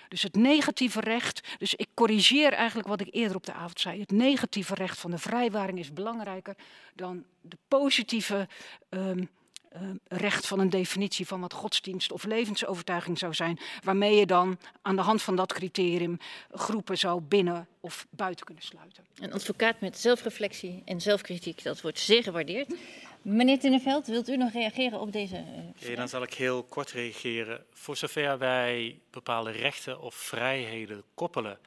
Dus 0.08 0.22
het 0.22 0.36
negatieve 0.36 1.00
recht, 1.00 1.56
dus 1.58 1.74
ik 1.74 1.88
corrigeer 1.94 2.54
eigenlijk 2.54 2.88
wat 2.88 3.02
ik 3.02 3.08
eerder 3.12 3.36
op 3.36 3.46
de 3.46 3.54
avond 3.54 3.80
zei. 3.80 4.00
Het 4.00 4.12
negatieve 4.12 4.76
recht 4.76 5.00
van 5.00 5.12
de 5.12 5.18
vrijwaring 5.18 5.80
is 5.80 5.94
belangrijker 5.94 6.56
dan 6.96 7.24
de 7.42 7.58
positieve 7.68 8.48
um, 8.90 9.30
uh, 9.76 9.82
recht 10.08 10.48
van 10.48 10.60
een 10.60 10.70
definitie 10.70 11.28
van 11.28 11.42
wat 11.42 11.54
godsdienst 11.54 12.12
of 12.12 12.24
levensovertuiging 12.24 13.18
zou 13.18 13.34
zijn, 13.34 13.60
waarmee 13.84 14.16
je 14.16 14.26
dan 14.26 14.58
aan 14.82 14.96
de 14.96 15.02
hand 15.02 15.22
van 15.22 15.36
dat 15.36 15.54
criterium 15.54 16.18
groepen 16.52 16.98
zou 16.98 17.22
binnen 17.22 17.68
of 17.80 18.08
buiten 18.10 18.46
kunnen 18.46 18.64
sluiten. 18.64 19.06
Een 19.16 19.34
advocaat 19.34 19.80
met 19.80 20.00
zelfreflectie 20.00 20.82
en 20.86 21.02
zelfkritiek, 21.02 21.64
dat 21.64 21.82
wordt 21.82 22.00
zeer 22.00 22.24
gewaardeerd. 22.24 22.76
Meneer 23.22 23.60
Tinneveld, 23.60 24.08
wilt 24.08 24.30
u 24.30 24.38
nog 24.38 24.52
reageren 24.52 25.00
op 25.00 25.12
deze 25.12 25.36
uh, 25.36 25.84
okay, 25.84 25.96
Dan 25.96 26.10
zal 26.10 26.24
ik 26.24 26.34
heel 26.34 26.64
kort 26.64 26.92
reageren. 26.92 27.66
Voor 27.74 27.98
zover 27.98 28.38
wij 28.38 29.00
bepaalde 29.10 29.52
rechten 29.52 30.02
of 30.02 30.16
vrijheden 30.16 31.04
koppelen 31.14 31.60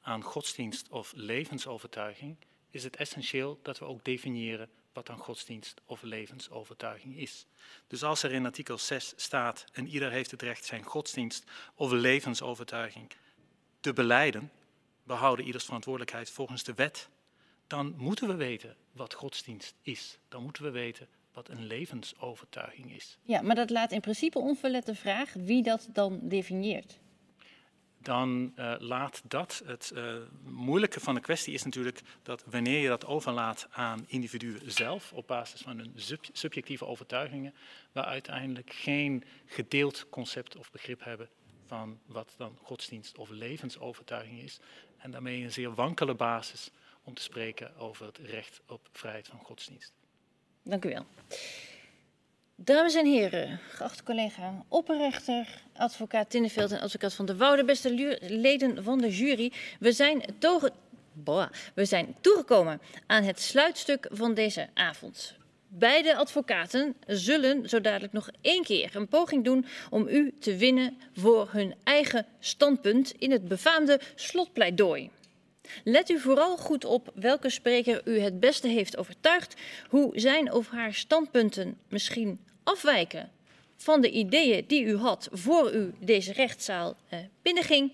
aan 0.00 0.22
godsdienst 0.22 0.88
of 0.88 1.12
levensovertuiging, 1.16 2.36
is 2.70 2.84
het 2.84 2.96
essentieel 2.96 3.58
dat 3.62 3.78
we 3.78 3.84
ook 3.84 4.04
definiëren 4.04 4.68
wat 4.92 5.06
dan 5.06 5.18
godsdienst 5.18 5.80
of 5.86 6.02
levensovertuiging 6.02 7.16
is. 7.16 7.46
Dus 7.86 8.02
als 8.02 8.22
er 8.22 8.32
in 8.32 8.44
artikel 8.44 8.78
6 8.78 9.12
staat 9.16 9.64
en 9.72 9.86
ieder 9.86 10.10
heeft 10.10 10.30
het 10.30 10.42
recht 10.42 10.64
zijn 10.64 10.82
godsdienst 10.82 11.44
of 11.74 11.90
levensovertuiging 11.90 13.10
te 13.80 13.92
beleiden, 13.92 14.50
behouden 15.02 15.46
ieders 15.46 15.64
verantwoordelijkheid 15.64 16.30
volgens 16.30 16.64
de 16.64 16.74
wet, 16.74 17.08
dan 17.66 17.94
moeten 17.96 18.28
we 18.28 18.34
weten 18.34 18.76
wat 18.92 19.14
godsdienst 19.14 19.74
is. 19.82 20.18
Dan 20.28 20.42
moeten 20.42 20.62
we 20.62 20.70
weten 20.70 21.08
wat 21.32 21.48
een 21.48 21.66
levensovertuiging 21.66 22.94
is. 22.94 23.18
Ja, 23.22 23.42
maar 23.42 23.54
dat 23.54 23.70
laat 23.70 23.92
in 23.92 24.00
principe 24.00 24.38
onverlet 24.38 24.86
de 24.86 24.94
vraag 24.94 25.32
wie 25.32 25.62
dat 25.62 25.88
dan 25.92 26.18
definieert 26.22 26.98
dan 28.02 28.52
uh, 28.56 28.74
laat 28.78 29.22
dat. 29.24 29.62
Het 29.66 29.92
uh, 29.94 30.14
moeilijke 30.42 31.00
van 31.00 31.14
de 31.14 31.20
kwestie 31.20 31.54
is 31.54 31.64
natuurlijk 31.64 32.00
dat 32.22 32.44
wanneer 32.46 32.80
je 32.80 32.88
dat 32.88 33.06
overlaat 33.06 33.66
aan 33.70 34.04
individuen 34.06 34.60
zelf 34.66 35.12
op 35.12 35.26
basis 35.26 35.60
van 35.60 35.78
hun 35.78 35.92
sub 35.96 36.24
subjectieve 36.32 36.86
overtuigingen, 36.86 37.54
we 37.92 38.04
uiteindelijk 38.04 38.72
geen 38.72 39.24
gedeeld 39.46 40.08
concept 40.08 40.56
of 40.56 40.70
begrip 40.70 41.04
hebben 41.04 41.28
van 41.66 41.98
wat 42.06 42.34
dan 42.36 42.58
godsdienst 42.62 43.18
of 43.18 43.28
levensovertuiging 43.28 44.42
is. 44.42 44.60
En 44.98 45.10
daarmee 45.10 45.42
een 45.42 45.52
zeer 45.52 45.74
wankele 45.74 46.14
basis 46.14 46.70
om 47.02 47.14
te 47.14 47.22
spreken 47.22 47.76
over 47.76 48.06
het 48.06 48.18
recht 48.18 48.60
op 48.66 48.88
vrijheid 48.92 49.26
van 49.28 49.38
godsdienst. 49.38 49.92
Dank 50.62 50.84
u 50.84 50.88
wel. 50.88 51.06
Dames 52.64 52.94
en 52.94 53.06
heren, 53.06 53.60
geachte 53.68 54.02
collega, 54.02 54.64
opperrechter, 54.68 55.62
advocaat 55.76 56.30
Tinneveld 56.30 56.70
en 56.70 56.80
advocaat 56.80 57.14
van 57.14 57.26
de 57.26 57.36
Woude, 57.36 57.64
beste 57.64 58.18
leden 58.20 58.84
van 58.84 58.98
de 58.98 59.16
jury. 59.16 59.52
We 59.78 59.92
zijn, 59.92 60.22
we 61.74 61.84
zijn 61.84 62.14
toegekomen 62.20 62.80
aan 63.06 63.22
het 63.22 63.40
sluitstuk 63.40 64.08
van 64.12 64.34
deze 64.34 64.68
avond. 64.74 65.34
Beide 65.68 66.16
advocaten 66.16 66.96
zullen 67.06 67.68
zo 67.68 67.80
dadelijk 67.80 68.12
nog 68.12 68.30
één 68.40 68.62
keer 68.62 68.96
een 68.96 69.08
poging 69.08 69.44
doen 69.44 69.66
om 69.90 70.08
u 70.08 70.34
te 70.40 70.56
winnen 70.56 70.96
voor 71.16 71.48
hun 71.52 71.74
eigen 71.84 72.26
standpunt 72.40 73.12
in 73.18 73.30
het 73.30 73.48
befaamde 73.48 74.00
slotpleidooi. 74.14 75.10
Let 75.84 76.10
u 76.10 76.18
vooral 76.18 76.56
goed 76.56 76.84
op 76.84 77.12
welke 77.14 77.50
spreker 77.50 78.00
u 78.04 78.18
het 78.18 78.40
beste 78.40 78.68
heeft 78.68 78.96
overtuigd, 78.96 79.54
hoe 79.88 80.10
zijn 80.14 80.52
of 80.52 80.68
haar 80.68 80.94
standpunten 80.94 81.78
misschien 81.88 82.40
afwijken 82.70 83.30
van 83.76 84.00
de 84.00 84.10
ideeën 84.10 84.64
die 84.66 84.84
u 84.84 84.96
had 84.96 85.28
voor 85.32 85.72
u 85.72 85.92
deze 85.98 86.32
rechtszaal 86.32 86.96
uh, 87.12 87.18
binnenging. 87.42 87.92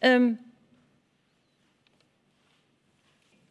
Um, 0.00 0.52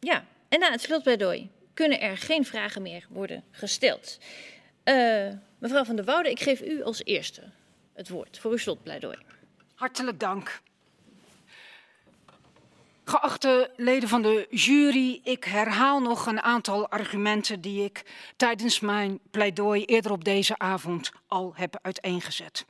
ja, 0.00 0.24
en 0.48 0.58
na 0.58 0.70
het 0.70 0.80
slotpleidooi 0.80 1.50
kunnen 1.74 2.00
er 2.00 2.16
geen 2.16 2.44
vragen 2.44 2.82
meer 2.82 3.06
worden 3.08 3.44
gesteld. 3.50 4.18
Uh, 4.84 5.28
mevrouw 5.58 5.84
van 5.84 5.96
der 5.96 6.04
Woude, 6.04 6.30
ik 6.30 6.40
geef 6.40 6.60
u 6.60 6.82
als 6.82 7.04
eerste 7.04 7.42
het 7.92 8.08
woord 8.08 8.38
voor 8.38 8.50
uw 8.50 8.56
slotpleidooi. 8.56 9.18
Hartelijk 9.74 10.20
dank. 10.20 10.60
Geachte 13.06 13.70
leden 13.76 14.08
van 14.08 14.22
de 14.22 14.46
jury, 14.50 15.20
ik 15.22 15.44
herhaal 15.44 16.00
nog 16.00 16.26
een 16.26 16.42
aantal 16.42 16.88
argumenten 16.88 17.60
die 17.60 17.84
ik 17.84 18.02
tijdens 18.36 18.80
mijn 18.80 19.18
pleidooi 19.30 19.84
eerder 19.84 20.12
op 20.12 20.24
deze 20.24 20.58
avond 20.58 21.10
al 21.26 21.52
heb 21.56 21.78
uiteengezet. 21.82 22.64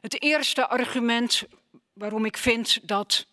Het 0.00 0.22
eerste 0.22 0.68
argument 0.68 1.44
waarom 1.92 2.24
ik 2.24 2.36
vind 2.36 2.88
dat 2.88 3.26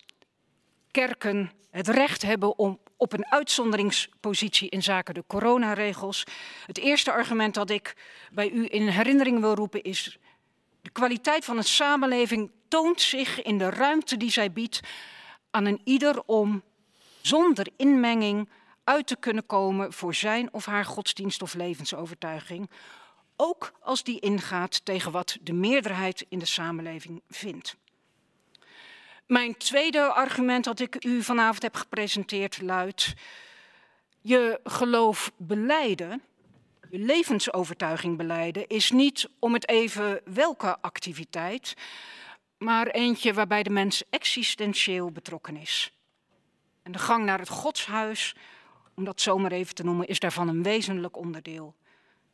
kerken 0.90 1.50
het 1.70 1.88
recht 1.88 2.22
hebben 2.22 2.58
om 2.58 2.80
op 2.96 3.12
een 3.12 3.26
uitzonderingspositie 3.26 4.68
in 4.68 4.82
zaken 4.82 5.14
de 5.14 5.24
coronaregels. 5.26 6.24
Het 6.66 6.78
eerste 6.78 7.12
argument 7.12 7.54
dat 7.54 7.70
ik 7.70 7.96
bij 8.32 8.50
u 8.50 8.66
in 8.70 8.88
herinnering 8.88 9.40
wil 9.40 9.54
roepen 9.54 9.82
is 9.82 10.18
de 10.80 10.90
kwaliteit 10.90 11.44
van 11.44 11.56
een 11.56 11.64
samenleving 11.64 12.50
toont 12.68 13.00
zich 13.00 13.42
in 13.42 13.58
de 13.58 13.70
ruimte 13.70 14.16
die 14.16 14.30
zij 14.30 14.52
biedt 14.52 14.80
aan 15.54 15.64
een 15.64 15.80
ieder 15.84 16.22
om 16.26 16.62
zonder 17.20 17.66
inmenging 17.76 18.48
uit 18.84 19.06
te 19.06 19.16
kunnen 19.16 19.46
komen 19.46 19.92
voor 19.92 20.14
zijn 20.14 20.52
of 20.52 20.64
haar 20.64 20.84
godsdienst 20.84 21.42
of 21.42 21.54
levensovertuiging, 21.54 22.70
ook 23.36 23.72
als 23.80 24.02
die 24.02 24.20
ingaat 24.20 24.84
tegen 24.84 25.12
wat 25.12 25.38
de 25.42 25.52
meerderheid 25.52 26.26
in 26.28 26.38
de 26.38 26.46
samenleving 26.46 27.22
vindt. 27.28 27.76
Mijn 29.26 29.56
tweede 29.56 30.12
argument 30.12 30.64
dat 30.64 30.80
ik 30.80 31.04
u 31.04 31.22
vanavond 31.22 31.62
heb 31.62 31.74
gepresenteerd 31.74 32.62
luidt: 32.62 33.14
je 34.20 34.60
geloof 34.64 35.32
beleiden, 35.36 36.22
je 36.90 36.98
levensovertuiging 36.98 38.16
beleiden, 38.16 38.66
is 38.66 38.90
niet 38.90 39.28
om 39.38 39.52
het 39.52 39.68
even 39.68 40.20
welke 40.24 40.78
activiteit, 40.80 41.74
maar 42.64 42.86
eentje 42.86 43.34
waarbij 43.34 43.62
de 43.62 43.70
mens 43.70 44.02
existentieel 44.10 45.10
betrokken 45.10 45.56
is. 45.56 45.98
En 46.82 46.92
de 46.92 46.98
gang 46.98 47.24
naar 47.24 47.38
het 47.38 47.48
godshuis, 47.48 48.36
om 48.94 49.04
dat 49.04 49.20
zomaar 49.20 49.52
even 49.52 49.74
te 49.74 49.84
noemen, 49.84 50.06
is 50.06 50.18
daarvan 50.18 50.48
een 50.48 50.62
wezenlijk 50.62 51.16
onderdeel. 51.16 51.74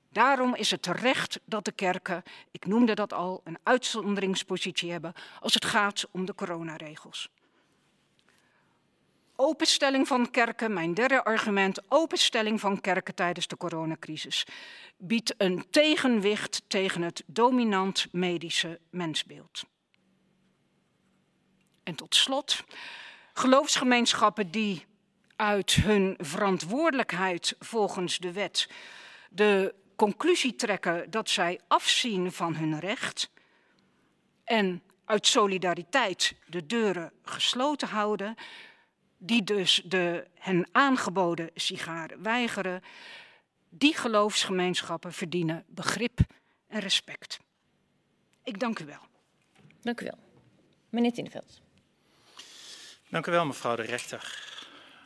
Daarom 0.09 0.55
is 0.55 0.71
het 0.71 0.83
terecht 0.83 1.41
dat 1.45 1.65
de 1.65 1.73
kerken, 1.73 2.23
ik 2.51 2.67
noemde 2.67 2.95
dat 2.95 3.13
al, 3.13 3.41
een 3.45 3.59
uitzonderingspositie 3.63 4.91
hebben 4.91 5.13
als 5.41 5.55
het 5.55 5.65
gaat 5.65 6.07
om 6.11 6.25
de 6.25 6.35
coronaregels. 6.35 7.29
Openstelling 9.37 10.09
van 10.09 10.31
kerken, 10.31 10.73
mijn 10.73 10.95
derde 10.95 11.25
argument, 11.25 11.81
openstelling 11.89 12.61
van 12.61 12.81
kerken 12.81 13.15
tijdens 13.15 13.47
de 13.47 13.57
coronacrisis, 13.57 14.47
biedt 14.97 15.35
een 15.37 15.67
tegenwicht 15.71 16.63
tegen 16.67 17.03
het 17.03 17.23
dominant 17.27 18.09
medische 18.13 18.81
mensbeeld. 18.91 19.65
En 21.83 21.95
tot 21.95 22.15
slot, 22.15 22.65
geloofsgemeenschappen 23.33 24.51
die 24.51 24.87
uit 25.37 25.73
hun 25.73 26.15
verantwoordelijkheid 26.19 27.55
volgens 27.59 28.19
de 28.19 28.33
wet 28.33 28.69
de 29.31 29.75
conclusie 29.97 30.57
trekken 30.57 31.11
dat 31.11 31.31
zij 31.31 31.61
afzien 31.69 32.33
van 32.33 32.55
hun 32.57 32.79
recht 32.79 33.31
en 34.45 34.83
uit 35.05 35.27
solidariteit 35.27 36.35
de 36.47 36.67
deuren 36.67 37.13
gesloten 37.23 37.89
houden, 37.89 38.35
die 39.19 39.45
dus 39.45 39.83
de 39.85 40.27
hen 40.35 40.69
aangeboden 40.73 41.51
sigaren 41.55 42.23
weigeren, 42.23 42.83
die 43.69 43.95
geloofsgemeenschappen 43.97 45.13
verdienen 45.13 45.65
begrip 45.69 46.21
en 46.67 46.81
respect. 46.81 47.39
Ik 48.45 48.61
dank 48.61 48.79
u 48.79 48.85
wel. 48.85 49.03
Dank 49.81 50.01
u 50.01 50.05
wel. 50.05 50.19
Meneer 50.89 51.13
Tineveld. 51.13 51.61
Dank 53.11 53.27
u 53.27 53.31
wel, 53.31 53.47
mevrouw 53.47 53.77
de 53.77 53.83
rechter. 53.83 54.39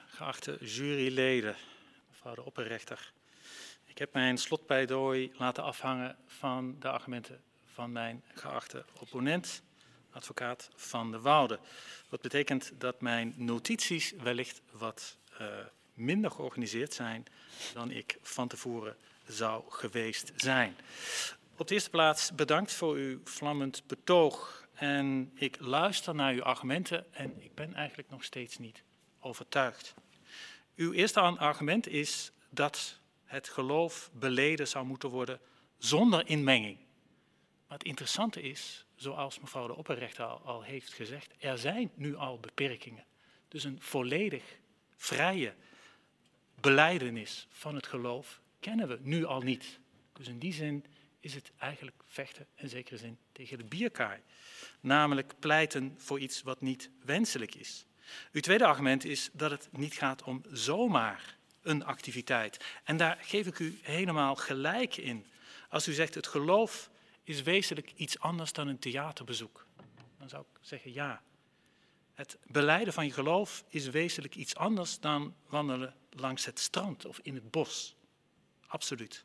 Geachte 0.06 0.58
juryleden, 0.60 1.56
mevrouw 2.10 2.34
de 2.34 2.44
opperrechter. 2.44 3.12
Ik 3.84 3.98
heb 3.98 4.12
mijn 4.12 4.38
slotpleidooi 4.38 5.32
laten 5.36 5.62
afhangen 5.62 6.16
van 6.26 6.76
de 6.80 6.90
argumenten 6.90 7.42
van 7.74 7.92
mijn 7.92 8.22
geachte 8.34 8.84
opponent, 9.00 9.62
advocaat 10.10 10.70
Van 10.74 11.10
de 11.10 11.20
Woude. 11.20 11.58
Wat 12.08 12.20
betekent 12.20 12.72
dat 12.78 13.00
mijn 13.00 13.34
notities 13.36 14.12
wellicht 14.22 14.62
wat 14.72 15.16
uh, 15.40 15.46
minder 15.94 16.30
georganiseerd 16.30 16.94
zijn 16.94 17.24
dan 17.72 17.90
ik 17.90 18.18
van 18.22 18.48
tevoren 18.48 18.96
zou 19.26 19.62
geweest 19.68 20.32
zijn. 20.36 20.76
Op 21.56 21.68
de 21.68 21.74
eerste 21.74 21.90
plaats 21.90 22.34
bedankt 22.34 22.72
voor 22.72 22.94
uw 22.94 23.20
vlammend 23.24 23.86
betoog. 23.86 24.63
En 24.74 25.30
ik 25.34 25.60
luister 25.60 26.14
naar 26.14 26.32
uw 26.32 26.42
argumenten 26.42 27.14
en 27.14 27.42
ik 27.42 27.54
ben 27.54 27.74
eigenlijk 27.74 28.10
nog 28.10 28.24
steeds 28.24 28.58
niet 28.58 28.82
overtuigd. 29.20 29.94
Uw 30.76 30.92
eerste 30.92 31.20
argument 31.20 31.88
is 31.88 32.32
dat 32.50 33.00
het 33.24 33.48
geloof 33.48 34.10
beleden 34.12 34.68
zou 34.68 34.86
moeten 34.86 35.08
worden 35.08 35.40
zonder 35.78 36.28
inmenging. 36.28 36.78
Maar 37.66 37.78
het 37.78 37.86
interessante 37.86 38.42
is, 38.42 38.86
zoals 38.94 39.40
mevrouw 39.40 39.66
de 39.66 39.74
opperrechter 39.74 40.24
al, 40.24 40.40
al 40.40 40.62
heeft 40.62 40.92
gezegd, 40.92 41.34
er 41.38 41.58
zijn 41.58 41.90
nu 41.94 42.16
al 42.16 42.38
beperkingen. 42.38 43.04
Dus 43.48 43.64
een 43.64 43.80
volledig 43.80 44.42
vrije 44.96 45.54
beleidenis 46.60 47.46
van 47.50 47.74
het 47.74 47.86
geloof 47.86 48.40
kennen 48.60 48.88
we 48.88 48.98
nu 49.00 49.24
al 49.24 49.40
niet. 49.40 49.78
Dus 50.12 50.28
in 50.28 50.38
die 50.38 50.52
zin 50.52 50.84
is 51.24 51.34
het 51.34 51.52
eigenlijk 51.58 52.02
vechten, 52.06 52.46
in 52.54 52.68
zekere 52.68 52.96
zin, 52.96 53.18
tegen 53.32 53.58
de 53.58 53.64
bierkaai. 53.64 54.20
Namelijk 54.80 55.34
pleiten 55.38 55.94
voor 55.98 56.20
iets 56.20 56.42
wat 56.42 56.60
niet 56.60 56.90
wenselijk 57.04 57.54
is. 57.54 57.86
Uw 58.32 58.40
tweede 58.40 58.66
argument 58.66 59.04
is 59.04 59.30
dat 59.32 59.50
het 59.50 59.68
niet 59.70 59.94
gaat 59.94 60.22
om 60.22 60.42
zomaar 60.50 61.36
een 61.62 61.84
activiteit. 61.84 62.64
En 62.84 62.96
daar 62.96 63.18
geef 63.20 63.46
ik 63.46 63.58
u 63.58 63.78
helemaal 63.82 64.34
gelijk 64.34 64.96
in. 64.96 65.26
Als 65.68 65.88
u 65.88 65.92
zegt 65.92 66.14
het 66.14 66.26
geloof 66.26 66.90
is 67.22 67.42
wezenlijk 67.42 67.92
iets 67.96 68.18
anders 68.18 68.52
dan 68.52 68.68
een 68.68 68.78
theaterbezoek, 68.78 69.66
dan 70.18 70.28
zou 70.28 70.44
ik 70.52 70.58
zeggen 70.60 70.92
ja. 70.92 71.22
Het 72.14 72.38
beleiden 72.46 72.92
van 72.92 73.06
je 73.06 73.12
geloof 73.12 73.64
is 73.68 73.88
wezenlijk 73.88 74.34
iets 74.34 74.54
anders 74.54 75.00
dan 75.00 75.34
wandelen 75.46 75.94
langs 76.10 76.44
het 76.44 76.58
strand 76.58 77.04
of 77.04 77.18
in 77.22 77.34
het 77.34 77.50
bos. 77.50 77.96
Absoluut. 78.66 79.24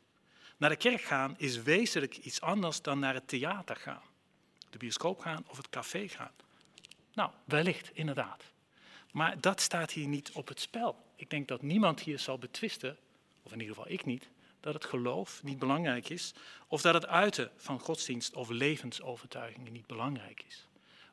Naar 0.60 0.70
de 0.70 0.76
kerk 0.76 1.00
gaan 1.00 1.34
is 1.38 1.62
wezenlijk 1.62 2.16
iets 2.16 2.40
anders 2.40 2.82
dan 2.82 2.98
naar 2.98 3.14
het 3.14 3.28
theater 3.28 3.76
gaan. 3.76 4.02
De 4.70 4.78
bioscoop 4.78 5.20
gaan 5.20 5.44
of 5.48 5.56
het 5.56 5.68
café 5.68 6.08
gaan. 6.08 6.32
Nou, 7.12 7.30
wellicht, 7.44 7.90
inderdaad. 7.92 8.44
Maar 9.12 9.40
dat 9.40 9.60
staat 9.60 9.90
hier 9.90 10.06
niet 10.06 10.30
op 10.32 10.48
het 10.48 10.60
spel. 10.60 11.04
Ik 11.16 11.30
denk 11.30 11.48
dat 11.48 11.62
niemand 11.62 12.00
hier 12.00 12.18
zal 12.18 12.38
betwisten, 12.38 12.96
of 13.42 13.52
in 13.52 13.60
ieder 13.60 13.74
geval 13.74 13.90
ik 13.90 14.04
niet, 14.04 14.28
dat 14.60 14.74
het 14.74 14.84
geloof 14.84 15.42
niet 15.42 15.58
belangrijk 15.58 16.08
is, 16.08 16.34
of 16.66 16.80
dat 16.80 16.94
het 16.94 17.06
uiten 17.06 17.50
van 17.56 17.78
godsdienst 17.78 18.34
of 18.34 18.48
levensovertuigingen 18.48 19.72
niet 19.72 19.86
belangrijk 19.86 20.44
is. 20.46 20.66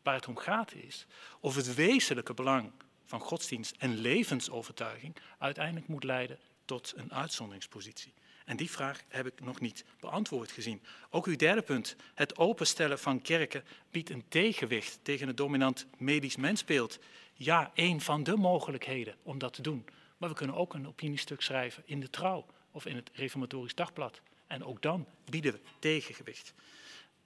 Waar 0.03 0.15
het 0.15 0.27
om 0.27 0.37
gaat 0.37 0.73
is 0.73 1.05
of 1.39 1.55
het 1.55 1.75
wezenlijke 1.75 2.33
belang 2.33 2.71
van 3.05 3.19
godsdienst 3.19 3.75
en 3.77 3.97
levensovertuiging 3.97 5.15
uiteindelijk 5.37 5.87
moet 5.87 6.03
leiden 6.03 6.39
tot 6.65 6.93
een 6.95 7.13
uitzonderingspositie. 7.13 8.13
En 8.47 8.57
die 8.57 8.69
vraag 8.69 9.01
heb 9.07 9.25
ik 9.25 9.41
nog 9.41 9.59
niet 9.59 9.85
beantwoord 9.99 10.51
gezien. 10.51 10.81
Ook 11.09 11.25
uw 11.25 11.35
derde 11.35 11.61
punt, 11.61 11.95
het 12.13 12.37
openstellen 12.37 12.99
van 12.99 13.21
kerken, 13.21 13.63
biedt 13.91 14.09
een 14.09 14.23
tegenwicht 14.27 14.99
tegen 15.01 15.27
het 15.27 15.37
dominant 15.37 15.85
medisch 15.97 16.35
mensbeeld. 16.35 16.99
Ja, 17.33 17.71
een 17.73 18.01
van 18.01 18.23
de 18.23 18.35
mogelijkheden 18.35 19.15
om 19.23 19.37
dat 19.37 19.53
te 19.53 19.61
doen. 19.61 19.85
Maar 20.17 20.29
we 20.29 20.35
kunnen 20.35 20.55
ook 20.55 20.73
een 20.73 20.87
opiniestuk 20.87 21.41
schrijven 21.41 21.83
in 21.85 21.99
de 21.99 22.09
trouw 22.09 22.45
of 22.71 22.85
in 22.85 22.95
het 22.95 23.09
Reformatorisch 23.13 23.75
Dagblad. 23.75 24.21
En 24.47 24.63
ook 24.63 24.81
dan 24.81 25.07
bieden 25.29 25.51
we 25.51 25.59
tegengewicht. 25.79 26.53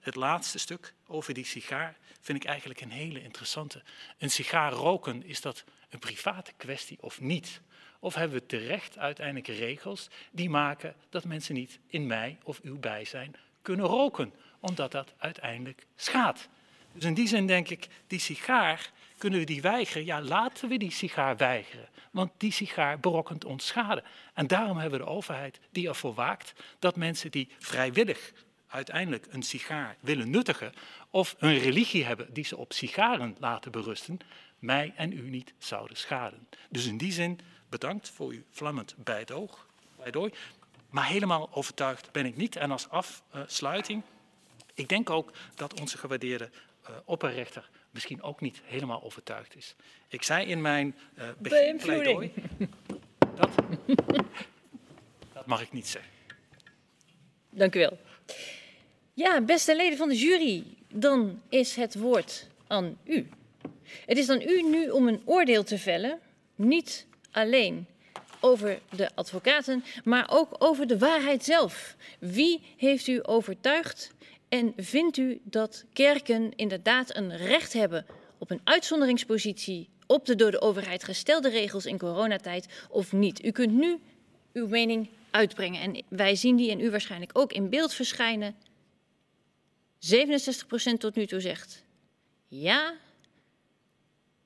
Het 0.00 0.14
laatste 0.14 0.58
stuk 0.58 0.94
over 1.06 1.34
die 1.34 1.44
sigaar 1.44 1.98
vind 2.20 2.42
ik 2.42 2.48
eigenlijk 2.48 2.80
een 2.80 2.90
hele 2.90 3.22
interessante. 3.22 3.82
Een 4.18 4.30
sigaar 4.30 4.72
roken, 4.72 5.24
is 5.24 5.40
dat 5.40 5.64
een 5.88 5.98
private 5.98 6.52
kwestie 6.56 6.98
of 7.00 7.20
niet? 7.20 7.60
Of 8.02 8.14
hebben 8.14 8.38
we 8.38 8.46
terecht 8.46 8.98
uiteindelijk 8.98 9.46
regels 9.46 10.08
die 10.30 10.50
maken 10.50 10.94
dat 11.10 11.24
mensen 11.24 11.54
niet 11.54 11.78
in 11.86 12.06
mij 12.06 12.38
of 12.42 12.60
uw 12.62 12.78
bijzijn 12.78 13.34
kunnen 13.62 13.86
roken, 13.86 14.32
omdat 14.60 14.92
dat 14.92 15.12
uiteindelijk 15.18 15.86
schaadt? 15.96 16.48
Dus 16.92 17.04
in 17.04 17.14
die 17.14 17.28
zin 17.28 17.46
denk 17.46 17.68
ik, 17.68 17.88
die 18.06 18.18
sigaar, 18.18 18.90
kunnen 19.18 19.38
we 19.38 19.44
die 19.44 19.62
weigeren? 19.62 20.04
Ja, 20.04 20.22
laten 20.22 20.68
we 20.68 20.76
die 20.76 20.90
sigaar 20.90 21.36
weigeren, 21.36 21.88
want 22.10 22.30
die 22.36 22.52
sigaar 22.52 23.00
berokkent 23.00 23.44
ons 23.44 23.66
schade. 23.66 24.02
En 24.34 24.46
daarom 24.46 24.78
hebben 24.78 24.98
we 24.98 25.04
de 25.04 25.10
overheid 25.10 25.60
die 25.70 25.88
ervoor 25.88 26.14
waakt 26.14 26.52
dat 26.78 26.96
mensen 26.96 27.30
die 27.30 27.48
vrijwillig 27.58 28.32
uiteindelijk 28.66 29.26
een 29.30 29.42
sigaar 29.42 29.96
willen 30.00 30.30
nuttigen 30.30 30.72
of 31.10 31.34
een 31.38 31.58
religie 31.58 32.04
hebben 32.04 32.34
die 32.34 32.44
ze 32.44 32.56
op 32.56 32.72
sigaren 32.72 33.36
laten 33.38 33.72
berusten, 33.72 34.18
mij 34.58 34.92
en 34.96 35.12
u 35.12 35.30
niet 35.30 35.54
zouden 35.58 35.96
schaden. 35.96 36.48
Dus 36.70 36.86
in 36.86 36.98
die 36.98 37.12
zin 37.12 37.38
bedankt 37.72 38.08
voor 38.08 38.30
uw 38.30 38.42
vlammend 38.50 38.94
bijdoog, 38.96 39.66
bijdooi. 39.96 40.32
Maar 40.90 41.06
helemaal 41.06 41.48
overtuigd 41.52 42.12
ben 42.12 42.26
ik 42.26 42.36
niet. 42.36 42.56
En 42.56 42.70
als 42.70 42.88
afsluiting, 42.88 44.02
ik 44.74 44.88
denk 44.88 45.10
ook 45.10 45.32
dat 45.54 45.80
onze 45.80 45.98
gewaardeerde 45.98 46.50
uh, 46.90 46.96
opperrechter 47.04 47.70
misschien 47.90 48.22
ook 48.22 48.40
niet 48.40 48.60
helemaal 48.64 49.02
overtuigd 49.02 49.56
is. 49.56 49.74
Ik 50.08 50.22
zei 50.22 50.46
in 50.46 50.60
mijn 50.60 50.96
uh, 51.18 51.24
beginpleidooi... 51.38 52.32
Dat, 53.34 53.50
dat 55.32 55.46
mag 55.46 55.62
ik 55.62 55.72
niet 55.72 55.88
zeggen. 55.88 56.10
Dank 57.50 57.74
u 57.74 57.78
wel. 57.78 57.98
Ja, 59.14 59.40
beste 59.40 59.76
leden 59.76 59.98
van 59.98 60.08
de 60.08 60.16
jury, 60.16 60.64
dan 60.88 61.42
is 61.48 61.76
het 61.76 61.94
woord 61.94 62.48
aan 62.66 62.98
u. 63.04 63.28
Het 64.06 64.18
is 64.18 64.26
dan 64.26 64.40
u 64.40 64.62
nu 64.62 64.90
om 64.90 65.08
een 65.08 65.22
oordeel 65.24 65.64
te 65.64 65.78
vellen, 65.78 66.20
niet 66.54 67.06
alleen 67.32 67.86
over 68.40 68.80
de 68.90 69.10
advocaten, 69.14 69.84
maar 70.04 70.26
ook 70.30 70.54
over 70.58 70.86
de 70.86 70.98
waarheid 70.98 71.44
zelf. 71.44 71.96
Wie 72.18 72.60
heeft 72.76 73.06
u 73.06 73.20
overtuigd 73.22 74.10
en 74.48 74.72
vindt 74.76 75.16
u 75.16 75.40
dat 75.44 75.84
kerken 75.92 76.52
inderdaad 76.56 77.16
een 77.16 77.36
recht 77.36 77.72
hebben 77.72 78.06
op 78.38 78.50
een 78.50 78.60
uitzonderingspositie 78.64 79.88
op 80.06 80.26
de 80.26 80.36
door 80.36 80.50
de 80.50 80.60
overheid 80.60 81.04
gestelde 81.04 81.48
regels 81.48 81.86
in 81.86 81.98
coronatijd 81.98 82.66
of 82.90 83.12
niet? 83.12 83.44
U 83.44 83.50
kunt 83.50 83.72
nu 83.72 84.00
uw 84.52 84.66
mening 84.66 85.08
uitbrengen 85.30 85.80
en 85.80 86.02
wij 86.08 86.34
zien 86.36 86.56
die 86.56 86.70
en 86.70 86.80
u 86.80 86.90
waarschijnlijk 86.90 87.38
ook 87.38 87.52
in 87.52 87.68
beeld 87.68 87.94
verschijnen. 87.94 88.54
67% 89.98 90.98
tot 90.98 91.14
nu 91.14 91.26
toe 91.26 91.40
zegt 91.40 91.84
ja, 92.48 92.94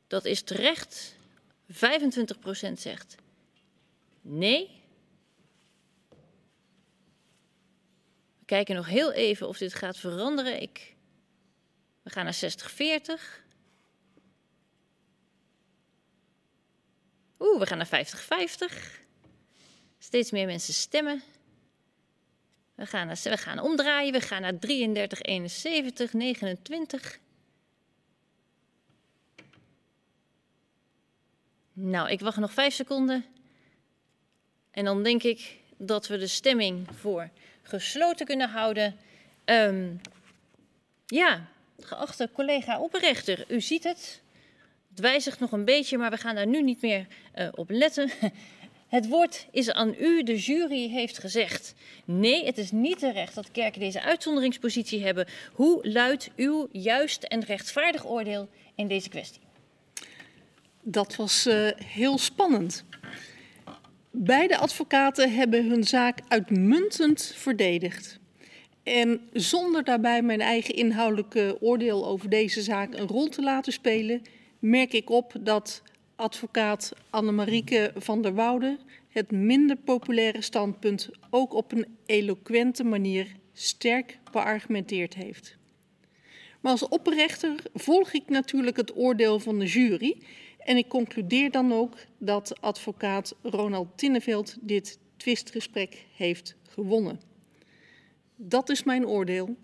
dat 0.07 0.25
is 0.25 0.43
terecht. 0.43 1.17
25% 1.73 2.73
zegt 2.73 3.17
nee. 4.21 4.85
We 8.39 8.45
kijken 8.45 8.75
nog 8.75 8.87
heel 8.87 9.13
even 9.13 9.49
of 9.49 9.59
dit 9.59 9.75
gaat 9.75 9.97
veranderen. 9.97 10.63
Ik, 10.63 10.97
we 12.03 12.11
gaan 12.11 12.25
naar 12.25 12.35
60-40. 12.35 13.45
Oeh, 17.39 17.59
we 17.59 17.67
gaan 17.67 17.79
naar 17.79 18.07
50-50. 18.07 19.05
Steeds 19.99 20.31
meer 20.31 20.47
mensen 20.47 20.75
stemmen. 20.75 21.23
We 22.75 22.87
gaan, 22.87 23.07
naar, 23.07 23.21
we 23.23 23.37
gaan 23.37 23.59
omdraaien. 23.59 24.13
We 24.13 24.21
gaan 24.21 24.43
naar 24.43 24.59
33, 24.59 25.23
71, 25.23 26.13
29. 26.13 27.19
Nou, 31.79 32.11
ik 32.11 32.21
wacht 32.21 32.37
nog 32.37 32.53
vijf 32.53 32.75
seconden. 32.75 33.25
En 34.71 34.85
dan 34.85 35.03
denk 35.03 35.23
ik 35.23 35.57
dat 35.77 36.07
we 36.07 36.19
de 36.19 36.27
stemming 36.27 36.87
voor 36.95 37.31
gesloten 37.63 38.27
kunnen 38.27 38.49
houden. 38.49 38.97
Um, 39.45 40.01
ja, 41.07 41.49
geachte 41.81 42.31
collega 42.33 42.81
opperrechter, 42.81 43.45
u 43.49 43.61
ziet 43.61 43.85
het. 43.85 44.23
Het 44.89 45.01
wijzigt 45.01 45.41
nog 45.41 45.53
een 45.53 45.65
beetje, 45.65 45.99
maar 45.99 46.11
we 46.11 46.17
gaan 46.17 46.35
daar 46.35 46.47
nu 46.47 46.63
niet 46.63 46.83
meer 46.83 47.07
uh, 47.39 47.49
op 47.55 47.71
letten. 47.71 48.11
Het 48.87 49.09
woord 49.09 49.47
is 49.51 49.71
aan 49.71 49.95
u, 49.99 50.23
de 50.23 50.39
jury 50.39 50.89
heeft 50.89 51.19
gezegd. 51.19 51.75
Nee, 52.05 52.45
het 52.45 52.59
is 52.59 52.71
niet 52.71 52.99
terecht 52.99 53.35
dat 53.35 53.51
kerken 53.51 53.81
deze 53.81 54.03
uitzonderingspositie 54.03 55.05
hebben. 55.05 55.27
Hoe 55.53 55.89
luidt 55.89 56.31
uw 56.37 56.69
juist 56.73 57.23
en 57.23 57.45
rechtvaardig 57.45 58.07
oordeel 58.07 58.49
in 58.75 58.89
deze 58.89 59.09
kwestie? 59.09 59.46
Dat 60.89 61.17
was 61.17 61.47
uh, 61.47 61.69
heel 61.85 62.19
spannend. 62.19 62.85
Beide 64.11 64.59
advocaten 64.59 65.35
hebben 65.35 65.69
hun 65.69 65.85
zaak 65.85 66.19
uitmuntend 66.29 67.33
verdedigd. 67.37 68.19
En 68.83 69.21
zonder 69.33 69.85
daarbij 69.85 70.23
mijn 70.23 70.41
eigen 70.41 70.75
inhoudelijke 70.75 71.57
oordeel 71.61 72.07
over 72.07 72.29
deze 72.29 72.63
zaak 72.63 72.95
een 72.95 73.07
rol 73.07 73.29
te 73.29 73.43
laten 73.43 73.73
spelen, 73.73 74.23
merk 74.59 74.93
ik 74.93 75.11
op 75.11 75.33
dat 75.41 75.83
advocaat 76.17 76.93
Annemarieke 77.11 77.93
van 77.97 78.23
der 78.23 78.35
Woude 78.35 78.79
het 79.09 79.31
minder 79.31 79.77
populaire 79.77 80.43
standpunt 80.43 81.11
ook 81.31 81.55
op 81.55 81.73
een 81.73 81.87
eloquente 82.07 82.85
manier 82.85 83.27
sterk 83.53 84.19
beargumenteerd 84.33 85.15
heeft. 85.15 85.57
Maar 86.61 86.73
als 86.73 86.89
opperrechter 86.89 87.55
volg 87.75 88.13
ik 88.13 88.29
natuurlijk 88.29 88.77
het 88.77 88.97
oordeel 88.97 89.41
van 89.41 89.59
de 89.59 89.67
jury 89.67 90.17
en 90.67 90.77
ik 90.77 90.89
concludeer 90.89 91.51
dan 91.51 91.73
ook 91.73 91.97
dat 92.19 92.61
advocaat 92.61 93.35
Ronald 93.43 93.89
Tinneveld 93.99 94.57
dit 94.61 94.99
twistgesprek 95.17 96.07
heeft 96.15 96.57
gewonnen. 96.69 97.21
Dat 98.37 98.69
is 98.69 98.83
mijn 98.83 99.07
oordeel. 99.07 99.57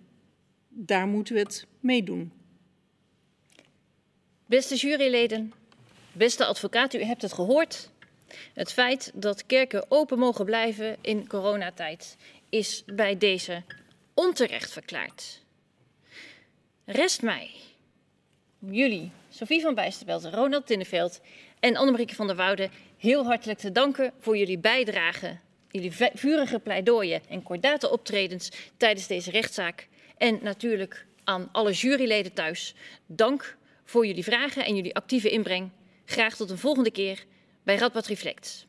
Daar 0.69 1.07
moeten 1.07 1.35
we 1.35 1.41
het 1.41 1.67
mee 1.81 2.03
doen. 2.03 2.33
Beste 4.47 4.75
juryleden, 4.75 5.53
beste 6.13 6.45
advocaat, 6.45 6.95
u 6.95 7.03
hebt 7.03 7.23
het 7.23 7.33
gehoord. 7.33 7.91
Het 8.55 8.73
feit 8.73 9.13
dat 9.15 9.47
kerken 9.47 9.91
open 9.91 10.19
mogen 10.19 10.45
blijven 10.45 10.97
in 11.01 11.29
coronatijd 11.29 12.17
is 12.49 12.83
bij 12.87 13.19
deze 13.19 13.63
onterecht 14.15 14.73
verklaard. 14.73 15.43
Rest 16.85 17.23
mij 17.23 17.51
jullie, 18.59 19.11
Sophie 19.35 19.61
van 19.61 19.75
Bijsterveld, 19.75 20.25
Ronald 20.25 20.67
Tinneveld 20.67 21.21
en 21.61 21.77
Annemarieke 21.77 22.15
van 22.15 22.27
der 22.27 22.37
Woude, 22.37 22.69
heel 22.99 23.25
hartelijk 23.25 23.59
te 23.59 23.73
danken 23.73 24.13
voor 24.19 24.37
jullie 24.37 24.59
bijdrage, 24.59 25.39
jullie 25.71 25.93
vurige 26.15 26.59
pleidooien 26.59 27.23
en 27.29 27.43
kordate 27.43 27.91
optredens 27.91 28.51
tijdens 28.77 29.07
deze 29.07 29.31
rechtszaak. 29.31 29.89
En 30.19 30.39
natuurlijk 30.43 31.07
aan 31.25 31.49
alle 31.53 31.73
juryleden 31.73 32.33
thuis, 32.33 32.75
dank 33.07 33.57
voor 33.85 34.07
jullie 34.07 34.25
vragen 34.25 34.65
en 34.65 34.77
jullie 34.77 34.95
actieve 34.95 35.31
inbreng. 35.31 35.71
Graag 36.05 36.37
tot 36.37 36.51
een 36.51 36.59
volgende 36.59 36.91
keer 36.91 37.25
bij 37.63 37.77
Radboud 37.77 38.07
Reflect. 38.07 38.67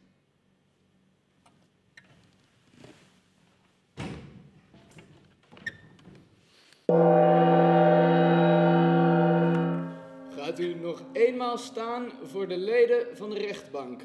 Gaat 10.54 10.62
u 10.62 10.76
nog 10.76 11.04
eenmaal 11.12 11.58
staan 11.58 12.12
voor 12.24 12.48
de 12.48 12.58
leden 12.58 13.08
van 13.14 13.30
de 13.30 13.38
rechtbank. 13.38 14.02